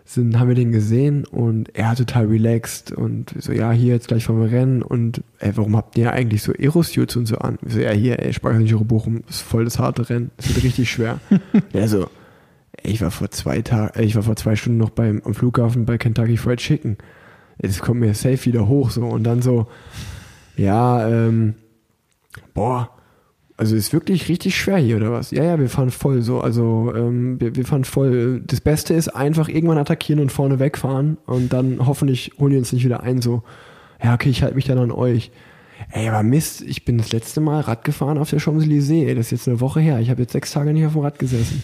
sind, 0.05 0.37
haben 0.37 0.47
wir 0.47 0.55
den 0.55 0.71
gesehen 0.71 1.25
und 1.25 1.75
er 1.75 1.89
hat 1.89 1.97
total 1.97 2.27
relaxed 2.27 2.91
und 2.91 3.33
so, 3.39 3.51
ja, 3.51 3.71
hier 3.71 3.95
jetzt 3.95 4.09
gleich 4.09 4.29
wir 4.29 4.51
Rennen 4.51 4.83
und 4.83 5.23
ey, 5.39 5.57
warum 5.57 5.75
habt 5.75 5.97
ihr 5.97 6.13
eigentlich 6.13 6.43
so 6.43 6.53
Aerosuits 6.53 7.15
und 7.15 7.25
so 7.25 7.39
an? 7.39 7.57
Wir 7.63 7.71
so, 7.71 7.79
ja, 7.79 7.91
hier, 7.91 8.19
ey, 8.19 8.31
Sparkasse 8.31 8.65
Giro 8.65 8.83
Bochum 8.83 9.23
ist 9.27 9.41
voll 9.41 9.65
das 9.65 9.79
harte 9.79 10.07
Rennen, 10.07 10.29
es 10.37 10.53
wird 10.53 10.63
richtig 10.63 10.91
schwer. 10.91 11.19
ja, 11.73 11.87
so, 11.87 12.03
ey, 12.83 12.91
ich 12.91 13.01
war 13.01 13.09
vor 13.09 13.31
zwei 13.31 13.63
Tagen, 13.63 13.99
ich 14.03 14.15
war 14.15 14.21
vor 14.21 14.35
zwei 14.35 14.55
Stunden 14.55 14.77
noch 14.77 14.91
beim, 14.91 15.23
am 15.25 15.33
Flughafen 15.33 15.85
bei 15.85 15.97
Kentucky 15.97 16.37
Fried 16.37 16.59
Chicken. 16.59 16.97
Es 17.57 17.79
kommt 17.79 18.01
mir 18.01 18.13
safe 18.13 18.45
wieder 18.45 18.67
hoch 18.67 18.91
so 18.91 19.07
und 19.07 19.23
dann 19.23 19.41
so, 19.41 19.65
ja, 20.57 21.09
ähm, 21.09 21.55
boah, 22.53 22.91
also 23.59 23.75
ist 23.75 23.91
wirklich 23.91 24.29
richtig 24.29 24.55
schwer 24.55 24.77
hier, 24.77 24.95
oder 24.95 25.11
was? 25.11 25.31
Ja, 25.31 25.43
ja, 25.43 25.59
wir 25.59 25.67
fahren 25.67 25.91
voll 25.91 26.21
so. 26.21 26.39
Also 26.39 26.93
ähm, 26.95 27.41
wir, 27.41 27.57
wir 27.57 27.65
fahren 27.65 27.83
voll. 27.83 28.41
Das 28.47 28.61
Beste 28.61 28.93
ist 28.93 29.09
einfach 29.09 29.49
irgendwann 29.49 29.77
attackieren 29.77 30.21
und 30.21 30.31
vorne 30.31 30.59
wegfahren 30.59 31.17
und 31.25 31.51
dann 31.51 31.85
hoffentlich 31.85 32.31
holen 32.39 32.53
die 32.53 32.57
uns 32.57 32.71
nicht 32.71 32.85
wieder 32.85 33.03
ein. 33.03 33.21
So, 33.21 33.43
ja, 34.01 34.13
okay, 34.13 34.29
ich 34.29 34.43
halte 34.43 34.55
mich 34.55 34.63
dann 34.63 34.77
an 34.77 34.91
euch. 34.91 35.31
Ey, 35.91 36.07
aber 36.07 36.23
Mist, 36.23 36.61
ich 36.61 36.85
bin 36.85 36.97
das 36.99 37.11
letzte 37.11 37.41
Mal 37.41 37.59
Rad 37.59 37.83
gefahren 37.83 38.17
auf 38.17 38.29
der 38.29 38.39
Champs-Élysées. 38.39 39.13
Das 39.13 39.25
ist 39.25 39.31
jetzt 39.31 39.49
eine 39.49 39.59
Woche 39.59 39.81
her. 39.81 39.99
Ich 39.99 40.09
habe 40.09 40.21
jetzt 40.21 40.31
sechs 40.31 40.53
Tage 40.53 40.71
nicht 40.71 40.85
auf 40.85 40.93
dem 40.93 41.01
Rad 41.01 41.19
gesessen. 41.19 41.61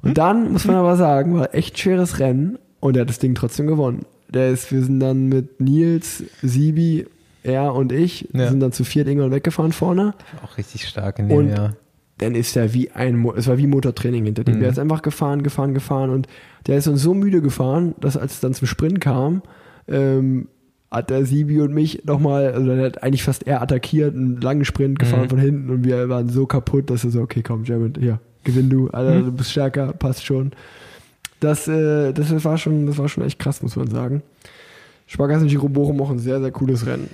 Und 0.00 0.16
dann, 0.16 0.50
muss 0.50 0.64
man 0.64 0.76
aber 0.76 0.96
sagen, 0.96 1.34
war 1.34 1.54
echt 1.54 1.78
schweres 1.78 2.18
Rennen 2.18 2.58
und 2.80 2.96
er 2.96 3.02
hat 3.02 3.10
das 3.10 3.18
Ding 3.18 3.34
trotzdem 3.34 3.66
gewonnen. 3.66 4.06
Der 4.30 4.48
ist, 4.48 4.72
wir 4.72 4.82
sind 4.82 5.00
dann 5.00 5.26
mit 5.26 5.60
Nils, 5.60 6.24
Sibi, 6.40 7.04
er 7.42 7.74
und 7.74 7.92
ich, 7.92 8.28
Ja. 8.32 8.48
sind 8.48 8.60
dann 8.60 8.72
zu 8.72 8.84
viert 8.84 9.08
irgendwann 9.08 9.30
weggefahren 9.30 9.72
vorne. 9.72 10.14
Auch 10.44 10.56
richtig 10.58 10.86
stark 10.86 11.18
in 11.18 11.28
dem 11.28 11.36
Und 11.38 11.48
Jahr. 11.50 11.74
dann 12.18 12.34
ist 12.34 12.56
er 12.56 12.74
wie 12.74 12.90
ein, 12.90 13.24
es 13.36 13.46
war 13.48 13.58
wie 13.58 13.66
Motortraining 13.66 14.24
hinter 14.26 14.44
dem. 14.44 14.56
Mhm. 14.56 14.60
Der 14.60 14.70
ist 14.70 14.78
einfach 14.78 15.02
gefahren, 15.02 15.42
gefahren, 15.42 15.72
gefahren 15.74 16.10
und 16.10 16.26
der 16.66 16.76
ist 16.76 16.86
uns 16.86 17.00
so 17.02 17.14
müde 17.14 17.40
gefahren, 17.40 17.94
dass 18.00 18.16
als 18.16 18.34
es 18.34 18.40
dann 18.40 18.52
zum 18.54 18.66
Sprint 18.68 19.00
kam, 19.00 19.42
ähm, 19.88 20.48
hat 20.90 21.08
der 21.08 21.24
Sibi 21.24 21.60
und 21.60 21.72
mich 21.72 22.04
nochmal, 22.04 22.52
also 22.52 22.66
der 22.74 22.84
hat 22.86 23.02
eigentlich 23.02 23.22
fast 23.22 23.46
er 23.46 23.62
attackiert, 23.62 24.14
einen 24.14 24.40
langen 24.40 24.64
Sprint 24.64 24.98
gefahren 24.98 25.24
Mhm. 25.24 25.28
von 25.30 25.38
hinten 25.38 25.70
und 25.70 25.84
wir 25.84 26.08
waren 26.08 26.28
so 26.28 26.46
kaputt, 26.46 26.90
dass 26.90 27.04
er 27.04 27.10
so, 27.10 27.20
okay, 27.22 27.42
komm, 27.42 27.64
Jared, 27.64 27.96
hier, 27.98 28.18
gewinn 28.44 28.68
du, 28.68 28.88
Alter, 28.90 29.20
Mhm. 29.20 29.24
du 29.26 29.32
bist 29.32 29.52
stärker, 29.52 29.92
passt 29.92 30.24
schon. 30.26 30.50
Das, 31.38 31.68
äh, 31.68 32.12
das 32.12 32.44
war 32.44 32.58
schon, 32.58 32.86
das 32.86 32.98
war 32.98 33.08
schon 33.08 33.24
echt 33.24 33.38
krass, 33.38 33.62
muss 33.62 33.76
man 33.76 33.86
sagen. 33.88 34.22
Sparkassen 35.10 35.48
Giro 35.48 35.68
Bochum 35.68 36.00
auch 36.00 36.10
ein 36.10 36.20
sehr, 36.20 36.40
sehr 36.40 36.52
cooles 36.52 36.86
Rennen. 36.86 37.10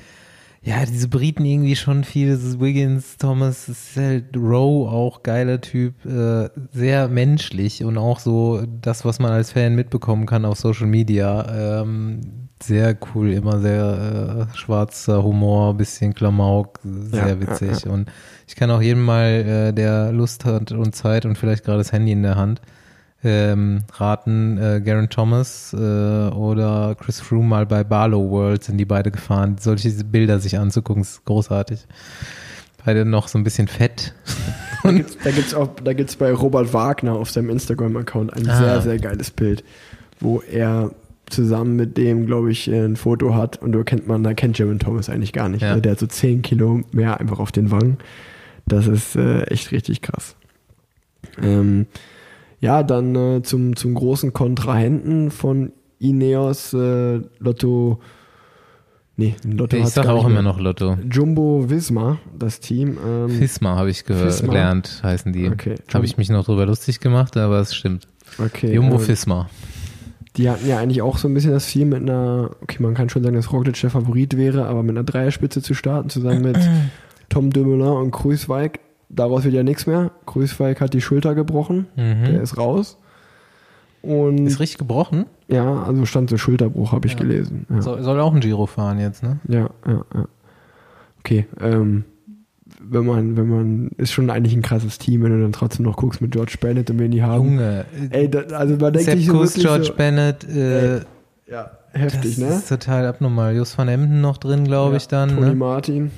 Ja, 0.62 0.84
diese 0.84 1.08
Briten 1.08 1.44
irgendwie 1.44 1.76
schon 1.76 2.02
viel. 2.04 2.28
Das 2.30 2.42
ist 2.42 2.60
Wiggins, 2.60 3.16
Thomas, 3.18 3.66
das 3.66 3.90
ist 3.90 3.96
halt 3.96 4.36
Rowe 4.36 4.90
auch 4.90 5.22
geiler 5.22 5.60
Typ, 5.60 6.04
äh, 6.04 6.50
sehr 6.72 7.08
menschlich 7.08 7.84
und 7.84 7.96
auch 7.96 8.18
so 8.18 8.62
das, 8.82 9.04
was 9.04 9.18
man 9.20 9.30
als 9.32 9.52
Fan 9.52 9.76
mitbekommen 9.76 10.26
kann 10.26 10.44
auf 10.44 10.58
Social 10.58 10.88
Media. 10.88 11.82
Ähm, 11.82 12.20
sehr 12.62 12.96
cool, 13.14 13.30
immer 13.32 13.60
sehr 13.60 14.48
äh, 14.52 14.56
schwarzer 14.56 15.22
Humor, 15.22 15.74
bisschen 15.74 16.14
Klamauk, 16.14 16.80
sehr 16.82 17.28
Ja, 17.28 17.40
witzig. 17.40 17.84
ja, 17.84 17.90
Und 17.92 18.10
ich 18.48 18.56
kann 18.56 18.70
auch 18.70 18.82
jedem 18.82 19.04
mal, 19.04 19.28
äh, 19.28 19.72
der 19.72 20.10
Lust 20.12 20.44
hat 20.44 20.72
und 20.72 20.94
Zeit 20.96 21.24
und 21.26 21.38
vielleicht 21.38 21.64
gerade 21.64 21.78
das 21.78 21.92
Handy 21.92 22.12
in 22.12 22.22
der 22.24 22.34
Hand, 22.36 22.60
ähm, 23.24 23.84
raten, 23.94 24.58
äh, 24.58 24.80
Garen 24.84 25.08
Thomas 25.08 25.72
äh, 25.72 25.76
oder 25.76 26.94
Chris 27.00 27.20
Froome 27.20 27.48
mal 27.48 27.66
bei 27.66 27.82
Barlow 27.82 28.30
World 28.30 28.62
sind 28.64 28.78
die 28.78 28.84
beide 28.84 29.10
gefahren. 29.10 29.56
Solche 29.58 29.90
Bilder 30.04 30.38
sich 30.38 30.58
anzugucken, 30.58 31.02
ist 31.02 31.24
großartig. 31.24 31.86
Beide 32.84 33.04
noch 33.04 33.26
so 33.28 33.38
ein 33.38 33.44
bisschen 33.44 33.68
fett. 33.68 34.14
Da 34.82 34.92
gibt's, 34.92 35.16
da 35.24 35.30
gibt's 35.32 35.52
auch, 35.54 35.68
da 35.82 35.92
gibt's 35.94 36.14
bei 36.14 36.32
Robert 36.32 36.72
Wagner 36.72 37.14
auf 37.14 37.28
seinem 37.28 37.50
Instagram-Account 37.50 38.32
ein 38.34 38.48
Ah. 38.48 38.56
sehr, 38.56 38.82
sehr 38.82 38.98
geiles 38.98 39.32
Bild, 39.32 39.64
wo 40.20 40.42
er 40.42 40.92
zusammen 41.28 41.74
mit 41.74 41.96
dem, 41.96 42.26
glaube 42.26 42.52
ich, 42.52 42.68
ein 42.68 42.94
Foto 42.94 43.34
hat 43.34 43.60
und 43.60 43.72
da 43.72 43.82
kennt 43.82 44.06
man, 44.06 44.22
da 44.22 44.32
kennt 44.32 44.56
Jeremy 44.60 44.78
Thomas 44.78 45.08
eigentlich 45.10 45.32
gar 45.32 45.48
nicht. 45.48 45.62
Ja. 45.62 45.70
Also 45.70 45.80
der 45.80 45.92
hat 45.92 45.98
so 45.98 46.06
10 46.06 46.42
Kilo 46.42 46.82
mehr 46.92 47.18
einfach 47.18 47.40
auf 47.40 47.50
den 47.50 47.72
Wangen. 47.72 47.96
Das 48.68 48.86
ist 48.86 49.16
äh, 49.16 49.42
echt 49.44 49.72
richtig 49.72 50.02
krass. 50.02 50.36
Ähm, 51.42 51.86
ja, 52.60 52.82
dann 52.82 53.14
äh, 53.14 53.42
zum, 53.42 53.76
zum 53.76 53.94
großen 53.94 54.32
Kontrahenten 54.32 55.30
von 55.30 55.72
Ineos, 55.98 56.72
äh, 56.72 57.20
Lotto, 57.38 58.00
nee, 59.16 59.34
Lotto 59.44 59.76
ich 59.76 59.86
sage 59.88 60.10
auch 60.10 60.26
immer 60.26 60.42
noch 60.42 60.58
Lotto. 60.58 60.96
Jumbo 61.10 61.68
Visma, 61.68 62.18
das 62.38 62.60
Team. 62.60 62.98
Ähm, 63.06 63.30
Fisma 63.30 63.76
habe 63.76 63.90
ich 63.90 64.04
gelernt, 64.04 65.00
heißen 65.02 65.32
die. 65.32 65.48
Okay. 65.48 65.76
Habe 65.92 66.04
ich 66.04 66.16
mich 66.16 66.28
noch 66.28 66.44
drüber 66.44 66.66
lustig 66.66 67.00
gemacht, 67.00 67.36
aber 67.36 67.60
es 67.60 67.74
stimmt. 67.74 68.08
okay, 68.38 68.74
Jumbo 68.74 68.96
äh, 68.96 69.00
Fisma. 69.00 69.48
Die 70.36 70.50
hatten 70.50 70.68
ja 70.68 70.78
eigentlich 70.78 71.00
auch 71.00 71.16
so 71.16 71.28
ein 71.28 71.34
bisschen 71.34 71.52
das 71.52 71.66
Ziel 71.66 71.86
mit 71.86 72.02
einer, 72.02 72.50
okay, 72.60 72.82
man 72.82 72.92
kann 72.92 73.08
schon 73.08 73.22
sagen, 73.22 73.36
dass 73.36 73.52
Roglic 73.52 73.80
der 73.80 73.88
Favorit 73.88 74.36
wäre, 74.36 74.66
aber 74.66 74.82
mit 74.82 74.90
einer 74.90 75.04
Dreierspitze 75.04 75.62
zu 75.62 75.72
starten, 75.72 76.10
zusammen 76.10 76.42
mit 76.42 76.58
Tom 77.30 77.50
Dumoulin 77.50 77.88
und 77.88 78.10
Kruiswijk. 78.10 78.80
Daraus 79.08 79.44
wird 79.44 79.54
ja 79.54 79.62
nichts 79.62 79.86
mehr. 79.86 80.10
Kruiswijk 80.26 80.80
hat 80.80 80.92
die 80.94 81.00
Schulter 81.00 81.34
gebrochen, 81.34 81.86
der 81.96 82.04
Mhm. 82.32 82.40
ist 82.42 82.56
raus. 82.58 82.98
Und 84.02 84.46
Ist 84.46 84.60
richtig 84.60 84.78
gebrochen. 84.78 85.26
ja, 85.48 85.82
also 85.82 86.04
stand 86.06 86.30
so 86.30 86.36
Schulterbruch, 86.36 86.92
habe 86.92 87.06
ich 87.06 87.14
Ja. 87.14 87.18
gelesen. 87.20 87.66
Ja, 87.70 87.82
Soll, 87.82 88.02
soll 88.02 88.20
auch 88.20 88.32
ein 88.34 88.40
Giro 88.40 88.66
fahren 88.66 88.98
jetzt, 89.00 89.22
ne? 89.22 89.38
ja, 89.48 89.68
ja. 89.86 90.04
ja. 90.14 90.24
Okay, 91.20 91.46
ähm, 91.60 92.04
wenn 92.80 93.04
man, 93.06 93.36
wenn 93.36 93.48
man, 93.48 93.88
ist 93.96 94.12
schon 94.12 94.30
eigentlich 94.30 94.54
ein 94.54 94.62
krasses 94.62 94.98
Team, 94.98 95.22
wenn 95.24 95.32
du 95.32 95.40
dann 95.42 95.52
trotzdem 95.52 95.84
noch 95.86 95.96
guckst 95.96 96.20
mit 96.20 96.30
George 96.32 96.56
Bennett 96.60 96.88
und 96.90 96.98
wen 97.00 97.10
die 97.10 97.22
haben. 97.22 97.44
Junge. 97.58 97.84
Ey, 98.10 98.30
da, 98.30 98.40
also 98.56 98.76
man 98.76 98.92
denkt 98.92 99.06
Sepp 99.08 99.18
sich 99.18 99.26
so 99.26 99.32
wirklich 99.34 99.64
George 99.64 99.84
so, 99.84 99.94
Bennett, 99.94 100.44
äh, 100.48 101.00
ja, 101.50 101.70
heftig, 101.92 102.36
das 102.36 102.38
ne? 102.38 102.48
ist 102.56 102.68
total 102.68 103.06
abnormal. 103.06 103.56
Jos 103.56 103.76
van 103.76 103.88
Emden 103.88 104.20
noch 104.20 104.36
drin, 104.36 104.64
glaube 104.64 104.92
Ja, 104.92 104.96
ich 104.98 105.08
dann. 105.08 105.30
Tony 105.30 105.46
Ne? 105.46 105.54
Martin. 105.56 106.10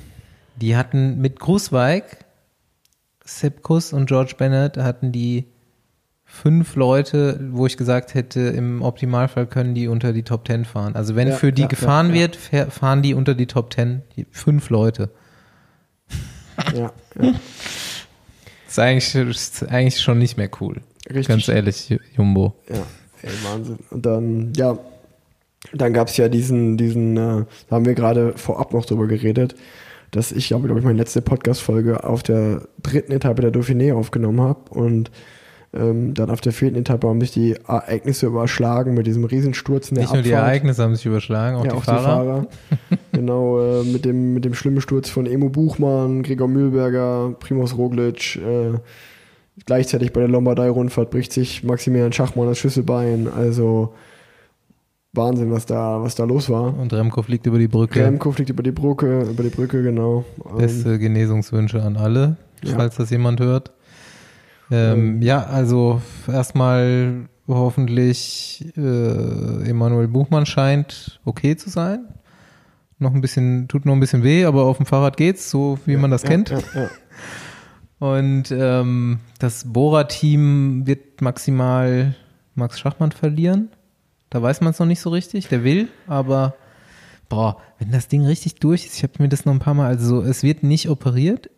Die 0.61 0.75
hatten 0.75 1.19
mit 1.21 1.39
Grußweig, 1.39 2.03
Sepp 3.29 3.61
Kuss 3.61 3.93
und 3.93 4.07
George 4.07 4.33
Bennett 4.37 4.77
hatten 4.77 5.11
die 5.11 5.45
fünf 6.25 6.75
Leute, 6.75 7.39
wo 7.51 7.65
ich 7.65 7.77
gesagt 7.77 8.13
hätte, 8.13 8.39
im 8.41 8.81
Optimalfall 8.81 9.47
können 9.47 9.73
die 9.73 9.87
unter 9.87 10.13
die 10.13 10.23
Top 10.23 10.45
Ten 10.45 10.65
fahren. 10.65 10.95
Also 10.95 11.15
wenn 11.15 11.27
Ja, 11.27 11.35
für 11.35 11.51
die 11.51 11.63
ja, 11.63 11.67
gefahren 11.67 12.09
ja, 12.09 12.15
wird, 12.15 12.35
fahren 12.35 13.01
die 13.01 13.13
unter 13.13 13.33
die 13.33 13.47
Top 13.47 13.71
Ten. 13.71 14.03
Die 14.15 14.25
Fünf 14.31 14.69
Leute. 14.69 15.09
Ja, 16.75 16.91
ja. 17.21 17.33
Das 18.65 18.77
ist 18.77 18.79
eigentlich, 18.79 19.15
ist 19.15 19.63
eigentlich 19.69 19.99
schon 19.99 20.19
nicht 20.19 20.37
mehr 20.37 20.49
cool. 20.61 20.81
Richtig. 21.07 21.27
Ganz 21.27 21.47
ehrlich, 21.47 21.97
Jumbo. 22.15 22.55
Ja, 22.69 22.83
ey, 23.23 23.31
Wahnsinn. 23.43 23.79
Und 23.89 24.05
dann, 24.05 24.53
ja, 24.53 24.77
dann 25.73 25.93
gab 25.93 26.09
es 26.09 26.17
ja 26.17 26.29
diesen, 26.29 26.77
diesen, 26.77 27.17
äh, 27.17 27.45
da 27.67 27.75
haben 27.75 27.85
wir 27.85 27.95
gerade 27.95 28.33
vorab 28.37 28.73
noch 28.73 28.85
drüber 28.85 29.07
geredet, 29.07 29.55
dass 30.11 30.31
ich, 30.31 30.47
glaube 30.47 30.67
ich, 30.67 30.83
meine 30.83 30.97
letzte 30.97 31.21
Podcast-Folge 31.21 32.03
auf 32.03 32.23
der 32.23 32.63
dritten 32.81 33.11
Etappe 33.11 33.41
der 33.41 33.53
Dauphiné 33.53 33.93
aufgenommen 33.93 34.41
habe 34.41 34.59
und 34.71 35.11
ähm, 35.71 36.15
dann 36.15 36.31
auf 36.31 36.41
der 36.41 36.51
vierten 36.51 36.77
Etappe 36.77 37.07
haben 37.07 37.21
sich 37.21 37.31
die 37.31 37.53
Ereignisse 37.67 38.25
überschlagen 38.25 38.95
mit 38.95 39.05
diesem 39.05 39.23
Riesensturz 39.23 39.89
in 39.89 39.95
der 39.95 40.05
Nicht 40.05 40.13
nur 40.13 40.23
die 40.23 40.33
Abfahrt. 40.33 40.47
Ereignisse 40.47 40.83
haben 40.83 40.95
sich 40.95 41.05
überschlagen, 41.05 41.57
auch 41.57 41.65
ja, 41.65 41.71
die 41.71 41.77
auch 41.77 41.83
Fahrer. 41.83 41.99
die 41.99 42.05
Fahrer. 42.07 42.99
genau, 43.11 43.59
äh, 43.59 43.83
mit, 43.83 44.03
dem, 44.03 44.33
mit 44.33 44.45
dem 44.45 44.55
schlimmen 44.55 44.81
Sturz 44.81 45.09
von 45.09 45.27
Emo 45.27 45.49
Buchmann, 45.49 46.23
Gregor 46.23 46.47
Mühlberger, 46.47 47.35
Primoz 47.39 47.75
Roglic. 47.75 48.37
Äh, 48.37 48.79
gleichzeitig 49.67 50.11
bei 50.11 50.21
der 50.21 50.29
Lombardei-Rundfahrt 50.29 51.11
bricht 51.11 51.33
sich 51.33 51.63
Maximilian 51.63 52.13
Schachmann 52.13 52.47
das 52.47 52.57
Schlüsselbein. 52.57 53.27
Also 53.31 53.93
Wahnsinn, 55.19 55.51
was 55.51 55.65
da, 55.65 56.01
was 56.01 56.15
da 56.15 56.23
los 56.23 56.49
war. 56.49 56.77
Und 56.77 56.93
Remco 56.93 57.21
fliegt 57.21 57.45
über 57.45 57.59
die 57.59 57.67
Brücke. 57.67 58.03
Remco 58.03 58.31
fliegt 58.31 58.49
über 58.49 58.63
die 58.63 58.71
Brücke, 58.71 59.23
über 59.29 59.43
die 59.43 59.49
Brücke, 59.49 59.83
genau. 59.83 60.23
Ähm, 60.49 60.57
Beste 60.57 60.97
Genesungswünsche 60.97 61.83
an 61.83 61.97
alle, 61.97 62.37
Ja. 62.63 62.75
falls 62.75 62.95
das 62.95 63.09
jemand 63.09 63.39
hört. 63.39 63.71
Ähm, 64.71 65.21
ja, 65.21 65.43
also 65.43 66.01
erstmal 66.27 67.27
hoffentlich 67.47 68.65
äh, 68.77 69.69
Emanuel 69.69 70.07
Buchmann 70.07 70.45
scheint 70.45 71.19
okay 71.25 71.55
zu 71.55 71.69
sein. 71.69 72.05
Noch 72.99 73.13
ein 73.13 73.21
bisschen, 73.21 73.67
tut 73.67 73.85
noch 73.85 73.93
ein 73.93 73.99
bisschen 73.99 74.23
weh, 74.23 74.45
aber 74.45 74.63
auf 74.63 74.77
dem 74.77 74.85
Fahrrad 74.85 75.17
geht's, 75.17 75.49
so 75.49 75.79
wie 75.85 75.97
man 75.97 76.11
das 76.11 76.23
ja, 76.23 76.29
kennt. 76.29 76.49
Ja, 76.49 76.59
ja. 76.75 76.89
Und 77.99 78.51
ähm, 78.51 79.19
das 79.39 79.65
Bora-Team 79.65 80.83
wird 80.85 81.21
maximal 81.21 82.15
Max 82.55 82.79
Schachmann 82.79 83.11
verlieren. 83.11 83.69
Da 84.29 84.41
weiß 84.41 84.61
man 84.61 84.71
es 84.71 84.79
noch 84.79 84.85
nicht 84.85 85.01
so 85.01 85.09
richtig. 85.09 85.47
Der 85.47 85.63
will, 85.63 85.87
aber 86.07 86.55
boah, 87.29 87.57
wenn 87.79 87.91
das 87.91 88.07
Ding 88.07 88.25
richtig 88.25 88.55
durch 88.55 88.85
ist, 88.85 88.95
ich 88.97 89.03
habe 89.03 89.13
mir 89.19 89.29
das 89.29 89.45
noch 89.45 89.53
ein 89.53 89.59
paar 89.59 89.73
Mal, 89.73 89.87
also 89.87 90.21
es 90.21 90.43
wird 90.43 90.63
nicht 90.63 90.89
operiert. 90.89 91.49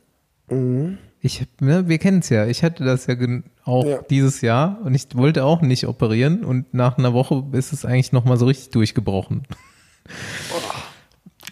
Mhm. 0.50 0.98
Ich, 1.24 1.46
ne, 1.60 1.88
wir 1.88 1.98
kennen 2.00 2.20
es 2.20 2.30
ja. 2.30 2.48
Ich 2.48 2.64
hatte 2.64 2.84
das 2.84 3.06
ja 3.08 3.16
auch 3.64 3.86
Ja. 3.86 4.02
dieses 4.10 4.42
Jahr 4.42 4.80
und 4.84 4.96
ich 4.96 5.08
wollte 5.14 5.44
auch 5.46 5.62
nicht 5.62 5.86
operieren 5.88 6.44
und 6.44 6.74
nach 6.74 6.98
einer 6.98 7.14
Woche 7.14 7.44
ist 7.52 7.74
es 7.74 7.86
eigentlich 7.86 8.12
noch 8.12 8.26
mal 8.26 8.38
so 8.38 8.46
richtig 8.48 8.70
durchgebrochen. 8.72 9.44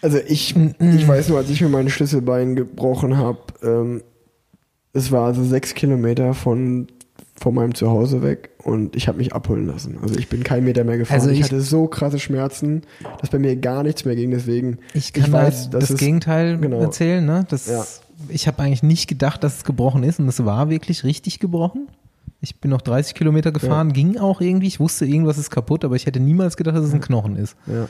Also 0.02 0.18
ich, 0.18 0.56
ich 0.56 1.06
weiß 1.08 1.28
nur, 1.28 1.38
als 1.38 1.50
ich 1.50 1.60
mir 1.60 1.68
mein 1.68 1.88
Schlüsselbein 1.90 2.56
gebrochen 2.56 3.16
habe, 3.16 3.38
ähm, 3.62 4.02
es 4.92 5.12
war 5.12 5.26
also 5.26 5.44
sechs 5.44 5.74
Kilometer 5.74 6.34
von, 6.34 6.88
von 7.40 7.54
meinem 7.54 7.74
Zuhause 7.74 8.22
weg 8.22 8.50
und 8.62 8.94
ich 8.94 9.08
habe 9.08 9.16
mich 9.18 9.32
abholen 9.32 9.66
lassen. 9.66 9.98
Also 10.02 10.14
ich 10.18 10.28
bin 10.28 10.42
kein 10.44 10.62
Meter 10.62 10.84
mehr 10.84 10.98
gefahren. 10.98 11.18
Also 11.18 11.30
ich, 11.30 11.38
ich- 11.40 11.44
hatte 11.46 11.60
so 11.62 11.86
krasse 11.86 12.18
Schmerzen, 12.18 12.82
dass 13.20 13.30
bei 13.30 13.38
mir 13.38 13.56
gar 13.56 13.82
nichts 13.82 14.04
mehr 14.04 14.14
ging. 14.14 14.30
Deswegen, 14.30 14.78
Ich 14.92 15.12
kann 15.14 15.32
weiß, 15.32 15.62
halt 15.64 15.74
dass 15.74 15.80
das 15.80 15.90
es- 15.90 15.98
Gegenteil 15.98 16.58
genau. 16.58 16.80
erzählen. 16.80 17.24
Ne? 17.24 17.46
Das, 17.48 17.66
Ja. 17.66 17.84
Ich 18.28 18.46
habe 18.46 18.62
eigentlich 18.62 18.82
nicht 18.82 19.08
gedacht, 19.08 19.42
dass 19.42 19.56
es 19.56 19.64
gebrochen 19.64 20.02
ist 20.04 20.20
und 20.20 20.28
es 20.28 20.44
war 20.44 20.68
wirklich 20.68 21.02
richtig 21.04 21.38
gebrochen. 21.38 21.88
Ich 22.42 22.60
bin 22.60 22.70
noch 22.70 22.82
30 22.82 23.14
Kilometer 23.14 23.50
gefahren, 23.52 23.94
ging 23.94 24.18
auch 24.18 24.42
irgendwie. 24.42 24.66
Ich 24.66 24.78
wusste, 24.78 25.06
irgendwas 25.06 25.38
ist 25.38 25.48
kaputt, 25.50 25.86
aber 25.86 25.96
ich 25.96 26.04
hätte 26.04 26.20
niemals 26.20 26.58
gedacht, 26.58 26.76
dass 26.76 26.84
es 26.84 26.92
ein 26.92 27.00
Knochen 27.00 27.36
ist. 27.36 27.56
Ja. 27.66 27.88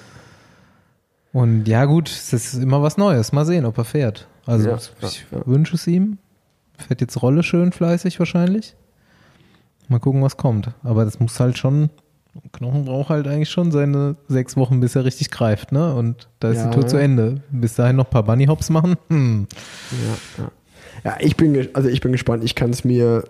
Und 1.32 1.66
ja 1.68 1.84
gut, 1.84 2.08
es 2.08 2.32
ist 2.32 2.54
immer 2.54 2.82
was 2.82 2.96
Neues. 2.96 3.32
Mal 3.32 3.44
sehen, 3.46 3.64
ob 3.64 3.78
er 3.78 3.84
fährt. 3.84 4.26
Also 4.46 4.68
Ja, 4.68 4.76
ich 4.76 5.26
ja, 5.32 5.38
ja. 5.38 5.46
wünsche 5.46 5.74
es 5.76 5.86
ihm. 5.86 6.18
Fährt 6.78 7.00
jetzt 7.00 7.20
Rolle 7.22 7.42
schön 7.42 7.72
fleißig 7.72 8.18
wahrscheinlich. 8.18 8.74
Mal 9.90 9.98
gucken, 9.98 10.22
was 10.22 10.36
kommt. 10.36 10.70
Aber 10.84 11.04
das 11.04 11.18
muss 11.18 11.38
halt 11.40 11.58
schon, 11.58 11.90
Knochen 12.52 12.84
braucht 12.84 13.08
halt 13.10 13.26
eigentlich 13.26 13.50
schon 13.50 13.72
seine 13.72 14.14
sechs 14.28 14.56
Wochen, 14.56 14.78
bis 14.78 14.94
er 14.94 15.04
richtig 15.04 15.32
greift, 15.32 15.72
ne? 15.72 15.92
Und 15.94 16.28
da 16.38 16.50
ist 16.50 16.58
Ja. 16.58 16.68
die 16.68 16.74
Tour 16.76 16.86
zu 16.86 16.96
Ende. 16.96 17.42
Bis 17.50 17.74
dahin 17.74 17.96
noch 17.96 18.04
ein 18.06 18.10
paar 18.10 18.22
Bunny 18.22 18.46
Hops 18.46 18.70
machen. 18.70 18.94
Hm. 19.08 19.48
Ja, 19.90 20.44
ja. 20.44 20.50
ja 21.10 21.16
ich 21.18 21.36
bin, 21.36 21.68
also 21.72 21.88
ich 21.88 22.00
bin 22.00 22.12
gespannt. 22.12 22.44
Ich 22.44 22.54
kann 22.54 22.70
es 22.70 22.84
mir 22.84 23.24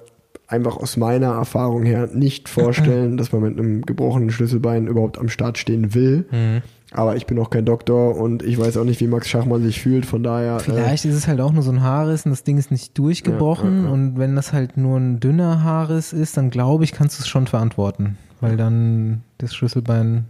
einfach 0.48 0.76
aus 0.76 0.98
meiner 0.98 1.28
Erfahrung 1.32 1.84
her 1.84 2.08
nicht 2.12 2.48
vorstellen, 2.48 3.16
dass 3.16 3.32
man 3.32 3.42
mit 3.42 3.58
einem 3.58 3.82
gebrochenen 3.86 4.30
Schlüsselbein 4.30 4.86
überhaupt 4.86 5.16
am 5.18 5.28
Start 5.30 5.56
stehen 5.56 5.94
will. 5.94 6.26
Mhm. 6.30 6.62
Aber 6.92 7.14
ich 7.16 7.26
bin 7.26 7.38
auch 7.38 7.50
kein 7.50 7.64
Doktor 7.64 8.16
und 8.16 8.42
ich 8.42 8.58
weiß 8.58 8.76
auch 8.76 8.84
nicht, 8.84 9.00
wie 9.00 9.06
Max 9.06 9.28
Schachmann 9.28 9.62
sich 9.62 9.80
fühlt. 9.80 10.06
Von 10.06 10.22
daher. 10.22 10.58
Vielleicht 10.58 11.04
ist 11.04 11.14
es 11.14 11.28
halt 11.28 11.40
auch 11.40 11.52
nur 11.52 11.62
so 11.62 11.70
ein 11.70 11.82
Haarriss 11.82 12.24
und 12.24 12.32
das 12.32 12.42
Ding 12.42 12.58
ist 12.58 12.72
nicht 12.72 12.98
durchgebrochen. 12.98 13.70
Ja, 13.70 13.78
ja, 13.82 13.86
ja. 13.86 13.92
Und 13.92 14.18
wenn 14.18 14.34
das 14.34 14.52
halt 14.52 14.76
nur 14.76 14.98
ein 14.98 15.20
dünner 15.20 15.62
Haarriss 15.62 16.12
ist, 16.12 16.36
dann 16.36 16.50
glaube 16.50 16.84
ich, 16.84 16.92
kannst 16.92 17.18
du 17.18 17.22
es 17.22 17.28
schon 17.28 17.46
verantworten. 17.46 18.18
Weil 18.40 18.56
dann 18.56 19.22
das 19.38 19.54
Schlüsselbein 19.54 20.24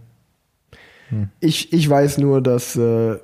Äh, 1.11 1.27
ich, 1.39 1.73
ich 1.73 1.89
weiß 1.89 2.17
nur, 2.19 2.41
dass 2.41 2.75
äh, 2.75 3.17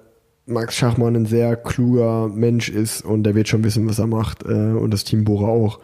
Max 0.45 0.75
Schachmann 0.75 1.15
ein 1.15 1.25
sehr 1.25 1.55
kluger 1.55 2.29
Mensch 2.29 2.69
ist 2.69 3.01
und 3.03 3.23
der 3.23 3.35
wird 3.35 3.49
schon 3.49 3.63
wissen, 3.63 3.88
was 3.88 3.99
er 3.99 4.07
macht. 4.07 4.43
Äh, 4.43 4.47
und 4.47 4.91
das 4.91 5.03
Team 5.03 5.25
Bora 5.25 5.47
auch. 5.47 5.79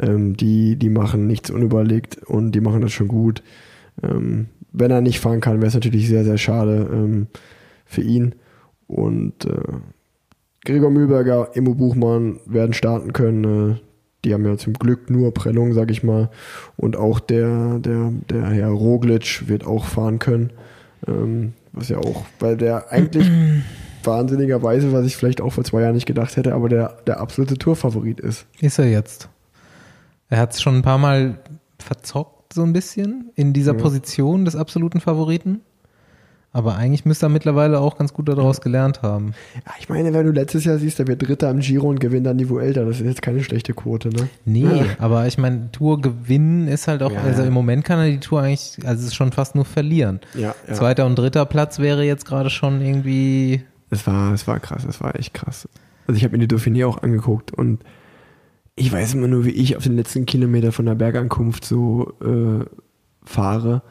Ähm, 0.00 0.36
die, 0.36 0.76
die 0.76 0.90
machen 0.90 1.26
nichts 1.26 1.50
unüberlegt 1.50 2.18
und 2.24 2.52
die 2.52 2.60
machen 2.60 2.80
das 2.80 2.92
schon 2.92 3.08
gut. 3.08 3.42
Ähm, 4.02 4.48
wenn 4.72 4.90
er 4.90 5.00
nicht 5.00 5.20
fahren 5.20 5.40
kann, 5.40 5.56
wäre 5.56 5.68
es 5.68 5.74
natürlich 5.74 6.08
sehr, 6.08 6.24
sehr 6.24 6.38
schade 6.38 6.88
ähm, 6.92 7.26
für 7.84 8.02
ihn. 8.02 8.34
Und 8.86 9.44
äh, 9.44 9.78
Gregor 10.64 10.90
Mühlberger, 10.90 11.50
Emo 11.54 11.74
Buchmann 11.74 12.40
werden 12.46 12.72
starten 12.72 13.12
können. 13.12 13.72
Äh, 13.72 13.76
die 14.24 14.34
haben 14.34 14.44
ja 14.44 14.56
zum 14.56 14.74
Glück 14.74 15.10
nur 15.10 15.32
Prellung, 15.32 15.72
sag 15.72 15.90
ich 15.90 16.02
mal. 16.02 16.30
Und 16.76 16.96
auch 16.96 17.20
der, 17.20 17.78
der, 17.78 18.12
der 18.28 18.46
Herr 18.46 18.68
Roglic 18.68 19.48
wird 19.48 19.66
auch 19.66 19.84
fahren 19.84 20.18
können. 20.18 20.50
Ähm, 21.06 21.54
was 21.72 21.88
ja 21.88 21.98
auch, 21.98 22.24
weil 22.40 22.56
der 22.56 22.90
eigentlich 22.90 23.30
wahnsinnigerweise, 24.04 24.92
was 24.92 25.06
ich 25.06 25.16
vielleicht 25.16 25.40
auch 25.40 25.52
vor 25.52 25.64
zwei 25.64 25.82
Jahren 25.82 25.94
nicht 25.94 26.06
gedacht 26.06 26.36
hätte, 26.36 26.54
aber 26.54 26.68
der, 26.68 26.98
der 27.06 27.20
absolute 27.20 27.56
Tourfavorit 27.56 28.20
ist. 28.20 28.46
ist 28.60 28.78
er 28.78 28.90
jetzt. 28.90 29.28
Er 30.28 30.38
hat 30.40 30.52
es 30.52 30.60
schon 30.60 30.76
ein 30.76 30.82
paar 30.82 30.98
Mal 30.98 31.38
verzockt, 31.78 32.37
so 32.58 32.64
ein 32.64 32.72
bisschen, 32.74 33.30
in 33.34 33.52
dieser 33.54 33.74
Ja. 33.74 33.80
Position 33.80 34.44
des 34.44 34.54
absoluten 34.54 35.00
Favoriten. 35.00 35.60
Aber 36.50 36.76
eigentlich 36.76 37.04
müsste 37.04 37.26
er 37.26 37.28
mittlerweile 37.28 37.78
auch 37.78 37.98
ganz 37.98 38.14
gut 38.14 38.26
daraus 38.28 38.62
gelernt 38.62 39.02
haben. 39.02 39.34
Ja, 39.66 39.72
ich 39.78 39.90
meine, 39.90 40.14
wenn 40.14 40.24
du 40.24 40.32
letztes 40.32 40.64
Jahr 40.64 40.78
siehst, 40.78 40.98
der 40.98 41.06
wird 41.06 41.20
Dritter 41.26 41.50
im 41.50 41.60
Giro 41.60 41.88
und 41.88 42.00
gewinnt 42.00 42.26
dann 42.26 42.38
die 42.38 42.48
Vuelta. 42.48 42.84
Das 42.84 43.00
ist 43.00 43.06
jetzt 43.06 43.20
keine 43.20 43.44
schlechte 43.44 43.74
Quote, 43.74 44.08
ne? 44.08 44.28
Nee, 44.46 44.62
Ja. 44.62 44.84
aber 44.98 45.26
ich 45.26 45.36
meine, 45.36 45.70
Tour 45.72 46.00
gewinnen 46.00 46.66
ist 46.66 46.88
halt 46.88 47.02
auch, 47.02 47.12
Ja, 47.12 47.20
also 47.20 47.42
im 47.42 47.52
Moment 47.52 47.84
kann 47.84 47.98
er 47.98 48.06
die 48.10 48.18
Tour 48.18 48.40
eigentlich, 48.40 48.78
also 48.84 49.00
es 49.02 49.08
ist 49.08 49.14
schon 49.14 49.30
fast 49.32 49.56
nur 49.56 49.66
verlieren. 49.66 50.20
Ja, 50.34 50.54
ja. 50.66 50.74
Zweiter 50.74 51.04
und 51.04 51.18
dritter 51.18 51.44
Platz 51.44 51.78
wäre 51.80 52.02
jetzt 52.02 52.24
gerade 52.24 52.48
schon 52.48 52.80
irgendwie, 52.80 53.62
Es 53.90 54.06
war, 54.06 54.32
es 54.32 54.46
war 54.48 54.58
krass, 54.58 54.84
es 54.88 55.02
war 55.02 55.14
echt 55.16 55.34
krass. 55.34 55.68
Also 56.06 56.16
ich 56.16 56.24
habe 56.24 56.36
mir 56.38 56.46
die 56.46 56.52
Dauphiné 56.56 56.86
auch 56.86 57.02
angeguckt 57.02 57.52
und 57.52 57.80
ich 58.78 58.92
weiß 58.92 59.14
immer 59.14 59.28
nur, 59.28 59.44
wie 59.44 59.50
ich 59.50 59.76
auf 59.76 59.82
den 59.82 59.96
letzten 59.96 60.26
Kilometer 60.26 60.72
von 60.72 60.86
der 60.86 60.94
Bergankunft 60.94 61.64
so 61.64 62.14
äh, 62.22 62.64
fahre. 63.24 63.82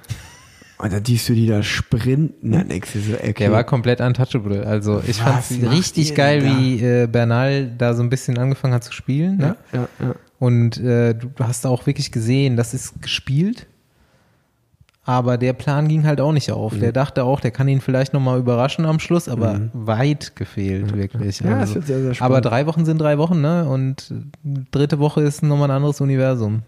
Und 0.80 0.94
dann 0.94 1.04
siehst 1.04 1.28
du 1.28 1.34
die 1.34 1.48
da 1.48 1.64
sprinten, 1.64 2.52
dann 2.52 2.70
denkst 2.70 2.94
du 2.94 3.00
so, 3.00 3.14
okay. 3.16 3.34
der 3.34 3.52
war 3.52 3.64
komplett 3.64 4.00
untouchable. 4.00 4.66
Also 4.66 5.02
ich 5.08 5.18
fand 5.18 5.64
macht 5.64 5.72
richtig 5.72 6.14
geil, 6.14 6.42
da? 6.42 6.60
wie 6.60 6.80
äh, 6.80 7.08
Bernal 7.08 7.72
da 7.76 7.96
so 7.96 8.04
ein 8.04 8.10
bisschen 8.10 8.38
angefangen 8.38 8.76
hat 8.76 8.84
zu 8.84 8.94
spielen. 8.94 9.38
Ne? 9.38 9.56
ja, 9.74 9.80
ja, 9.80 9.88
ja. 10.00 10.16
Und 10.38 10.78
äh, 10.78 11.16
du 11.16 11.30
hast 11.40 11.66
auch 11.66 11.88
wirklich 11.88 12.12
gesehen, 12.12 12.58
das 12.58 12.76
ist 12.76 13.02
gespielt. 13.02 13.66
Aber 15.08 15.38
der 15.38 15.54
Plan 15.54 15.88
ging 15.88 16.06
halt 16.06 16.20
auch 16.22 16.34
nicht 16.34 16.52
auf. 16.52 16.74
Mhm. 16.74 16.82
Der 16.82 16.92
dachte 16.92 17.24
auch, 17.24 17.40
der 17.40 17.52
kann 17.52 17.68
ihn 17.70 17.80
vielleicht 17.82 18.14
nochmal 18.14 18.38
überraschen 18.38 18.86
am 18.86 19.00
Schluss, 19.00 19.28
aber 19.30 19.62
weit 19.74 20.36
gefehlt, 20.36 20.96
wirklich. 20.96 21.40
Ja, 21.40 21.60
also, 21.60 21.72
es 21.72 21.76
wird 21.76 21.88
sehr, 21.88 22.02
sehr 22.02 22.14
spannend. 22.14 22.36
aber 22.36 22.42
drei 22.42 22.66
Wochen 22.68 22.84
sind 22.86 23.00
drei 23.00 23.18
Wochen, 23.18 23.40
ne? 23.42 23.68
Und 23.70 24.14
dritte 24.72 25.00
Woche 25.00 25.22
ist 25.22 25.44
nochmal 25.44 25.72
ein 25.72 25.78
anderes 25.78 26.02
Universum. 26.02 26.64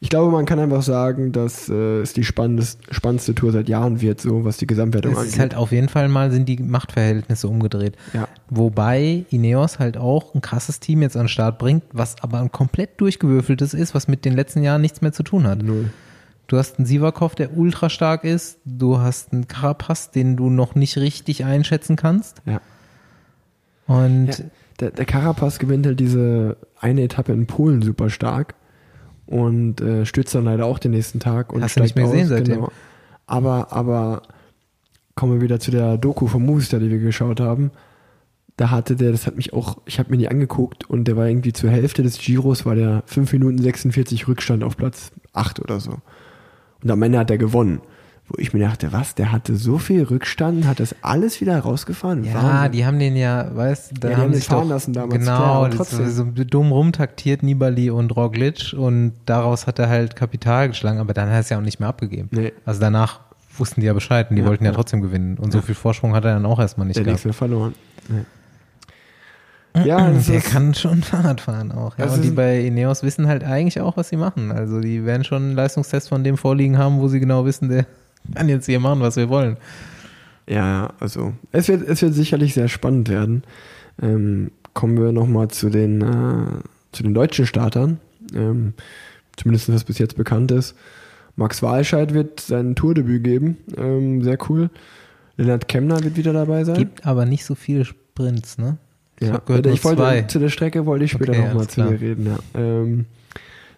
Ich 0.00 0.10
glaube, 0.10 0.30
man 0.30 0.44
kann 0.46 0.58
einfach 0.58 0.82
sagen, 0.82 1.32
dass 1.32 1.68
äh, 1.68 2.00
es 2.00 2.12
die 2.12 2.24
spannendste, 2.24 3.34
Tour 3.34 3.52
seit 3.52 3.68
Jahren 3.68 4.00
wird, 4.00 4.20
so 4.20 4.44
was 4.44 4.56
die 4.56 4.66
Gesamtwertung 4.66 5.12
Es 5.12 5.18
angeht. 5.18 5.32
ist 5.32 5.38
halt 5.40 5.54
auf 5.54 5.72
jeden 5.72 5.88
Fall 5.88 6.08
mal, 6.08 6.30
sind 6.30 6.48
die 6.48 6.56
Machtverhältnisse 6.62 7.48
umgedreht. 7.48 7.96
ja. 8.14 8.28
Wobei 8.48 9.24
Ineos 9.30 9.78
halt 9.78 9.96
auch 9.96 10.34
ein 10.34 10.40
krasses 10.40 10.78
Team 10.78 11.02
jetzt 11.02 11.16
an 11.16 11.24
den 11.24 11.28
Start 11.28 11.58
bringt, 11.58 11.82
was 11.92 12.16
aber 12.22 12.38
ein 12.40 12.52
komplett 12.52 13.00
durchgewürfeltes 13.00 13.74
ist, 13.74 13.94
was 13.94 14.08
mit 14.08 14.24
den 14.24 14.34
letzten 14.34 14.62
Jahren 14.62 14.80
nichts 14.82 15.00
mehr 15.02 15.12
zu 15.12 15.22
tun 15.22 15.46
hat. 15.46 15.62
Null. 15.62 15.90
Du 16.52 16.58
hast 16.58 16.78
einen 16.78 16.84
Sivakov, 16.84 17.34
der 17.34 17.56
ultra 17.56 17.88
stark 17.88 18.24
ist. 18.24 18.58
Du 18.66 18.98
hast 18.98 19.32
einen 19.32 19.48
Carapaz, 19.48 20.10
den 20.10 20.36
du 20.36 20.50
noch 20.50 20.74
nicht 20.74 20.98
richtig 20.98 21.46
einschätzen 21.46 21.96
kannst. 21.96 22.42
Ja. 22.44 22.60
Und 23.86 24.26
Ja, 24.26 24.44
der, 24.78 24.90
der 24.90 25.06
Carapaz 25.06 25.58
gewinnt 25.58 25.86
halt 25.86 25.98
diese 25.98 26.58
eine 26.78 27.04
Etappe 27.04 27.32
in 27.32 27.46
Polen 27.46 27.80
super 27.80 28.10
stark 28.10 28.54
und 29.24 29.80
äh, 29.80 30.04
stürzt 30.04 30.34
dann 30.34 30.44
leider 30.44 30.66
auch 30.66 30.78
den 30.78 30.90
nächsten 30.90 31.20
Tag 31.20 31.54
und 31.54 31.62
Hast 31.62 31.78
du 31.78 31.80
nicht 31.80 31.96
mehr 31.96 32.04
gesehen 32.04 32.28
seitdem? 32.28 32.56
Genau. 32.56 32.72
Aber, 33.26 33.72
aber 33.72 34.20
kommen 35.14 35.32
wir 35.32 35.40
wieder 35.40 35.58
zu 35.58 35.70
der 35.70 35.96
Doku 35.96 36.26
vom 36.26 36.44
Movistar, 36.44 36.80
die 36.80 36.90
wir 36.90 36.98
geschaut 36.98 37.40
haben. 37.40 37.70
Da 38.58 38.70
hatte 38.70 38.94
der, 38.94 39.10
das 39.10 39.26
hat 39.26 39.36
mich 39.36 39.54
auch, 39.54 39.78
ich 39.86 39.98
habe 39.98 40.10
mir 40.10 40.18
die 40.18 40.28
angeguckt 40.28 40.84
und 40.84 41.04
der 41.04 41.16
war 41.16 41.26
irgendwie 41.28 41.54
zur 41.54 41.70
Hälfte 41.70 42.02
des 42.02 42.18
Giros, 42.18 42.66
war 42.66 42.74
der 42.74 43.04
5 43.06 43.32
Minuten 43.32 43.56
46 43.56 44.28
Rückstand 44.28 44.62
auf 44.62 44.76
Platz 44.76 45.12
8 45.32 45.58
oder 45.60 45.80
so. 45.80 45.96
Und 46.82 46.90
am 46.90 47.02
Ende 47.02 47.18
hat 47.18 47.30
er 47.30 47.38
gewonnen. 47.38 47.80
Wo 48.28 48.34
ich 48.38 48.54
mir 48.54 48.60
dachte, 48.60 48.92
was, 48.92 49.16
der 49.16 49.32
hatte 49.32 49.56
so 49.56 49.78
viel 49.78 50.04
Rückstand, 50.04 50.64
hat 50.66 50.78
das 50.78 50.94
alles 51.02 51.40
wieder 51.40 51.58
rausgefahren? 51.58 52.22
ja, 52.22 52.34
Wahnsinn. 52.34 52.72
die 52.72 52.86
haben 52.86 52.98
den 53.00 53.16
ja, 53.16 53.54
weißt 53.54 53.90
du, 53.90 53.94
da 54.00 54.10
Ja, 54.10 54.16
haben 54.18 54.32
sich 54.32 54.44
fahren 54.44 54.62
doch, 54.62 54.68
lassen 54.70 54.92
damals, 54.92 55.18
Genau, 55.18 55.68
klar, 55.68 55.68
das 55.70 55.90
so 55.90 56.24
dumm 56.24 56.70
rumtaktiert, 56.70 57.42
Nibali 57.42 57.90
und 57.90 58.14
Roglic 58.16 58.74
und 58.78 59.12
daraus 59.26 59.66
hat 59.66 59.80
er 59.80 59.88
halt 59.88 60.14
Kapital 60.14 60.68
geschlagen, 60.68 61.00
aber 61.00 61.14
dann 61.14 61.26
hat 61.28 61.34
er 61.34 61.40
es 61.40 61.48
ja 61.48 61.58
auch 61.58 61.62
nicht 61.62 61.80
mehr 61.80 61.88
abgegeben. 61.88 62.28
Nee. 62.30 62.52
Also 62.64 62.80
danach 62.80 63.20
wussten 63.58 63.80
die 63.80 63.88
ja 63.88 63.92
Bescheid 63.92 64.30
und 64.30 64.36
die 64.36 64.42
Ja, 64.42 64.48
wollten 64.48 64.64
ja, 64.64 64.70
ja. 64.70 64.74
trotzdem 64.76 65.02
gewinnen 65.02 65.36
und 65.36 65.52
so 65.52 65.60
viel 65.60 65.74
Vorsprung 65.74 66.14
hat 66.14 66.24
er 66.24 66.32
dann 66.34 66.46
auch 66.46 66.60
erstmal 66.60 66.86
nicht 66.86 66.96
der 66.96 67.04
gehabt. 67.04 67.24
mehr 67.24 67.34
verloren. 67.34 67.74
Nee. 68.08 68.22
Ja, 69.84 70.10
das 70.12 70.26
Der 70.26 70.36
ist, 70.36 70.50
kann 70.50 70.74
schon 70.74 71.02
Fahrrad 71.02 71.40
fahren 71.40 71.72
auch. 71.72 71.96
Ja. 71.98 72.06
Und 72.06 72.22
die 72.22 72.30
bei 72.30 72.60
Ineos 72.60 73.02
wissen 73.02 73.26
halt 73.26 73.44
eigentlich 73.44 73.80
auch, 73.80 73.96
was 73.96 74.08
sie 74.08 74.16
machen. 74.16 74.52
Also 74.52 74.80
die 74.80 75.04
werden 75.04 75.24
schon 75.24 75.42
einen 75.42 75.56
Leistungstest 75.56 76.08
von 76.08 76.24
dem 76.24 76.36
vorliegen 76.36 76.78
haben, 76.78 77.00
wo 77.00 77.08
sie 77.08 77.20
genau 77.20 77.44
wissen, 77.44 77.68
der 77.68 77.86
kann 78.34 78.48
jetzt 78.48 78.66
hier 78.66 78.80
machen, 78.80 79.00
was 79.00 79.16
wir 79.16 79.28
wollen. 79.28 79.56
ja, 80.46 80.90
also 81.00 81.32
es 81.52 81.68
wird, 81.68 81.88
es 81.88 82.02
wird 82.02 82.14
sicherlich 82.14 82.54
sehr 82.54 82.68
spannend 82.68 83.08
werden. 83.08 83.42
Ähm, 84.00 84.50
kommen 84.74 85.00
wir 85.00 85.12
nochmal 85.12 85.48
zu 85.48 85.70
den, 85.70 86.00
äh, 86.00 86.62
zu 86.92 87.02
den 87.02 87.14
deutschen 87.14 87.46
Startern. 87.46 87.98
Ähm, 88.34 88.74
zumindest 89.36 89.72
was 89.72 89.84
bis 89.84 89.98
jetzt 89.98 90.16
bekannt 90.16 90.50
ist. 90.50 90.74
Max 91.36 91.62
Walscheid 91.62 92.12
wird 92.12 92.40
sein 92.40 92.74
Tourdebüt 92.74 93.24
geben. 93.24 93.56
Ähm, 93.76 94.22
sehr 94.22 94.38
cool. 94.48 94.70
Lennart 95.36 95.66
Kemner 95.68 96.02
wird 96.04 96.16
wieder 96.16 96.32
dabei 96.32 96.64
sein. 96.64 96.76
Gibt 96.76 97.06
aber 97.06 97.24
nicht 97.24 97.44
so 97.44 97.54
viele 97.54 97.84
Sprints, 97.84 98.58
ne? 98.58 98.76
Ja. 99.22 99.38
gehört, 99.38 99.66
ich 99.66 99.84
wollte 99.84 99.96
zwei. 100.02 100.22
zu 100.22 100.38
der 100.38 100.48
Strecke 100.48 100.86
wollte 100.86 101.04
ich 101.04 101.12
später 101.12 101.32
Okay, 101.32 101.46
nochmal 101.48 101.66
zu 101.68 101.82
dir 101.82 102.00
reden. 102.00 102.26
Ja. 102.26 102.38
Ähm, 102.60 103.06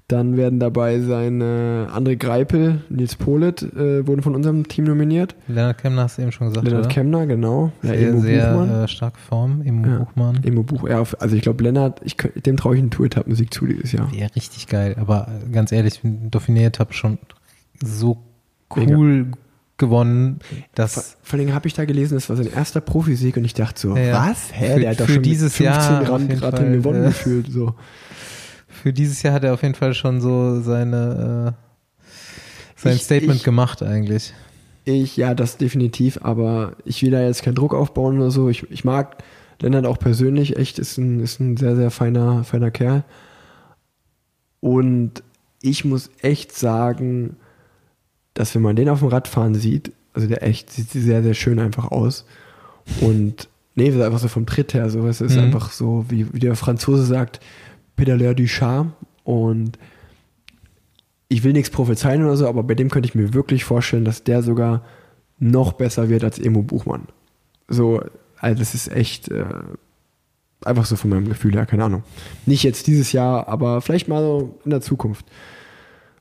dann 0.06 0.36
werden 0.36 0.60
dabei 0.60 1.00
sein 1.00 1.40
äh, 1.40 1.86
André 1.90 2.16
Greipel, 2.16 2.82
Nils 2.90 3.16
Polit 3.16 3.62
äh, 3.62 4.06
wurden 4.06 4.20
von 4.20 4.34
unserem 4.34 4.68
Team 4.68 4.84
nominiert. 4.84 5.34
Lennart 5.48 5.78
Kemner 5.78 6.02
hast 6.02 6.18
du 6.18 6.22
eben 6.22 6.30
schon 6.30 6.48
gesagt, 6.48 6.66
Lennart 6.66 6.84
oder? 6.84 6.92
Kemner, 6.94 7.26
genau. 7.26 7.72
Ja, 7.82 7.88
sehr, 7.90 8.08
Emo 8.10 8.20
sehr 8.20 8.52
Buchmann. 8.52 8.84
äh, 8.84 8.88
starke 8.88 9.18
Form 9.18 9.62
im 9.62 9.82
Ja. 9.82 9.98
Buchmann. 10.00 10.40
Emo 10.44 10.62
Buch, 10.62 10.86
ja, 10.86 11.02
also 11.18 11.36
ich 11.36 11.40
glaube, 11.40 11.64
Lennart, 11.64 12.02
ich, 12.04 12.16
dem 12.18 12.58
traue 12.58 12.74
ich 12.74 12.82
einen 12.82 12.90
Tour-Etappen-Sieg 12.90 13.54
zu 13.54 13.64
dieses 13.66 13.92
Jahr. 13.92 14.10
Ja, 14.14 14.26
richtig 14.36 14.66
geil. 14.66 14.94
Aber 15.00 15.28
äh, 15.28 15.50
ganz 15.50 15.72
ehrlich, 15.72 16.00
Dauphiné-Etappe 16.02 16.92
schon 16.92 17.16
so 17.82 18.18
cool 18.76 19.28
gewonnen. 19.76 20.38
Das 20.74 21.16
Vor, 21.22 21.38
allem 21.38 21.52
habe 21.54 21.66
ich 21.66 21.74
da 21.74 21.84
gelesen, 21.84 22.14
das 22.14 22.28
war 22.28 22.36
sein 22.36 22.46
erster 22.52 22.80
Profisieg 22.80 23.36
und 23.36 23.44
ich 23.44 23.54
dachte 23.54 23.80
so, 23.80 23.96
Ja, 23.96 24.30
was? 24.30 24.48
Hä? 24.52 24.74
Für- 24.74 24.80
der 24.80 24.90
hat 24.90 25.00
doch 25.00 25.08
schon 25.08 25.22
dieses 25.22 25.54
15 25.56 25.66
Jahr 25.66 26.18
jeden 26.20 26.38
gerade 26.38 26.70
gewonnen 26.70 27.02
äh, 27.04 27.06
gefühlt. 27.08 27.50
So. 27.50 27.74
für 28.68 28.92
dieses 28.92 29.22
Jahr 29.22 29.34
hat 29.34 29.44
er 29.44 29.54
auf 29.54 29.62
jeden 29.62 29.74
Fall 29.74 29.94
schon 29.94 30.20
so 30.20 30.60
seine 30.60 31.54
äh, 31.56 32.10
sein 32.76 32.96
Ich- 32.96 33.02
Statement 33.02 33.36
ich- 33.36 33.44
gemacht 33.44 33.82
eigentlich. 33.82 34.32
Ich, 34.86 35.16
ja, 35.16 35.34
das 35.34 35.56
definitiv, 35.56 36.18
aber 36.22 36.72
ich 36.84 37.02
will 37.02 37.10
da 37.10 37.22
jetzt 37.22 37.42
keinen 37.42 37.54
Druck 37.54 37.72
aufbauen 37.72 38.18
oder 38.18 38.30
so. 38.30 38.50
Ich, 38.50 38.70
ich 38.70 38.84
mag 38.84 39.16
Lennart 39.62 39.86
auch 39.86 39.98
persönlich, 39.98 40.56
echt, 40.58 40.78
ist 40.78 40.98
ein, 40.98 41.20
ist 41.20 41.40
ein 41.40 41.56
sehr, 41.56 41.74
sehr 41.74 41.90
feiner, 41.90 42.44
feiner 42.44 42.70
Kerl. 42.70 43.02
Und 44.60 45.22
ich 45.62 45.84
muss 45.86 46.10
echt 46.20 46.52
sagen, 46.54 47.36
dass 48.34 48.54
wenn 48.54 48.62
man 48.62 48.76
den 48.76 48.88
auf 48.88 49.00
dem 49.00 49.08
Radfahren 49.08 49.54
sieht, 49.54 49.92
also 50.12 50.28
der 50.28 50.42
echt 50.42 50.70
sieht 50.70 50.90
sehr, 50.90 51.22
sehr 51.22 51.34
schön 51.34 51.58
einfach 51.58 51.90
aus. 51.90 52.24
Und 53.00 53.48
nee, 53.74 53.90
einfach 54.02 54.18
so 54.18 54.28
vom 54.28 54.46
Tritt 54.46 54.74
her, 54.74 54.90
so, 54.90 55.06
es 55.06 55.20
ist 55.20 55.36
Mhm. 55.36 55.44
einfach 55.44 55.70
so, 55.72 56.04
wie, 56.08 56.32
wie 56.32 56.38
der 56.40 56.56
Franzose 56.56 57.04
sagt, 57.04 57.40
Pedaleur 57.96 58.34
du 58.34 58.46
Charme. 58.46 58.92
Und 59.24 59.78
ich 61.28 61.42
will 61.42 61.52
nichts 61.52 61.70
prophezeien 61.70 62.22
oder 62.24 62.36
so, 62.36 62.46
aber 62.48 62.62
bei 62.62 62.74
dem 62.74 62.90
könnte 62.90 63.08
ich 63.08 63.14
mir 63.14 63.34
wirklich 63.34 63.64
vorstellen, 63.64 64.04
dass 64.04 64.22
der 64.24 64.42
sogar 64.42 64.82
noch 65.38 65.72
besser 65.72 66.08
wird 66.08 66.22
als 66.22 66.38
Emo 66.38 66.62
Buchmann. 66.62 67.08
So, 67.68 68.02
also 68.38 68.58
das 68.58 68.74
ist 68.74 68.88
echt 68.92 69.30
äh, 69.30 69.44
einfach 70.64 70.84
so 70.86 70.96
von 70.96 71.10
meinem 71.10 71.28
Gefühl 71.28 71.54
her, 71.54 71.66
keine 71.66 71.84
Ahnung. 71.84 72.02
Nicht 72.46 72.62
jetzt 72.62 72.86
dieses 72.86 73.12
Jahr, 73.12 73.48
aber 73.48 73.80
vielleicht 73.80 74.06
mal 74.08 74.22
so 74.22 74.58
in 74.64 74.70
der 74.70 74.80
Zukunft. 74.80 75.24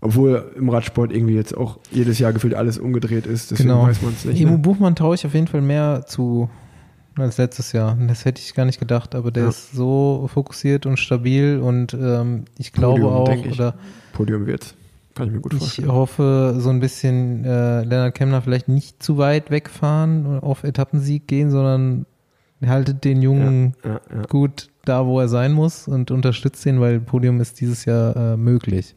Obwohl 0.04 0.52
im 0.58 0.70
Radsport 0.70 1.12
irgendwie 1.14 1.36
jetzt 1.36 1.56
auch 1.58 1.80
jedes 1.92 2.20
Jahr 2.20 2.34
gefühlt 2.34 2.54
alles 2.56 2.78
umgedreht 2.78 3.26
ist, 3.26 3.52
deswegen 3.52 3.70
Genau. 3.70 3.84
weiß 3.88 4.02
man 4.02 4.14
es 4.14 4.26
nicht. 4.26 4.42
Emo 4.42 4.52
Ne? 4.54 4.58
Buchmann 4.58 4.96
traue 4.96 5.16
ich 5.16 5.26
auf 5.26 5.34
jeden 5.34 5.48
Fall 5.48 5.62
mehr 5.62 6.06
zu 6.06 6.50
als 7.16 7.38
letztes 7.38 7.72
Jahr. 7.72 7.98
Das 8.08 8.26
hätte 8.26 8.42
ich 8.42 8.54
gar 8.54 8.66
nicht 8.66 8.80
gedacht, 8.80 9.16
aber 9.16 9.32
der 9.32 9.44
Ja. 9.44 9.50
ist 9.50 9.72
so 9.72 10.28
fokussiert 10.34 10.86
und 10.86 10.98
stabil 10.98 11.60
und 11.60 11.94
ähm, 11.94 12.46
ich 12.58 12.74
glaube 12.74 13.02
Podium, 13.02 13.14
auch, 13.14 13.46
ich. 13.46 13.54
oder 13.54 13.76
Podium 14.14 14.46
wird. 14.46 14.74
Kann 15.16 15.28
ich 15.28 15.34
mir 15.34 15.42
gut 15.42 15.54
ich 15.54 15.60
vorstellen. 15.60 15.92
hoffe, 15.92 16.56
so 16.58 16.70
ein 16.72 16.80
bisschen 16.80 17.46
äh, 17.46 17.84
Lennart 17.84 18.16
Kemmler 18.16 18.42
vielleicht 18.42 18.68
nicht 18.68 19.02
zu 19.04 19.18
weit 19.20 19.52
wegfahren 19.52 20.26
und 20.26 20.40
auf 20.40 20.64
Etappensieg 20.64 21.28
gehen, 21.28 21.52
sondern 21.52 22.06
haltet 22.66 23.04
den 23.04 23.22
Jungen 23.22 23.76
ja, 23.84 24.02
ja. 24.14 24.22
gut 24.28 24.70
da, 24.86 25.06
wo 25.06 25.20
er 25.20 25.28
sein 25.28 25.52
muss 25.54 25.88
und 25.88 26.12
unterstützt 26.12 26.66
ihn, 26.66 26.80
weil 26.82 27.00
Podium 27.00 27.40
ist 27.42 27.62
dieses 27.62 27.86
Jahr 27.86 28.16
äh, 28.16 28.38
möglich. 28.38 28.96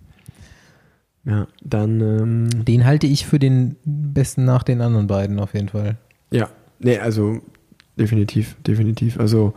Ja, 1.26 1.48
dann 1.62 2.00
ähm, 2.00 2.64
Den 2.64 2.84
halte 2.84 3.08
ich 3.08 3.26
für 3.26 3.40
den 3.40 3.76
besten 3.84 4.44
nach 4.44 4.62
den 4.62 4.80
anderen 4.80 5.08
beiden 5.08 5.40
auf 5.40 5.54
jeden 5.54 5.68
Fall. 5.68 5.96
Ja, 6.30 6.48
nee, 6.78 6.98
also 6.98 7.40
definitiv, 7.98 8.56
definitiv. 8.64 9.18
Also, 9.18 9.54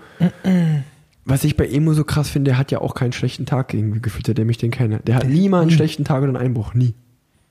was 1.26 1.44
ich 1.44 1.56
bei 1.58 1.68
Emo 1.68 1.94
so 1.94 2.04
krass 2.04 2.30
finde, 2.30 2.52
der 2.52 2.58
hat 2.58 2.72
ja 2.72 2.82
auch 2.82 2.96
keinen 2.96 3.14
schlechten 3.14 3.46
Tag 3.46 3.74
irgendwie 3.74 4.02
gefühlt, 4.02 4.26
seitdem 4.26 4.50
ich 4.50 4.58
den 4.58 4.72
kenne. 4.72 5.00
Der 5.06 5.16
hat 5.16 5.28
nie 5.28 5.48
mal 5.48 5.62
einen 5.62 5.70
schlechten 5.70 6.06
Tag 6.06 6.24
oder 6.24 6.30
einen 6.30 6.38
Einbruch, 6.38 6.74
nie. 6.74 6.96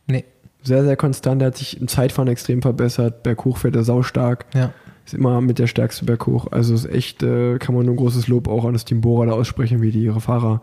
Nee, 0.08 0.24
Sehr, 0.62 0.82
sehr 0.82 0.96
konstant, 0.96 1.40
der 1.40 1.48
hat 1.48 1.56
sich 1.56 1.80
im 1.80 1.86
Zeitfahren 1.86 2.28
extrem 2.28 2.60
verbessert, 2.60 3.22
berghoch 3.22 3.58
fährt 3.58 3.76
er 3.76 3.84
saustark, 3.84 4.46
ja. 4.52 4.72
ist 5.06 5.14
immer 5.14 5.40
mit 5.40 5.60
der 5.60 5.68
stärkste 5.68 6.06
berghoch. 6.06 6.50
Also 6.50 6.74
ist 6.74 6.86
echt, 6.86 7.22
äh, 7.22 7.58
kann 7.58 7.74
man 7.76 7.86
nur 7.86 7.94
großes 7.94 8.26
Lob 8.26 8.48
auch 8.48 8.64
an 8.64 8.72
das 8.72 8.84
Team 8.84 9.00
Bora 9.00 9.26
da 9.26 9.32
aussprechen, 9.32 9.80
wie 9.80 9.92
die 9.92 10.02
ihre 10.02 10.20
Fahrer 10.20 10.60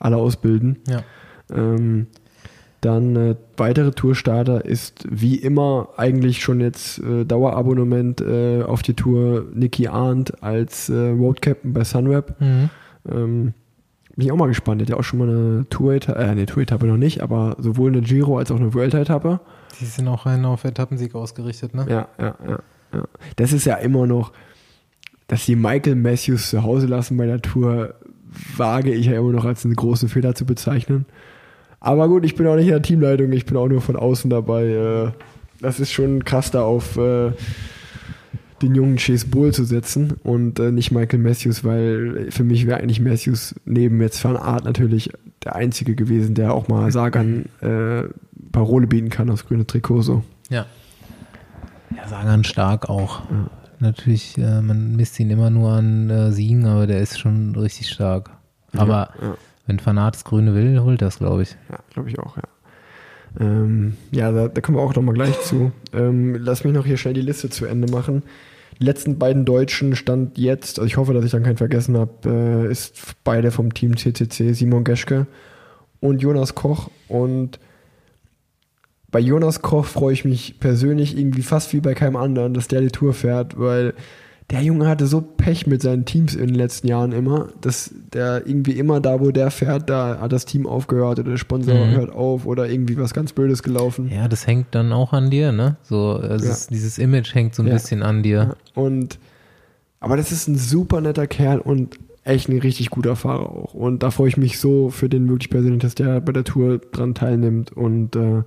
alle 0.00 0.16
ausbilden. 0.16 0.78
Ja. 0.88 1.04
Ähm, 1.54 2.08
dann 2.80 3.16
äh, 3.16 3.34
weitere 3.56 3.90
Tourstarter 3.90 4.64
ist 4.64 5.04
wie 5.10 5.36
immer 5.36 5.88
eigentlich 5.96 6.42
schon 6.42 6.60
jetzt 6.60 6.98
äh, 7.00 7.24
Dauerabonnement 7.24 8.20
äh, 8.20 8.62
auf 8.62 8.82
die 8.82 8.94
Tour 8.94 9.46
Nicky 9.52 9.88
Arndt 9.88 10.42
als 10.42 10.88
äh, 10.88 11.08
Road 11.08 11.42
Captain 11.42 11.72
bei 11.72 11.82
Sunweb. 11.82 12.34
Mhm. 12.40 12.70
Ähm, 13.10 13.54
bin 14.14 14.26
ich 14.26 14.32
auch 14.32 14.36
mal 14.36 14.48
gespannt. 14.48 14.80
Der 14.80 14.86
hat 14.86 14.90
ja 14.90 14.96
auch 14.96 15.04
schon 15.04 15.18
mal 15.18 15.28
eine 15.28 15.66
Tour-Etappe, 15.70 16.18
äh, 16.18 16.24
eine 16.24 16.46
Tour-Etappe 16.46 16.86
noch 16.86 16.96
nicht, 16.96 17.20
aber 17.20 17.56
sowohl 17.58 17.90
eine 17.90 18.00
Giro 18.00 18.38
als 18.38 18.50
auch 18.50 18.56
eine 18.56 18.74
Vuelta-Etappe. 18.74 19.40
Die 19.80 19.84
sind 19.84 20.06
auch 20.08 20.26
rein 20.26 20.44
auf 20.44 20.64
Etappensieg 20.64 21.14
ausgerichtet, 21.14 21.74
ne? 21.74 21.86
Ja, 21.88 22.08
ja, 22.18 22.34
ja, 22.46 22.58
ja. 22.92 23.04
Das 23.36 23.52
ist 23.52 23.64
ja 23.64 23.74
immer 23.76 24.06
noch, 24.06 24.32
dass 25.26 25.46
die 25.46 25.56
Michael 25.56 25.94
Matthews 25.94 26.50
zu 26.50 26.62
Hause 26.62 26.86
lassen 26.86 27.16
bei 27.16 27.26
der 27.26 27.40
Tour, 27.42 27.94
wage 28.56 28.92
ich 28.92 29.06
ja 29.06 29.18
immer 29.18 29.32
noch 29.32 29.44
als 29.44 29.64
einen 29.64 29.76
großen 29.76 30.08
Fehler 30.08 30.34
zu 30.34 30.44
bezeichnen. 30.46 31.06
Aber 31.80 32.08
gut, 32.08 32.24
ich 32.24 32.34
bin 32.34 32.46
auch 32.46 32.56
nicht 32.56 32.66
in 32.66 32.72
der 32.72 32.82
Teamleitung, 32.82 33.32
ich 33.32 33.46
bin 33.46 33.56
auch 33.56 33.68
nur 33.68 33.80
von 33.80 33.96
außen 33.96 34.30
dabei. 34.30 34.64
äh, 34.64 35.10
Das 35.60 35.78
ist 35.80 35.92
schon 35.92 36.24
krass, 36.24 36.50
da 36.50 36.62
auf 36.62 36.96
äh, 36.96 37.32
den 38.62 38.74
jungen 38.74 38.96
Chase 38.96 39.26
Bull 39.28 39.52
zu 39.52 39.64
setzen 39.64 40.14
und 40.24 40.58
äh, 40.58 40.72
nicht 40.72 40.90
Michael 40.90 41.20
Matthews, 41.20 41.62
weil 41.64 42.30
für 42.30 42.42
mich 42.42 42.66
wäre 42.66 42.80
eigentlich 42.80 43.00
Matthews 43.00 43.54
neben 43.64 44.00
jetzt 44.00 44.22
Van 44.24 44.36
Art 44.36 44.64
natürlich 44.64 45.10
der 45.44 45.54
Einzige 45.54 45.94
gewesen, 45.94 46.34
der 46.34 46.52
auch 46.52 46.66
mal 46.66 46.90
Sagan 46.90 47.44
Parole 48.50 48.86
bieten 48.88 49.08
kann 49.08 49.30
aufs 49.30 49.46
grüne 49.46 49.66
Trikot 49.66 50.02
so. 50.02 50.24
Ja. 50.48 50.66
Ja, 51.96 52.08
Sagan 52.08 52.42
stark 52.42 52.88
auch. 52.88 53.22
Natürlich, 53.78 54.36
äh, 54.38 54.60
man 54.60 54.96
misst 54.96 55.20
ihn 55.20 55.30
immer 55.30 55.50
nur 55.50 55.70
an 55.72 56.32
Siegen, 56.32 56.66
aber 56.66 56.88
der 56.88 56.98
ist 57.00 57.20
schon 57.20 57.54
richtig 57.54 57.88
stark. 57.88 58.30
Aber 58.76 59.10
ja. 59.22 59.34
Wenn 59.68 59.78
Fanat 59.78 60.16
das 60.16 60.24
Grüne 60.24 60.54
will, 60.54 60.80
holt 60.80 61.02
das, 61.02 61.18
glaube 61.18 61.42
ich. 61.42 61.56
Ja, 61.70 61.78
glaube 61.92 62.08
ich 62.08 62.18
auch, 62.18 62.36
ja. 62.36 62.42
Ähm, 63.38 63.96
ja, 64.10 64.32
da, 64.32 64.48
da 64.48 64.60
kommen 64.60 64.78
wir 64.78 64.82
auch 64.82 64.94
nochmal 64.94 65.14
gleich 65.14 65.38
zu. 65.42 65.70
Ähm, 65.92 66.34
lass 66.40 66.64
mich 66.64 66.72
noch 66.72 66.86
hier 66.86 66.96
schnell 66.96 67.14
die 67.14 67.20
Liste 67.20 67.50
zu 67.50 67.66
Ende 67.66 67.92
machen. 67.92 68.22
Die 68.80 68.84
letzten 68.84 69.18
beiden 69.18 69.44
Deutschen 69.44 69.94
stand 69.94 70.38
jetzt, 70.38 70.78
also 70.78 70.86
ich 70.86 70.96
hoffe, 70.96 71.12
dass 71.12 71.24
ich 71.24 71.30
dann 71.30 71.42
keinen 71.42 71.58
vergessen 71.58 71.96
habe, 71.98 72.12
äh, 72.24 72.72
ist 72.72 73.14
beide 73.24 73.50
vom 73.50 73.74
Team 73.74 73.96
CCC, 73.96 74.54
Simon 74.54 74.84
Geschke 74.84 75.26
und 76.00 76.22
Jonas 76.22 76.54
Koch. 76.54 76.90
Und 77.06 77.60
bei 79.10 79.20
Jonas 79.20 79.60
Koch 79.60 79.84
freue 79.84 80.14
ich 80.14 80.24
mich 80.24 80.60
persönlich 80.60 81.16
irgendwie 81.16 81.42
fast 81.42 81.74
wie 81.74 81.80
bei 81.80 81.92
keinem 81.92 82.16
anderen, 82.16 82.54
dass 82.54 82.68
der 82.68 82.80
die 82.80 82.88
Tour 82.88 83.12
fährt, 83.12 83.58
weil 83.58 83.92
der 84.50 84.62
Junge 84.62 84.88
hatte 84.88 85.06
so 85.06 85.20
Pech 85.20 85.66
mit 85.66 85.82
seinen 85.82 86.06
Teams 86.06 86.34
in 86.34 86.46
den 86.46 86.54
letzten 86.54 86.86
Jahren 86.88 87.12
immer, 87.12 87.48
dass 87.60 87.92
der 88.14 88.46
irgendwie 88.46 88.72
immer 88.72 88.98
da, 89.00 89.20
wo 89.20 89.30
der 89.30 89.50
fährt, 89.50 89.90
da 89.90 90.18
hat 90.20 90.32
das 90.32 90.46
Team 90.46 90.66
aufgehört 90.66 91.18
oder 91.18 91.30
der 91.32 91.36
Sponsor 91.36 91.86
Mhm. 91.86 91.90
hört 91.94 92.10
auf 92.12 92.46
oder 92.46 92.68
irgendwie 92.68 92.96
was 92.96 93.12
ganz 93.12 93.32
Blödes 93.34 93.62
gelaufen. 93.62 94.08
Ja, 94.10 94.26
das 94.26 94.46
hängt 94.46 94.68
dann 94.74 94.92
auch 94.92 95.12
an 95.12 95.30
dir, 95.30 95.52
ne? 95.52 95.76
So, 95.82 96.18
es 96.18 96.44
Ja. 96.44 96.50
ist, 96.52 96.70
dieses 96.70 96.96
Image 96.98 97.34
hängt 97.34 97.54
so 97.54 97.62
ein 97.62 97.66
Ja. 97.68 97.74
bisschen 97.74 98.02
an 98.02 98.22
dir. 98.22 98.56
Und 98.74 99.18
aber 100.00 100.16
das 100.16 100.32
ist 100.32 100.48
ein 100.48 100.56
super 100.56 101.00
netter 101.00 101.26
Kerl 101.26 101.58
und 101.58 101.98
echt 102.24 102.48
ein 102.48 102.58
richtig 102.58 102.90
guter 102.90 103.16
Fahrer 103.16 103.50
auch. 103.50 103.74
Und 103.74 104.02
da 104.02 104.10
freue 104.10 104.28
ich 104.28 104.36
mich 104.36 104.58
so 104.58 104.90
für 104.90 105.08
den 105.08 105.28
wirklich 105.28 105.50
persönlich, 105.50 105.80
dass 105.82 105.94
der 105.94 106.20
bei 106.20 106.32
der 106.32 106.44
Tour 106.44 106.78
dran 106.78 107.14
teilnimmt 107.14 107.72
und 107.72 108.14
äh, 108.16 108.42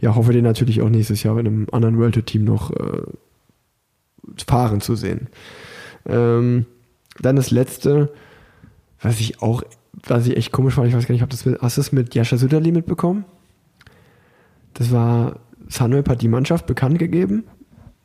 ja, 0.00 0.14
hoffe 0.16 0.32
den 0.32 0.42
natürlich 0.44 0.82
auch 0.82 0.88
nächstes 0.88 1.22
Jahr 1.22 1.38
in 1.38 1.46
einem 1.46 1.66
anderen 1.72 1.98
World 1.98 2.14
Tour 2.14 2.24
Team 2.24 2.44
noch 2.44 2.70
äh, 2.72 3.02
fahren 4.46 4.80
zu 4.80 4.94
sehen. 4.94 5.28
Ähm, 6.06 6.66
dann 7.18 7.36
das 7.36 7.50
letzte, 7.50 8.12
was 9.00 9.20
ich 9.20 9.42
auch, 9.42 9.62
was 10.06 10.26
ich 10.26 10.36
echt 10.36 10.52
komisch 10.52 10.74
fand, 10.74 10.88
ich 10.88 10.94
weiß 10.94 11.06
gar 11.06 11.12
nicht, 11.12 11.22
ob 11.22 11.30
das 11.30 11.44
mit, 11.44 11.60
hast 11.60 11.76
du 11.76 11.80
das 11.80 11.92
mit 11.92 12.14
Jascha 12.14 12.36
Süderli 12.36 12.72
mitbekommen? 12.72 13.24
Das 14.74 14.92
war, 14.92 15.40
Sunweb 15.68 16.08
hat 16.08 16.22
die 16.22 16.28
Mannschaft 16.28 16.66
bekannt 16.66 16.98
gegeben, 16.98 17.44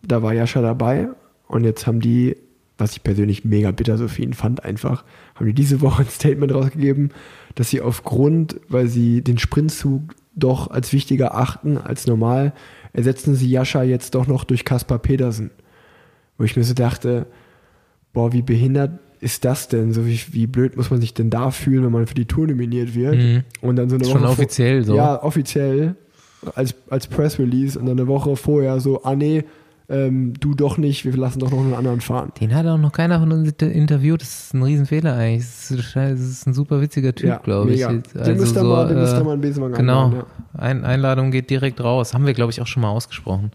da 0.01 0.21
war 0.21 0.33
Jascha 0.33 0.61
dabei 0.61 1.09
und 1.47 1.63
jetzt 1.63 1.87
haben 1.87 1.99
die, 1.99 2.35
was 2.77 2.93
ich 2.93 3.03
persönlich 3.03 3.45
mega 3.45 3.71
bitter 3.71 3.97
so 3.97 4.07
für 4.07 4.23
ihn 4.23 4.33
fand, 4.33 4.63
einfach, 4.63 5.05
haben 5.35 5.45
die 5.45 5.53
diese 5.53 5.81
Woche 5.81 6.03
ein 6.03 6.09
Statement 6.09 6.53
rausgegeben, 6.53 7.11
dass 7.55 7.69
sie 7.69 7.81
aufgrund, 7.81 8.59
weil 8.67 8.87
sie 8.87 9.21
den 9.21 9.37
Sprintzug 9.37 10.15
doch 10.35 10.69
als 10.69 10.91
wichtiger 10.91 11.35
achten 11.35 11.77
als 11.77 12.07
normal, 12.07 12.53
ersetzen 12.91 13.35
sie 13.35 13.49
Jascha 13.49 13.83
jetzt 13.83 14.15
doch 14.15 14.27
noch 14.27 14.43
durch 14.43 14.65
Kaspar 14.65 14.99
Pedersen. 14.99 15.51
Wo 16.37 16.43
ich 16.43 16.55
mir 16.55 16.63
so 16.63 16.73
dachte, 16.73 17.27
boah, 18.13 18.33
wie 18.33 18.41
behindert 18.41 18.99
ist 19.21 19.45
das 19.45 19.67
denn? 19.67 19.93
So 19.93 20.05
wie, 20.05 20.19
wie 20.31 20.47
blöd 20.47 20.75
muss 20.77 20.89
man 20.91 20.99
sich 21.01 21.13
denn 21.13 21.29
da 21.29 21.49
fühlen, 21.51 21.83
wenn 21.85 21.91
man 21.91 22.07
für 22.07 22.13
die 22.15 22.25
Tour 22.25 22.47
nominiert 22.47 22.93
wird? 22.95 23.15
Mhm. 23.15 23.43
Und 23.61 23.75
dann 23.77 23.89
so 23.89 23.95
eine 23.95 24.05
Woche 24.05 24.11
schon 24.19 24.25
offiziell 24.25 24.83
so. 24.83 24.95
Ja, 24.95 25.23
offiziell 25.23 25.95
als, 26.55 26.75
als 26.89 27.07
Press 27.07 27.39
Release 27.39 27.79
und 27.79 27.85
dann 27.85 27.97
eine 27.97 28.07
Woche 28.07 28.35
vorher 28.35 28.79
so, 28.79 29.03
ah 29.03 29.15
nee, 29.15 29.43
ähm, 29.87 30.33
du 30.39 30.55
doch 30.55 30.77
nicht, 30.77 31.05
wir 31.05 31.15
lassen 31.15 31.39
doch 31.39 31.51
noch 31.51 31.59
einen 31.59 31.73
anderen 31.75 32.01
fahren. 32.01 32.31
Den 32.41 32.53
hat 32.55 32.65
auch 32.65 32.77
noch 32.77 32.91
keiner 32.91 33.19
von 33.19 33.31
uns 33.31 33.49
inter- 33.49 33.71
interviewt. 33.71 34.19
Das 34.21 34.45
ist 34.45 34.53
ein 34.55 34.63
Riesenfehler 34.63 35.15
eigentlich. 35.15 35.43
Das 35.45 35.71
ist, 35.71 35.95
das 35.95 36.19
ist 36.19 36.47
ein 36.47 36.53
super 36.55 36.81
witziger 36.81 37.13
Typ, 37.13 37.43
glaube 37.43 37.71
ich. 37.71 37.85
Also 37.85 38.01
den 38.01 38.37
müsst 38.37 38.55
ihr 38.55 38.63
mal, 38.63 38.87
den 38.87 38.97
äh, 38.97 39.29
einen 39.31 39.41
Besenwagen 39.41 39.75
Genau. 39.75 40.05
einladen, 40.07 40.25
Ein, 40.53 40.83
Einladung 40.85 41.29
geht 41.31 41.49
direkt 41.51 41.81
raus. 41.83 42.13
Haben 42.15 42.25
wir, 42.25 42.33
glaube 42.33 42.51
ich, 42.51 42.61
auch 42.61 42.67
schon 42.67 42.81
mal 42.81 42.89
ausgesprochen. 42.89 43.51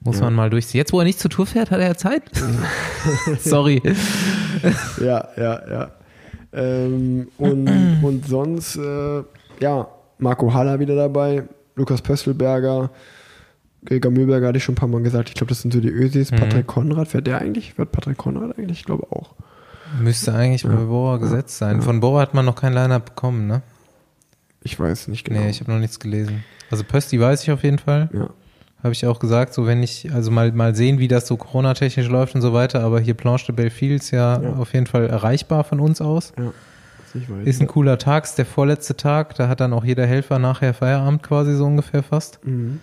Muss 0.00 0.16
Ja. 0.18 0.24
man 0.26 0.34
mal 0.34 0.50
durchziehen. 0.50 0.78
Jetzt, 0.78 0.92
wo 0.92 0.98
er 1.00 1.04
nicht 1.04 1.18
zur 1.18 1.30
Tour 1.30 1.46
fährt, 1.46 1.70
hat 1.70 1.80
er 1.80 1.88
ja 1.88 1.94
Zeit. 1.96 2.22
Sorry. 3.40 3.82
Ja, 5.00 5.28
ja, 5.36 5.60
ja. 5.70 5.90
Ähm, 6.52 7.28
und, 7.38 7.68
und 8.02 8.26
sonst, 8.26 8.76
äh, 8.76 9.22
ja, 9.60 9.88
Marco 10.18 10.52
Haller 10.54 10.78
wieder 10.78 10.94
dabei, 10.96 11.44
Lukas 11.74 12.00
Pöstelberger, 12.02 12.90
Gregor 13.84 14.10
Mühlberger 14.10 14.48
hatte 14.48 14.58
ich 14.58 14.64
schon 14.64 14.72
ein 14.74 14.78
paar 14.78 14.88
Mal 14.88 15.02
gesagt. 15.02 15.28
Ich 15.28 15.34
glaube, 15.34 15.48
das 15.50 15.60
sind 15.62 15.72
so 15.72 15.80
die 15.80 15.90
Ösis. 15.90 16.30
Mhm. 16.32 16.36
Patrick 16.36 16.66
Konrad, 16.66 17.08
fährt 17.08 17.26
der 17.26 17.40
eigentlich? 17.40 17.74
Fährt 17.74 17.92
Patrick 17.92 18.16
Konrad 18.16 18.58
eigentlich? 18.58 18.80
Ich 18.80 18.84
glaube 18.86 19.06
auch. 19.10 19.34
Müsste 20.00 20.34
eigentlich 20.34 20.62
Ja. 20.62 20.70
bei 20.70 20.84
Bora 20.84 21.18
gesetzt 21.18 21.58
sein. 21.58 21.82
Von 21.82 22.00
Bora 22.00 22.22
hat 22.22 22.34
man 22.34 22.44
noch 22.44 22.56
kein 22.56 22.72
Line-Up 22.72 23.04
bekommen, 23.06 23.46
ne? 23.46 23.62
Ich 24.62 24.80
weiß 24.80 25.08
nicht 25.08 25.24
genau. 25.24 25.40
Nee, 25.40 25.50
ich 25.50 25.60
habe 25.60 25.70
noch 25.72 25.78
nichts 25.78 26.00
gelesen. 26.00 26.42
Also 26.70 26.82
Pösti 26.82 27.20
weiß 27.20 27.42
ich 27.44 27.50
auf 27.52 27.62
jeden 27.62 27.78
Fall. 27.78 28.08
ja. 28.12 28.28
Habe 28.82 28.92
ich 28.92 29.06
auch 29.06 29.18
gesagt, 29.18 29.54
so 29.54 29.66
wenn 29.66 29.82
ich, 29.82 30.12
also 30.12 30.30
mal, 30.30 30.52
mal 30.52 30.74
sehen, 30.74 30.98
wie 30.98 31.08
das 31.08 31.26
so 31.26 31.36
Corona-technisch 31.36 32.08
läuft 32.08 32.34
und 32.34 32.42
so 32.42 32.52
weiter, 32.52 32.80
aber 32.82 33.00
hier 33.00 33.14
Planche 33.14 33.46
de 33.46 33.54
Belleville 33.56 33.94
ist 33.94 34.10
ja, 34.10 34.40
Ja. 34.40 34.52
auf 34.54 34.74
jeden 34.74 34.86
Fall 34.86 35.06
erreichbar 35.08 35.64
von 35.64 35.80
uns 35.80 36.00
aus. 36.00 36.32
ja. 36.38 36.52
Weiß. 37.14 37.46
Ist 37.46 37.62
ein 37.62 37.66
cooler 37.66 37.96
Tag, 37.96 38.24
ist 38.24 38.36
der 38.36 38.44
vorletzte 38.44 38.94
Tag, 38.94 39.34
da 39.36 39.48
hat 39.48 39.60
dann 39.60 39.72
auch 39.72 39.84
jeder 39.86 40.04
Helfer 40.06 40.38
nachher 40.38 40.74
Feierabend 40.74 41.22
quasi 41.22 41.54
so 41.54 41.64
ungefähr 41.64 42.02
fast. 42.02 42.40
Mhm. 42.44 42.78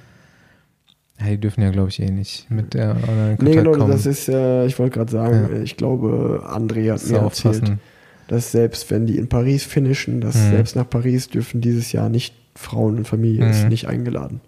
Ja, 1.19 1.27
die 1.27 1.37
dürfen 1.37 1.61
ja, 1.61 1.69
glaube 1.69 1.89
ich, 1.89 2.01
eh 2.01 2.09
nicht 2.09 2.49
mit 2.49 2.73
der 2.73 2.95
in 2.95 3.01
Kontakt 3.01 3.41
Nee, 3.43 3.53
genau, 3.53 3.71
kommen. 3.73 3.91
das 3.91 4.07
ist, 4.07 4.27
äh, 4.29 4.65
ich 4.65 4.79
wollte 4.79 4.97
gerade 4.97 5.11
sagen, 5.11 5.49
Ja. 5.53 5.61
ich 5.61 5.77
glaube, 5.77 6.41
André 6.47 6.85
hat 6.91 6.93
Musst 6.93 7.11
mir 7.11 7.19
du 7.19 7.25
erzählt, 7.25 7.55
aufpassen. 7.55 7.79
dass 8.27 8.51
selbst 8.51 8.89
wenn 8.89 9.05
die 9.05 9.17
in 9.19 9.29
Paris 9.29 9.65
finishen, 9.65 10.19
dass 10.19 10.33
Mhm. 10.35 10.49
selbst 10.49 10.75
nach 10.75 10.89
Paris 10.89 11.29
dürfen 11.29 11.61
dieses 11.61 11.91
Jahr 11.91 12.09
nicht 12.09 12.33
Frauen 12.55 12.97
und 12.97 13.07
Familie 13.07 13.45
Mhm. 13.45 13.67
nicht 13.67 13.87
eingeladen. 13.87 14.41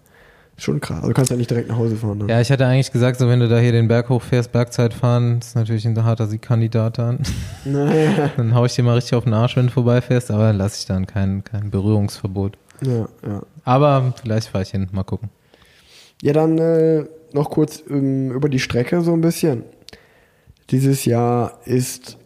Schon 0.58 0.80
krass. 0.80 0.98
Also 0.98 1.08
du 1.08 1.14
kannst 1.14 1.30
ja 1.30 1.36
nicht 1.36 1.50
direkt 1.50 1.68
nach 1.68 1.76
Hause 1.76 1.96
fahren. 1.96 2.18
Ne? 2.18 2.26
Ja, 2.28 2.40
ich 2.40 2.50
hatte 2.50 2.66
eigentlich 2.66 2.90
gesagt, 2.90 3.18
so 3.18 3.28
wenn 3.28 3.40
du 3.40 3.48
da 3.48 3.58
hier 3.58 3.72
den 3.72 3.88
Berg 3.88 4.08
hochfährst, 4.08 4.52
Bergzeit 4.52 4.94
fahren, 4.94 5.38
ist 5.38 5.54
natürlich 5.54 5.86
ein 5.86 6.02
harter 6.02 6.26
Siegkandidat 6.26 6.98
dann. 6.98 7.18
Naja. 7.64 8.30
Dann 8.36 8.54
hau 8.54 8.64
ich 8.64 8.74
dir 8.74 8.84
mal 8.84 8.94
richtig 8.94 9.14
auf 9.14 9.24
den 9.24 9.34
Arsch, 9.34 9.56
wenn 9.56 9.66
du 9.66 9.72
vorbeifährst, 9.72 10.30
aber 10.30 10.44
dann 10.44 10.56
lasse 10.56 10.78
ich 10.80 10.86
dann 10.86 11.06
kein, 11.06 11.42
kein 11.42 11.70
Berührungsverbot. 11.70 12.56
Ja, 12.80 13.08
ja. 13.26 13.42
Aber 13.64 14.14
vielleicht 14.22 14.48
fahre 14.48 14.62
ich 14.62 14.70
hin, 14.70 14.88
mal 14.92 15.02
gucken. 15.02 15.30
Ja, 16.22 16.32
dann 16.32 16.58
äh, 16.58 17.04
noch 17.32 17.50
kurz 17.50 17.82
ähm, 17.90 18.30
über 18.30 18.48
die 18.48 18.60
Strecke 18.60 19.02
so 19.02 19.12
ein 19.12 19.20
bisschen. 19.20 19.64
Dieses 20.70 21.04
Jahr 21.04 21.58
ist 21.64 22.16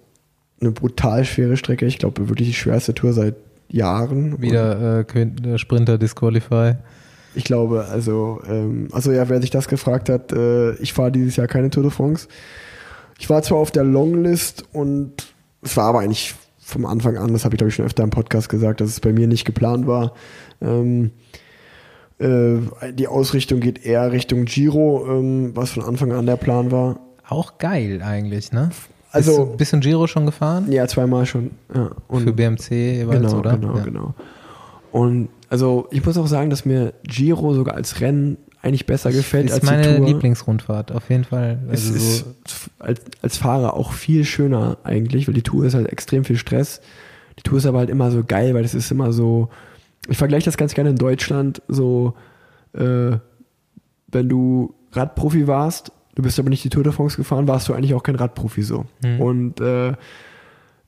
eine 0.61 0.73
brutal 0.73 1.25
schwere 1.25 1.57
Strecke. 1.57 1.87
Ich 1.87 1.99
glaube, 1.99 2.29
wirklich 2.29 2.49
die 2.49 2.55
schwerste 2.55 2.95
Tour 2.95 3.13
seit 3.13 3.35
Jahren. 3.69 4.41
Wieder 4.41 5.07
äh, 5.07 5.23
äh, 5.23 5.59
Sprinter 5.59 5.99
Disqualify. 5.99 6.75
Ich 7.35 7.45
glaube, 7.45 7.87
also, 7.91 8.41
ähm, 8.49 8.89
also 8.93 9.13
ja, 9.13 9.29
wer 9.29 9.41
sich 9.41 9.51
das 9.51 9.69
gefragt 9.69 10.09
hat, 10.09 10.33
äh, 10.33 10.73
ich 10.75 10.93
fahre 10.93 11.13
dieses 11.13 11.37
Jahr 11.37 11.47
keine 11.47 11.71
Tour 11.71 11.83
de 11.83 11.93
France. 11.93 12.29
Ich 13.19 13.29
war 13.31 13.43
zwar 13.43 13.59
auf 13.59 13.71
der 13.71 13.85
Longlist 13.85 14.65
und 14.73 15.13
es 15.63 15.77
war 15.77 15.85
aber 15.85 16.01
eigentlich 16.01 16.35
vom 16.59 16.87
Anfang 16.87 17.17
an, 17.17 17.33
das 17.33 17.45
habe 17.45 17.55
ich 17.55 17.59
glaube 17.59 17.69
ich 17.69 17.75
schon 17.75 17.85
öfter 17.85 18.03
im 18.03 18.11
Podcast 18.11 18.49
gesagt, 18.49 18.81
dass 18.81 18.89
es 18.91 19.01
bei 19.01 19.13
mir 19.13 19.27
nicht 19.27 19.45
geplant 19.45 19.87
war. 19.87 20.15
Ähm, 20.61 21.11
äh, 22.19 22.93
die 22.93 23.09
Ausrichtung 23.09 23.61
geht 23.61 23.85
eher 23.85 24.13
Richtung 24.13 24.45
Giro, 24.45 25.07
ähm, 25.09 25.53
was 25.55 25.71
von 25.71 25.83
Anfang 25.83 26.13
an 26.13 26.27
der 26.27 26.37
Plan 26.37 26.71
war. 26.71 27.01
Auch 27.29 27.59
geil 27.59 28.03
eigentlich, 28.03 28.53
ne? 28.53 28.71
Also- 29.13 29.47
Bist, 29.57 29.75
ein 29.75 29.81
Giro 29.81 30.07
schon 30.07 30.27
gefahren? 30.27 30.71
Ja, 30.71 30.87
zweimal 30.87 31.27
schon. 31.27 31.51
Ja. 31.75 31.91
Und 32.09 32.25
Für 32.25 32.33
BMC 32.33 32.71
jeweils, 32.71 33.23
genau, 33.23 33.39
oder? 33.39 33.57
genau, 33.57 33.77
ja. 33.77 33.85
genau. 33.85 34.15
Und 34.93 35.29
also 35.51 35.89
ich 35.91 36.05
muss 36.05 36.17
auch 36.17 36.29
sagen, 36.29 36.49
dass 36.49 36.65
mir 36.65 36.95
Giro 37.03 37.53
sogar 37.53 37.75
als 37.75 38.01
Rennen 38.01 38.39
eigentlich 38.63 38.87
besser 38.87 39.11
gefällt 39.11 39.47
Ist 39.47 39.55
als 39.55 39.63
meine 39.65 39.83
die 39.83 39.97
Tour. 39.97 40.07
Lieblingsrundfahrt, 40.07 40.93
auf 40.93 41.09
jeden 41.11 41.25
Fall. 41.25 41.59
es 41.71 41.87
Also 41.87 41.95
ist 41.97 42.19
so, 42.19 42.25
als, 42.79 43.01
als 43.23 43.37
Fahrer 43.37 43.75
auch 43.75 43.93
viel 43.93 44.25
schöner 44.25 44.79
eigentlich, 44.85 45.27
weil 45.27 45.35
die 45.35 45.43
Tour 45.43 45.65
ist 45.65 45.75
halt 45.75 45.89
extrem 45.89 46.25
viel 46.25 46.37
Stress. 46.37 46.81
Die 47.39 47.43
Tour 47.43 47.59
ist 47.59 47.67
aber 47.67 47.79
halt 47.79 47.91
immer 47.91 48.11
so 48.11 48.23
geil, 48.23 48.55
weil 48.55 48.65
es 48.65 48.75
ist 48.75 48.91
immer 48.91 49.13
so. 49.13 49.49
Ich 50.09 50.19
vergleiche 50.19 50.45
das 50.45 50.57
ganz 50.57 50.75
gerne 50.75 50.91
in 50.91 50.97
Deutschland 50.97 51.63
so, 51.69 52.15
äh, 52.75 53.17
wenn 54.09 54.29
du 54.29 54.75
Radprofi 54.93 55.47
warst, 55.47 55.93
du 56.15 56.23
bist 56.23 56.39
aber 56.39 56.51
nicht 56.51 56.65
die 56.65 56.71
Tour 56.71 56.85
de 56.85 56.93
France 56.93 57.17
gefahren, 57.17 57.49
warst 57.49 57.69
du 57.69 57.75
eigentlich 57.75 57.95
auch 57.95 58.03
kein 58.03 58.17
Radprofi 58.17 58.63
so. 58.63 58.87
Mhm. 59.03 59.21
Und 59.21 59.61
äh, 59.61 59.95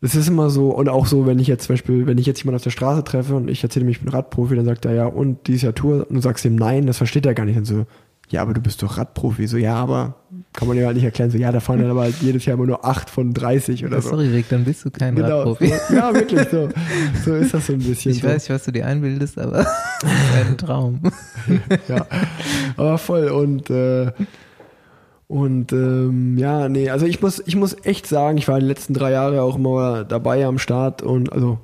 es 0.05 0.17
ist 0.17 0.29
immer 0.29 0.51
so, 0.51 0.71
und 0.71 0.89
auch 0.89 1.07
so, 1.07 1.27
wenn 1.27 1.39
ich 1.39 1.47
jetzt 1.47 1.67
zum 1.67 1.75
Beispiel, 1.75 2.07
wenn 2.07 2.19
ich 2.19 2.27
jetzt 2.27 2.41
jemanden 2.41 2.57
auf 2.57 2.65
der 2.65 2.71
Straße 2.71 3.05
treffe 3.05 3.37
und 3.37 3.49
ich 3.49 3.63
erzähle 3.63 3.87
ihm, 3.87 3.89
ich 3.89 4.01
bin 4.01 4.09
Radprofi, 4.09 4.57
dann 4.57 4.65
sagt 4.65 4.85
er 4.85 4.95
ja, 4.95 5.07
und 5.07 5.47
dieses 5.47 5.63
Jahr 5.63 5.75
Tour, 5.75 6.07
und 6.09 6.17
du 6.17 6.21
sagst 6.21 6.45
ihm 6.45 6.57
nein, 6.57 6.87
das 6.87 6.99
versteht 6.99 7.25
er 7.25 7.35
gar 7.35 7.45
nicht. 7.45 7.57
Und 7.57 7.67
so, 7.67 7.87
ja, 8.29 8.43
aber 8.43 8.53
du 8.53 8.61
bist 8.61 8.83
doch 8.83 8.99
Radprofi. 8.99 9.47
So, 9.47 9.59
ja, 9.59 9.77
aber 9.77 10.17
kann 10.55 10.67
man 10.67 10.77
ja 10.77 10.87
halt 10.87 10.97
nicht 10.97 11.05
erklären. 11.05 11.31
So, 11.31 11.39
ja, 11.39 11.53
da 11.53 11.61
fahren 11.61 11.81
dann 11.81 11.91
aber 11.91 12.03
halt 12.03 12.17
jedes 12.21 12.45
Jahr 12.47 12.57
immer 12.57 12.67
nur 12.67 12.85
8 12.85 13.11
von 13.11 13.33
30 13.33 13.85
oder 13.87 14.03
so. 14.03 14.11
sorry, 14.11 14.29
Rick, 14.29 14.49
dann 14.49 14.65
bist 14.65 14.85
du 14.85 14.91
kein 14.91 15.15
Genau. 15.15 15.39
Radprofi. 15.39 15.73
So, 15.89 15.95
ja, 15.95 16.15
wirklich 16.15 16.49
so. 16.51 16.69
So 17.25 17.35
ist 17.35 17.55
das 17.55 17.67
so 17.67 17.75
ein 17.75 17.79
bisschen. 17.79 18.11
Ich 18.11 18.23
so. 18.23 18.29
weiß 18.29 18.43
nicht, 18.43 18.51
was 18.51 18.65
du 18.65 18.73
dir 18.73 18.87
einbildest, 18.87 19.39
aber 19.39 19.59
das 20.01 20.11
ist 20.11 20.47
ein 20.49 20.59
Traum. 20.59 21.01
ja. 21.89 22.07
Aber 22.77 22.99
voll 22.99 23.29
und 23.29 23.71
äh, 23.71 24.11
und 25.33 25.73
ähm, 25.73 26.37
ja, 26.37 26.69
nee, 26.69 26.91
also 26.91 27.07
ich 27.07 27.23
muss, 27.23 27.43
ich 27.47 27.57
muss 27.57 27.75
echt 27.87 28.07
sagen, 28.07 28.37
ich 28.37 28.49
war 28.49 28.61
die 28.61 28.67
letzten 28.67 28.93
drei 28.93 29.13
Jahre 29.13 29.41
auch 29.41 29.57
immer 29.57 30.05
dabei 30.05 30.45
am 30.45 30.59
Start 30.59 31.01
und 31.01 31.33
also 31.33 31.59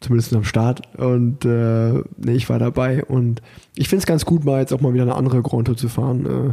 zumindest 0.00 0.34
am 0.34 0.44
Start 0.44 0.82
und 0.98 1.46
äh, 1.46 1.92
nee, 2.18 2.34
ich 2.34 2.50
war 2.50 2.58
dabei 2.58 3.02
und 3.06 3.40
ich 3.74 3.88
finde 3.88 4.00
es 4.00 4.06
ganz 4.06 4.26
gut, 4.26 4.44
mal 4.44 4.60
jetzt 4.60 4.74
auch 4.74 4.82
mal 4.82 4.92
wieder 4.92 5.04
eine 5.04 5.14
andere 5.14 5.40
Grand 5.40 5.66
Tour 5.66 5.78
zu 5.78 5.88
fahren. 5.88 6.26
Äh, 6.26 6.52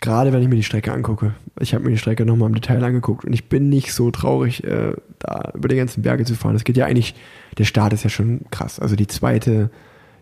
Gerade 0.00 0.32
wenn 0.32 0.42
ich 0.42 0.48
mir 0.48 0.56
die 0.56 0.64
Strecke 0.64 0.92
angucke. 0.92 1.34
Ich 1.60 1.72
habe 1.72 1.84
mir 1.84 1.90
die 1.90 1.98
Strecke 1.98 2.26
nochmal 2.26 2.48
im 2.48 2.56
Detail 2.56 2.82
angeguckt 2.82 3.24
und 3.24 3.32
ich 3.32 3.48
bin 3.48 3.68
nicht 3.68 3.94
so 3.94 4.10
traurig, 4.10 4.64
äh, 4.64 4.94
da 5.20 5.52
über 5.54 5.68
die 5.68 5.76
ganzen 5.76 6.02
Berge 6.02 6.24
zu 6.24 6.34
fahren. 6.34 6.56
Es 6.56 6.64
geht 6.64 6.78
ja 6.78 6.86
eigentlich, 6.86 7.14
der 7.58 7.64
Start 7.64 7.92
ist 7.92 8.02
ja 8.02 8.10
schon 8.10 8.40
krass. 8.50 8.80
Also 8.80 8.96
die 8.96 9.06
zweite, 9.06 9.70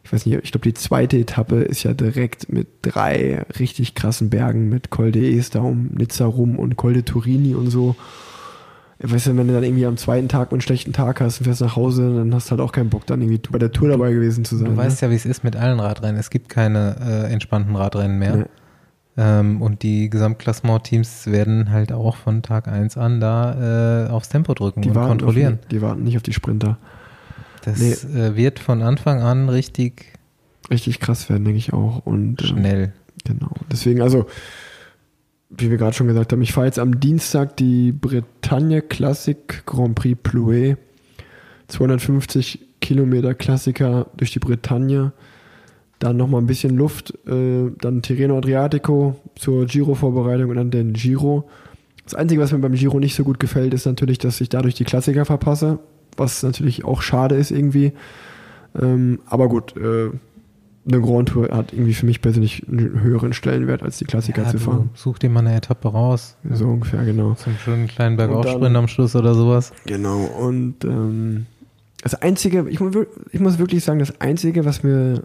ich 0.05 0.13
weiß 0.13 0.27
nicht, 0.27 0.39
ich 0.43 0.53
glaube, 0.53 0.65
die 0.65 0.75
zweite 0.75 1.19
Etappe 1.19 1.57
ist 1.63 1.83
ja 1.83 1.93
direkt 1.93 2.53
mit 2.53 2.69
drei 2.83 3.45
richtig 3.59 3.95
krassen 3.95 4.31
Bergen, 4.31 4.69
mit 4.69 4.91
Col 4.91 5.13
de 5.13 5.37
Esta 5.37 5.61
um 5.61 5.91
Nizza 5.93 6.27
rum 6.27 6.59
und 6.59 6.77
Col 6.77 6.95
de 6.95 7.03
Turini 7.03 7.55
und 7.55 7.71
so. 7.71 7.97
Weißt 9.01 9.29
du, 9.29 9.37
wenn 9.37 9.47
du 9.47 9.55
dann 9.55 9.63
irgendwie 9.63 9.87
am 9.87 9.97
zweiten 9.97 10.29
Tag 10.29 10.51
einen 10.51 10.61
schlechten 10.61 10.93
Tag 10.93 11.21
hast 11.21 11.39
und 11.39 11.45
fährst 11.45 11.61
nach 11.61 11.77
Hause, 11.77 12.17
dann 12.17 12.35
hast 12.35 12.49
du 12.49 12.53
halt 12.53 12.61
auch 12.61 12.73
keinen 12.73 12.91
Bock, 12.91 13.07
dann 13.07 13.21
irgendwie 13.23 13.41
bei 13.49 13.59
der 13.59 13.71
Tour 13.71 13.89
dabei 13.89 14.13
gewesen 14.13 14.45
zu 14.45 14.57
sein. 14.57 14.71
Du 14.71 14.77
weißt 14.77 15.01
ne? 15.03 15.09
ja, 15.09 15.13
wie 15.13 15.17
es 15.17 15.25
ist 15.25 15.45
mit 15.45 15.55
allen 15.55 15.79
Radrennen. 15.79 16.19
Es 16.19 16.31
gibt 16.31 16.49
keine 16.49 16.97
äh, 17.01 17.33
entspannten 17.33 17.77
Radrennen 17.77 18.19
mehr. 18.19 18.37
Nee. 18.37 18.45
Ähm, 19.17 19.63
und 19.63 19.85
die 19.85 20.11
Gesamtklassement-Teams 20.11 21.27
werden 21.27 21.71
halt 21.71 21.93
auch 21.93 22.17
von 22.17 22.43
Tag 22.43 22.67
1 22.67 22.97
an 22.97 23.21
da 23.21 24.07
äh, 24.07 24.11
aufs 24.11 24.31
Tempo 24.31 24.55
drücken 24.55 24.83
die 24.83 24.89
und 24.89 24.95
kontrollieren. 24.95 25.59
Auf, 25.61 25.69
die 25.69 25.83
warten 25.83 26.03
nicht 26.03 26.17
auf 26.17 26.23
die 26.23 26.33
Sprinter. 26.33 26.79
Das 27.71 28.05
Nee. 28.05 28.19
äh, 28.21 28.37
wird 28.37 28.59
von 28.59 28.83
Anfang 28.83 29.21
an 29.23 29.49
richtig 29.49 30.07
Richtig 30.71 31.01
krass 31.01 31.31
werden, 31.31 31.45
denke 31.45 31.59
ich 31.59 31.73
auch. 31.73 32.05
Und 32.05 32.43
ähm, 32.43 32.47
schnell. 32.47 32.93
Genau. 33.25 33.53
Deswegen, 33.73 34.03
also, 34.03 34.27
wie 35.49 35.71
wir 35.71 35.79
gerade 35.79 35.97
schon 35.97 36.09
gesagt 36.09 36.31
haben, 36.33 36.43
ich 36.43 36.53
fahre 36.53 36.67
jetzt 36.67 36.79
am 36.79 37.01
Dienstag 37.01 37.57
die 37.57 37.91
Bretagne 37.93 38.83
Classic 38.83 39.39
Grand 39.65 39.95
Prix 39.95 40.19
Plouet. 40.23 40.77
250 41.69 42.61
Kilometer 42.81 43.35
Klassiker 43.35 44.07
durch 44.17 44.31
die 44.33 44.39
Bretagne. 44.39 45.13
Dann 45.99 46.17
nochmal 46.17 46.41
ein 46.43 46.47
bisschen 46.47 46.77
Luft. 46.77 47.13
Äh, 47.27 47.71
dann 47.81 48.03
Tirreno 48.03 48.37
Adriatico 48.39 49.17
zur 49.37 49.67
Giro-Vorbereitung 49.67 50.51
und 50.51 50.57
dann 50.57 50.71
den 50.71 50.93
Giro. 50.93 51.49
Das 52.05 52.15
Einzige, 52.15 52.41
was 52.41 52.53
mir 52.53 52.59
beim 52.59 52.73
Giro 52.75 53.01
nicht 53.01 53.15
so 53.15 53.25
gut 53.25 53.41
gefällt, 53.41 53.75
ist 53.75 53.87
natürlich, 53.87 54.19
dass 54.19 54.41
ich 54.41 54.49
dadurch 54.49 54.75
die 54.75 54.85
Klassiker 54.85 55.25
verpasse. 55.25 55.79
Was 56.19 56.43
natürlich 56.43 56.85
auch 56.85 57.03
schade 57.03 57.35
ist 57.37 57.51
irgendwie. 57.51 57.93
Ähm, 58.81 59.21
aber 59.27 59.49
gut, 59.49 59.77
äh, 59.77 60.11
eine 60.91 61.01
Grand 61.03 61.29
Tour 61.29 61.49
hat 61.51 61.73
irgendwie 61.73 61.95
für 61.95 62.07
mich 62.07 62.23
persönlich 62.23 62.67
einen 62.69 63.01
höheren 63.03 63.33
Stellenwert, 63.33 63.83
als 63.83 63.99
die 63.99 64.05
Klassiker 64.05 64.43
Ja, 64.45 64.49
zu 64.49 64.59
fahren. 64.59 64.91
such 64.95 65.19
dir 65.19 65.29
mal 65.29 65.41
eine 65.41 65.55
Etappe 65.55 65.89
raus. 65.89 66.37
So 66.51 66.67
ungefähr, 66.67 67.05
genau. 67.05 67.35
Zum 67.35 67.55
schönen 67.59 67.87
kleinen 67.89 68.17
Bergaufsprint 68.17 68.77
am 68.77 68.89
Schluss 68.89 69.15
oder 69.15 69.35
sowas. 69.35 69.73
Genau, 69.87 70.19
und 70.25 70.85
ähm, 70.85 71.47
das 72.03 72.15
Einzige, 72.15 72.67
ich, 72.69 72.81
ich 73.33 73.41
muss 73.41 73.59
wirklich 73.59 73.85
sagen, 73.85 73.99
das 73.99 74.21
Einzige, 74.21 74.65
was 74.65 74.83
mir, 74.83 75.25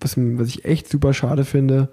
was, 0.00 0.16
was 0.16 0.48
ich 0.48 0.64
echt 0.64 0.88
super 0.88 1.14
schade 1.14 1.44
finde, 1.44 1.88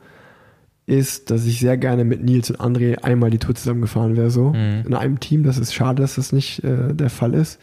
ist, 0.88 1.31
dass 1.31 1.45
ich 1.45 1.59
sehr 1.59 1.77
gerne 1.77 2.03
mit 2.03 2.23
Nils 2.23 2.51
und 2.51 2.59
André 2.59 2.99
einmal 3.03 3.30
die 3.30 3.39
Tour 3.39 3.55
zusammengefahren 3.55 4.17
wäre, 4.17 4.30
so. 4.30 4.49
Mhm. 4.49 4.84
In 4.88 4.93
einem 4.93 5.19
Team, 5.19 5.43
das 5.43 5.57
ist 5.57 5.73
schade, 5.73 6.01
dass 6.01 6.15
das 6.15 6.31
nicht 6.31 6.63
äh, 6.63 6.93
der 6.93 7.09
Fall 7.09 7.34
ist. 7.34 7.59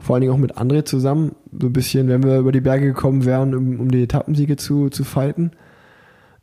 Vor 0.00 0.14
allen 0.14 0.20
Dingen 0.20 0.32
auch 0.32 0.38
mit 0.38 0.56
André 0.56 0.84
zusammen, 0.84 1.32
so 1.58 1.66
ein 1.66 1.72
bisschen, 1.72 2.08
wenn 2.08 2.22
wir 2.22 2.38
über 2.38 2.52
die 2.52 2.60
Berge 2.60 2.86
gekommen 2.86 3.24
wären, 3.24 3.54
um, 3.54 3.80
um 3.80 3.90
die 3.90 4.02
Etappensiege 4.02 4.56
zu, 4.56 4.90
zu 4.90 5.04
fighten. 5.04 5.52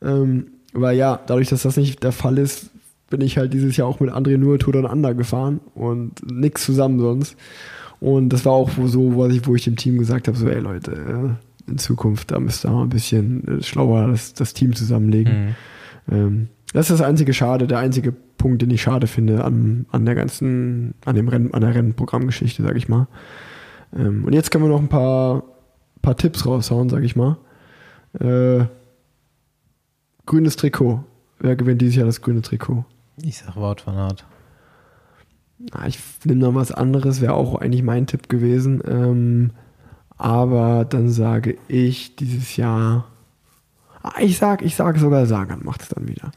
Ähm, 0.02 0.48
weil 0.74 0.98
ja, 0.98 1.20
dadurch, 1.26 1.50
dass 1.50 1.64
das 1.64 1.78
nicht 1.78 2.04
der 2.04 2.12
Fall 2.12 2.38
ist, 2.38 2.70
bin 3.10 3.22
ich 3.22 3.38
halt 3.38 3.54
dieses 3.54 3.78
Jahr 3.78 3.88
auch 3.88 4.00
mit 4.00 4.12
André 4.12 4.38
nur 4.38 4.60
Tour 4.60 4.74
Down 4.74 4.86
Under 4.86 5.14
gefahren 5.14 5.62
und 5.74 6.14
nix 6.30 6.66
zusammen 6.66 7.00
sonst. 7.00 7.38
Und 8.00 8.30
das 8.30 8.46
war 8.46 8.54
auch 8.54 8.70
so, 8.86 9.14
wo 9.14 9.26
ich, 9.28 9.48
wo 9.48 9.56
ich 9.56 9.64
dem 9.64 9.78
Team 9.78 9.98
gesagt 9.98 10.28
habe, 10.28 10.38
so, 10.38 10.48
ey 10.50 10.60
Leute, 10.60 10.92
äh, 10.92 11.72
in 11.72 11.78
Zukunft, 11.78 12.32
da 12.32 12.40
müsst 12.40 12.66
ihr 12.66 12.72
mal 12.72 12.84
ein 12.84 12.90
bisschen 12.90 13.48
äh, 13.48 13.64
schlauer 13.64 14.08
das, 14.08 14.34
das 14.34 14.54
Team 14.54 14.76
zusammenlegen. 14.76 15.46
Mhm. 15.46 15.56
Ähm, 16.12 16.48
das 16.74 16.90
ist 16.90 17.00
das 17.00 17.08
einzige 17.08 17.34
Schade, 17.34 17.68
der 17.68 17.80
einzige 17.80 18.12
Punkt, 18.12 18.62
den 18.62 18.70
ich 18.70 18.82
schade 18.82 19.08
finde 19.08 19.44
an, 19.44 19.86
an 19.92 20.06
der 20.06 20.16
ganzen, 20.16 20.94
an 21.06 21.16
dem 21.16 21.30
Rennen, 21.30 21.54
an 21.54 21.62
der 21.62 21.74
Rennprogrammgeschichte, 21.74 22.64
sag 22.64 22.76
ich 22.76 22.90
mal. 22.90 23.08
Ähm, 23.96 24.26
und 24.26 24.34
jetzt 24.34 24.52
können 24.52 24.66
wir 24.66 24.70
noch 24.70 24.82
ein 24.82 24.90
paar, 24.90 25.44
paar 26.02 26.18
Tipps 26.18 26.46
raushauen, 26.46 26.90
sag 26.90 27.04
ich 27.04 27.16
mal. 27.16 27.38
Äh, 28.20 28.66
grünes 30.26 30.56
Trikot. 30.56 31.04
Wer 31.40 31.56
gewinnt 31.56 31.82
dieses 31.82 31.96
Jahr 31.96 32.06
das 32.06 32.22
grüne 32.22 32.42
Trikot? 32.42 32.86
Ich 33.22 33.38
sag 33.38 33.56
Wout 33.56 33.86
van 33.86 33.96
Aert. 33.96 34.26
Ah, 35.72 35.88
ich 35.88 36.00
nehme 36.26 36.42
noch 36.42 36.56
was 36.56 36.72
anderes, 36.72 37.22
wäre 37.22 37.34
auch 37.34 37.56
eigentlich 37.56 37.84
mein 37.84 38.08
Tipp 38.08 38.30
gewesen. 38.30 38.82
Ähm, 38.86 39.52
aber 40.18 40.86
dann 40.86 41.10
sage 41.10 41.58
ich 41.68 42.16
dieses 42.16 42.58
Jahr. 42.58 43.06
Ah, 44.02 44.20
ich 44.20 44.38
sag, 44.38 44.62
ich 44.62 44.76
sage 44.76 45.00
sogar 45.00 45.26
Sagan 45.26 45.64
macht 45.64 45.82
es 45.82 45.90
dann 45.90 46.08
wieder. 46.08 46.32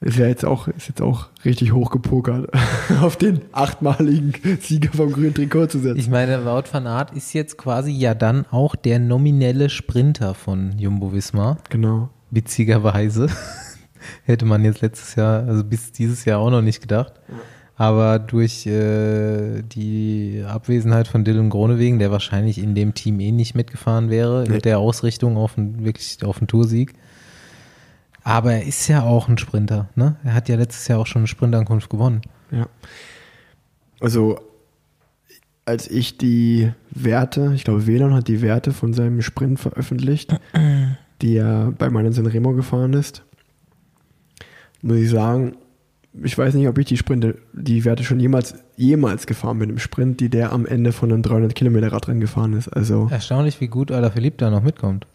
Ist 0.00 0.16
ja 0.16 0.26
jetzt 0.26 0.44
auch, 0.44 0.68
ist 0.68 0.88
jetzt 0.88 1.02
auch 1.02 1.26
richtig 1.44 1.72
hochgepokert, 1.72 2.50
auf 3.02 3.16
den 3.16 3.40
achtmaligen 3.50 4.32
Sieger 4.60 4.92
vom 4.92 5.12
grünen 5.12 5.34
Trikot 5.34 5.66
zu 5.66 5.80
setzen. 5.80 5.98
Ich 5.98 6.08
meine, 6.08 6.44
Wout 6.44 6.64
van 6.70 6.86
Aert 6.86 7.12
ist 7.16 7.32
jetzt 7.32 7.58
quasi 7.58 7.90
ja 7.90 8.14
dann 8.14 8.46
auch 8.52 8.76
der 8.76 9.00
nominelle 9.00 9.68
Sprinter 9.70 10.34
von 10.34 10.78
Jumbo 10.78 11.12
Visma. 11.12 11.58
Genau. 11.68 12.10
Witzigerweise. 12.30 13.26
Hätte 14.24 14.44
man 14.44 14.64
jetzt 14.64 14.80
letztes 14.82 15.16
Jahr, 15.16 15.44
also 15.48 15.64
bis 15.64 15.90
dieses 15.90 16.24
Jahr 16.24 16.38
auch 16.38 16.50
noch 16.50 16.62
nicht 16.62 16.80
gedacht. 16.80 17.14
Aber 17.74 18.18
durch 18.20 18.66
äh, 18.66 19.62
die 19.62 20.44
Abwesenheit 20.46 21.08
von 21.08 21.24
Dylan 21.24 21.50
Gronewegen, 21.50 21.98
der 21.98 22.10
wahrscheinlich 22.12 22.58
in 22.58 22.74
dem 22.74 22.94
Team 22.94 23.18
eh 23.20 23.32
nicht 23.32 23.54
mitgefahren 23.56 24.10
wäre, 24.10 24.44
Nee. 24.44 24.54
mit 24.54 24.64
der 24.64 24.78
Ausrichtung 24.78 25.36
auf 25.36 25.58
einen, 25.58 25.84
wirklich 25.84 26.18
auf 26.24 26.38
einen 26.38 26.46
Toursieg. 26.48 26.94
Aber 28.28 28.52
er 28.52 28.66
ist 28.66 28.88
ja 28.88 29.04
auch 29.04 29.26
ein 29.26 29.38
Sprinter, 29.38 29.88
ne? 29.94 30.16
Er 30.22 30.34
hat 30.34 30.50
ja 30.50 30.56
letztes 30.56 30.86
Jahr 30.86 30.98
auch 30.98 31.06
schon 31.06 31.20
eine 31.20 31.28
Sprintankunft 31.28 31.88
gewonnen. 31.88 32.20
Ja. 32.50 32.68
Also, 34.00 34.38
als 35.64 35.88
ich 35.88 36.18
die 36.18 36.70
Werte, 36.90 37.52
ich 37.54 37.64
glaube, 37.64 37.86
Velon 37.86 38.12
hat 38.12 38.28
die 38.28 38.42
Werte 38.42 38.74
von 38.74 38.92
seinem 38.92 39.22
Sprint 39.22 39.58
veröffentlicht, 39.58 40.38
die 41.22 41.36
er 41.36 41.72
bei 41.78 41.88
meinen 41.88 42.12
Remo 42.26 42.52
gefahren 42.52 42.92
ist, 42.92 43.24
muss 44.82 44.98
ich 44.98 45.08
sagen, 45.08 45.56
ich 46.22 46.36
weiß 46.36 46.52
nicht, 46.52 46.68
ob 46.68 46.76
ich 46.76 46.84
die 46.84 46.98
Sprinte, 46.98 47.38
die 47.54 47.86
Werte 47.86 48.04
schon 48.04 48.20
jemals, 48.20 48.56
jemals 48.76 49.26
gefahren 49.26 49.58
bin 49.58 49.70
im 49.70 49.78
Sprint, 49.78 50.20
die 50.20 50.28
der 50.28 50.52
am 50.52 50.66
Ende 50.66 50.92
von 50.92 51.10
einem 51.10 51.22
300 51.22 51.54
Kilometer 51.54 51.92
Radrennen 51.92 52.20
gefahren 52.20 52.52
ist. 52.52 52.68
Also, 52.68 53.08
Erstaunlich, 53.10 53.62
wie 53.62 53.68
gut 53.68 53.90
Alaphilippe 53.90 54.36
da 54.36 54.50
noch 54.50 54.62
mitkommt. 54.62 55.06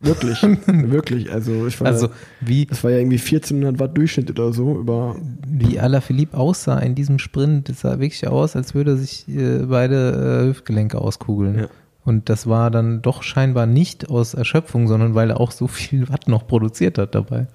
Wirklich, 0.00 0.42
wirklich. 0.66 1.32
Also, 1.32 1.66
ich 1.66 1.80
war, 1.80 1.86
Also, 1.88 2.08
wie, 2.40 2.66
das 2.66 2.82
war 2.82 2.90
ja 2.90 2.98
irgendwie 2.98 3.18
1400 3.18 3.78
Watt 3.78 3.96
Durchschnitt 3.96 4.30
oder 4.30 4.52
so 4.52 4.78
über, 4.78 5.16
wie 5.46 5.78
Alaphilippe 5.78 6.36
aussah 6.36 6.78
in 6.78 6.94
diesem 6.94 7.18
Sprint, 7.18 7.68
das 7.68 7.80
sah 7.80 7.98
wirklich 8.00 8.26
aus, 8.26 8.56
als 8.56 8.74
würde 8.74 8.96
sich 8.96 9.28
äh, 9.28 9.64
beide 9.66 10.42
äh, 10.42 10.48
Hüftgelenke 10.48 10.98
auskugeln. 10.98 11.58
Ja. 11.58 11.68
Und 12.04 12.28
das 12.28 12.46
war 12.46 12.70
dann 12.70 13.02
doch 13.02 13.22
scheinbar 13.22 13.66
nicht 13.66 14.08
aus 14.08 14.34
Erschöpfung, 14.34 14.88
sondern 14.88 15.14
weil 15.14 15.30
er 15.30 15.40
auch 15.40 15.52
so 15.52 15.66
viel 15.68 16.08
Watt 16.08 16.28
noch 16.28 16.46
produziert 16.46 16.98
hat 16.98 17.14
dabei. 17.14 17.46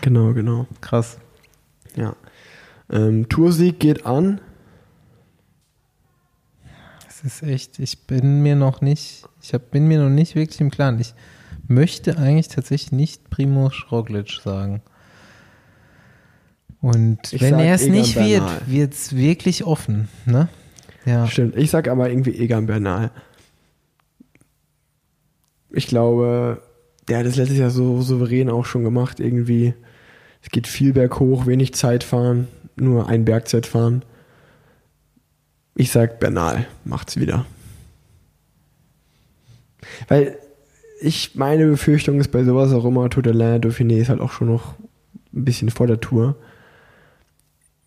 genau, 0.00 0.32
genau. 0.32 0.66
Krass. 0.80 1.18
Ja. 1.96 2.14
Ähm, 2.88 3.28
Toursieg 3.28 3.80
geht 3.80 4.06
an. 4.06 4.40
Das 7.04 7.24
ist 7.24 7.42
echt, 7.42 7.78
ich 7.78 8.06
bin 8.06 8.42
mir 8.42 8.56
noch 8.56 8.80
nicht, 8.80 9.24
ich 9.42 9.52
hab, 9.52 9.70
bin 9.70 9.86
mir 9.86 10.00
noch 10.00 10.08
nicht 10.08 10.34
wirklich 10.34 10.60
im 10.60 10.70
Klaren. 10.70 10.98
Ich 11.00 11.14
möchte 11.70 12.18
eigentlich 12.18 12.48
tatsächlich 12.48 12.92
nicht 12.92 13.30
Primo 13.30 13.70
Roglic 13.90 14.30
sagen. 14.42 14.82
Und 16.80 17.32
Ich 17.32 17.40
wenn 17.40 17.58
er 17.58 17.74
es 17.74 17.86
nicht 17.86 18.16
wird, 18.16 18.40
Bernal. 18.46 18.60
wird 18.66 18.92
es 18.94 19.14
wirklich 19.14 19.64
offen. 19.64 20.08
Ne? 20.24 20.48
Ja. 21.04 21.26
Stimmt. 21.26 21.56
Ich 21.56 21.70
sag 21.70 21.88
aber 21.88 22.10
irgendwie 22.10 22.36
Egan 22.36 22.66
Bernal. 22.66 23.10
Ich 25.70 25.86
glaube, 25.86 26.62
der 27.08 27.18
hat 27.18 27.26
das 27.26 27.36
letztes 27.36 27.58
Jahr 27.58 27.70
so 27.70 28.02
souverän 28.02 28.48
auch 28.50 28.64
schon 28.64 28.82
gemacht. 28.82 29.20
Irgendwie, 29.20 29.74
es 30.42 30.50
geht 30.50 30.66
viel 30.66 30.92
berghoch, 30.92 31.46
wenig 31.46 31.74
Zeit 31.74 32.02
fahren, 32.02 32.48
nur 32.76 33.08
ein 33.08 33.24
Bergzeit 33.24 33.66
fahren. 33.66 34.02
Ich 35.74 35.92
sag 35.92 36.18
Bernal 36.18 36.66
macht's 36.84 37.16
wieder. 37.18 37.46
Weil 40.08 40.38
ich, 41.00 41.34
meine 41.34 41.66
Befürchtung 41.66 42.20
ist 42.20 42.30
bei 42.30 42.44
sowas 42.44 42.72
auch 42.72 42.84
immer, 42.84 43.08
Tour 43.10 43.22
de 43.22 43.32
l'Ain, 43.32 43.58
Dauphiné 43.60 43.96
ist 43.98 44.08
halt 44.08 44.20
auch 44.20 44.32
schon 44.32 44.48
noch 44.48 44.74
ein 45.32 45.44
bisschen 45.44 45.70
vor 45.70 45.86
der 45.86 46.00
Tour. 46.00 46.36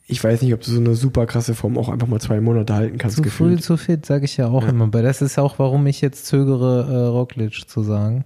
Ich 0.06 0.22
weiß 0.24 0.42
nicht, 0.42 0.54
ob 0.54 0.62
du 0.62 0.70
so 0.72 0.80
eine 0.80 0.96
super 0.96 1.26
krasse 1.26 1.56
Form 1.56 1.78
auch 1.78 1.90
einfach 1.90 2.08
mal 2.08 2.20
zwei 2.20 2.42
Monate 2.42 2.74
halten 2.74 2.98
kannst. 2.98 3.16
Zu 3.18 3.24
früh, 3.24 3.30
gefühlt. 3.30 3.64
zu 3.64 3.78
fit, 3.78 4.06
sage 4.06 4.26
ich 4.26 4.38
ja 4.38 4.48
auch 4.48 4.64
Ja. 4.64 4.70
immer. 4.70 4.86
Aber 4.86 5.02
das 5.02 5.22
ist 5.22 5.40
auch, 5.40 5.60
warum 5.60 5.88
ich 5.88 6.02
jetzt 6.02 6.26
zögere, 6.26 6.88
äh, 6.92 7.08
Roglic 7.08 7.70
zu 7.70 7.84
sagen. 7.84 8.26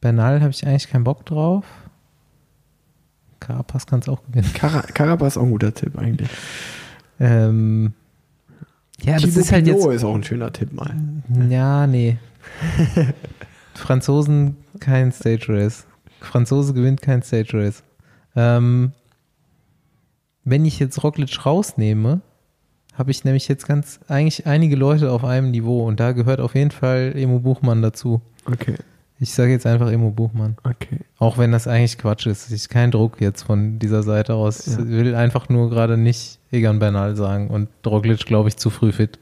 Bernal 0.00 0.40
habe 0.40 0.50
ich 0.50 0.66
eigentlich 0.66 0.88
keinen 0.88 1.04
Bock 1.04 1.24
drauf. 1.26 1.64
Carapaz 3.38 3.86
kann 3.86 4.00
es 4.00 4.08
auch 4.08 4.22
gewinnen. 4.24 4.50
Cara 4.54 4.82
Carapaz 4.82 5.34
ist 5.34 5.38
auch 5.38 5.44
ein 5.44 5.50
guter 5.50 5.72
Tipp 5.74 5.96
eigentlich. 5.98 6.28
Ähm, 7.18 7.92
ja, 9.02 9.14
das 9.14 9.22
Thibaut 9.22 9.36
ist 9.38 9.52
halt 9.52 9.66
jetzt. 9.66 9.76
Pinot 9.78 9.94
ist 9.94 10.04
auch 10.04 10.14
ein 10.14 10.24
schöner 10.24 10.52
Tipp 10.52 10.72
mal. 10.72 10.94
Ja, 11.48 11.86
nee. 11.86 12.18
Franzosen 13.74 14.56
kein 14.78 15.12
Stage 15.12 15.46
Race. 15.48 15.86
Franzose 16.20 16.74
gewinnt 16.74 17.02
kein 17.02 17.22
Stage 17.22 17.50
Race. 17.54 17.82
Ähm, 18.36 18.92
wenn 20.44 20.64
ich 20.64 20.78
jetzt 20.78 21.02
Roglic 21.02 21.44
rausnehme, 21.46 22.20
habe 22.94 23.10
ich 23.10 23.24
nämlich 23.24 23.48
jetzt 23.48 23.66
ganz 23.66 24.00
eigentlich 24.08 24.46
einige 24.46 24.76
Leute 24.76 25.10
auf 25.10 25.24
einem 25.24 25.50
Niveau 25.50 25.86
und 25.86 26.00
da 26.00 26.12
gehört 26.12 26.40
auf 26.40 26.54
jeden 26.54 26.70
Fall 26.70 27.12
Emo 27.16 27.38
Buchmann 27.38 27.82
dazu. 27.82 28.20
Okay, 28.44 28.76
Ich 29.18 29.32
sage 29.32 29.52
jetzt 29.52 29.66
einfach 29.66 29.90
Emo 29.90 30.10
Buchmann. 30.10 30.56
okay. 30.64 31.00
Auch 31.18 31.38
wenn 31.38 31.52
das 31.52 31.66
eigentlich 31.66 31.98
Quatsch 31.98 32.26
ist. 32.26 32.50
Ich 32.50 32.68
kein 32.68 32.90
Druck 32.90 33.20
jetzt 33.20 33.42
von 33.42 33.78
dieser 33.78 34.02
Seite 34.02 34.34
aus. 34.34 34.66
Ja. 34.66 34.78
Ich 34.80 34.88
will 34.88 35.14
einfach 35.14 35.48
nur 35.48 35.70
gerade 35.70 35.96
nicht 35.96 36.38
Egan 36.50 36.78
Bernal 36.78 37.16
sagen 37.16 37.48
und 37.48 37.68
Roglic, 37.86 38.26
glaube 38.26 38.48
ich, 38.48 38.56
zu 38.56 38.70
früh 38.70 38.92
fit. 38.92 39.18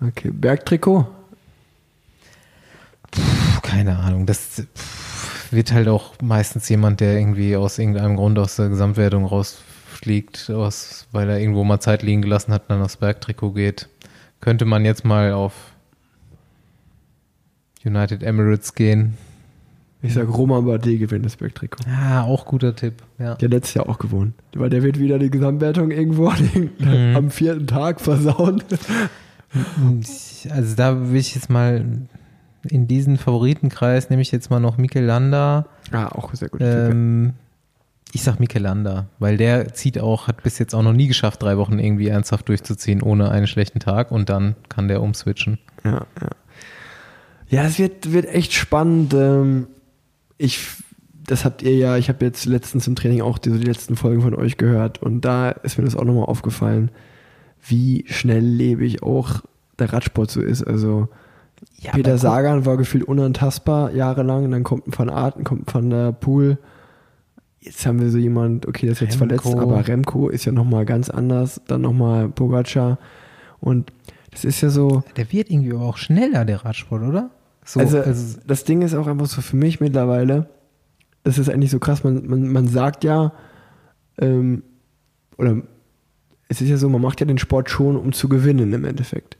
Okay, 0.00 0.30
Bergtrikot. 0.30 1.06
Keine 3.70 3.98
Ahnung. 3.98 4.26
Das 4.26 4.62
wird 5.50 5.72
halt 5.72 5.88
auch 5.88 6.14
meistens 6.22 6.68
jemand, 6.68 7.00
der 7.00 7.18
irgendwie 7.18 7.56
aus 7.56 7.78
irgendeinem 7.78 8.16
Grund 8.16 8.38
aus 8.38 8.56
der 8.56 8.68
Gesamtwertung 8.68 9.24
rausfliegt, 9.24 10.50
aus, 10.50 11.06
weil 11.12 11.28
er 11.30 11.38
irgendwo 11.38 11.64
mal 11.64 11.80
Zeit 11.80 12.02
liegen 12.02 12.22
gelassen 12.22 12.52
hat 12.52 12.62
und 12.62 12.70
dann 12.70 12.82
aufs 12.82 12.96
Bergtrikot 12.96 13.52
geht. 13.52 13.88
Könnte 14.40 14.64
man 14.64 14.84
jetzt 14.84 15.04
mal 15.04 15.32
auf 15.32 15.52
United 17.84 18.22
Emirates 18.22 18.74
gehen. 18.74 19.16
Ich 20.02 20.14
sag 20.14 20.28
Roman 20.28 20.64
Bardet 20.64 20.98
gewinnt 20.98 21.26
das 21.26 21.36
Bergtrikot. 21.36 21.84
Ja, 21.86 22.22
auch 22.22 22.46
guter 22.46 22.74
Tipp. 22.74 23.02
Ja. 23.18 23.34
Der 23.34 23.50
letztes 23.50 23.74
Jahr 23.74 23.88
auch 23.88 23.98
gewonnen. 23.98 24.32
Weil 24.54 24.70
der 24.70 24.82
wird 24.82 24.98
wieder 24.98 25.18
die 25.18 25.30
Gesamtwertung 25.30 25.90
irgendwo 25.90 26.30
Mhm. 26.78 27.16
am 27.16 27.30
vierten 27.30 27.66
Tag 27.66 28.00
versauen. 28.00 28.62
Also 30.48 30.76
da 30.76 31.10
will 31.10 31.18
ich 31.18 31.34
jetzt 31.34 31.50
mal 31.50 31.84
in 32.68 32.86
diesen 32.86 33.16
Favoritenkreis 33.16 34.10
nehme 34.10 34.22
ich 34.22 34.32
jetzt 34.32 34.50
mal 34.50 34.60
noch 34.60 34.76
Mikel 34.76 35.04
Landa. 35.04 35.66
Ah, 35.92 36.08
auch 36.08 36.34
sehr 36.34 36.48
gut. 36.48 36.60
Ähm, 36.62 37.34
ich 38.12 38.22
sag 38.22 38.40
Mikel 38.40 38.62
Landa, 38.62 39.06
weil 39.18 39.36
der 39.36 39.72
zieht 39.72 39.98
auch, 39.98 40.26
hat 40.26 40.42
bis 40.42 40.58
jetzt 40.58 40.74
auch 40.74 40.82
noch 40.82 40.92
nie 40.92 41.06
geschafft, 41.06 41.42
drei 41.42 41.56
Wochen 41.56 41.78
irgendwie 41.78 42.08
ernsthaft 42.08 42.48
durchzuziehen 42.48 43.02
ohne 43.02 43.30
einen 43.30 43.46
schlechten 43.46 43.80
Tag 43.80 44.10
und 44.10 44.28
dann 44.28 44.56
kann 44.68 44.88
der 44.88 45.00
umswitchen. 45.00 45.58
Ja, 45.84 46.06
ja. 46.20 46.30
Ja, 47.48 47.64
es 47.64 47.80
wird, 47.80 48.12
wird 48.12 48.26
echt 48.26 48.52
spannend. 48.52 49.12
Ähm, 49.12 49.66
ich, 50.38 50.60
das 51.26 51.44
habt 51.44 51.62
ihr 51.62 51.76
ja, 51.76 51.96
ich 51.96 52.08
habe 52.08 52.24
jetzt 52.24 52.46
letztens 52.46 52.86
im 52.86 52.94
Training 52.94 53.22
auch 53.22 53.38
die, 53.38 53.50
die 53.50 53.64
letzten 53.64 53.96
Folgen 53.96 54.22
von 54.22 54.34
euch 54.34 54.56
gehört 54.56 55.02
und 55.02 55.24
da 55.24 55.50
ist 55.50 55.76
mir 55.76 55.84
das 55.84 55.96
auch 55.96 56.04
nochmal 56.04 56.26
aufgefallen, 56.26 56.90
wie 57.66 58.04
schnelllebig 58.08 59.02
auch 59.02 59.42
der 59.78 59.92
Radsport 59.92 60.30
so 60.30 60.40
ist. 60.40 60.62
Also 60.62 61.08
Ja, 61.78 61.92
Peter 61.92 62.18
Sagan 62.18 62.66
war 62.66 62.76
gefühlt 62.76 63.04
unantastbar 63.04 63.92
jahrelang, 63.92 64.50
dann 64.50 64.64
kommt 64.64 64.86
ein 64.86 64.98
Van 64.98 65.10
Aert, 65.10 65.44
kommt 65.44 65.68
ein 65.68 65.74
Van 65.74 65.90
der 65.90 66.12
Poel. 66.12 66.58
Jetzt 67.60 67.84
haben 67.86 68.00
wir 68.00 68.10
so 68.10 68.18
jemand, 68.18 68.66
okay, 68.66 68.86
der 68.86 68.92
ist 68.92 69.00
jetzt 69.00 69.20
Remco. 69.20 69.50
verletzt, 69.50 69.60
aber 69.60 69.86
Remco 69.86 70.28
ist 70.28 70.46
ja 70.46 70.52
nochmal 70.52 70.86
ganz 70.86 71.10
anders. 71.10 71.60
Dann 71.66 71.82
nochmal 71.82 72.30
Pogacar. 72.30 72.98
Und 73.60 73.92
das 74.30 74.44
ist 74.44 74.60
ja 74.60 74.70
so, 74.70 75.02
Der 75.16 75.30
wird 75.32 75.50
irgendwie 75.50 75.72
aber 75.72 75.82
auch 75.82 75.98
schneller, 75.98 76.44
der 76.44 76.64
Radsport, 76.64 77.02
oder? 77.02 77.30
So, 77.64 77.80
also, 77.80 78.00
also, 78.00 78.38
das 78.46 78.64
Ding 78.64 78.82
ist 78.82 78.94
auch 78.94 79.06
einfach 79.06 79.26
so 79.26 79.42
für 79.42 79.56
mich 79.56 79.80
mittlerweile, 79.80 80.48
das 81.22 81.38
ist 81.38 81.50
eigentlich 81.50 81.70
so 81.70 81.78
krass, 81.78 82.02
man, 82.02 82.26
man, 82.26 82.48
man 82.48 82.66
sagt 82.68 83.04
ja, 83.04 83.32
ähm, 84.18 84.62
oder 85.36 85.62
es 86.48 86.60
ist 86.60 86.68
ja 86.68 86.76
so, 86.76 86.88
man 86.88 87.00
macht 87.00 87.20
ja 87.20 87.26
den 87.26 87.38
Sport 87.38 87.70
schon, 87.70 87.96
um 87.96 88.12
zu 88.12 88.28
gewinnen 88.28 88.72
im 88.72 88.84
Endeffekt. 88.84 89.36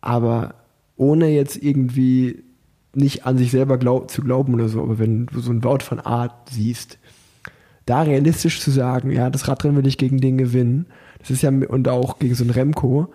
Aber 0.00 0.54
ohne 0.96 1.28
jetzt 1.28 1.56
irgendwie 1.62 2.44
nicht 2.94 3.26
an 3.26 3.38
sich 3.38 3.50
selber 3.50 3.78
glaub, 3.78 4.10
zu 4.10 4.22
glauben 4.22 4.54
oder 4.54 4.68
so, 4.68 4.82
aber 4.82 4.98
wenn 4.98 5.26
du 5.26 5.40
so 5.40 5.50
ein 5.50 5.64
Wout 5.64 5.80
von 5.80 6.00
Art 6.00 6.50
siehst, 6.50 6.98
da 7.86 8.02
realistisch 8.02 8.60
zu 8.60 8.70
sagen, 8.70 9.10
ja, 9.10 9.30
das 9.30 9.48
Radrennen 9.48 9.76
will 9.76 9.86
ich 9.86 9.98
gegen 9.98 10.20
den 10.20 10.38
gewinnen, 10.38 10.86
das 11.18 11.30
ist 11.30 11.42
ja, 11.42 11.50
und 11.50 11.88
auch 11.88 12.18
gegen 12.18 12.34
so 12.34 12.44
einen 12.44 12.50
Remco, 12.50 13.12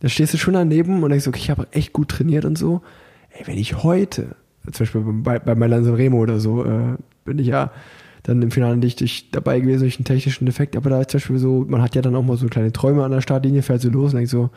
da 0.00 0.08
stehst 0.08 0.34
du 0.34 0.38
schon 0.38 0.54
daneben 0.54 1.02
und 1.02 1.10
denkst, 1.10 1.28
okay, 1.28 1.40
ich 1.40 1.50
habe 1.50 1.68
echt 1.72 1.92
gut 1.92 2.08
trainiert 2.08 2.44
und 2.44 2.56
so. 2.56 2.80
Ey, 3.30 3.46
wenn 3.46 3.58
ich 3.58 3.82
heute 3.82 4.34
zum 4.64 4.84
Beispiel 4.84 5.02
bei, 5.22 5.38
bei 5.38 5.54
Milan 5.54 5.84
Sanremo 5.84 6.18
oder 6.18 6.40
so, 6.40 6.64
äh, 6.64 6.96
bin 7.24 7.38
ich 7.38 7.48
ja 7.48 7.70
dann 8.22 8.42
im 8.42 8.50
Finale 8.50 8.76
nicht 8.76 9.00
durch, 9.00 9.30
dabei 9.30 9.60
gewesen 9.60 9.80
durch 9.80 9.98
einen 9.98 10.04
technischen 10.04 10.46
Defekt, 10.46 10.76
aber 10.76 10.90
da 10.90 11.00
ist 11.00 11.10
zum 11.10 11.18
Beispiel 11.18 11.38
so, 11.38 11.64
man 11.68 11.82
hat 11.82 11.94
ja 11.94 12.02
dann 12.02 12.14
auch 12.16 12.22
mal 12.22 12.36
so 12.36 12.46
kleine 12.46 12.72
Träume 12.72 13.04
an 13.04 13.12
der 13.12 13.20
Startlinie, 13.20 13.62
fährt 13.62 13.80
so 13.80 13.88
los 13.88 14.12
und 14.12 14.18
denkt 14.18 14.30
so, 14.30 14.50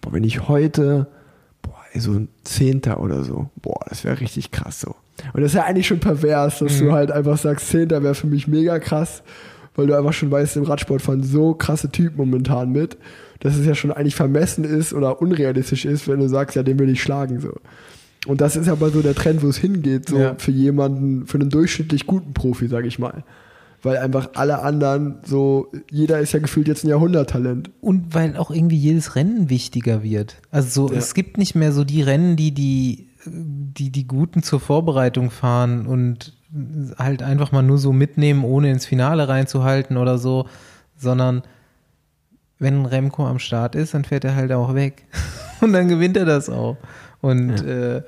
boah, 0.00 0.12
wenn 0.12 0.24
ich 0.24 0.48
heute, 0.48 1.08
so 1.94 2.12
ein 2.12 2.28
Zehnter 2.44 3.00
oder 3.00 3.24
so, 3.24 3.50
boah, 3.62 3.80
das 3.88 4.04
wäre 4.04 4.20
richtig 4.20 4.50
krass 4.50 4.80
so. 4.80 4.94
Und 5.32 5.40
das 5.42 5.52
ist 5.52 5.54
ja 5.56 5.64
eigentlich 5.64 5.86
schon 5.86 6.00
pervers, 6.00 6.58
dass 6.60 6.80
Mhm. 6.80 6.84
du 6.86 6.92
halt 6.92 7.10
einfach 7.10 7.38
sagst, 7.38 7.68
Zehnter 7.68 8.02
wäre 8.02 8.14
für 8.14 8.26
mich 8.28 8.46
mega 8.46 8.78
krass, 8.78 9.22
weil 9.74 9.86
du 9.86 9.96
einfach 9.96 10.12
schon 10.12 10.30
weißt, 10.30 10.56
im 10.56 10.64
Radsport 10.64 11.02
fahren 11.02 11.22
so 11.22 11.54
krasse 11.54 11.90
Typen 11.90 12.16
momentan 12.18 12.70
mit, 12.70 12.96
dass 13.40 13.56
es 13.56 13.66
ja 13.66 13.74
schon 13.74 13.92
eigentlich 13.92 14.16
vermessen 14.16 14.64
ist 14.64 14.92
oder 14.92 15.20
unrealistisch 15.22 15.84
ist, 15.84 16.08
wenn 16.08 16.18
du 16.20 16.28
sagst, 16.28 16.56
ja, 16.56 16.62
den 16.62 16.78
will 16.78 16.88
ich 16.88 17.02
schlagen 17.02 17.40
so. 17.40 17.52
Und 18.26 18.40
das 18.40 18.56
ist 18.56 18.68
aber 18.68 18.90
so 18.90 19.00
der 19.00 19.14
Trend, 19.14 19.42
wo 19.42 19.48
es 19.48 19.56
hingeht, 19.58 20.08
so 20.08 20.18
Ja. 20.18 20.34
für 20.38 20.50
jemanden, 20.50 21.26
für 21.26 21.38
einen 21.38 21.50
durchschnittlich 21.50 22.06
guten 22.06 22.34
Profi, 22.34 22.66
sag 22.68 22.84
ich 22.84 22.98
mal. 22.98 23.22
Weil 23.82 23.98
einfach 23.98 24.30
alle 24.34 24.60
anderen 24.62 25.18
so, 25.24 25.70
jeder 25.90 26.18
ist 26.18 26.32
ja 26.32 26.40
gefühlt 26.40 26.66
jetzt 26.66 26.84
ein 26.84 26.88
Jahrhunderttalent. 26.88 27.70
Und 27.80 28.12
weil 28.14 28.36
auch 28.36 28.50
irgendwie 28.50 28.76
jedes 28.76 29.14
Rennen 29.14 29.50
wichtiger 29.50 30.02
wird. 30.02 30.36
Also 30.50 30.88
so, 30.88 30.92
Ja. 30.92 30.98
es 30.98 31.14
gibt 31.14 31.38
nicht 31.38 31.54
mehr 31.54 31.72
so 31.72 31.84
die 31.84 32.02
Rennen, 32.02 32.34
die 32.36 32.52
die, 32.52 33.08
die 33.24 33.90
die 33.90 34.06
Guten 34.08 34.42
zur 34.42 34.58
Vorbereitung 34.60 35.30
fahren 35.30 35.86
und 35.86 36.34
halt 36.98 37.22
einfach 37.22 37.52
mal 37.52 37.62
nur 37.62 37.78
so 37.78 37.92
mitnehmen, 37.92 38.42
ohne 38.42 38.70
ins 38.70 38.86
Finale 38.86 39.28
reinzuhalten 39.28 39.96
oder 39.96 40.18
so, 40.18 40.46
sondern 40.96 41.42
wenn 42.58 42.80
ein 42.82 42.86
Remco 42.86 43.26
am 43.26 43.38
Start 43.38 43.74
ist, 43.76 43.94
dann 43.94 44.04
fährt 44.04 44.24
er 44.24 44.34
halt 44.34 44.50
auch 44.52 44.74
weg. 44.74 45.04
Und 45.60 45.72
dann 45.72 45.88
gewinnt 45.88 46.16
er 46.16 46.24
das 46.24 46.48
auch. 46.48 46.76
Und 47.20 47.50
äh, 47.64 48.02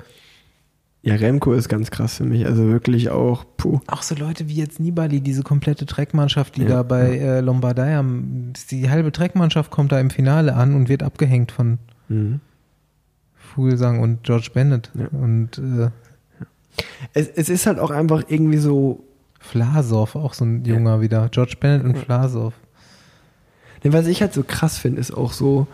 Ja, 1.02 1.14
Remco 1.14 1.54
ist 1.54 1.68
ganz 1.70 1.90
krass 1.90 2.16
für 2.16 2.24
mich. 2.24 2.44
Also 2.44 2.66
wirklich 2.68 3.08
auch, 3.10 3.44
puh. 3.56 3.80
auch 3.86 4.02
so 4.02 4.14
Leute 4.14 4.48
wie 4.48 4.54
jetzt 4.54 4.80
Nibali, 4.80 5.22
diese 5.22 5.42
komplette 5.42 5.86
Treckmannschaft, 5.86 6.56
die 6.56 6.62
Ja, 6.62 6.68
da 6.68 6.82
bei 6.82 7.16
äh, 7.16 7.40
Lombardei 7.40 7.94
haben, 7.94 8.52
die 8.70 8.90
halbe 8.90 9.10
Treckmannschaft 9.10 9.70
kommt 9.70 9.92
da 9.92 9.98
im 10.00 10.10
Finale 10.10 10.54
an 10.54 10.74
und 10.74 10.88
wird 10.88 11.02
abgehängt 11.02 11.52
von 11.52 11.78
Mhm. 12.08 12.40
Vogelsang 13.54 14.00
und 14.00 14.24
George 14.24 14.50
Bennett. 14.52 14.90
Ja. 14.94 15.06
Und 15.12 15.58
äh, 15.58 15.90
Es, 17.14 17.28
es 17.28 17.48
ist 17.48 17.66
halt 17.66 17.78
auch 17.78 17.90
einfach 17.90 18.24
irgendwie 18.28 18.58
so, 18.58 19.02
Vlasov, 19.38 20.16
auch 20.16 20.34
so 20.34 20.44
ein 20.44 20.64
Junger 20.64 21.00
wieder. 21.00 21.28
George 21.30 21.54
Bennett 21.58 21.84
und 21.84 21.96
Vlasov. 21.98 22.52
Ne, 23.82 23.92
was 23.92 24.06
ich 24.06 24.20
halt 24.20 24.34
so 24.34 24.42
krass 24.42 24.76
finde, 24.76 25.00
ist 25.00 25.12
auch 25.12 25.32
so, 25.32 25.66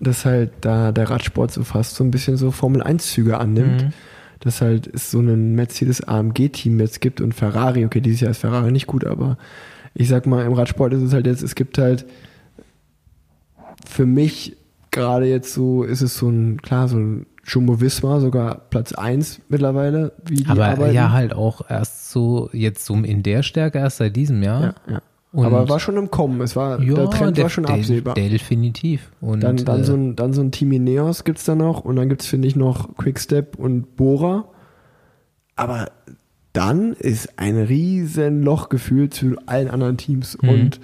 dass 0.00 0.24
halt 0.24 0.52
da 0.60 0.92
der 0.92 1.08
Radsport 1.08 1.50
so 1.52 1.64
fast 1.64 1.94
so 1.94 2.04
ein 2.04 2.10
bisschen 2.10 2.36
so 2.36 2.50
Formel-1-Züge 2.50 3.38
annimmt. 3.38 3.84
Mhm. 3.84 3.92
Dass 4.44 4.60
halt 4.60 4.86
es 4.92 5.10
so 5.10 5.18
einen 5.18 5.54
Mercedes 5.54 6.02
AMG-Team 6.02 6.78
jetzt 6.80 7.00
gibt 7.00 7.20
und 7.20 7.34
Ferrari. 7.34 7.84
Okay, 7.84 8.00
dieses 8.00 8.20
Jahr 8.20 8.30
ist 8.30 8.38
Ferrari 8.38 8.70
nicht 8.70 8.86
gut, 8.86 9.04
aber 9.04 9.38
ich 9.94 10.08
sag 10.08 10.26
mal, 10.26 10.44
im 10.44 10.52
Radsport 10.52 10.92
ist 10.92 11.02
es 11.02 11.12
halt 11.12 11.26
jetzt, 11.26 11.42
es 11.42 11.54
gibt 11.54 11.78
halt 11.78 12.04
für 13.86 14.06
mich 14.06 14.56
gerade 14.90 15.26
jetzt 15.26 15.52
so, 15.52 15.82
ist 15.82 16.02
es 16.02 16.16
so 16.16 16.28
ein, 16.28 16.60
klar, 16.62 16.88
so 16.88 16.96
ein 16.96 17.26
Jumbo 17.46 17.80
Visma, 17.80 18.20
sogar 18.20 18.62
Platz 18.70 18.92
1 18.92 19.40
mittlerweile, 19.48 20.12
wie 20.26 20.36
die 20.36 20.46
Aber 20.48 20.66
arbeiten. 20.66 20.94
ja, 20.94 21.12
halt 21.12 21.34
auch 21.34 21.68
erst 21.68 22.10
so, 22.10 22.48
jetzt 22.52 22.86
so 22.86 22.94
in 22.94 23.22
der 23.22 23.42
Stärke 23.42 23.78
erst 23.78 23.98
seit 23.98 24.16
diesem 24.16 24.42
Jahr. 24.42 24.62
ja, 24.62 24.74
ja. 24.94 25.02
Und- 25.34 25.46
Aber 25.46 25.68
war 25.68 25.80
schon 25.80 25.96
im 25.96 26.10
Kommen, 26.10 26.40
es 26.42 26.54
war, 26.54 26.78
der 26.78 27.10
Trend 27.10 27.36
war 27.38 27.50
schon 27.50 27.66
absehbar. 27.66 28.14
Definitiv. 28.14 29.10
Und, 29.20 29.40
Dann, 29.42 29.56
dann, 29.56 29.80
äh, 29.80 29.84
so 29.84 29.94
ein, 29.94 30.14
dann 30.16 30.32
so 30.32 30.40
ein 30.42 30.52
Team 30.52 30.70
Ineos 30.72 31.24
gibt's 31.24 31.44
da 31.44 31.54
noch 31.56 31.84
und 31.84 31.96
dann 31.96 32.08
gibt's 32.08 32.26
finde 32.26 32.46
ich, 32.48 32.54
noch 32.56 32.96
Quickstep 32.96 33.58
und 33.58 33.96
Bora. 33.96 34.44
Aber 35.56 35.90
dann 36.52 36.92
ist 36.92 37.36
ein 37.38 37.56
riesen 37.56 38.42
Loch 38.42 38.68
gefühlt 38.68 39.12
zu 39.12 39.36
allen 39.46 39.68
anderen 39.68 39.96
Teams. 39.96 40.38
Mhm. 40.40 40.48
Und 40.48 40.80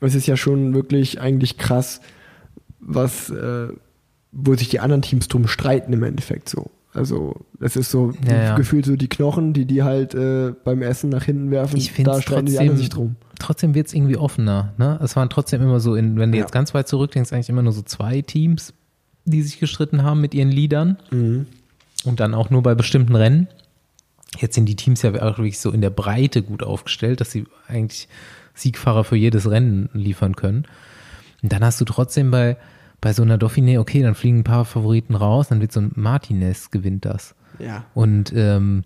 es 0.00 0.14
ist 0.14 0.26
ja 0.26 0.36
schon 0.36 0.72
wirklich 0.74 1.20
eigentlich 1.20 1.58
krass, 1.58 2.00
was, 2.78 3.30
äh, 3.30 3.68
wo 4.30 4.54
sich 4.54 4.68
die 4.68 4.78
anderen 4.80 5.02
Teams 5.02 5.26
drum 5.28 5.48
streiten 5.48 5.92
im 5.92 6.02
Endeffekt 6.04 6.48
so. 6.48 6.70
Also, 6.94 7.34
es 7.60 7.74
ist 7.76 7.90
so 7.90 8.12
Ja, 8.26 8.42
ja. 8.42 8.56
gefühlt 8.56 8.86
so 8.86 8.94
die 8.96 9.08
Knochen, 9.08 9.52
die 9.52 9.64
die 9.66 9.82
halt 9.82 10.14
äh, 10.14 10.52
beim 10.64 10.80
Essen 10.82 11.10
nach 11.10 11.24
hinten 11.24 11.50
werfen. 11.50 11.76
Ich 11.76 11.90
finde 11.92 12.12
da 12.12 12.18
es 12.18 12.22
streiten 12.22 12.46
die 12.46 12.52
anderen 12.58 12.68
trotzdem, 12.76 12.78
sich 12.78 12.88
drum. 12.88 13.16
trotzdem 13.40 13.74
wird 13.74 13.88
es 13.88 13.94
irgendwie 13.94 14.16
offener. 14.16 14.72
Ne? 14.78 14.98
Es 15.02 15.16
waren 15.16 15.28
trotzdem 15.28 15.60
immer 15.60 15.80
so, 15.80 15.96
in, 15.96 16.18
wenn 16.18 16.30
du 16.32 16.38
Ja. 16.38 16.44
jetzt 16.44 16.52
ganz 16.52 16.72
weit 16.72 16.86
zurückdenkst, 16.88 17.32
eigentlich 17.32 17.48
immer 17.48 17.62
nur 17.62 17.72
so 17.72 17.82
zwei 17.82 18.22
Teams, 18.22 18.74
die 19.24 19.42
sich 19.42 19.58
gestritten 19.58 20.02
haben 20.04 20.20
mit 20.20 20.34
ihren 20.34 20.50
Liedern. 20.50 20.96
Mhm. 21.10 21.46
Und 22.04 22.20
dann 22.20 22.34
auch 22.34 22.50
nur 22.50 22.62
bei 22.62 22.74
bestimmten 22.74 23.16
Rennen. 23.16 23.48
Jetzt 24.38 24.54
sind 24.54 24.66
die 24.66 24.76
Teams 24.76 25.02
ja 25.02 25.10
auch 25.14 25.38
wirklich 25.38 25.58
so 25.58 25.70
in 25.70 25.80
der 25.80 25.90
Breite 25.90 26.42
gut 26.42 26.62
aufgestellt, 26.62 27.20
dass 27.20 27.30
sie 27.30 27.44
eigentlich 27.66 28.08
Siegfahrer 28.54 29.04
für 29.04 29.16
jedes 29.16 29.50
Rennen 29.50 29.88
liefern 29.94 30.36
können. 30.36 30.66
Und 31.42 31.52
dann 31.52 31.64
hast 31.64 31.80
du 31.80 31.84
trotzdem 31.84 32.30
bei, 32.30 32.56
bei 33.04 33.12
so 33.12 33.22
einer 33.22 33.36
Dauphiné, 33.36 33.78
okay, 33.78 34.02
dann 34.02 34.14
fliegen 34.14 34.38
ein 34.38 34.44
paar 34.44 34.64
Favoriten 34.64 35.14
raus, 35.14 35.48
dann 35.48 35.60
wird 35.60 35.72
so 35.72 35.80
ein 35.80 35.92
Martinez 35.94 36.70
gewinnt 36.70 37.04
das. 37.04 37.34
Ja. 37.58 37.84
Und 37.92 38.32
ähm, 38.34 38.84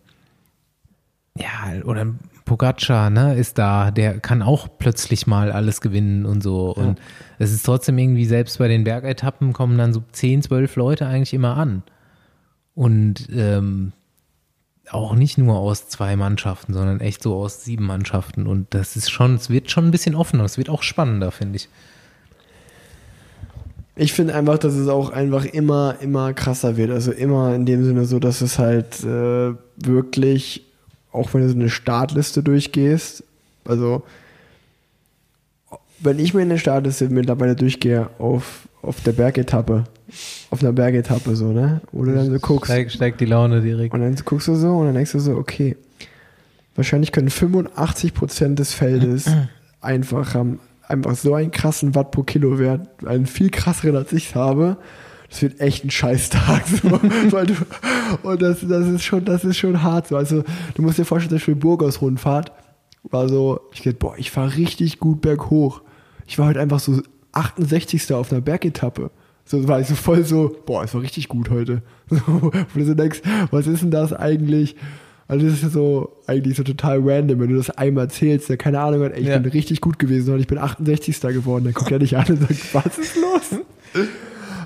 ja, 1.37 1.85
oder 1.85 2.01
ein 2.01 2.19
Pogacar, 2.45 3.11
ne, 3.11 3.37
ist 3.37 3.59
da, 3.59 3.93
der 3.93 4.19
kann 4.19 4.43
auch 4.43 4.67
plötzlich 4.77 5.29
mal 5.29 5.53
alles 5.53 5.81
gewinnen 5.81 6.27
und 6.27 6.43
so. 6.43 6.75
Und 6.75 6.99
es 7.39 7.53
ist 7.53 7.65
trotzdem 7.65 7.97
irgendwie, 7.97 8.25
selbst 8.25 8.59
bei 8.59 8.67
den 8.67 8.83
Bergetappen 8.83 9.53
kommen 9.53 9.79
dann 9.79 9.93
so 9.93 10.03
10, 10.11 10.43
12 10.43 10.75
Leute 10.75 11.07
eigentlich 11.07 11.33
immer 11.33 11.57
an. 11.57 11.85
Und 12.75 13.29
ähm, 13.33 13.93
auch 14.91 15.15
nicht 15.15 15.39
nur 15.39 15.59
aus 15.59 15.89
zwei 15.89 16.17
Mannschaften, 16.17 16.75
sondern 16.75 16.99
echt 16.99 17.23
so 17.23 17.37
aus 17.37 17.65
sieben 17.65 17.87
Mannschaften. 17.87 18.49
Und 18.49 18.75
das 18.75 18.97
ist 18.97 19.13
schon, 19.13 19.37
es 19.37 19.49
wird 19.49 19.71
schon 19.71 19.87
ein 19.87 19.91
bisschen 19.93 20.17
offener, 20.17 20.43
es 20.43 20.59
wird 20.59 20.71
auch 20.71 20.83
spannender, 20.83 21.31
finde 21.31 21.55
ich. 21.55 21.69
Ich 24.01 24.13
finde 24.13 24.35
einfach, 24.35 24.59
dass 24.59 24.75
es 24.75 24.87
auch 24.87 25.11
einfach 25.11 25.45
immer, 25.45 25.97
immer 26.01 26.33
krasser 26.33 26.77
wird. 26.77 26.91
Also 26.91 27.11
immer 27.11 27.55
in 27.55 27.67
dem 27.67 27.85
Sinne 27.85 28.05
so, 28.05 28.21
dass 28.21 28.41
es 28.41 28.59
halt 28.59 29.03
äh, 29.05 29.55
wirklich, 29.77 30.65
auch 31.11 31.35
wenn 31.35 31.43
du 31.43 31.49
so 31.49 31.57
eine 31.57 31.69
Startliste 31.69 32.45
durchgehst, 32.45 33.25
also 33.65 34.05
wenn 36.01 36.21
ich 36.21 36.33
mir 36.33 36.43
eine 36.43 36.59
Startliste 36.59 37.09
mittlerweile 37.09 37.57
durchgehe 37.57 38.09
auf, 38.19 38.69
auf 38.83 39.01
der 39.03 39.13
Bergetappe, 39.13 39.85
auf 40.51 40.63
einer 40.63 40.73
Bergetappe 40.73 41.35
so, 41.35 41.53
ne? 41.53 41.81
Du 41.93 42.05
dann 42.05 42.31
so 42.31 42.39
guckst. 42.39 42.71
Steigt, 42.71 42.93
steigt 42.93 43.21
die 43.21 43.27
Laune 43.27 43.61
direkt. 43.61 43.93
Und 43.93 44.01
dann 44.01 44.15
guckst 44.25 44.47
du 44.47 44.55
so 44.55 44.77
und 44.77 44.87
dann 44.87 44.95
denkst 44.95 45.13
du 45.13 45.19
so, 45.19 45.33
okay, 45.33 45.77
wahrscheinlich 46.77 47.11
können 47.11 47.31
85% 47.31 48.55
des 48.55 48.73
Feldes 48.75 49.27
einfach 49.81 50.35
haben 50.35 50.61
einfach 50.89 51.15
so 51.15 51.35
einen 51.35 51.51
krassen 51.51 51.95
Watt 51.95 52.11
pro 52.11 52.23
Kilowert, 52.23 52.89
einen 53.05 53.27
viel 53.27 53.51
krasseren 53.51 53.97
als 53.97 54.13
ich 54.13 54.35
habe. 54.35 54.79
Das 55.31 55.43
wird 55.43 55.61
echt 55.61 55.85
ein 55.85 55.91
Scheißtag. 55.91 56.65
So, 56.67 56.89
du, 57.45 57.55
und 58.23 58.43
das, 58.43 58.67
das 58.67 58.87
ist 58.87 59.05
schon, 59.05 59.25
das 59.25 59.45
ist 59.45 59.59
schon 59.59 59.83
hart. 59.83 60.09
So. 60.09 60.17
Also 60.17 60.43
du 60.75 60.83
musst 60.83 60.99
dir 60.99 61.05
vorstellen, 61.05 61.35
dass 61.35 61.45
für 61.45 61.55
Burgos 61.55 62.01
Rundfahrt 62.01 62.53
war 63.05 63.29
so, 63.29 63.61
ich 63.73 63.81
dachte, 63.81 63.95
boah, 63.95 64.15
ich 64.17 64.31
fahre 64.31 64.57
richtig 64.57 64.99
gut 64.99 65.21
berghoch. 65.21 65.83
Ich 66.27 66.39
war 66.39 66.47
halt 66.47 66.57
einfach 66.57 66.81
so 66.81 67.03
68. 67.33 68.13
auf 68.15 68.33
einer 68.33 68.41
Bergetappe. 68.41 69.11
So 69.45 69.67
war 69.69 69.81
ich 69.81 69.87
so 69.87 69.95
voll 69.95 70.25
so, 70.25 70.57
boah, 70.67 70.85
es 70.85 70.95
war 70.95 71.03
richtig 71.03 71.29
gut 71.29 71.51
heute. 71.51 71.83
So, 72.11 72.21
wo 72.27 72.51
du 72.51 72.85
so 72.85 72.95
denkst, 72.95 73.21
was 73.51 73.67
ist 73.67 73.83
denn 73.83 73.91
das 73.91 74.15
eigentlich? 74.15 74.77
Also 75.29 75.45
das 75.47 75.57
ist 75.57 75.63
ja 75.63 75.69
so 75.69 76.17
eigentlich 76.27 76.57
so 76.57 76.63
total 76.63 77.01
random, 77.05 77.39
wenn 77.41 77.51
du 77.51 77.57
das 77.57 77.71
einmal 77.71 78.09
zählst, 78.11 78.49
der 78.49 78.57
keine 78.57 78.81
Ahnung 78.81 79.03
hat, 79.05 79.13
ey, 79.13 79.21
ich 79.21 79.27
Ja. 79.29 79.39
bin 79.39 79.53
richtig 79.53 79.81
gut 79.83 79.99
gewesen 79.99 80.33
und 80.35 80.41
ich 80.41 80.47
bin 80.47 80.57
68. 80.59 81.21
geworden, 81.21 81.65
dann 81.65 81.75
guckt 81.75 81.91
er 81.93 81.99
dich 81.99 82.17
an 82.17 82.25
und 82.29 82.41
sagt, 82.41 82.75
was 82.75 82.99
ist 82.99 83.17
los? 83.17 83.61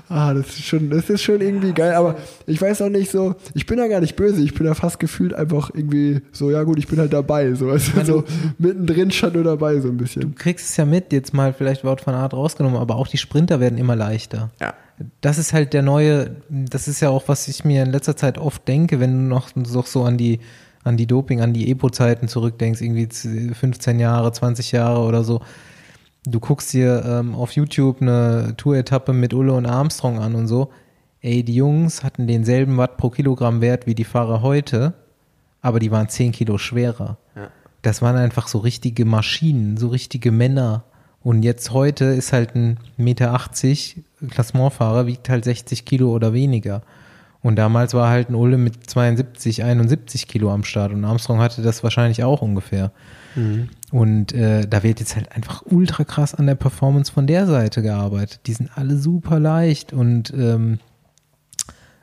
Ah, 0.09 0.33
das 0.33 0.47
ist 0.49 0.65
schon, 0.65 0.89
das 0.89 1.09
ist 1.09 1.23
schon 1.23 1.39
irgendwie 1.39 1.71
geil, 1.71 1.93
aber 1.93 2.17
ich 2.45 2.61
weiß 2.61 2.81
auch 2.81 2.89
nicht 2.89 3.09
so, 3.09 3.35
ich 3.55 3.65
bin 3.65 3.77
da 3.77 3.87
gar 3.87 4.01
nicht 4.01 4.15
böse, 4.17 4.41
ich 4.43 4.53
bin 4.53 4.67
da 4.67 4.73
fast 4.73 4.99
gefühlt 4.99 5.33
einfach 5.33 5.71
irgendwie 5.73 6.21
so, 6.33 6.51
ja 6.51 6.61
gut, 6.63 6.77
ich 6.77 6.87
bin 6.87 6.99
halt 6.99 7.13
dabei, 7.13 7.53
so, 7.53 7.69
also 7.69 8.03
so 8.03 8.23
mittendrin 8.59 9.11
schon 9.11 9.33
nur 9.33 9.45
dabei, 9.45 9.79
so 9.79 9.87
ein 9.87 9.97
Du 9.97 10.03
bisschen. 10.03 10.35
kriegst 10.35 10.69
es 10.69 10.77
ja 10.77 10.85
mit, 10.85 11.13
jetzt 11.13 11.33
mal 11.33 11.53
vielleicht 11.53 11.83
Wort 11.85 12.01
von 12.01 12.13
Art 12.13 12.33
rausgenommen, 12.33 12.77
aber 12.79 12.95
auch 12.97 13.07
die 13.07 13.17
Sprinter 13.17 13.59
werden 13.61 13.77
immer 13.79 13.95
leichter. 13.95 14.51
Ja. 14.61 14.73
Das 15.21 15.37
ist 15.37 15.53
halt 15.53 15.73
der 15.73 15.81
neue, 15.81 16.35
das 16.49 16.87
ist 16.87 16.99
ja 16.99 17.09
auch, 17.09 17.27
was 17.27 17.47
ich 17.47 17.65
mir 17.65 17.83
in 17.83 17.91
letzter 17.91 18.15
Zeit 18.15 18.37
oft 18.37 18.67
denke, 18.67 18.99
wenn 18.99 19.11
du 19.11 19.27
noch, 19.35 19.55
noch 19.55 19.85
so 19.87 20.03
an 20.03 20.17
die, 20.17 20.39
an 20.83 20.97
die 20.97 21.07
Doping, 21.07 21.41
an 21.41 21.53
die 21.53 21.71
Epo-Zeiten 21.71 22.27
zurückdenkst, 22.27 22.81
irgendwie 22.81 23.09
z- 23.09 23.55
15 23.55 23.99
Jahre, 23.99 24.31
20 24.31 24.71
Jahre 24.71 25.01
oder 25.01 25.23
so. 25.23 25.41
Du 26.25 26.39
guckst 26.39 26.71
dir 26.73 27.03
ähm, 27.05 27.35
auf 27.35 27.51
YouTube 27.53 28.01
eine 28.01 28.53
Tour-Etappe 28.55 29.13
mit 29.13 29.33
Ulle 29.33 29.53
und 29.53 29.65
Armstrong 29.65 30.19
an 30.19 30.35
und 30.35 30.47
so. 30.47 30.69
Ey, 31.21 31.43
die 31.43 31.55
Jungs 31.55 32.03
hatten 32.03 32.27
denselben 32.27 32.77
Watt 32.77 32.97
pro 32.97 33.09
Kilogramm 33.09 33.61
Wert 33.61 33.87
wie 33.87 33.95
die 33.95 34.03
Fahrer 34.03 34.41
heute, 34.41 34.93
aber 35.61 35.79
die 35.79 35.91
waren 35.91 36.07
10 36.09 36.31
Kilo 36.33 36.57
schwerer. 36.57 37.17
Das 37.81 38.01
waren 38.01 38.15
einfach 38.15 38.47
so 38.47 38.59
richtige 38.59 39.03
Maschinen, 39.05 39.75
so 39.77 39.87
richtige 39.87 40.31
Männer. 40.31 40.83
Und 41.23 41.43
jetzt 41.43 41.71
heute 41.71 42.05
ist 42.05 42.33
halt 42.33 42.55
ein 42.55 42.77
Meter 42.97 43.33
80 43.33 44.03
Klassementfahrer, 44.29 45.07
wiegt 45.07 45.29
halt 45.29 45.45
60 45.45 45.85
Kilo 45.85 46.11
oder 46.11 46.33
weniger. 46.33 46.81
Und 47.41 47.57
damals 47.57 47.93
war 47.93 48.09
halt 48.09 48.29
ein 48.29 48.35
Ulle 48.35 48.57
mit 48.57 48.89
72, 48.89 49.63
71 49.63 50.27
Kilo 50.27 50.51
am 50.51 50.63
Start 50.63 50.93
und 50.93 51.03
Armstrong 51.03 51.39
hatte 51.39 51.61
das 51.61 51.83
wahrscheinlich 51.83 52.23
auch 52.23 52.41
ungefähr. 52.41 52.91
Und 53.91 54.33
äh, 54.33 54.65
da 54.67 54.83
wird 54.83 54.99
jetzt 54.99 55.15
halt 55.15 55.31
einfach 55.33 55.61
ultra 55.65 56.03
krass 56.03 56.33
an 56.35 56.47
der 56.47 56.55
Performance 56.55 57.11
von 57.11 57.27
der 57.27 57.45
Seite 57.45 57.81
gearbeitet. 57.81 58.41
Die 58.47 58.53
sind 58.53 58.69
alle 58.75 58.97
super 58.97 59.39
leicht 59.39 59.91
und 59.91 60.33
ähm, 60.35 60.79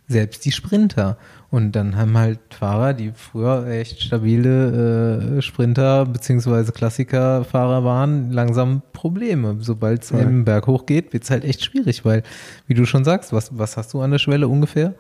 selbst 0.09 0.45
die 0.45 0.53
Sprinter. 0.53 1.17
Und 1.51 1.73
dann 1.73 1.97
haben 1.97 2.17
halt 2.17 2.39
Fahrer, 2.51 2.95
die 2.95 3.11
früher 3.13 3.67
echt 3.67 4.01
stabile 4.03 5.39
äh, 5.39 5.43
Sprinter 5.43 6.07
beziehungsweise 6.07 6.71
Klassikerfahrer 6.71 7.83
waren, 7.85 8.31
langsam 8.31 8.83
Probleme. 8.93 9.57
Sobald 9.59 10.05
es 10.05 10.11
Ja. 10.11 10.21
im 10.21 10.45
Berg 10.45 10.69
hochgeht, 10.69 11.13
wird 11.13 11.25
es 11.25 11.31
halt 11.31 11.45
echt 11.45 11.65
schwierig, 11.65 12.05
weil, 12.05 12.23
wie 12.69 12.75
du 12.75 12.87
schon 12.87 13.05
sagst, 13.05 13.33
was, 13.33 13.59
was 13.59 13.77
hast 13.77 13.93
du 13.95 14.01
an 14.01 14.13
der 14.13 14.19
Schwelle 14.21 14.47
ungefähr? 14.47 14.95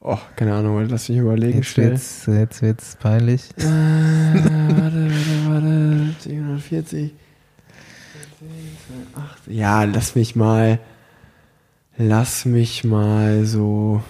Oh, 0.00 0.16
keine 0.36 0.54
Ahnung, 0.54 0.86
lass 0.88 1.08
mich 1.10 1.18
überlegen 1.18 1.58
Jetzt 1.58 1.68
schnell. 1.68 1.90
wird's, 1.90 2.26
jetzt 2.26 2.62
wird's 2.62 2.96
peinlich. 2.96 3.50
Äh, 3.58 3.62
warte, 3.64 5.10
warte, 5.10 5.48
warte. 5.48 6.14
740. 6.20 7.12
Ja, 9.48 9.84
lass 9.84 10.14
mich 10.14 10.34
mal. 10.36 10.78
Lass 11.98 12.44
mich 12.44 12.84
mal 12.84 13.44
so. 13.44 14.02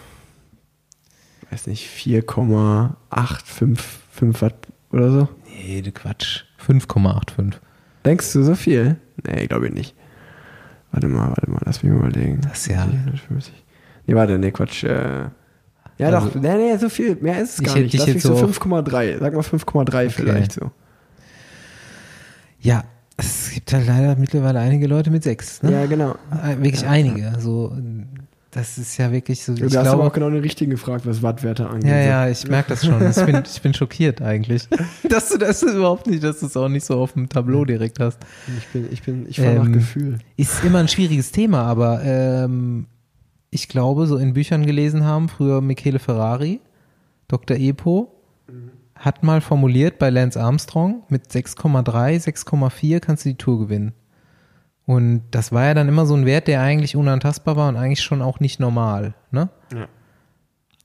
Weiß 1.51 1.67
nicht, 1.69 1.89
4,855 1.89 4.43
Watt 4.43 4.55
oder 4.93 5.11
so. 5.11 5.29
Nee, 5.47 5.83
du 5.83 5.93
Quatsch. 5.93 6.45
5,85. 6.67 7.55
Denkst 8.05 8.33
du 8.33 8.43
so 8.43 8.55
viel? 8.55 8.97
Nee, 9.27 9.47
glaube 9.47 9.69
ich 9.69 9.75
nicht. 9.75 9.95
Warte 10.93 11.09
mal, 11.09 11.29
warte 11.29 11.51
mal, 11.51 11.61
lass 11.65 11.83
mich 11.83 11.93
mal 11.93 12.09
überlegen. 12.09 12.41
Das 12.43 12.61
ist 12.61 12.67
ja- 12.69 12.85
450. 12.87 13.53
Nee, 14.07 14.15
warte, 14.15 14.39
nee, 14.39 14.51
Quatsch. 14.51 14.85
Äh, 14.85 15.25
ja, 15.99 16.09
Also- 16.09 16.29
doch, 16.29 16.35
nee, 16.41 16.55
nee, 16.57 16.77
so 16.77 16.89
viel, 16.89 17.17
mehr 17.17 17.41
ist 17.41 17.55
es 17.55 17.61
Ich 17.61 17.67
gar 17.67 17.77
nicht. 17.79 17.95
Lass 17.95 18.07
mich 18.07 18.23
so 18.23 18.29
so 18.29 18.35
auf- 18.35 18.41
5,3. 18.59 19.19
Sag 19.19 19.35
mal 19.35 19.43
5,3 19.43 20.11
vielleicht 20.11 20.53
so. 20.53 20.71
Ja, 22.61 22.85
es 23.17 23.51
gibt 23.53 23.73
halt 23.73 23.87
leider 23.87 24.17
mittlerweile 24.17 24.61
einige 24.61 24.87
Leute 24.87 25.11
mit 25.11 25.23
6. 25.23 25.63
Ne? 25.63 25.73
Ja, 25.73 25.87
genau. 25.87 26.17
Äh, 26.31 26.57
Wirklich 26.59 26.87
einige. 26.87 27.31
Also, 27.31 27.77
das 28.57 28.79
ist 28.79 28.97
ja 28.97 29.13
wirklich 29.13 29.45
so. 29.45 29.55
Du 29.55 29.67
Ich 29.67 29.77
hast 29.77 29.87
aber 29.87 30.05
auch 30.05 30.13
glaube, 30.13 30.15
genau 30.15 30.31
den 30.31 30.41
richtigen 30.41 30.71
gefragt, 30.71 31.07
was 31.07 31.23
Wattwerte 31.23 31.69
angeht. 31.69 31.91
ja, 31.91 31.99
ja, 32.01 32.29
ich 32.29 32.49
merke 32.49 32.71
das 32.71 32.85
schon. 32.85 33.09
Ich 33.09 33.17
bin, 33.25 33.43
ich 33.47 33.63
bin 33.63 33.75
schockiert 33.75 34.23
eigentlich. 34.23 34.69
Dass 35.09 35.29
du 35.29 35.39
das 35.39 35.63
überhaupt 35.63 36.07
nicht, 36.07 36.25
dass 36.25 36.41
du 36.41 36.47
es 36.47 36.57
auch 36.57 36.69
nicht 36.69 36.85
so 36.85 36.99
auf 36.99 37.13
dem 37.13 37.29
Tableau 37.29 37.65
direkt 37.65 38.01
hast. 38.01 38.19
Ich 38.59 38.67
bin, 38.69 38.89
ich 38.91 39.03
bin, 39.03 39.27
ich 39.29 39.41
fahre 39.41 39.55
nach 39.57 39.67
Ähm, 39.67 39.73
Gefühl. 39.73 40.19
Ist 40.37 40.65
immer 40.65 40.79
ein 40.79 40.89
schwieriges 40.89 41.31
Thema, 41.33 41.63
aber 41.63 42.03
ähm, 42.03 42.87
ich 43.51 43.69
glaube, 43.69 44.07
so 44.07 44.17
in 44.17 44.33
Büchern 44.35 44.67
gelesen 44.67 45.05
haben, 45.05 45.29
früher 45.29 45.61
Michele 45.61 45.99
Ferrari, 45.99 46.61
Dr. 47.29 47.57
Epo, 47.57 48.13
hat 48.95 49.23
mal 49.23 49.41
formuliert 49.41 49.99
bei 49.99 50.11
Lance 50.11 50.41
Armstrong, 50.41 51.03
mit 51.11 51.27
6,3, 51.29 52.25
6,4 52.25 53.01
kannst 53.01 53.25
du 53.25 53.29
die 53.31 53.37
Tour 53.37 53.59
gewinnen. 53.59 53.93
Und 54.87 55.23
das 55.33 55.51
war 55.51 55.65
ja 55.65 55.75
dann 55.75 55.89
immer 55.89 56.07
so 56.07 56.15
ein 56.15 56.27
Wert, 56.27 56.47
der 56.47 56.63
eigentlich 56.63 56.95
unantastbar 56.97 57.57
war 57.57 57.69
und 57.69 57.77
eigentlich 57.77 58.03
schon 58.03 58.23
auch 58.23 58.39
nicht 58.39 58.61
normal. 58.61 59.15
Ne? 59.33 59.49
Ja. 59.75 59.89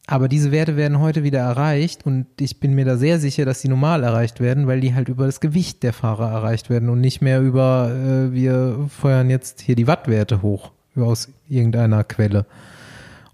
Aber 0.08 0.28
diese 0.28 0.52
Werte 0.52 0.76
werden 0.76 1.00
heute 1.00 1.24
wieder 1.24 1.40
erreicht 1.40 2.06
und 2.06 2.26
ich 2.40 2.60
bin 2.60 2.74
mir 2.74 2.84
da 2.84 2.98
sehr 2.98 3.20
sicher, 3.20 3.46
dass 3.46 3.62
die 3.62 3.70
normal 3.70 4.04
erreicht 4.04 4.40
werden, 4.40 4.66
weil 4.66 4.82
die 4.82 4.96
halt 4.96 5.08
über 5.08 5.28
das 5.28 5.40
Gewicht 5.40 5.84
der 5.84 5.94
Fahrer 5.94 6.32
erreicht 6.32 6.70
werden 6.72 6.90
und 6.90 7.00
nicht 7.00 7.22
mehr 7.22 7.42
über, 7.42 7.92
äh, 7.92 8.34
wir 8.34 8.90
feuern 8.90 9.30
jetzt 9.30 9.62
hier 9.62 9.76
die 9.76 9.88
Wattwerte 9.88 10.42
hoch 10.42 10.72
aus 10.96 11.30
irgendeiner 11.48 12.04
Quelle. 12.04 12.46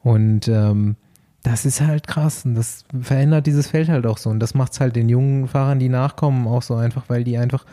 Und 0.04 0.50
ähm, 0.50 0.98
das 1.44 1.66
ist 1.66 1.80
halt 1.80 2.08
krass 2.08 2.44
und 2.46 2.56
das 2.56 2.84
verändert 3.02 3.48
dieses 3.48 3.68
Feld 3.68 3.88
halt 3.88 4.06
auch 4.06 4.18
so 4.18 4.30
und 4.30 4.40
das 4.40 4.54
macht 4.54 4.74
es 4.74 4.82
halt 4.82 4.98
den 4.98 5.08
jungen 5.08 5.48
Fahrern, 5.48 5.80
die 5.80 5.90
nachkommen, 5.90 6.46
auch 6.46 6.62
so 6.62 6.76
einfach, 6.76 7.06
weil 7.08 7.24
die 7.24 7.38
einfach 7.38 7.66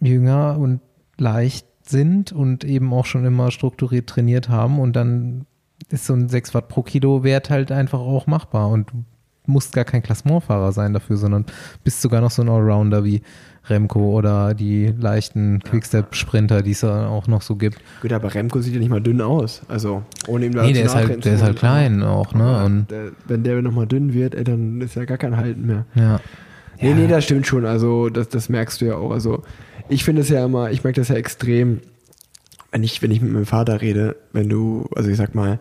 jünger 0.00 0.58
und 0.58 0.80
leicht 1.18 1.66
sind 1.86 2.32
und 2.32 2.64
eben 2.64 2.92
auch 2.92 3.06
schon 3.06 3.24
immer 3.24 3.50
strukturiert 3.50 4.08
trainiert 4.08 4.48
haben 4.48 4.78
und 4.80 4.94
dann 4.96 5.46
ist 5.90 6.06
so 6.06 6.14
ein 6.14 6.28
6 6.28 6.54
Watt 6.54 6.68
pro 6.68 6.82
Kilo 6.82 7.24
Wert 7.24 7.50
halt 7.50 7.70
einfach 7.72 7.98
auch 8.00 8.26
machbar 8.26 8.68
und 8.70 8.90
du 8.90 9.04
musst 9.46 9.74
gar 9.74 9.84
kein 9.84 10.02
Klassementfahrer 10.02 10.72
sein 10.72 10.94
dafür, 10.94 11.16
sondern 11.18 11.44
bist 11.84 12.00
sogar 12.00 12.22
noch 12.22 12.30
so 12.30 12.40
ein 12.42 12.48
Allrounder 12.48 13.04
wie 13.04 13.20
Remco 13.66 14.16
oder 14.16 14.54
die 14.54 14.86
leichten 14.86 15.60
Quickstep-Sprinter, 15.62 16.62
die 16.62 16.70
es 16.70 16.80
ja 16.82 17.06
auch 17.08 17.26
noch 17.26 17.42
so 17.42 17.56
gibt. 17.56 17.78
Gut, 18.00 18.12
aber 18.12 18.32
Remco 18.34 18.60
sieht 18.60 18.72
ja 18.74 18.78
nicht 18.80 18.90
mal 18.90 19.00
dünn 19.02 19.20
aus. 19.20 19.62
Also, 19.68 20.02
ohne 20.26 20.46
ihm 20.46 20.54
da 20.54 20.62
Nee, 20.62 20.72
der 20.74 20.86
ist 20.86 20.94
halt, 20.94 21.24
der 21.24 21.34
ist 21.34 21.42
halt 21.42 21.58
klein 21.58 22.02
auch, 22.02 22.34
ne? 22.34 22.64
Und 22.64 22.90
der, 22.90 23.12
wenn 23.26 23.42
der 23.42 23.60
nochmal 23.62 23.86
dünn 23.86 24.12
wird, 24.14 24.34
ey, 24.34 24.44
dann 24.44 24.80
ist 24.80 24.94
ja 24.96 25.04
gar 25.04 25.18
kein 25.18 25.36
Halten 25.36 25.66
mehr. 25.66 25.84
ja. 25.94 26.20
Nee, 26.80 26.90
Ja. 26.90 26.94
nee, 26.96 27.06
das 27.06 27.24
stimmt 27.24 27.46
schon. 27.46 27.64
Also, 27.66 28.08
das, 28.10 28.28
das 28.28 28.48
merkst 28.48 28.80
du 28.80 28.86
ja 28.86 28.96
auch. 28.96 29.12
Also, 29.12 29.42
ich 29.88 30.04
finde 30.04 30.22
es 30.22 30.28
ja 30.28 30.44
immer, 30.44 30.70
ich 30.70 30.84
merke 30.84 31.00
das 31.00 31.08
ja 31.08 31.16
extrem, 31.16 31.80
wenn 32.72 32.82
ich, 32.82 33.02
wenn 33.02 33.10
ich 33.10 33.20
mit 33.20 33.32
meinem 33.32 33.46
Vater 33.46 33.80
rede, 33.80 34.16
wenn 34.32 34.48
du, 34.48 34.88
also 34.94 35.10
ich 35.10 35.16
sag 35.16 35.34
mal, 35.34 35.58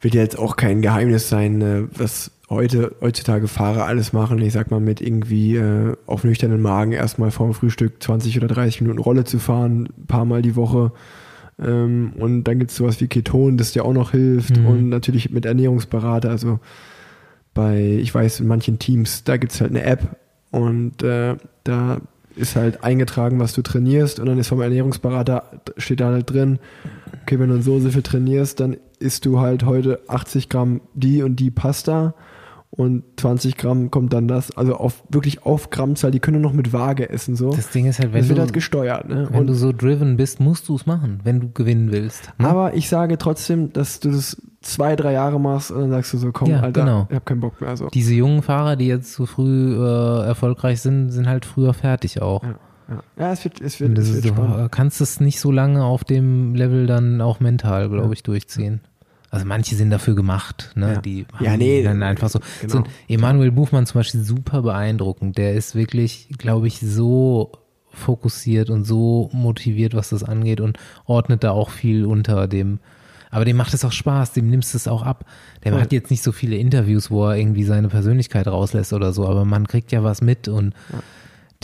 wird 0.00 0.14
ja 0.14 0.22
jetzt 0.22 0.38
auch 0.38 0.56
kein 0.56 0.82
Geheimnis 0.82 1.28
sein, 1.28 1.60
äh, 1.60 1.82
was 1.92 2.30
heute, 2.48 2.96
heutzutage 3.00 3.48
Fahrer 3.48 3.84
alles 3.86 4.12
machen. 4.12 4.40
Ich 4.40 4.52
sag 4.52 4.70
mal, 4.70 4.80
mit 4.80 5.00
irgendwie 5.00 5.56
äh, 5.56 5.94
auf 6.06 6.24
nüchternen 6.24 6.60
Magen 6.60 6.92
erstmal 6.92 7.30
vorm 7.30 7.54
Frühstück 7.54 8.02
20 8.02 8.36
oder 8.38 8.48
30 8.48 8.80
Minuten 8.82 8.98
Rolle 8.98 9.24
zu 9.24 9.38
fahren, 9.38 9.88
ein 9.98 10.06
paar 10.06 10.24
Mal 10.24 10.42
die 10.42 10.56
Woche. 10.56 10.92
Ähm, 11.60 12.12
und 12.18 12.44
dann 12.44 12.58
gibt's 12.58 12.76
sowas 12.76 13.00
wie 13.00 13.08
Keton, 13.08 13.56
das 13.56 13.72
dir 13.72 13.84
auch 13.84 13.92
noch 13.92 14.10
hilft. 14.10 14.56
Mhm. 14.56 14.66
Und 14.66 14.88
natürlich 14.88 15.30
mit 15.30 15.46
Ernährungsberater, 15.46 16.30
also 16.30 16.58
bei, 17.54 17.80
ich 17.80 18.14
weiß, 18.14 18.40
in 18.40 18.48
manchen 18.48 18.78
Teams, 18.78 19.24
da 19.24 19.36
gibt's 19.36 19.60
halt 19.60 19.70
eine 19.70 19.82
App 19.82 20.16
und 20.50 21.02
äh, 21.02 21.36
da 21.64 22.00
ist 22.40 22.56
halt 22.56 22.82
eingetragen, 22.82 23.38
was 23.38 23.52
du 23.52 23.62
trainierst 23.62 24.18
und 24.18 24.26
dann 24.26 24.38
ist 24.38 24.48
vom 24.48 24.60
Ernährungsberater, 24.60 25.62
steht 25.76 26.00
da 26.00 26.10
halt 26.10 26.30
drin, 26.30 26.58
okay, 27.22 27.38
wenn 27.38 27.50
du 27.50 27.60
so 27.62 27.74
und 27.74 27.82
so 27.82 27.90
viel 27.90 28.02
trainierst, 28.02 28.58
dann 28.60 28.76
isst 28.98 29.26
du 29.26 29.40
halt 29.40 29.64
heute 29.64 30.00
80 30.08 30.48
Gramm 30.48 30.80
die 30.94 31.22
und 31.22 31.36
die 31.36 31.50
Pasta 31.50 32.14
und 32.70 33.02
20 33.16 33.56
Gramm 33.56 33.90
kommt 33.90 34.12
dann 34.12 34.28
das, 34.28 34.56
also 34.56 34.76
auf 34.76 35.02
wirklich 35.08 35.44
auf 35.44 35.70
Grammzahl, 35.70 36.10
die 36.10 36.20
können 36.20 36.40
noch 36.40 36.52
mit 36.52 36.72
Waage 36.72 37.10
essen 37.10 37.34
so. 37.34 37.50
Das 37.50 37.70
Ding 37.70 37.86
ist 37.86 37.98
halt, 37.98 38.12
wenn 38.12 38.20
das 38.20 38.28
wird 38.28 38.38
du, 38.38 38.42
halt 38.42 38.52
gesteuert, 38.52 39.08
ne? 39.08 39.28
wenn 39.30 39.40
Und 39.40 39.46
du 39.48 39.54
so 39.54 39.72
driven 39.72 40.16
bist, 40.16 40.40
musst 40.40 40.68
du 40.68 40.76
es 40.76 40.86
machen, 40.86 41.20
wenn 41.24 41.40
du 41.40 41.50
gewinnen 41.50 41.90
willst. 41.90 42.30
Ne? 42.38 42.48
aber 42.48 42.74
ich 42.74 42.88
sage 42.88 43.18
trotzdem, 43.18 43.72
dass 43.72 44.00
du 44.00 44.10
das 44.10 44.40
zwei, 44.62 44.94
drei 44.96 45.12
Jahre 45.12 45.40
machst 45.40 45.70
und 45.70 45.80
dann 45.80 45.90
sagst 45.90 46.12
du 46.12 46.18
so, 46.18 46.32
komm, 46.32 46.50
Ja, 46.50 46.60
Alter, 46.60 46.80
genau. 46.80 47.06
ich 47.08 47.16
hab 47.16 47.26
keinen 47.26 47.40
Bock 47.40 47.60
mehr. 47.60 47.76
So. 47.76 47.88
diese 47.88 48.14
jungen 48.14 48.42
Fahrer, 48.42 48.76
die 48.76 48.86
jetzt 48.86 49.12
so 49.14 49.26
früh 49.26 49.74
äh, 49.74 50.26
erfolgreich 50.26 50.80
sind, 50.80 51.10
sind 51.10 51.26
halt 51.28 51.44
früher 51.46 51.72
fertig 51.74 52.20
auch. 52.20 52.42
Ja, 52.42 52.54
ja. 52.88 53.02
ja, 53.18 53.32
es 53.32 53.42
wird, 53.44 53.60
es 53.60 53.80
wird, 53.80 53.96
es 53.98 54.12
wird 54.12 54.24
du 54.24 54.28
spannend. 54.28 54.72
kannst 54.72 55.00
es 55.00 55.20
nicht 55.20 55.40
so 55.40 55.50
lange 55.50 55.84
auf 55.84 56.04
dem 56.04 56.54
Level 56.54 56.86
dann 56.86 57.20
auch 57.20 57.40
mental, 57.40 57.88
glaube 57.88 58.06
Ja. 58.06 58.12
ich, 58.12 58.22
durchziehen. 58.22 58.80
Also 59.32 59.46
manche 59.46 59.76
sind 59.76 59.90
dafür 59.90 60.16
gemacht, 60.16 60.72
ne? 60.74 60.94
Ja. 60.94 61.00
Die 61.00 61.24
haben 61.32 61.44
Ja, 61.44 61.56
nee, 61.56 61.82
dann 61.84 62.02
einfach 62.02 62.28
so. 62.28 62.40
genau. 62.60 62.72
so 62.72 62.78
ein 62.80 62.84
Emanuel 63.08 63.52
Buchmann 63.52 63.86
zum 63.86 64.00
Beispiel 64.00 64.20
super 64.22 64.62
beeindruckend. 64.62 65.38
Der 65.38 65.54
ist 65.54 65.76
wirklich, 65.76 66.28
glaube 66.36 66.66
ich, 66.66 66.80
so 66.80 67.52
fokussiert 67.92 68.70
und 68.70 68.84
so 68.84 69.30
motiviert, 69.32 69.94
was 69.94 70.10
das 70.10 70.24
angeht 70.24 70.60
und 70.60 70.78
ordnet 71.06 71.44
da 71.44 71.52
auch 71.52 71.70
viel 71.70 72.04
unter 72.06 72.46
dem. 72.48 72.80
Aber 73.30 73.44
dem 73.44 73.56
macht 73.56 73.74
es 73.74 73.84
auch 73.84 73.92
Spaß, 73.92 74.32
dem 74.32 74.48
nimmst 74.48 74.74
du 74.74 74.76
es 74.76 74.88
auch 74.88 75.02
ab. 75.02 75.24
Der 75.64 75.72
Voll. 75.72 75.80
hat 75.80 75.92
jetzt 75.92 76.10
nicht 76.10 76.22
so 76.22 76.32
viele 76.32 76.56
Interviews, 76.56 77.10
wo 77.10 77.26
er 77.26 77.36
irgendwie 77.36 77.64
seine 77.64 77.88
Persönlichkeit 77.88 78.46
rauslässt 78.48 78.92
oder 78.92 79.12
so, 79.12 79.26
aber 79.26 79.44
man 79.44 79.66
kriegt 79.68 79.92
ja 79.92 80.02
was 80.02 80.20
mit 80.20 80.48
und 80.48 80.74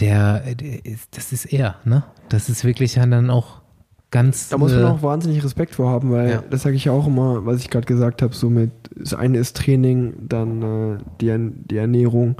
der, 0.00 0.40
der 0.54 0.84
ist, 0.84 1.16
das 1.16 1.32
ist 1.32 1.46
er, 1.46 1.76
ne? 1.84 2.04
Das 2.28 2.48
ist 2.48 2.64
wirklich 2.64 2.94
dann 2.94 3.30
auch 3.30 3.62
ganz. 4.10 4.48
Da 4.50 4.58
muss 4.58 4.72
man 4.72 4.82
äh, 4.82 4.86
auch 4.86 5.02
wahnsinnig 5.02 5.42
Respekt 5.42 5.74
vor 5.74 5.90
haben, 5.90 6.10
weil 6.10 6.30
Ja. 6.30 6.42
das 6.50 6.62
sage 6.62 6.76
ich 6.76 6.84
ja 6.84 6.92
auch 6.92 7.06
immer, 7.06 7.46
was 7.46 7.60
ich 7.60 7.70
gerade 7.70 7.86
gesagt 7.86 8.22
habe, 8.22 8.34
so 8.34 8.50
mit, 8.50 8.70
das 8.94 9.14
eine 9.14 9.38
ist 9.38 9.56
Training, 9.56 10.14
dann 10.20 10.62
äh, 10.62 10.98
die, 11.20 11.34
die 11.70 11.76
Ernährung, 11.78 12.36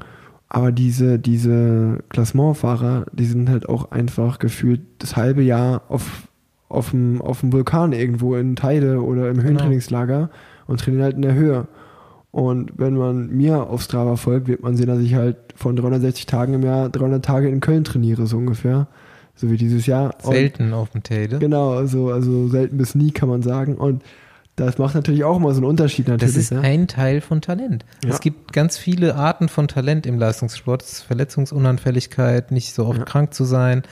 aber 0.48 0.70
diese, 0.70 1.19
diese 1.19 2.05
Klassementfahrer, 2.11 3.07
die 3.12 3.27
sind 3.27 3.48
halt 3.48 3.69
auch 3.69 3.90
einfach 3.90 4.39
gefühlt 4.39 4.82
das 4.98 5.16
halbe 5.16 5.43
Jahr 5.43 5.82
auf, 5.89 6.26
auf, 6.68 6.90
dem, 6.90 7.20
auf 7.22 7.40
dem 7.40 7.52
Vulkan 7.52 7.93
irgendwo 7.93 8.34
in 8.36 8.56
Teide 8.56 9.02
oder 9.02 9.30
im 9.30 9.43
Höhentrainingslager 9.43 10.30
und 10.66 10.80
trainieren 10.80 11.05
halt 11.05 11.16
in 11.16 11.22
der 11.22 11.34
Höhe. 11.34 11.66
Und 12.30 12.72
wenn 12.76 12.94
man 12.97 13.28
mir 13.30 13.70
auf 13.70 13.82
Strava 13.82 14.16
folgt, 14.16 14.47
wird 14.47 14.62
man 14.62 14.76
sehen, 14.76 14.88
dass 14.88 14.98
ich 15.01 15.14
halt 15.14 15.36
von 15.55 15.74
360 15.76 16.26
Tagen 16.26 16.55
im 16.55 16.62
Jahr 16.62 16.90
300 16.90 17.24
Tage 17.24 17.48
in 17.48 17.60
Köln 17.60 17.84
trainiere, 17.84 18.26
so 18.26 18.36
ungefähr. 18.36 18.88
So 19.34 19.51
wie 19.51 19.56
dieses 19.56 19.86
Jahr. 19.86 20.14
Und- 20.22 20.32
selten 20.34 20.72
auf 20.72 20.90
dem 20.90 21.02
Tade. 21.02 21.38
Genau, 21.38 21.72
also, 21.72 22.10
also 22.10 22.48
selten 22.48 22.76
bis 22.78 22.94
nie, 22.94 23.10
kann 23.10 23.28
man 23.28 23.43
sagen. 23.43 23.76
Und 23.76 24.02
das 24.56 24.78
macht 24.78 24.94
natürlich 24.94 25.24
auch 25.24 25.38
mal 25.38 25.52
so 25.52 25.60
einen 25.60 25.66
Unterschied 25.68 26.09
natürlich. 26.09 26.34
Das 26.34 26.43
ist 26.43 26.52
ne? 26.52 26.60
ein 26.62 26.88
Teil 26.88 27.20
von 27.20 27.43
Talent. 27.43 27.84
Ja. 28.02 28.10
Es 28.10 28.20
gibt 28.20 28.55
ganz 28.55 28.78
viele 28.78 29.14
Arten 29.14 29.48
von 29.48 29.68
Talent 29.68 30.06
im 30.06 30.18
Leistungssport. 30.18 30.82
Verletzungsunanfälligkeit, 30.82 32.51
nicht 32.51 32.74
so 32.74 32.86
oft 32.86 32.98
Ja. 32.98 33.05
krank 33.05 33.34
zu 33.34 33.44
sein, 33.44 33.82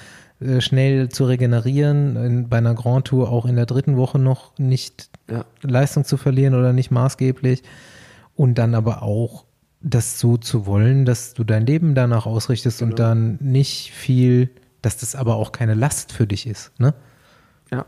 äh, 0.40 0.60
schnell 0.60 1.08
zu 1.08 1.24
regenerieren, 1.24 2.16
in, 2.16 2.48
bei 2.48 2.58
einer 2.58 2.74
Grand 2.74 3.06
Tour 3.06 3.30
auch 3.30 3.46
in 3.46 3.56
der 3.56 3.66
dritten 3.66 3.96
Woche 3.96 4.18
noch 4.18 4.56
nicht 4.58 5.10
Ja. 5.30 5.44
Leistung 5.62 6.04
zu 6.04 6.16
verlieren 6.16 6.54
oder 6.54 6.72
nicht 6.72 6.90
maßgeblich 6.90 7.62
und 8.36 8.56
dann 8.58 8.74
aber 8.74 9.02
auch 9.02 9.44
das 9.80 10.18
so 10.18 10.36
zu 10.36 10.66
wollen, 10.66 11.04
dass 11.04 11.34
du 11.34 11.44
dein 11.44 11.66
Leben 11.66 11.94
danach 11.94 12.26
ausrichtest 12.26 12.82
und 12.82 12.90
Genau. 12.96 13.08
dann 13.08 13.38
nicht 13.40 13.90
viel, 13.92 14.50
dass 14.82 14.96
das 14.96 15.14
aber 15.14 15.36
auch 15.36 15.52
keine 15.52 15.74
Last 15.74 16.12
für 16.12 16.26
dich 16.26 16.46
ist, 16.46 16.72
ne? 16.80 16.94
Ja. 17.70 17.84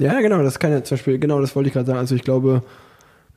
Ja, 0.00 0.20
genau, 0.20 0.42
das 0.42 0.58
kann 0.60 0.70
ja 0.72 0.82
zum 0.84 0.96
Beispiel, 0.96 1.18
genau 1.18 1.40
das 1.40 1.56
wollte 1.56 1.68
ich 1.68 1.72
gerade 1.74 1.86
sagen. 1.86 1.98
Also 1.98 2.14
ich 2.14 2.22
glaube, 2.22 2.62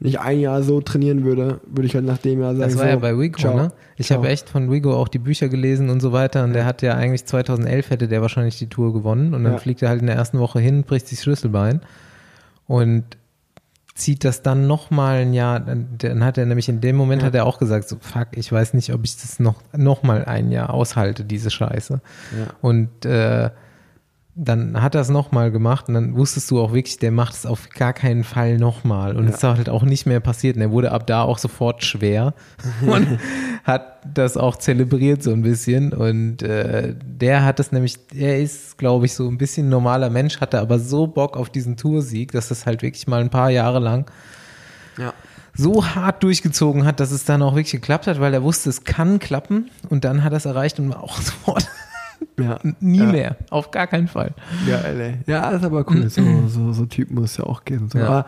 wenn 0.02 0.10
ich 0.10 0.20
ein 0.20 0.40
Jahr 0.40 0.62
so 0.64 0.82
trainieren 0.82 1.24
würde, 1.24 1.62
würde 1.68 1.86
ich 1.86 1.94
halt 1.96 2.06
nach 2.06 2.18
dem 2.18 2.42
Jahr 2.42 2.56
sagen, 2.56 2.70
Das 2.72 2.78
war 2.78 2.86
so, 2.86 2.90
ja 2.90 2.96
bei 2.98 3.18
Wigo, 3.18 3.38
ciao, 3.40 3.56
ne? 3.56 3.72
Ich 3.98 4.12
habe 4.12 4.28
echt 4.30 4.50
von 4.50 4.70
Wigo 4.72 4.94
auch 4.96 5.08
die 5.08 5.20
Bücher 5.20 5.48
gelesen 5.48 5.90
und 5.92 6.00
so 6.02 6.12
weiter 6.12 6.44
und 6.44 6.54
der 6.54 6.66
hat 6.66 6.82
ja 6.82 6.96
eigentlich 6.96 7.24
2011 7.26 7.90
hätte 7.92 8.08
der 8.08 8.22
wahrscheinlich 8.22 8.58
die 8.58 8.68
Tour 8.68 8.92
gewonnen 8.94 9.34
und 9.36 9.44
dann 9.44 9.54
Ja. 9.54 9.60
fliegt 9.60 9.82
er 9.84 9.90
halt 9.90 10.02
in 10.02 10.08
der 10.08 10.16
ersten 10.16 10.40
Woche 10.40 10.60
hin, 10.60 10.84
bricht 10.84 11.08
sich 11.08 11.20
Schlüsselbein 11.22 11.82
und 12.68 13.04
zieht 13.94 14.24
das 14.24 14.42
dann 14.42 14.66
nochmal 14.66 15.18
ein 15.20 15.34
Jahr, 15.34 15.60
dann 15.60 15.90
dann 16.00 16.24
hat 16.26 16.38
er 16.40 16.46
nämlich 16.48 16.68
in 16.68 16.82
dem 16.82 16.96
Moment 16.96 17.22
Ja. 17.22 17.28
hat 17.28 17.36
er 17.36 17.46
auch 17.46 17.60
gesagt, 17.60 17.88
so 17.88 17.98
fuck, 18.00 18.30
ich 18.32 18.52
weiß 18.52 18.74
nicht, 18.74 18.92
ob 18.94 19.04
ich 19.04 19.16
das 19.18 19.40
noch, 19.40 19.62
noch 19.78 20.02
mal 20.02 20.26
ein 20.26 20.52
Jahr 20.52 20.74
aushalte, 20.74 21.24
diese 21.24 21.52
Scheiße. 21.52 22.02
Ja. 22.40 22.46
Und 22.62 23.06
äh, 23.06 23.52
dann 24.34 24.82
hat 24.82 24.96
er 24.96 25.02
es 25.02 25.10
nochmal 25.10 25.52
gemacht 25.52 25.90
und 25.90 25.94
dann 25.96 26.16
wusstest 26.16 26.50
du 26.52 26.62
auch 26.62 26.72
wirklich, 26.74 26.98
der 27.00 27.12
macht 27.12 27.34
es 27.34 27.46
auf 27.46 27.70
gar 27.70 27.92
keinen 27.92 28.24
Fall 28.24 28.58
nochmal. 28.58 29.18
Und 29.18 29.26
Ja. 29.26 29.30
es 29.32 29.36
ist 29.38 29.44
halt 29.44 29.68
auch 29.70 29.84
nicht 29.84 30.06
mehr 30.06 30.22
passiert. 30.22 30.56
Und 30.56 30.62
er 30.62 30.72
wurde 30.72 30.92
ab 30.94 31.06
da 31.06 31.24
auch 31.24 31.38
sofort 31.38 31.84
schwer 31.84 32.34
und 32.88 33.20
hat 33.66 34.00
das 34.14 34.38
auch 34.38 34.56
zelebriert 34.56 35.22
so 35.22 35.32
ein 35.34 35.42
bisschen. 35.42 35.92
Und 35.92 36.44
äh, 36.44 36.96
der 37.04 37.44
hat 37.44 37.60
es 37.60 37.74
nämlich, 37.74 38.00
er 38.16 38.40
ist, 38.40 38.78
glaube 38.78 39.06
ich, 39.06 39.14
so 39.14 39.28
ein 39.28 39.38
bisschen 39.38 39.68
normaler 39.68 40.10
Mensch, 40.10 40.40
hatte 40.40 40.60
aber 40.62 40.80
so 40.80 41.08
Bock 41.08 41.36
auf 41.36 41.50
diesen 41.50 41.76
Toursieg, 41.76 42.32
dass 42.32 42.48
das 42.48 42.66
halt 42.66 42.82
wirklich 42.84 43.08
mal 43.08 43.20
ein 43.20 43.30
paar 43.30 43.50
Jahre 43.50 43.80
lang 43.80 44.10
Ja. 44.98 45.14
so 45.54 45.86
hart 45.86 46.24
durchgezogen 46.24 46.86
hat, 46.86 47.02
dass 47.02 47.12
es 47.12 47.26
dann 47.26 47.42
auch 47.42 47.56
wirklich 47.56 47.74
geklappt 47.74 48.08
hat, 48.08 48.22
weil 48.22 48.34
er 48.34 48.44
wusste, 48.44 48.70
es 48.70 48.86
kann 48.86 49.20
klappen. 49.20 49.70
Und 49.90 50.06
dann 50.06 50.24
hat 50.24 50.32
er 50.32 50.38
es 50.38 50.46
erreicht 50.46 50.80
und 50.80 50.90
war 50.90 51.04
auch 51.04 51.18
sofort 51.22 51.68
Ja. 52.40 52.60
nie 52.80 53.00
ja. 53.00 53.12
mehr. 53.12 53.38
Auf 53.50 53.72
gar 53.72 53.88
keinen 53.88 54.08
Fall. 54.08 54.34
Ja, 54.68 54.78
ey. 54.78 55.16
ja, 55.28 55.50
ist 55.52 55.64
aber 55.64 55.86
cool. 55.90 56.02
So, 56.10 56.22
so, 56.48 56.74
so 56.74 56.86
Typen 56.86 57.16
muss 57.16 57.32
es 57.32 57.38
ja 57.38 57.46
auch 57.46 57.66
geben. 57.66 57.90
So. 57.90 58.00
Ja. 58.00 58.08
Aber 58.08 58.26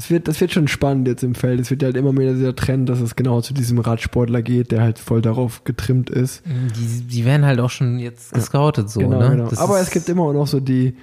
das 0.00 0.10
wird, 0.10 0.28
das 0.28 0.40
wird 0.40 0.52
schon 0.52 0.66
spannend 0.66 1.06
jetzt 1.08 1.22
im 1.22 1.34
Feld. 1.34 1.60
Es 1.60 1.70
wird 1.70 1.82
ja 1.82 1.86
halt 1.86 1.96
immer 1.96 2.12
mehr 2.12 2.32
dieser 2.32 2.56
Trend, 2.56 2.88
dass 2.88 3.00
es 3.00 3.16
genau 3.16 3.42
zu 3.42 3.52
diesem 3.52 3.78
Radsportler 3.78 4.40
geht, 4.40 4.72
der 4.72 4.80
halt 4.80 4.98
voll 4.98 5.20
darauf 5.20 5.64
getrimmt 5.64 6.08
ist. 6.08 6.42
Die, 6.46 7.02
die 7.02 7.24
werden 7.26 7.44
halt 7.44 7.60
auch 7.60 7.68
schon 7.68 7.98
jetzt 7.98 8.32
gescoutet 8.32 8.88
so, 8.88 9.00
genau, 9.00 9.18
ne? 9.18 9.30
genau. 9.30 9.50
Das 9.50 9.58
Aber 9.58 9.78
es 9.78 9.90
gibt 9.90 10.08
immer 10.08 10.32
noch 10.32 10.46
so 10.46 10.58
die, 10.58 10.96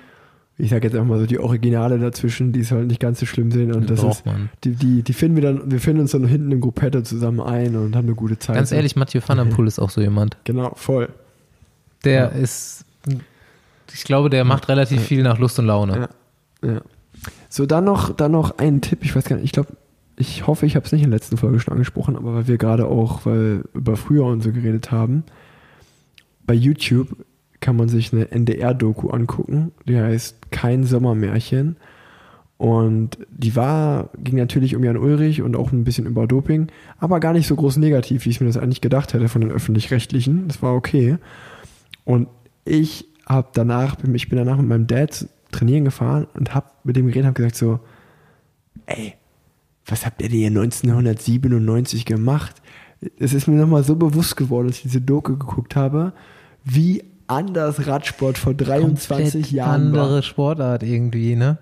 ich 0.58 0.72
sag 0.72 0.84
jetzt 0.84 0.96
einfach 0.96 1.08
mal 1.08 1.20
so 1.20 1.28
die 1.28 1.38
Originale 1.38 2.00
dazwischen, 2.00 2.54
die 2.54 2.62
es 2.62 2.72
halt 2.72 2.88
nicht 2.88 3.00
ganz 3.00 3.20
so 3.20 3.28
schlimm 3.28 3.52
sind. 3.52 3.76
Und 3.76 3.90
das 3.90 4.02
braucht 4.02 4.20
ist, 4.20 4.26
man. 4.26 4.50
die, 4.64 4.72
die, 4.72 5.04
die 5.04 5.14
finden 5.14 5.36
wir 5.36 5.44
dann, 5.44 5.72
wir 5.72 5.80
finden 5.80 6.02
uns 6.02 6.12
dann 6.12 6.26
hinten 6.26 6.52
im 6.52 6.62
Gruppetto 6.62 7.02
zusammen 7.02 7.42
ein 7.42 7.76
und 7.76 7.96
haben 7.96 8.08
eine 8.08 8.16
gute 8.16 8.40
Zeit. 8.40 8.56
Ganz 8.56 8.72
ehrlich, 8.72 8.96
Mathieu 8.96 9.22
van 9.24 9.38
der 9.38 9.46
Poel 9.46 9.68
ist 9.68 9.78
auch 9.78 9.92
so 9.92 10.02
jemand. 10.02 10.38
Genau, 10.44 10.72
voll. 10.76 11.10
Der 12.04 12.14
Ja. 12.14 12.26
ist, 12.28 12.86
ich 13.94 14.04
glaube, 14.04 14.30
der 14.30 14.44
macht 14.44 14.70
relativ 14.70 15.02
viel 15.02 15.24
nach 15.24 15.40
Lust 15.40 15.58
und 15.60 15.66
Laune. 15.66 16.10
Ja. 16.64 16.70
Ja. 16.70 16.82
So, 17.50 17.66
dann 17.66 17.86
noch, 17.86 18.16
dann 18.16 18.32
noch 18.32 18.58
ein 18.58 18.82
Tipp. 18.82 19.00
Ich 19.04 19.16
weiß 19.16 19.26
gar 19.26 19.36
nicht, 19.38 19.46
ich 19.46 19.52
glaube, 19.52 19.70
ich 20.18 20.48
hoffe, 20.48 20.66
ich 20.66 20.76
habe 20.76 20.86
es 20.86 20.92
nicht 20.92 21.04
in 21.04 21.10
der 21.12 21.18
letzten 21.20 21.38
Folge 21.38 21.60
schon 21.60 21.74
angesprochen, 21.74 22.16
aber 22.16 22.34
weil 22.36 22.48
wir 22.48 22.58
gerade 22.58 22.86
auch 22.88 23.26
weil 23.26 23.64
über 23.74 23.96
früher 23.98 24.26
und 24.26 24.42
so 24.42 24.52
geredet 24.52 24.92
haben. 24.92 25.24
Bei 26.46 26.54
YouTube 26.54 27.10
kann 27.60 27.76
man 27.76 27.90
sich 27.90 28.14
eine 28.14 28.32
NDR-Doku 28.32 29.10
angucken, 29.10 29.72
die 29.88 29.98
heißt 29.98 30.52
Kein 30.52 30.84
Sommermärchen. 30.84 31.78
Und 32.58 33.20
die 33.30 33.56
war, 33.56 34.10
ging 34.18 34.38
natürlich 34.38 34.76
um 34.76 34.84
Jan 34.84 34.98
Ulrich 34.98 35.44
und 35.44 35.56
auch 35.56 35.72
ein 35.72 35.84
bisschen 35.84 36.08
über 36.08 36.26
Doping, 36.26 36.68
aber 36.98 37.20
gar 37.20 37.34
nicht 37.34 37.46
so 37.48 37.56
groß 37.56 37.78
negativ, 37.78 38.26
wie 38.26 38.30
ich 38.32 38.42
mir 38.42 38.48
das 38.48 38.58
eigentlich 38.58 38.82
gedacht 38.82 39.14
hätte 39.14 39.30
von 39.30 39.42
den 39.42 39.52
Öffentlich-Rechtlichen. 39.52 40.48
Das 40.48 40.64
war 40.64 40.74
okay. 40.74 41.18
Und 42.08 42.30
ich 42.64 43.06
habe 43.26 43.50
danach, 43.54 43.98
ich 44.14 44.30
bin 44.30 44.38
danach 44.38 44.56
mit 44.56 44.66
meinem 44.66 44.88
Dad 44.88 45.28
trainieren 45.52 45.84
gefahren 45.84 46.26
und 46.36 46.56
habe 46.56 46.68
mit 46.86 46.96
dem 46.96 47.08
geredet, 47.08 47.26
habe 47.26 47.34
gesagt 47.34 47.58
so, 47.58 47.82
ey, 48.86 49.16
was 49.86 50.06
habt 50.06 50.22
ihr 50.22 50.30
denn 50.30 50.38
hier 50.38 50.48
1997 50.48 52.06
gemacht? 52.06 52.62
Es 53.20 53.34
ist 53.34 53.48
mir 53.48 53.56
nochmal 53.56 53.84
so 53.84 53.98
bewusst 53.98 54.38
geworden, 54.38 54.68
als 54.68 54.78
ich 54.78 54.84
diese 54.84 55.02
Doku 55.02 55.36
geguckt 55.36 55.76
habe, 55.76 56.14
wie 56.64 57.04
anders 57.28 57.86
Radsport 57.88 58.38
vor 58.38 58.54
23 58.54 59.34
Komplett 59.34 59.52
Jahren 59.52 59.88
andere 59.88 60.16
war. 60.16 60.22
Sportart 60.22 60.84
irgendwie, 60.84 61.36
ne? 61.36 61.58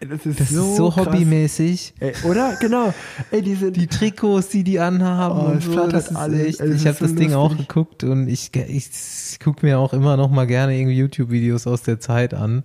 Das 0.00 0.24
ist 0.26 0.38
Das 0.40 0.50
so, 0.50 0.62
ist 0.62 0.76
so 0.76 0.94
hobbymäßig. 0.96 1.94
Ey, 1.98 2.12
oder? 2.24 2.56
Genau. 2.60 2.94
Ey, 3.32 3.42
diese, 3.42 3.72
Die 3.72 3.88
Trikots, 3.88 4.48
die 4.48 4.62
die 4.62 4.78
anhaben 4.78 5.40
Oh, 5.40 5.50
und 5.50 5.62
so, 5.62 5.72
flattert 5.72 5.92
das 5.94 6.10
ist 6.10 6.16
alles. 6.16 6.40
echt, 6.46 6.60
Es 6.60 6.82
ich 6.82 6.86
habe 6.86 6.96
das 7.00 7.14
Ding 7.16 7.32
auch 7.32 7.50
lustig. 7.50 7.68
geguckt 7.68 8.04
und 8.04 8.28
ich, 8.28 8.50
ich, 8.54 8.90
ich 9.32 9.40
gucke 9.42 9.66
mir 9.66 9.78
auch 9.78 9.92
immer 9.92 10.16
noch 10.16 10.30
mal 10.30 10.46
gerne 10.46 10.76
irgendwie 10.78 10.96
YouTube-Videos 10.98 11.66
aus 11.66 11.82
der 11.82 11.98
Zeit 11.98 12.32
an. 12.32 12.62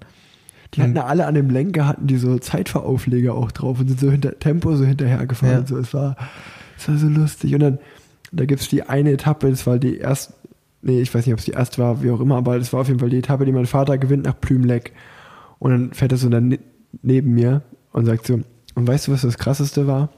Die 0.76 0.82
hatten 0.82 0.96
ja 0.96 1.06
alle 1.06 1.26
an 1.28 1.36
dem 1.36 1.50
Lenker, 1.50 1.88
hatten 1.88 2.08
die 2.08 2.18
so 2.18 2.38
Zeitveraufleger 2.40 3.34
auch 3.36 3.52
drauf 3.52 3.80
und 3.80 3.88
sind 3.88 4.00
so 4.00 4.12
hinter 4.12 4.38
Tempo 4.40 4.76
so 4.76 4.86
hinterhergefahren 4.86 5.62
Ja. 5.62 5.68
so. 5.68 5.78
Es 5.78 5.94
war, 5.94 6.16
es 6.78 6.88
war 6.88 6.98
so 6.98 7.08
lustig. 7.08 7.54
Und 7.56 7.60
dann, 7.62 7.80
da 8.32 8.46
gibt's 8.46 8.70
die 8.70 8.84
eine 8.84 9.12
Etappe, 9.12 9.50
das 9.50 9.66
war 9.68 9.78
die 9.80 9.98
erste, 9.98 10.34
nee, 10.84 11.02
ich 11.02 11.14
weiß 11.14 11.26
nicht, 11.26 11.34
ob 11.34 11.40
es 11.40 11.46
die 11.46 11.52
erste 11.52 11.80
war, 11.82 12.04
wie 12.04 12.10
auch 12.12 12.20
immer, 12.20 12.38
aber 12.38 12.58
das 12.60 12.74
war 12.74 12.82
auf 12.82 12.88
jeden 12.88 13.00
Fall 13.00 13.10
die 13.10 13.18
Etappe, 13.20 13.46
die 13.46 13.52
mein 13.52 13.66
Vater 13.66 13.98
gewinnt 13.98 14.26
nach 14.26 14.40
Plümleck. 14.40 14.94
Und 15.60 15.72
dann 15.72 15.94
fährt 15.94 16.12
er 16.12 16.18
so 16.18 16.30
dann 16.30 16.48
ne- 16.50 16.60
neben 17.02 17.34
mir 17.34 17.62
und 17.92 18.06
sagt 18.06 18.28
so, 18.28 18.40
und 18.76 18.88
weißt 18.88 19.08
du, 19.08 19.12
was 19.12 19.22
das 19.22 19.38
krasseste 19.38 19.88
war? 19.88 20.10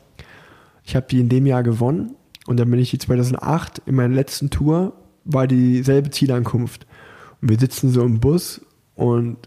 Ich 0.84 0.96
habe 0.96 1.08
die 1.10 1.20
in 1.20 1.30
dem 1.30 1.46
Jahr 1.46 1.64
gewonnen 1.64 2.12
und 2.48 2.60
dann 2.60 2.70
bin 2.70 2.80
ich 2.80 2.92
die 2.92 2.98
2008 3.00 3.82
in 3.86 3.96
meiner 3.96 4.14
letzten 4.14 4.50
Tour, 4.50 4.94
war 5.26 5.48
dieselbe 5.48 6.10
Zielankunft. 6.12 6.86
Und 7.42 7.50
wir 7.50 7.58
sitzen 7.60 7.90
so 7.90 8.04
im 8.04 8.20
Bus 8.20 8.62
und 8.96 9.38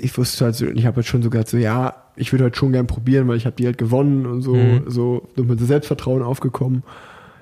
ich 0.00 0.16
wusste 0.18 0.44
halt 0.44 0.54
so, 0.56 0.66
ich 0.66 0.84
habe 0.84 0.96
halt 0.96 1.06
schon 1.06 1.22
so 1.22 1.30
gesagt, 1.30 1.48
so 1.48 1.56
ja, 1.56 1.94
ich 2.16 2.32
würde 2.32 2.44
halt 2.44 2.56
schon 2.56 2.72
gern 2.72 2.86
probieren, 2.86 3.28
weil 3.28 3.36
ich 3.36 3.46
habe 3.46 3.56
die 3.56 3.66
halt 3.66 3.78
gewonnen 3.78 4.26
und 4.26 4.42
so, 4.42 4.54
Mhm. 4.54 4.82
so 4.88 5.28
so 5.36 5.44
mit 5.44 5.60
Selbstvertrauen 5.60 6.22
aufgekommen. 6.22 6.82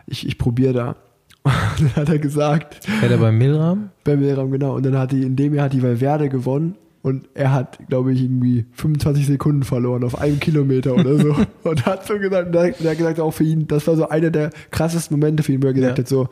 Ich, 0.06 0.26
ich 0.26 0.36
probiere 0.38 0.72
da. 0.72 0.96
Und 1.44 1.80
dann 1.80 1.96
hat 1.96 2.08
er 2.08 2.18
gesagt, 2.18 2.84
Fährt 2.84 3.10
er 3.12 3.18
beim 3.18 3.36
Milram? 3.38 3.90
beim 4.04 4.20
Lehrraum, 4.20 4.50
genau. 4.50 4.76
Und 4.76 4.84
dann 4.86 4.96
hat 4.98 5.12
die, 5.12 5.22
in 5.22 5.36
dem 5.36 5.54
Jahr 5.54 5.66
hat 5.66 5.72
die 5.72 5.82
Valverde 5.82 6.28
gewonnen 6.28 6.74
und 7.04 7.28
er 7.34 7.52
hat, 7.52 7.78
glaube 7.90 8.14
ich, 8.14 8.22
irgendwie 8.22 8.64
25 8.72 9.26
Sekunden 9.26 9.62
verloren 9.62 10.04
auf 10.04 10.18
einem 10.18 10.40
Kilometer 10.40 10.94
oder 10.94 11.18
so. 11.18 11.36
und 11.68 11.84
hat 11.84 12.06
so 12.06 12.18
gesagt, 12.18 12.54
der, 12.54 12.72
hat 12.72 12.78
gesagt, 12.96 13.20
auch 13.20 13.30
für 13.30 13.44
ihn, 13.44 13.66
das 13.66 13.86
war 13.86 13.94
so 13.94 14.08
einer 14.08 14.30
der 14.30 14.48
krassesten 14.70 15.18
Momente 15.18 15.42
für 15.42 15.52
ihn, 15.52 15.62
wo 15.62 15.66
er 15.66 15.74
gesagt 15.74 15.98
Ja. 15.98 16.02
hat, 16.02 16.08
so, 16.08 16.30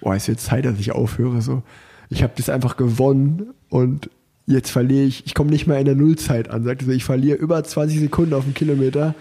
boah, 0.00 0.16
ist 0.16 0.26
jetzt 0.26 0.44
Zeit, 0.46 0.64
dass 0.64 0.80
ich 0.80 0.90
aufhöre. 0.90 1.40
So, 1.42 1.62
ich 2.08 2.24
habe 2.24 2.32
das 2.36 2.48
einfach 2.48 2.76
gewonnen 2.76 3.54
und 3.68 4.10
jetzt 4.46 4.72
verliere 4.72 5.04
ich, 5.04 5.26
ich 5.26 5.34
komme 5.34 5.50
nicht 5.50 5.68
mehr 5.68 5.78
in 5.78 5.84
der 5.84 5.94
Nullzeit 5.94 6.50
an, 6.50 6.64
sagte 6.64 6.86
so, 6.86 6.90
ich 6.90 7.04
verliere 7.04 7.36
über 7.38 7.62
20 7.62 8.00
Sekunden 8.00 8.34
auf 8.34 8.42
einen 8.42 8.54
Kilometer. 8.54 9.14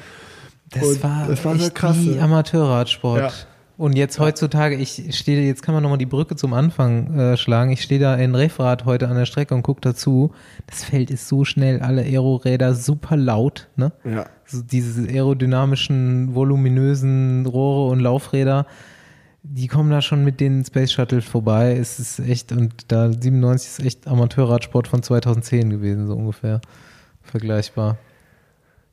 Das 0.71 0.83
Und 0.83 1.03
war, 1.03 1.27
das 1.27 1.45
war 1.45 1.55
so 1.59 1.69
krass, 1.71 1.97
wie 1.99 2.15
ne? 2.15 2.21
Amateurradsport. 2.23 3.21
Ja. 3.21 3.31
Und 3.79 3.95
jetzt 3.95 4.19
heutzutage, 4.19 4.75
ich 4.75 5.15
stehe, 5.17 5.41
jetzt 5.47 5.63
kann 5.63 5.73
man 5.73 5.81
nochmal 5.81 5.97
die 5.97 6.05
Brücke 6.05 6.35
zum 6.35 6.51
Anfang 6.51 7.17
äh, 7.17 7.37
schlagen. 7.37 7.71
Ich 7.71 7.81
stehe 7.81 7.97
da 7.97 8.13
in 8.15 8.35
Referat 8.35 8.83
heute 8.83 9.07
an 9.07 9.15
der 9.15 9.25
Strecke 9.25 9.55
und 9.55 9.63
gucke 9.63 9.79
dazu. 9.79 10.33
Das 10.67 10.83
Feld 10.83 11.09
ist 11.09 11.29
so 11.29 11.45
schnell, 11.45 11.79
alle 11.79 12.01
Aeroräder 12.01 12.75
super 12.75 13.15
laut, 13.15 13.69
ne? 13.77 13.93
Ja. 14.03 14.25
So 14.45 14.61
diese 14.63 15.07
aerodynamischen, 15.07 16.35
voluminösen 16.35 17.45
Rohre 17.45 17.89
und 17.89 18.01
Laufräder, 18.01 18.67
die 19.43 19.67
kommen 19.67 19.91
da 19.91 20.01
schon 20.01 20.25
mit 20.25 20.41
den 20.41 20.65
Space 20.65 20.91
Shuttle 20.91 21.21
vorbei. 21.21 21.77
Es 21.77 21.99
ist 21.99 22.19
echt, 22.19 22.51
und 22.51 22.91
da 22.91 23.13
97 23.13 23.69
ist 23.69 23.79
echt 23.79 24.07
Amateurradsport 24.09 24.89
von 24.89 25.03
2010 25.03 25.69
gewesen, 25.69 26.05
so 26.05 26.15
ungefähr. 26.15 26.59
Vergleichbar. 27.21 27.97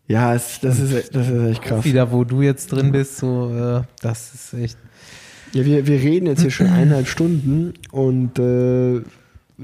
Ja, 0.09 0.35
es, 0.35 0.61
das, 0.61 0.79
ist, 0.79 1.15
das 1.15 1.29
ist 1.29 1.51
echt 1.51 1.63
krass. 1.63 1.85
Wieder, 1.85 2.13
wo 2.13 2.25
du 2.25 2.43
jetzt 2.43 2.71
drin 2.73 2.93
bist, 2.93 3.19
so, 3.19 3.51
äh, 3.53 3.83
das 4.01 4.35
ist 4.35 4.55
echt. 4.55 4.79
Ja, 5.53 5.65
wir, 5.65 5.87
wir 5.87 6.01
reden 6.01 6.27
jetzt 6.27 6.43
hier 6.43 6.51
schon 6.51 6.67
eineinhalb 6.67 7.09
Stunden 7.09 7.75
und 7.91 8.39
äh, 8.39 8.97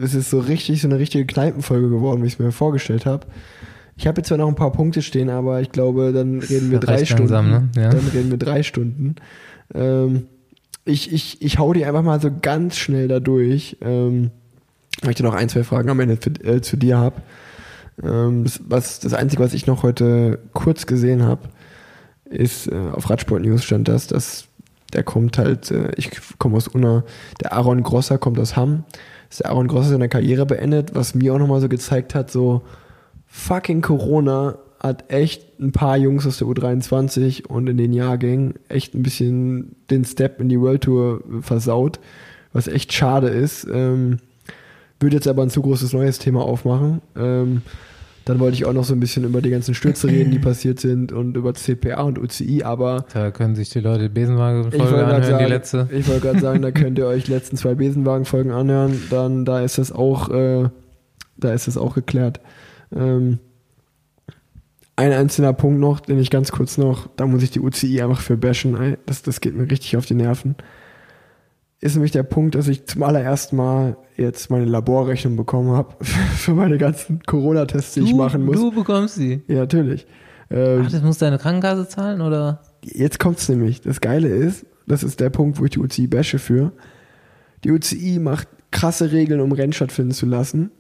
es 0.01 0.15
ist 0.15 0.31
so 0.31 0.41
richtig, 0.41 0.81
so 0.81 0.89
eine 0.89 0.99
richtige 0.99 1.27
Kneipenfolge 1.27 1.91
geworden, 1.91 2.23
wie 2.23 2.27
ich 2.27 2.35
es 2.35 2.39
mir 2.39 2.51
vorgestellt 2.51 3.07
habe. 3.07 3.27
Ich 3.97 4.07
habe 4.07 4.19
jetzt 4.19 4.29
zwar 4.29 4.39
noch 4.39 4.49
ein 4.49 4.55
paar 4.55 4.73
Punkte 4.73 5.03
stehen, 5.03 5.29
aber 5.29 5.61
ich 5.61 5.71
glaube, 5.71 6.13
dann 6.13 6.41
reden 6.41 6.71
wir 6.71 6.81
drei 6.81 7.05
Stunden. 7.05 7.33
langsam, 7.33 7.51
ne? 7.51 7.69
Ja. 7.77 7.91
Dann 7.91 8.09
reden 8.09 8.31
wir 8.31 8.39
drei 8.39 8.63
Stunden. 8.63 9.17
Ähm, 9.75 10.27
ich, 10.85 11.13
ich, 11.13 11.43
ich 11.43 11.59
hau 11.59 11.73
die 11.73 11.85
einfach 11.85 12.03
mal 12.03 12.21
so 12.21 12.31
ganz 12.41 12.77
schnell 12.77 13.07
da 13.07 13.21
durch. 13.21 13.77
Ähm, 13.81 14.31
weil 15.03 15.11
ich 15.11 15.17
dann 15.17 15.27
noch 15.27 15.35
ein, 15.35 15.49
zwei 15.49 15.63
Fragen 15.65 15.91
am 15.91 16.01
Ende 16.01 16.17
für, 16.17 16.31
äh, 16.45 16.61
zu 16.63 16.77
dir 16.77 16.99
habe. 16.99 17.23
Ähm, 18.05 18.45
das, 18.45 18.61
was, 18.67 19.01
das 19.01 19.15
Einzige, 19.15 19.43
was 19.43 19.55
ich 19.55 19.67
noch 19.67 19.83
heute 19.83 20.39
kurz 20.53 20.87
gesehen 20.87 21.23
habe, 21.23 21.49
ist, 22.25 22.67
äh, 22.67 22.91
auf 22.93 23.11
Radsport 23.11 23.43
News 23.43 23.65
stand 23.65 23.89
das, 23.89 24.07
dass 24.07 24.47
der 24.93 25.03
kommt 25.03 25.39
halt, 25.39 25.71
äh, 25.71 25.93
ich 25.97 26.11
komme 26.39 26.57
aus 26.57 26.69
Unna, 26.69 27.05
der 27.41 27.53
Aaron 27.53 27.83
Grosser 27.83 28.19
kommt 28.19 28.39
aus 28.39 28.57
Hamm, 28.57 28.85
dass 29.29 29.39
der 29.39 29.51
Aaron 29.51 29.69
Gross 29.69 29.89
seine 29.89 30.09
Karriere 30.09 30.47
beendet, 30.47 30.95
was 30.95 31.15
mir 31.15 31.35
auch 31.35 31.39
nochmal 31.39 31.61
so 31.61 31.69
gezeigt 31.69 32.15
hat, 32.15 32.31
so 32.31 32.63
fucking 33.27 33.81
Corona 33.81 34.59
hat 34.79 35.11
echt 35.13 35.61
ein 35.61 35.73
paar 35.73 35.97
Jungs 35.97 36.27
aus 36.27 36.39
der 36.39 36.49
U23 36.49 37.47
und 37.47 37.69
in 37.69 37.77
den 37.77 37.93
Jahrgängen 37.93 38.55
echt 38.69 38.95
ein 38.95 39.03
bisschen 39.03 39.77
den 39.91 40.05
Step 40.05 40.41
in 40.41 40.49
die 40.49 40.61
World 40.61 40.83
Tour 40.83 41.23
versaut, 41.41 42.01
was 42.53 42.67
echt 42.67 42.93
schade 42.93 43.29
ist. 43.29 43.67
Ähm, 43.73 44.19
würde 44.99 45.17
jetzt 45.17 45.29
aber 45.29 45.43
ein 45.43 45.51
zu 45.51 45.63
großes 45.63 45.93
neues 45.93 46.19
Thema 46.19 46.43
aufmachen. 46.43 47.01
Ähm, 47.17 47.63
dann 48.25 48.39
wollte 48.39 48.55
ich 48.55 48.65
auch 48.65 48.73
noch 48.73 48.85
so 48.85 48.95
ein 48.95 49.01
bisschen 49.01 49.25
über 49.25 49.43
die 49.43 49.51
ganzen 49.51 49.75
Stürze 49.75 50.09
reden, 50.09 50.31
die 50.31 50.39
passiert 50.41 50.81
sind 50.81 51.13
und 51.13 51.37
über 51.37 51.55
CPA 51.55 52.03
und 52.03 52.19
UCI, 52.19 52.63
aber 52.63 53.07
Da 53.13 53.31
können 53.31 53.55
sich 53.55 53.71
die 53.71 53.81
Leute 53.81 54.09
Besenwagen-Folge 54.09 54.85
anhören, 54.85 55.23
sagen, 55.23 55.45
die 55.45 55.51
letzte. 55.51 55.89
ich 55.93 56.09
wollte 56.09 56.21
gerade 56.21 56.41
sagen, 56.41 56.63
da 56.63 56.71
könnt 56.73 56.99
ihr 56.99 57.07
euch 57.07 57.25
die 57.25 57.33
letzten 57.33 57.57
zwei 57.57 57.75
Besenwagen-Folgen 57.75 58.51
anhören, 58.53 59.03
dann 59.11 59.45
da 59.45 59.61
ist 59.61 59.79
das 59.79 59.93
auch, 59.93 60.29
äh, 60.31 60.69
da 61.37 61.53
ist 61.53 61.67
das 61.67 61.77
auch 61.77 61.95
geklärt. 61.95 62.41
Ähm, 62.95 63.39
ein 64.95 65.13
einzelner 65.13 65.53
Punkt 65.53 65.81
noch, 65.81 66.01
den 66.01 66.19
ich 66.19 66.31
ganz 66.31 66.53
kurz 66.53 66.79
noch, 66.79 67.09
da 67.17 67.27
muss 67.27 67.43
ich 67.43 67.51
die 67.51 67.61
UCI 67.61 68.03
einfach 68.03 68.21
für 68.21 68.37
bashen, 68.37 68.97
das, 69.07 69.23
das 69.23 69.41
geht 69.41 69.57
mir 69.57 69.71
richtig 69.71 69.97
auf 69.97 70.07
die 70.07 70.15
Nerven. 70.15 70.55
Ist 71.83 71.95
nämlich 71.97 72.13
der 72.13 72.23
Punkt, 72.23 72.55
dass 72.55 72.69
ich 72.69 72.87
zum 72.87 73.03
allerersten 73.03 73.57
Mal 73.57 73.97
jetzt 74.17 74.51
meine 74.51 74.65
Laborrechnung 74.67 75.35
bekommen 75.37 75.73
habe 75.73 75.95
für 76.37 76.55
meine 76.55 76.79
ganzen 76.79 77.23
Corona-Tests, 77.25 77.95
die 77.95 78.01
ich 78.03 78.15
machen 78.15 78.45
muss. 78.47 78.57
du 78.57 78.71
bekommst 78.71 79.17
sie. 79.17 79.43
Ja, 79.49 79.57
natürlich. 79.61 80.07
Ähm, 80.49 80.85
Ach, 80.87 80.91
das 80.93 81.03
muss 81.03 81.19
deine 81.19 81.39
Krankenkasse 81.39 81.89
zahlen, 81.89 82.21
oder? 82.21 82.63
jetzt 82.85 83.19
kommt's 83.21 83.49
nämlich. 83.49 83.81
Das 83.81 84.01
Geile 84.01 84.29
ist, 84.29 84.65
das 84.87 85.03
ist 85.03 85.21
der 85.21 85.31
Punkt, 85.31 85.59
wo 85.61 85.65
ich 85.65 85.71
die 85.73 85.79
UCI 85.81 86.07
bashe 86.07 86.39
für. 86.39 86.73
Die 87.65 87.71
UCI 87.71 88.19
macht 88.21 88.49
krasse 88.71 89.13
Regeln, 89.13 89.41
um 89.41 89.53
Rennen 89.53 89.73
stattfinden 89.73 90.13
zu 90.13 90.27
lassen. 90.27 90.71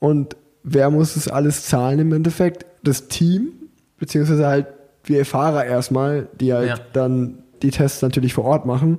Und 0.00 0.36
wer 0.64 0.90
muss 0.90 1.14
das 1.14 1.28
alles 1.28 1.64
zahlen 1.66 1.98
im 2.00 2.12
Endeffekt? 2.12 2.66
Das 2.82 3.08
Team, 3.08 3.52
beziehungsweise 3.98 4.46
halt 4.46 4.66
wir 5.04 5.24
Fahrer 5.24 5.64
erstmal, 5.64 6.28
die 6.40 6.52
halt 6.52 6.68
Ja. 6.68 6.76
dann 6.92 7.38
die 7.62 7.70
Tests 7.70 8.02
natürlich 8.02 8.34
vor 8.34 8.44
Ort 8.44 8.66
machen. 8.66 8.98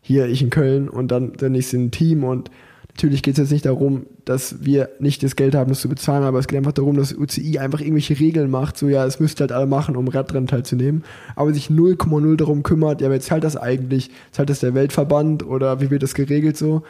Hier 0.00 0.26
ich 0.26 0.42
in 0.42 0.50
Köln 0.50 0.88
und 0.88 1.08
dann 1.08 1.34
der 1.34 1.50
nächste 1.50 1.76
ein 1.76 1.90
Team 1.90 2.24
und 2.24 2.50
natürlich 2.88 3.22
geht 3.22 3.34
es 3.34 3.38
jetzt 3.38 3.52
nicht 3.52 3.66
darum, 3.66 4.06
dass 4.24 4.64
wir 4.64 4.90
nicht 4.98 5.22
das 5.22 5.36
Geld 5.36 5.54
haben, 5.54 5.70
das 5.70 5.80
zu 5.80 5.88
bezahlen, 5.88 6.24
aber 6.24 6.38
es 6.38 6.48
geht 6.48 6.58
einfach 6.58 6.72
darum, 6.72 6.96
dass 6.96 7.14
UCI 7.14 7.58
einfach 7.58 7.80
irgendwelche 7.80 8.18
Regeln 8.18 8.50
macht, 8.50 8.76
so 8.76 8.88
ja, 8.88 9.06
es 9.06 9.20
müsst 9.20 9.40
halt 9.40 9.52
alle 9.52 9.66
machen, 9.66 9.96
um 9.96 10.08
Radrennen 10.08 10.46
teilzunehmen, 10.46 11.04
aber 11.36 11.52
sich 11.54 11.68
0,0 11.68 12.36
darum 12.36 12.62
kümmert, 12.62 13.00
ja, 13.00 13.10
wer 13.10 13.20
zahlt 13.20 13.44
das 13.44 13.56
eigentlich? 13.56 14.10
Zahlt 14.32 14.50
das 14.50 14.60
der 14.60 14.74
Weltverband 14.74 15.46
oder 15.46 15.80
wie 15.80 15.90
wird 15.90 16.02
das 16.02 16.14
geregelt 16.14 16.56
so? 16.56 16.82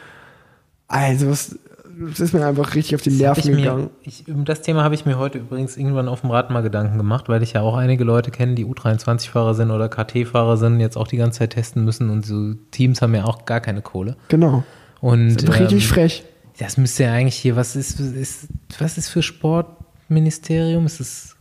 Also, 0.87 1.29
was, 1.29 1.57
das 2.09 2.19
ist 2.19 2.33
mir 2.33 2.45
einfach 2.45 2.75
richtig 2.75 2.95
auf 2.95 3.01
die 3.01 3.11
Nerven 3.11 3.39
ich 3.39 3.49
mir, 3.49 3.55
gegangen. 3.57 3.89
ich, 4.03 4.27
um 4.27 4.45
das 4.45 4.61
Thema 4.61 4.83
habe 4.83 4.95
ich 4.95 5.05
mir 5.05 5.17
heute 5.17 5.39
übrigens 5.39 5.77
irgendwann 5.77 6.07
auf 6.07 6.21
dem 6.21 6.31
Rad 6.31 6.49
mal 6.49 6.61
Gedanken 6.61 6.97
gemacht, 6.97 7.29
weil 7.29 7.43
ich 7.43 7.53
ja 7.53 7.61
auch 7.61 7.75
einige 7.75 8.03
Leute 8.03 8.31
kenne, 8.31 8.55
die 8.55 8.65
U23-Fahrer 8.65 9.53
sind 9.53 9.71
oder 9.71 9.89
KT-Fahrer 9.89 10.57
sind, 10.57 10.79
jetzt 10.79 10.97
auch 10.97 11.07
die 11.07 11.17
ganze 11.17 11.39
Zeit 11.39 11.51
testen 11.51 11.85
müssen 11.85 12.09
und 12.09 12.25
so 12.25 12.53
Teams 12.71 13.01
haben 13.01 13.15
ja 13.15 13.25
auch 13.25 13.45
gar 13.45 13.61
keine 13.61 13.81
Kohle. 13.81 14.15
Genau. 14.27 14.63
Und 14.99 15.35
Das 15.35 15.43
ist 15.43 15.59
richtig 15.59 15.83
ähm, 15.83 15.89
frech. 15.89 16.23
das 16.59 16.77
müsste 16.77 17.03
ja 17.03 17.13
eigentlich 17.13 17.35
hier, 17.35 17.55
was 17.55 17.75
ist, 17.75 17.99
ist 17.99 18.47
was 18.79 18.97
ist 18.97 19.09
für 19.09 19.21
Sportministerium? 19.23 20.85
Ist 20.85 20.99
es 20.99 21.35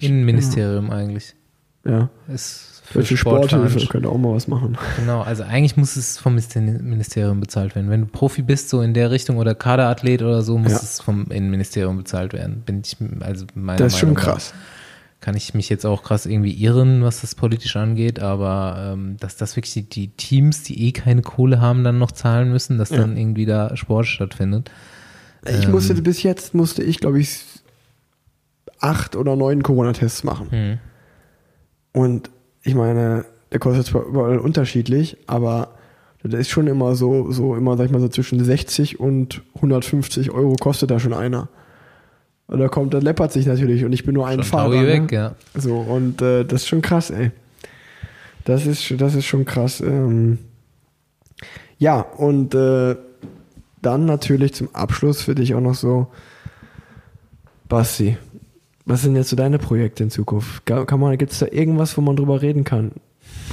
Innenministerium 0.00 0.90
eigentlich? 0.90 1.34
Ja. 1.84 2.08
Ist 2.28 2.67
Sport 2.90 3.06
Sporthilfe 3.06 3.86
könnte 3.88 4.08
auch 4.08 4.16
mal 4.18 4.34
was 4.34 4.48
machen. 4.48 4.78
Genau, 4.96 5.20
also 5.22 5.42
eigentlich 5.42 5.76
muss 5.76 5.96
es 5.96 6.18
vom 6.18 6.32
Minister- 6.34 6.60
Ministerium 6.60 7.40
bezahlt 7.40 7.74
werden. 7.74 7.90
Wenn 7.90 8.00
du 8.02 8.06
Profi 8.06 8.42
bist, 8.42 8.68
so 8.70 8.80
in 8.82 8.94
der 8.94 9.10
Richtung 9.10 9.36
oder 9.36 9.54
Kaderathlet 9.54 10.22
oder 10.22 10.42
so, 10.42 10.56
muss 10.58 10.72
Ja. 10.72 10.78
es 10.78 11.00
vom 11.00 11.26
Innenministerium 11.30 11.96
bezahlt 11.98 12.32
werden. 12.32 12.62
Bin 12.64 12.80
ich, 12.84 12.96
also 13.20 13.44
meiner 13.54 13.78
Das 13.78 13.92
ist 13.94 13.98
schon 13.98 14.14
Meinung 14.14 14.24
nach. 14.26 14.32
krass. 14.34 14.54
Kann 15.20 15.36
ich 15.36 15.52
mich 15.52 15.68
jetzt 15.68 15.84
auch 15.84 16.04
krass 16.04 16.26
irgendwie 16.26 16.52
irren, 16.52 17.02
was 17.02 17.20
das 17.22 17.34
politisch 17.34 17.74
angeht, 17.76 18.20
aber 18.20 18.92
ähm, 18.94 19.16
dass 19.18 19.36
das 19.36 19.56
wirklich 19.56 19.74
die, 19.74 19.82
die 19.82 20.08
Teams, 20.08 20.62
die 20.62 20.86
eh 20.86 20.92
keine 20.92 21.22
Kohle 21.22 21.60
haben, 21.60 21.82
dann 21.84 21.98
noch 21.98 22.12
zahlen 22.12 22.50
müssen, 22.52 22.78
dass 22.78 22.90
Ja. 22.90 22.98
dann 22.98 23.16
irgendwie 23.16 23.44
da 23.44 23.76
Sport 23.76 24.06
stattfindet. 24.06 24.70
Ich 25.44 25.64
Ähm. 25.64 25.72
musste 25.72 25.94
bis 25.94 26.22
jetzt 26.22 26.54
musste 26.54 26.82
ich, 26.84 27.00
glaube 27.00 27.18
ich, 27.20 27.40
acht 28.80 29.16
oder 29.16 29.34
neun 29.36 29.62
Corona-Tests 29.62 30.22
machen. 30.24 30.46
Hm. 30.50 30.78
Und 31.92 32.30
ich 32.62 32.74
meine, 32.74 33.24
der 33.52 33.58
kostet 33.58 33.86
zwar 33.86 34.04
überall 34.04 34.38
unterschiedlich, 34.38 35.16
aber 35.26 35.68
das 36.22 36.40
ist 36.40 36.50
schon 36.50 36.66
immer 36.66 36.94
so, 36.94 37.30
so 37.30 37.54
immer, 37.54 37.76
sag 37.76 37.86
ich 37.86 37.92
mal, 37.92 38.00
so 38.00 38.08
zwischen 38.08 38.42
60 38.42 39.00
und 39.00 39.42
150 39.56 40.30
Euro 40.30 40.54
kostet 40.60 40.90
da 40.90 40.98
schon 40.98 41.14
einer. 41.14 41.48
Und 42.48 42.58
da 42.60 42.68
kommt, 42.68 42.94
da 42.94 42.98
läppert 42.98 43.32
sich 43.32 43.46
natürlich 43.46 43.84
und 43.84 43.92
ich 43.92 44.04
bin 44.04 44.14
nur 44.14 44.26
ein 44.26 44.42
Schon 44.42 44.44
Fahrer. 44.44 44.82
Ne? 44.82 44.86
weg, 44.86 45.12
ja. 45.12 45.34
So, 45.54 45.76
und 45.76 46.22
äh, 46.22 46.44
das 46.44 46.62
ist 46.62 46.68
schon 46.68 46.82
krass, 46.82 47.10
ey. 47.10 47.30
Das 48.44 48.66
ist, 48.66 48.94
das 48.98 49.14
ist 49.14 49.26
schon 49.26 49.44
krass. 49.44 49.80
Ähm, 49.80 50.38
ja, 51.78 52.00
und 52.00 52.54
äh, 52.54 52.96
dann 53.82 54.06
natürlich 54.06 54.54
zum 54.54 54.74
Abschluss 54.74 55.22
für 55.22 55.34
dich 55.34 55.54
auch 55.54 55.60
noch 55.60 55.74
so, 55.74 56.08
Basti, 57.68 58.16
was 58.88 59.02
sind 59.02 59.16
jetzt 59.16 59.28
so 59.28 59.36
deine 59.36 59.58
Projekte 59.58 60.02
in 60.02 60.10
Zukunft? 60.10 60.64
Kann 60.64 60.98
man, 60.98 61.16
gibt 61.18 61.32
es 61.32 61.38
da 61.38 61.46
irgendwas, 61.46 61.96
wo 61.96 62.00
man 62.00 62.16
drüber 62.16 62.40
reden 62.40 62.64
kann? 62.64 62.92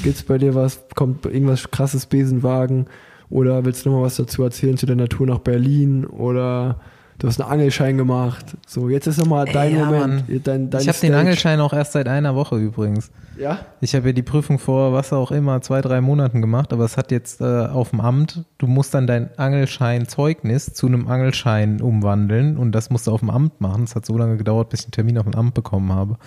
Gibt 0.01 0.15
es 0.15 0.23
bei 0.23 0.37
dir 0.37 0.55
was, 0.55 0.85
kommt 0.95 1.25
irgendwas 1.25 1.69
krasses 1.71 2.05
Besenwagen? 2.05 2.87
Oder 3.29 3.65
willst 3.65 3.85
du 3.85 3.89
noch 3.89 3.97
mal 3.97 4.05
was 4.05 4.15
dazu 4.15 4.43
erzählen 4.43 4.77
zu 4.77 4.85
deiner 4.85 5.09
Tour 5.09 5.27
nach 5.27 5.39
Berlin? 5.39 6.05
Oder 6.05 6.79
du 7.19 7.27
hast 7.27 7.41
einen 7.41 7.51
Angelschein 7.51 7.97
gemacht? 7.97 8.57
So, 8.67 8.89
jetzt 8.89 9.07
ist 9.07 9.17
nochmal 9.17 9.47
Ey, 9.47 9.53
dein 9.53 9.75
ja, 9.75 9.85
Moment. 9.85 10.23
Dein, 10.47 10.69
dein 10.69 10.81
ich 10.81 10.87
habe 10.87 10.97
den. 10.99 11.13
Angelschein 11.13 11.59
auch 11.59 11.73
erst 11.73 11.93
seit 11.93 12.07
einer 12.07 12.35
Woche 12.35 12.57
übrigens. 12.57 13.11
Ja? 13.37 13.59
Ich 13.81 13.95
habe 13.95 14.07
ja 14.07 14.13
die 14.13 14.23
Prüfung 14.23 14.59
vor, 14.59 14.93
was 14.93 15.11
auch 15.13 15.31
immer, 15.31 15.61
zwei, 15.61 15.81
drei 15.81 16.01
Monaten 16.01 16.41
gemacht, 16.41 16.71
aber 16.73 16.85
es 16.85 16.97
hat 16.97 17.11
jetzt 17.11 17.41
äh, 17.41 17.43
auf 17.43 17.89
dem 17.91 18.01
Amt, 18.01 18.43
du 18.57 18.67
musst 18.67 18.93
dann 18.93 19.07
dein 19.07 19.37
Angelscheinzeugnis 19.37 20.73
zu 20.73 20.87
einem 20.87 21.07
Angelschein 21.07 21.81
umwandeln 21.81 22.57
und 22.57 22.71
das 22.71 22.89
musst 22.89 23.07
du 23.07 23.11
auf 23.11 23.19
dem 23.19 23.29
Amt 23.29 23.59
machen. 23.61 23.83
Es 23.83 23.95
hat 23.95 24.05
so 24.05 24.17
lange 24.17 24.37
gedauert, 24.37 24.69
bis 24.69 24.81
ich 24.81 24.85
einen 24.87 24.91
Termin 24.91 25.17
auf 25.17 25.25
dem 25.25 25.35
Amt 25.35 25.53
bekommen 25.53 25.91
habe. 25.91 26.17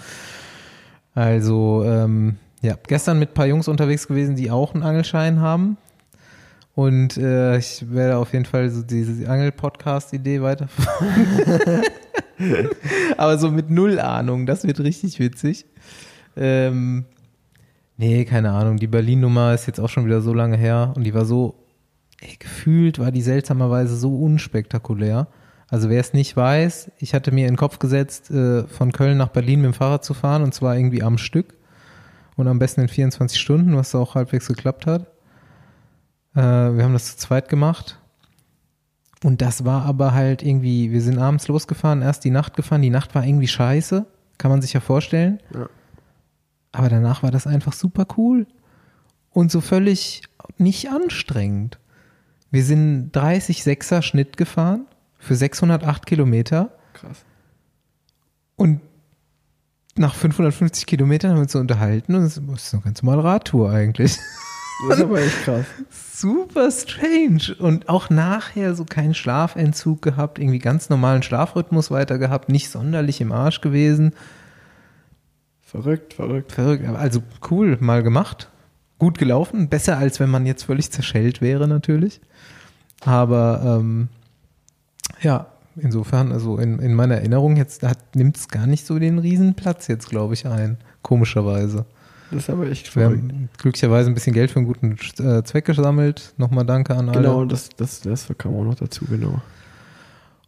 Also, 1.14 1.84
ähm, 1.84 2.36
ja, 2.60 2.74
gestern 2.86 3.18
mit 3.18 3.30
ein 3.30 3.34
paar 3.34 3.46
Jungs 3.46 3.68
unterwegs 3.68 4.08
gewesen, 4.08 4.36
die 4.36 4.50
auch 4.50 4.74
einen 4.74 4.82
Angelschein 4.82 5.40
haben. 5.40 5.76
Und 6.78 7.16
äh, 7.16 7.58
ich 7.58 7.90
werde 7.90 8.18
auf 8.18 8.32
jeden 8.32 8.44
Fall 8.44 8.70
so 8.70 8.82
diese 8.82 9.28
Angel-Podcast-Idee 9.28 10.42
weiterverfolgen. 10.42 11.82
Aber 13.16 13.36
so 13.36 13.50
mit 13.50 13.68
null 13.68 13.98
Ahnung, 13.98 14.46
das 14.46 14.62
wird 14.62 14.78
richtig 14.78 15.18
witzig. 15.18 15.66
Ähm, 16.36 17.04
nee, 17.96 18.24
keine 18.24 18.52
Ahnung. 18.52 18.76
Die 18.76 18.86
Berlin-Nummer 18.86 19.54
ist 19.54 19.66
jetzt 19.66 19.80
auch 19.80 19.88
schon 19.88 20.06
wieder 20.06 20.20
so 20.20 20.32
lange 20.32 20.56
her 20.56 20.92
und 20.94 21.02
die 21.02 21.14
war 21.14 21.24
so, 21.24 21.56
ey, 22.20 22.36
gefühlt 22.38 23.00
war 23.00 23.10
die 23.10 23.22
seltsamerweise 23.22 23.96
so 23.96 24.14
unspektakulär. 24.14 25.26
Also 25.66 25.90
wer 25.90 25.98
es 26.00 26.12
nicht 26.12 26.36
weiß, 26.36 26.92
ich 26.98 27.12
hatte 27.12 27.32
mir 27.32 27.48
in 27.48 27.54
den 27.54 27.58
Kopf 27.58 27.80
gesetzt, 27.80 28.30
äh, 28.30 28.68
von 28.68 28.92
Köln 28.92 29.18
nach 29.18 29.30
Berlin 29.30 29.62
mit 29.62 29.72
dem 29.72 29.74
Fahrrad 29.74 30.04
zu 30.04 30.14
fahren 30.14 30.44
und 30.44 30.54
zwar 30.54 30.76
irgendwie 30.76 31.02
am 31.02 31.18
Stück 31.18 31.56
und 32.36 32.46
am 32.46 32.60
besten 32.60 32.82
in 32.82 32.88
24 32.88 33.40
Stunden, 33.40 33.74
was 33.74 33.96
auch 33.96 34.14
halbwegs 34.14 34.46
geklappt 34.46 34.86
hat. 34.86 35.08
Äh, 36.34 36.40
wir 36.40 36.84
haben 36.84 36.92
das 36.92 37.12
zu 37.12 37.16
zweit 37.16 37.48
gemacht. 37.48 37.98
Und 39.24 39.42
das 39.42 39.64
war 39.64 39.84
aber 39.84 40.14
halt 40.14 40.42
irgendwie, 40.42 40.92
wir 40.92 41.00
sind 41.00 41.18
abends 41.18 41.48
losgefahren, 41.48 42.02
erst 42.02 42.24
die 42.24 42.30
Nacht 42.30 42.54
gefahren, 42.54 42.82
die 42.82 42.90
Nacht 42.90 43.14
war 43.14 43.24
irgendwie 43.24 43.48
scheiße, 43.48 44.06
kann 44.38 44.50
man 44.50 44.62
sich 44.62 44.72
ja 44.72 44.80
vorstellen. 44.80 45.40
Ja. 45.52 45.68
Aber 46.70 46.88
danach 46.88 47.22
war 47.22 47.30
das 47.30 47.46
einfach 47.46 47.72
super 47.72 48.06
cool 48.16 48.46
und 49.30 49.50
so 49.50 49.60
völlig 49.60 50.22
nicht 50.56 50.90
anstrengend. 50.90 51.78
Wir 52.50 52.64
sind 52.64 53.10
30-6er 53.12 54.02
Schnitt 54.02 54.36
gefahren 54.36 54.86
für 55.18 55.34
608 55.34 56.06
Kilometer 56.06 56.70
Krass. 56.94 57.24
und 58.56 58.80
nach 59.96 60.14
550 60.14 60.86
Kilometern 60.86 61.30
haben 61.32 61.38
wir 61.38 61.42
uns 61.42 61.52
so 61.52 61.58
unterhalten 61.58 62.14
und 62.14 62.22
es 62.22 62.36
ist 62.36 62.74
eine 62.74 62.82
ganz 62.82 63.02
normale 63.02 63.24
Radtour 63.24 63.70
eigentlich. 63.70 64.16
Das 64.86 64.98
ist 64.98 65.04
aber 65.04 65.20
echt 65.20 65.42
krass. 65.42 65.66
Super 65.90 66.70
strange. 66.70 67.56
Und 67.58 67.88
auch 67.88 68.10
nachher 68.10 68.74
so 68.74 68.84
keinen 68.84 69.14
Schlafentzug 69.14 70.02
gehabt, 70.02 70.38
irgendwie 70.38 70.58
ganz 70.58 70.88
normalen 70.88 71.22
Schlafrhythmus 71.22 71.90
weiter 71.90 72.18
gehabt, 72.18 72.48
nicht 72.48 72.70
sonderlich 72.70 73.20
im 73.20 73.32
Arsch 73.32 73.60
gewesen. 73.60 74.12
Verrückt, 75.62 76.14
verrückt. 76.14 76.52
Verrückt, 76.52 76.86
also 76.86 77.22
cool, 77.50 77.76
mal 77.80 78.02
gemacht. 78.02 78.48
Gut 78.98 79.18
gelaufen, 79.18 79.68
besser 79.68 79.98
als 79.98 80.18
wenn 80.18 80.30
man 80.30 80.46
jetzt 80.46 80.64
völlig 80.64 80.90
zerschellt 80.90 81.40
wäre 81.40 81.68
natürlich. 81.68 82.20
Aber 83.04 83.62
ähm, 83.64 84.08
ja, 85.20 85.46
insofern, 85.76 86.32
also 86.32 86.58
in, 86.58 86.78
in 86.78 86.94
meiner 86.94 87.16
Erinnerung 87.16 87.56
jetzt 87.56 87.84
nimmt 88.14 88.36
es 88.36 88.48
gar 88.48 88.66
nicht 88.66 88.86
so 88.86 88.98
den 88.98 89.18
Riesenplatz 89.18 89.88
jetzt, 89.88 90.08
glaube 90.08 90.34
ich, 90.34 90.46
ein. 90.46 90.78
Komischerweise. 91.02 91.86
Das 92.30 92.42
ist 92.44 92.50
aber 92.50 92.66
echt 92.70 92.94
Wir 92.96 93.02
verrückt. 93.04 93.22
haben 93.22 93.48
glücklicherweise 93.58 94.10
ein 94.10 94.14
bisschen 94.14 94.32
Geld 94.34 94.50
für 94.50 94.58
einen 94.58 94.66
guten 94.66 94.96
äh, 95.20 95.42
Zweck 95.44 95.64
gesammelt. 95.64 96.34
Nochmal 96.36 96.64
danke 96.66 96.94
an 96.94 97.08
alle. 97.08 97.20
Genau, 97.22 97.44
das, 97.44 97.68
das, 97.76 98.00
das 98.00 98.28
kam 98.38 98.54
auch 98.56 98.64
noch 98.64 98.74
dazu, 98.74 99.04
genau. 99.06 99.40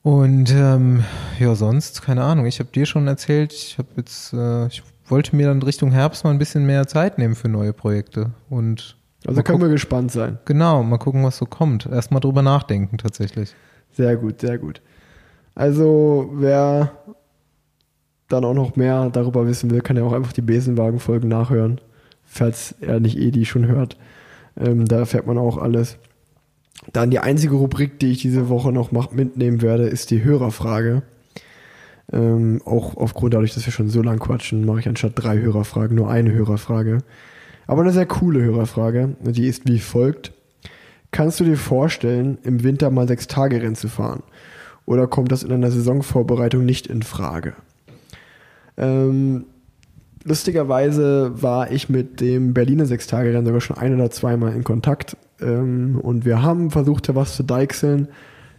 Und 0.02 0.50
ähm, 0.54 1.04
ja, 1.38 1.54
sonst, 1.54 2.02
keine 2.02 2.22
Ahnung. 2.24 2.46
Ich 2.46 2.58
habe 2.58 2.70
dir 2.72 2.86
schon 2.86 3.06
erzählt, 3.06 3.52
ich 3.52 3.76
habe 3.78 3.88
jetzt, 3.96 4.32
äh, 4.32 4.66
ich 4.68 4.82
wollte 5.06 5.36
mir 5.36 5.48
dann 5.48 5.62
Richtung 5.62 5.90
Herbst 5.90 6.24
mal 6.24 6.30
ein 6.30 6.38
bisschen 6.38 6.64
mehr 6.64 6.86
Zeit 6.86 7.18
nehmen 7.18 7.34
für 7.34 7.48
neue 7.48 7.72
Projekte. 7.74 8.30
Und 8.48 8.96
Also 9.26 9.42
können 9.42 9.58
gucken, 9.58 9.68
wir 9.68 9.72
gespannt 9.72 10.10
sein. 10.10 10.38
genau, 10.46 10.82
mal 10.82 10.98
gucken, 10.98 11.22
was 11.24 11.36
so 11.36 11.44
kommt. 11.44 11.84
Erstmal 11.86 12.20
drüber 12.20 12.40
nachdenken 12.42 12.96
tatsächlich. 12.96 13.54
Sehr 13.92 14.16
gut, 14.16 14.40
sehr 14.40 14.56
gut. 14.56 14.80
Also, 15.54 16.30
wer 16.34 16.92
dann 18.30 18.44
auch 18.44 18.54
noch 18.54 18.76
mehr 18.76 19.10
darüber 19.10 19.46
wissen 19.46 19.70
will, 19.70 19.82
kann 19.82 19.96
ja 19.96 20.04
auch 20.04 20.12
einfach 20.12 20.32
die 20.32 20.40
Besenwagen-Folgen 20.40 21.28
nachhören, 21.28 21.80
falls 22.24 22.74
er 22.80 23.00
nicht 23.00 23.18
eh 23.18 23.30
die 23.30 23.44
schon 23.44 23.66
hört. 23.66 23.96
Ähm, 24.56 24.86
da 24.86 24.98
erfährt 24.98 25.26
man 25.26 25.36
auch 25.36 25.58
alles. 25.58 25.98
Dann 26.92 27.10
die 27.10 27.18
einzige 27.18 27.56
Rubrik, 27.56 27.98
die 27.98 28.12
ich 28.12 28.22
diese 28.22 28.48
Woche 28.48 28.72
noch 28.72 28.92
mach, 28.92 29.10
mitnehmen 29.10 29.60
werde, 29.60 29.86
ist 29.86 30.10
die 30.10 30.24
Hörerfrage. 30.24 31.02
Ähm, 32.12 32.62
auch 32.64 32.96
aufgrund 32.96 33.34
dadurch, 33.34 33.54
dass 33.54 33.66
wir 33.66 33.72
schon 33.72 33.88
so 33.88 34.02
lang 34.02 34.18
quatschen, 34.18 34.64
mache 34.64 34.80
ich 34.80 34.88
anstatt 34.88 35.12
drei 35.14 35.38
Hörerfragen 35.38 35.96
nur 35.96 36.10
eine 36.10 36.32
Hörerfrage. 36.32 36.98
Aber 37.66 37.82
eine 37.82 37.92
sehr 37.92 38.06
coole 38.06 38.40
Hörerfrage. 38.40 39.16
Die 39.20 39.46
ist 39.46 39.68
wie 39.68 39.78
folgt. 39.78 40.32
Kannst 41.12 41.40
du 41.40 41.44
dir 41.44 41.56
vorstellen, 41.56 42.38
im 42.42 42.62
Winter 42.62 42.90
mal 42.90 43.08
sechs 43.08 43.26
Tage 43.26 43.60
Rennen 43.60 43.74
zu 43.74 43.88
fahren? 43.88 44.22
Oder 44.86 45.06
kommt 45.06 45.30
das 45.30 45.42
in 45.42 45.52
einer 45.52 45.70
Saisonvorbereitung 45.70 46.64
nicht 46.64 46.86
in 46.86 47.02
Frage? 47.02 47.54
Ähm, 48.80 49.44
lustigerweise 50.24 51.40
war 51.40 51.70
ich 51.70 51.88
mit 51.88 52.20
dem 52.20 52.54
Berliner 52.54 52.86
Sechstagerennen 52.86 53.46
sogar 53.46 53.60
schon 53.60 53.76
ein 53.76 53.94
oder 53.94 54.10
zweimal 54.10 54.54
in 54.54 54.64
Kontakt. 54.64 55.16
Ähm, 55.40 56.00
und 56.02 56.24
wir 56.24 56.42
haben 56.42 56.70
versucht, 56.70 57.08
da 57.08 57.14
was 57.14 57.36
zu 57.36 57.42
deichseln. 57.42 58.08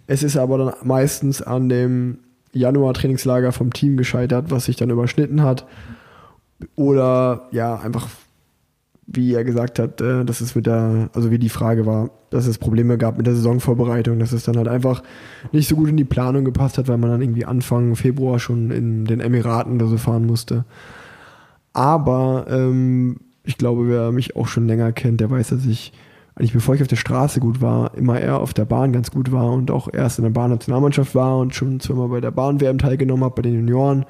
Es 0.08 0.24
ist 0.24 0.38
aber 0.38 0.58
dann 0.58 0.74
meistens 0.84 1.42
an 1.42 1.68
dem 1.68 2.20
Januar-Trainingslager 2.54 3.52
vom 3.52 3.74
Team 3.74 3.98
gescheitert, 3.98 4.52
was 4.52 4.66
sich 4.66 4.76
dann 4.76 4.90
überschnitten 4.90 5.42
hat. 5.42 5.66
Oder 6.76 7.48
ja, 7.52 7.76
einfach, 7.80 8.08
wie 9.08 9.34
er 9.34 9.44
gesagt 9.44 9.80
hat, 9.80 10.00
äh, 10.02 10.24
dass 10.24 10.42
es 10.42 10.56
mit 10.56 10.66
der, 10.68 11.10
also 11.14 11.32
wie 11.32 11.40
die 11.40 11.50
Frage 11.50 11.86
war, 11.86 12.12
dass 12.30 12.48
es 12.48 12.58
Probleme 12.58 12.98
gab 12.98 13.18
mit 13.18 13.28
der 13.28 13.36
Saisonvorbereitung, 13.36 14.20
dass 14.20 14.32
es 14.32 14.44
dann 14.44 14.58
halt 14.58 14.68
einfach 14.68 15.04
nicht 15.52 15.68
so 15.68 15.76
gut 15.76 15.90
in 15.90 15.98
die 15.98 16.06
Planung 16.06 16.46
gepasst 16.46 16.78
hat, 16.78 16.88
weil 16.88 16.98
man 16.98 17.10
dann 17.10 17.22
irgendwie 17.22 17.46
Anfang 17.46 17.96
Februar 17.96 18.40
schon 18.40 18.72
in 18.72 19.06
den 19.06 19.20
Emiraten 19.20 19.76
oder 19.76 19.88
so 19.88 19.98
fahren 19.98 20.26
musste. 20.26 20.66
Aber 21.74 22.46
ähm, 22.50 23.18
ich 23.44 23.58
glaube, 23.58 23.88
wer 23.88 24.12
mich 24.12 24.36
auch 24.36 24.48
schon 24.48 24.68
länger 24.68 24.92
kennt, 24.92 25.20
der 25.20 25.32
weiß, 25.32 25.50
dass 25.50 25.66
ich 25.66 25.94
eigentlich 26.36 26.54
bevor 26.54 26.76
ich 26.76 26.82
auf 26.82 26.88
der 26.88 26.96
Straße 26.96 27.40
gut 27.40 27.62
war, 27.62 27.96
immer 27.96 28.20
eher 28.20 28.40
auf 28.40 28.54
der 28.54 28.66
Bahn 28.66 28.94
ganz 28.94 29.12
gut 29.12 29.32
war 29.32 29.52
und 29.52 29.70
auch 29.70 29.90
erst 29.92 30.18
in 30.18 30.24
der 30.24 30.32
Bahn-Nationalmannschaft 30.32 31.14
war 31.14 31.38
und 31.38 31.54
schon 31.54 31.80
zweimal 31.80 32.08
bei 32.08 32.22
der 32.22 32.32
Bahn-WM 32.32 32.78
teilgenommen 32.78 33.24
habe, 33.24 33.36
bei 33.36 33.42
den 33.42 33.56
Junioren. 33.56 34.06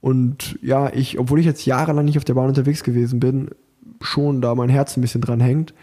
Und 0.00 0.58
ja, 0.62 0.92
ich, 0.92 1.18
obwohl 1.18 1.40
ich 1.40 1.46
jetzt 1.46 1.64
jahrelang 1.64 2.04
nicht 2.04 2.18
auf 2.18 2.24
der 2.24 2.34
Bahn 2.34 2.48
unterwegs 2.48 2.84
gewesen 2.84 3.18
bin, 3.18 3.50
schon 4.00 4.40
da 4.40 4.54
mein 4.54 4.68
Herz 4.68 4.96
ein 4.96 5.00
bisschen 5.00 5.20
dran 5.20 5.40
hängt. 5.40 5.74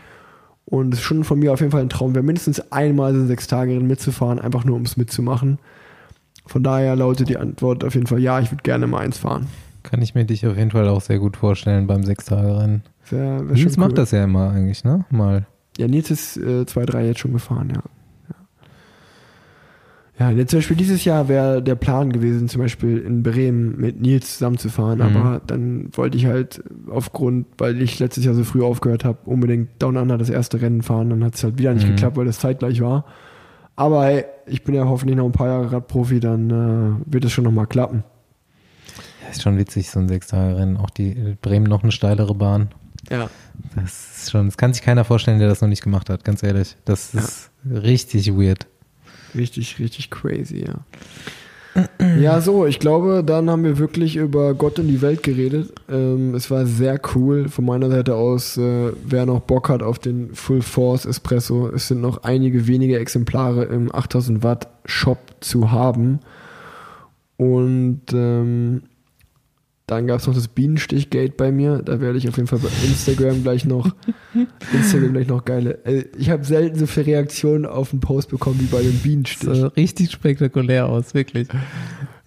Und 0.65 0.93
es 0.93 0.99
ist 0.99 1.05
schon 1.05 1.23
von 1.23 1.39
mir 1.39 1.53
auf 1.53 1.59
jeden 1.59 1.71
Fall 1.71 1.81
ein 1.81 1.89
Traum 1.89 2.15
wäre, 2.15 2.23
mindestens 2.23 2.71
einmal 2.71 3.13
in 3.13 3.27
sechs 3.27 3.47
Tagen 3.47 3.85
mitzufahren, 3.85 4.39
einfach 4.39 4.65
nur 4.65 4.75
um 4.75 4.81
es 4.81 4.97
mitzumachen. 4.97 5.59
Von 6.47 6.63
daher 6.63 6.95
lautet 6.95 7.29
die 7.29 7.37
Antwort 7.37 7.83
auf 7.83 7.93
jeden 7.93 8.07
Fall 8.07 8.19
ja, 8.19 8.39
ich 8.39 8.51
würde 8.51 8.63
gerne 8.63 8.87
mal 8.87 8.99
eins 8.99 9.17
fahren. 9.17 9.47
Kann 9.83 10.01
ich 10.01 10.15
mir 10.15 10.25
dich 10.25 10.45
auf 10.47 10.57
jeden 10.57 10.71
Fall 10.71 10.87
auch 10.87 11.01
sehr 11.01 11.19
gut 11.19 11.37
vorstellen 11.37 11.85
beim 11.85 12.03
Sechstagerennen. 12.03 12.81
Nils 13.11 13.73
schon 13.73 13.79
macht 13.79 13.91
cool. 13.91 13.95
das 13.95 14.11
ja 14.11 14.23
immer 14.23 14.49
eigentlich, 14.49 14.83
ne? 14.83 15.05
Mal. 15.11 15.45
Ja, 15.77 15.87
Nils 15.87 16.09
ist 16.09 16.37
äh, 16.37 16.65
zwei, 16.65 16.85
drei 16.85 17.05
jetzt 17.05 17.19
schon 17.19 17.33
gefahren, 17.33 17.71
ja. 17.75 17.83
Ja, 20.19 20.29
ja 20.31 20.37
jetzt 20.37 20.51
zum 20.51 20.59
Beispiel 20.59 20.77
dieses 20.77 21.03
Jahr 21.05 21.27
wäre 21.27 21.61
der 21.61 21.75
Plan 21.75 22.11
gewesen, 22.13 22.47
zum 22.47 22.61
Beispiel 22.61 22.99
in 22.99 23.21
Bremen 23.23 23.77
mit 23.79 23.99
Nils 24.01 24.33
zusammenzufahren, 24.37 24.99
Mhm. 24.99 25.17
aber 25.17 25.41
dann 25.45 25.89
wollte 25.91 26.17
ich 26.17 26.25
halt 26.25 26.63
aufgrund, 26.89 27.47
weil 27.57 27.81
ich 27.81 27.99
letztes 27.99 28.23
Jahr 28.25 28.33
so 28.33 28.43
früh 28.43 28.63
aufgehört 28.63 29.03
habe, 29.03 29.17
unbedingt 29.25 29.69
Down 29.79 29.97
Under 29.97 30.17
das 30.17 30.29
erste 30.29 30.61
Rennen 30.61 30.81
fahren, 30.83 31.09
dann 31.09 31.23
hat 31.23 31.35
es 31.35 31.43
halt 31.43 31.57
wieder 31.57 31.73
nicht 31.73 31.85
Mhm. 31.85 31.91
geklappt, 31.91 32.17
weil 32.17 32.25
das 32.25 32.39
zeitgleich 32.39 32.81
war. 32.81 33.05
Aber 33.75 34.05
hey, 34.05 34.23
ich 34.45 34.63
bin 34.63 34.73
ja 34.73 34.85
hoffentlich 34.85 35.17
noch 35.17 35.25
ein 35.25 35.33
paar 35.33 35.47
Jahre 35.47 35.71
Radprofi, 35.73 36.21
dann 36.21 36.49
äh, 36.49 37.11
wird 37.11 37.25
es 37.25 37.33
schon 37.33 37.43
nochmal 37.43 37.67
klappen. 37.67 38.05
Ja, 39.21 39.29
ist 39.31 39.41
schon 39.41 39.57
witzig, 39.57 39.89
so 39.89 39.99
ein 39.99 40.07
Sechstagerennen. 40.07 40.77
Auch 40.77 40.89
die 40.89 41.09
äh, 41.11 41.35
Bremen 41.41 41.65
noch 41.65 41.83
eine 41.83 41.91
steilere 41.91 42.33
Bahn. 42.35 42.69
Ja. 43.11 43.29
Das 43.75 44.17
ist 44.23 44.31
schon, 44.31 44.45
das 44.47 44.55
kann 44.57 44.73
sich 44.73 44.81
keiner 44.81 45.03
vorstellen, 45.03 45.39
der 45.39 45.49
das 45.49 45.59
noch 45.61 45.67
nicht 45.67 45.83
gemacht 45.83 46.09
hat, 46.09 46.23
ganz 46.23 46.41
ehrlich. 46.41 46.77
Das 46.85 47.13
ist 47.13 47.51
richtig 47.69 48.31
weird. 48.33 48.67
Richtig, 49.36 49.80
richtig 49.80 50.10
crazy, 50.10 50.66
ja. 50.66 50.76
Ja, 52.22 52.40
so, 52.40 52.66
ich 52.66 52.80
glaube, 52.80 53.22
dann 53.26 53.49
haben 53.49 53.66
wir 53.66 53.78
wirklich 53.78 54.16
über 54.16 54.53
Gott 54.53 54.80
und 54.80 54.88
die 54.88 55.02
Welt 55.02 55.24
geredet. 55.24 55.74
Ähm, 55.90 56.34
es 56.34 56.49
war 56.49 56.66
sehr 56.66 56.99
cool. 57.14 57.49
Von 57.49 57.66
meiner 57.66 57.90
Seite 57.90 58.16
aus, 58.16 58.57
äh, 58.57 58.94
wer 59.06 59.26
noch 59.26 59.41
Bock 59.41 59.68
hat 59.68 59.84
auf 59.84 59.99
den 59.99 60.34
Full 60.34 60.62
Force 60.62 61.06
Espresso, 61.06 61.68
es 61.68 61.90
sind 61.90 61.99
noch 61.99 62.24
einige 62.24 62.68
wenige 62.68 62.98
Exemplare 62.98 63.66
im 63.66 63.94
8000 63.94 64.41
Watt 64.41 64.70
Shop 64.86 65.20
zu 65.41 65.72
haben. 65.72 66.20
Und 67.36 68.03
ähm, 68.14 68.84
dann 69.88 70.07
gab 70.07 70.20
es 70.20 70.26
noch 70.26 70.34
das 70.34 70.48
Bienenstichgate 70.48 71.34
bei 71.38 71.52
mir. 71.52 71.82
Da 71.84 71.99
werde 71.99 72.18
ich 72.18 72.28
auf 72.28 72.38
jeden 72.38 72.48
Fall 72.48 72.60
bei 72.60 72.70
Instagram 72.84 73.44
gleich 73.44 73.66
noch 73.66 73.95
Instagram 74.74 75.14
gleich 75.14 75.28
noch 75.28 75.45
geile. 75.45 75.86
Äh, 75.86 76.06
ich 76.18 76.32
habe 76.32 76.44
selten 76.44 76.80
so 76.80 76.88
viele 76.88 77.07
Reaktionen 77.07 77.66
auf 77.66 77.91
einen 77.91 77.99
Post 77.99 78.30
bekommen 78.30 78.60
wie 78.62 78.66
bei 78.66 78.82
dem 78.82 78.98
Bienenstich. 78.99 79.48
Das 79.48 79.60
sah 79.60 79.68
richtig 79.68 80.12
spektakulär 80.12 80.88
aus, 80.88 81.14
wirklich. 81.14 81.48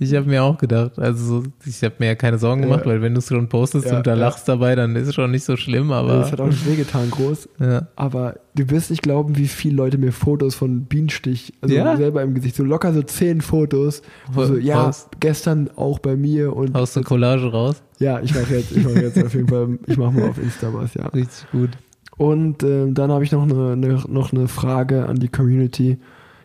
Ich 0.00 0.14
habe 0.14 0.26
mir 0.28 0.44
auch 0.44 0.58
gedacht, 0.58 0.98
also 0.98 1.40
so- 1.42 1.42
ich 1.66 1.82
habe 1.82 1.96
mir 1.98 2.06
ja 2.06 2.14
keine 2.14 2.38
Sorgen 2.38 2.62
gemacht, 2.62 2.86
weil 2.86 3.02
wenn 3.02 3.14
du 3.14 3.18
es 3.18 3.26
schon 3.28 3.48
postest 3.48 3.90
und 3.90 4.06
da 4.06 4.14
lachst 4.14 4.48
dabei, 4.48 4.76
dann 4.76 4.94
ist 4.94 5.08
es 5.08 5.14
schon 5.14 5.30
nicht 5.32 5.42
so 5.44 5.56
schlimm, 5.56 5.90
aber 5.90 6.18
das 6.18 6.30
hat 6.32 6.40
auch 6.40 6.46
nicht 6.46 6.64
wehgetan, 6.68 7.10
groß. 7.10 7.48
Aber 7.96 8.36
du 8.54 8.70
wirst 8.70 8.90
nicht 8.90 9.02
glauben, 9.02 9.36
wie 9.36 9.48
viele 9.48 9.74
Leute 9.74 9.98
mir 9.98 10.12
Fotos 10.12 10.54
von 10.54 10.84
Bienenstich, 10.84 11.52
also 11.60 11.74
selber 11.96 12.22
im 12.22 12.34
Gesicht, 12.34 12.54
so 12.54 12.62
locker 12.62 12.92
so 12.92 13.02
zehn 13.02 13.40
Fotos. 13.40 14.02
So, 14.34 14.56
ja, 14.56 14.86
was? 14.86 15.08
gestern 15.18 15.68
auch 15.74 15.98
bei 15.98 16.14
mir 16.16 16.54
und 16.54 16.74
aus 16.76 16.92
der 16.92 17.02
Collage 17.02 17.50
raus. 17.50 17.82
ja, 17.98 18.20
ich 18.20 18.32
mache 18.34 18.54
jetzt, 18.54 18.70
ich 18.70 18.84
mache 18.84 19.00
jetzt 19.02 19.22
auf 19.24 19.34
jeden 19.34 19.48
Fall, 19.48 19.78
ich 19.88 19.96
mache 19.96 20.12
mal 20.12 20.28
auf 20.28 20.38
Insta 20.38 20.72
was, 20.72 20.94
ja. 20.94 21.06
Richtig 21.08 21.50
gut. 21.50 21.70
Und 22.16 22.62
ähm, 22.62 22.94
dann 22.94 23.10
habe 23.10 23.24
ich 23.24 23.32
noch 23.32 23.42
eine, 23.42 23.72
eine, 23.72 23.94
noch 24.08 24.32
eine 24.32 24.48
Frage 24.48 25.06
an 25.06 25.16
die 25.16 25.28
Community. 25.28 25.98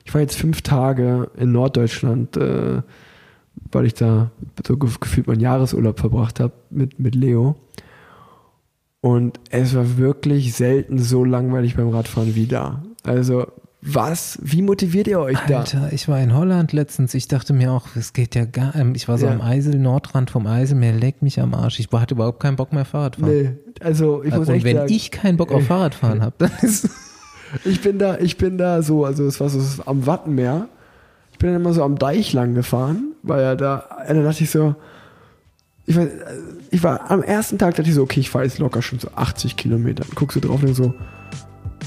Ich 0.05 0.13
war 0.13 0.21
jetzt 0.21 0.35
fünf 0.37 0.61
Tage 0.61 1.29
in 1.37 1.51
Norddeutschland, 1.51 2.35
äh, 2.37 2.81
weil 3.71 3.85
ich 3.85 3.93
da 3.93 4.31
so 4.65 4.75
gef- 4.75 4.99
gefühlt 4.99 5.27
meinen 5.27 5.39
Jahresurlaub 5.41 5.99
verbracht 5.99 6.39
habe 6.39 6.53
mit, 6.69 6.99
mit 6.99 7.15
Leo. 7.15 7.55
Und 9.01 9.39
es 9.49 9.75
war 9.75 9.97
wirklich 9.97 10.53
selten 10.53 10.97
so 10.97 11.25
langweilig 11.25 11.75
beim 11.75 11.89
Radfahren 11.89 12.35
wie 12.35 12.45
da. 12.47 12.83
Also, 13.03 13.47
was? 13.81 14.39
Wie 14.41 14.61
motiviert 14.61 15.07
ihr 15.07 15.19
euch 15.19 15.37
da? 15.49 15.59
Alter, 15.59 15.91
ich 15.91 16.07
war 16.07 16.21
in 16.21 16.33
Holland 16.33 16.71
letztens. 16.71 17.13
Ich 17.13 17.27
dachte 17.27 17.51
mir 17.51 17.73
auch, 17.73 17.87
es 17.97 18.13
geht 18.13 18.33
ja 18.33 18.45
gar. 18.45 18.73
ähm, 18.77 18.93
Ich 18.95 19.09
war 19.09 19.17
so 19.17 19.25
Ja. 19.25 19.33
am 19.33 19.41
Eisel, 19.41 19.77
Nordrand 19.77 20.29
vom 20.31 20.47
Eiselmeer, 20.47 20.93
leck 20.93 21.21
mich 21.21 21.41
am 21.41 21.53
Arsch. 21.53 21.81
Ich 21.81 21.89
hatte 21.91 22.13
überhaupt 22.15 22.39
keinen 22.39 22.55
Bock 22.55 22.71
mehr 22.71 22.85
Fahrrad 22.85 23.17
fahren. 23.17 23.29
Nee, 23.29 23.51
also 23.81 24.23
ich 24.23 24.33
muss 24.33 24.47
Und 24.47 24.55
echt 24.55 24.63
wenn 24.63 24.77
sagen, 24.77 24.93
ich 24.93 25.11
keinen 25.11 25.35
Bock 25.35 25.51
auf 25.51 25.65
Fahrradfahren 25.65 26.21
habe, 26.21 26.35
dann 26.37 26.51
ist 26.61 26.89
Ich 27.65 27.81
bin 27.81 27.99
da, 27.99 28.17
ich 28.17 28.37
bin 28.37 28.57
da 28.57 28.81
so, 28.81 29.03
also 29.05 29.25
es 29.27 29.39
war 29.41 29.49
so 29.49 29.83
am 29.83 30.05
Wattenmeer. 30.07 30.69
Ich 31.43 31.45
bin 31.45 31.55
dann 31.55 31.61
immer 31.61 31.73
so 31.73 31.83
am 31.83 31.97
Deich 31.97 32.31
lang 32.31 32.55
gefahren, 32.55 33.15
weil 33.21 33.41
ja 33.41 33.55
da, 33.55 33.83
da 34.07 34.13
dachte 34.13 34.45
ich 34.45 34.49
so, 34.49 34.75
ich 35.85 35.97
war, 35.97 36.07
ich 36.71 36.83
war 36.83 37.11
am 37.11 37.21
ersten 37.21 37.57
Tag 37.57 37.75
dachte 37.75 37.89
ich 37.89 37.95
so, 37.95 38.03
okay, 38.03 38.21
ich 38.21 38.29
fahre 38.29 38.45
jetzt 38.45 38.59
locker 38.59 38.81
schon 38.81 38.99
so 38.99 39.09
80 39.13 39.57
Kilometer. 39.57 40.05
Dann 40.05 40.15
guckst 40.15 40.37
du 40.37 40.39
drauf 40.39 40.63
und 40.63 40.73
so, 40.73 40.93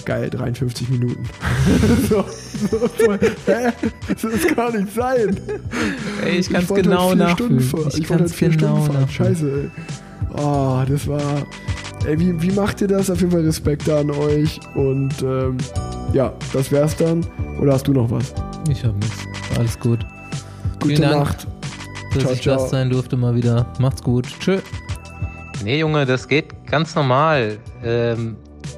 geil, 0.04 0.28
53 0.28 0.90
Minuten. 0.90 1.24
so, 2.06 2.22
so, 2.70 2.78
so, 2.98 3.12
hä? 3.14 3.72
Das 4.08 4.46
kann 4.54 4.78
nicht 4.78 4.92
sein. 4.92 5.40
Ey, 6.22 6.36
ich 6.36 6.50
kann's 6.50 6.68
wollte 6.68 6.82
genau 6.82 7.08
heute 7.08 7.16
vier 7.16 7.26
nachfühlen. 7.26 7.88
Ich 7.88 7.98
Ich, 7.98 8.06
kann's 8.08 8.22
heute 8.24 8.34
vier 8.34 8.48
genau 8.50 8.84
Stunden 8.84 8.92
fahren. 8.92 9.08
Scheiße, 9.08 9.50
ey. 9.62 9.70
Oh, 10.38 10.82
das 10.86 11.08
war. 11.08 11.46
Ey, 12.06 12.20
wie, 12.20 12.40
wie 12.40 12.52
macht 12.52 12.80
ihr 12.80 12.86
das? 12.86 13.10
Auf 13.10 13.18
jeden 13.18 13.32
Fall 13.32 13.40
Respekt 13.40 13.88
an 13.88 14.12
euch. 14.12 14.60
Und 14.76 15.12
ähm, 15.22 15.56
ja, 16.12 16.32
das 16.52 16.70
wär's 16.70 16.96
dann. 16.96 17.26
Oder 17.60 17.72
hast 17.72 17.88
du 17.88 17.92
noch 17.92 18.08
was? 18.08 18.32
Ich 18.70 18.84
habe 18.84 18.96
nichts. 18.98 19.24
Alles 19.58 19.78
gut. 19.80 20.06
Gute 20.80 20.94
Vielen 20.94 21.10
Dank. 21.10 21.24
Nacht. 21.24 21.46
dass 22.14 22.22
Ciao, 22.22 22.32
ich 22.32 22.42
ciao. 22.42 22.56
Gast 22.58 22.70
sein 22.70 22.90
durfte 22.90 23.16
mal 23.16 23.34
wieder. 23.34 23.66
Macht's 23.80 24.04
gut. 24.04 24.28
Tschö. 24.38 24.60
Nee, 25.64 25.80
Junge, 25.80 26.06
das 26.06 26.28
geht 26.28 26.66
ganz 26.66 26.94
normal. 26.94 27.58
Ähm, 27.82 28.36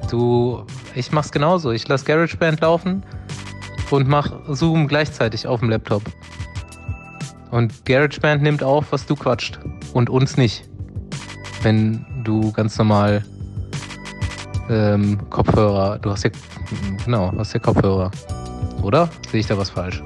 du, 0.09 0.63
ich 0.95 1.11
mach's 1.11 1.31
genauso. 1.31 1.71
Ich 1.71 1.87
lass 1.87 2.05
GarageBand 2.05 2.61
laufen 2.61 3.03
und 3.91 4.07
mach 4.07 4.31
Zoom 4.47 4.87
gleichzeitig 4.87 5.45
auf 5.45 5.59
dem 5.59 5.69
Laptop. 5.69 6.01
Und 7.51 7.85
GarageBand 7.85 8.41
nimmt 8.41 8.63
auf, 8.63 8.91
was 8.91 9.05
du 9.05 9.15
quatscht. 9.15 9.59
Und 9.93 10.09
uns 10.09 10.35
nicht. 10.35 10.67
Wenn 11.61 12.18
du 12.29 12.51
ganz 12.51 12.77
normal 12.77 13.23
ähm, 14.69 15.17
Kopfhörer, 15.29 15.97
du 15.97 16.11
hast 16.11 16.23
ja, 16.23 16.29
genau, 17.03 17.33
hast 17.37 17.53
ja 17.53 17.59
Kopfhörer. 17.59 18.11
Oder? 18.83 19.09
Sehe 19.31 19.39
ich 19.39 19.47
da 19.47 19.57
was 19.57 19.71
falsch? 19.71 20.03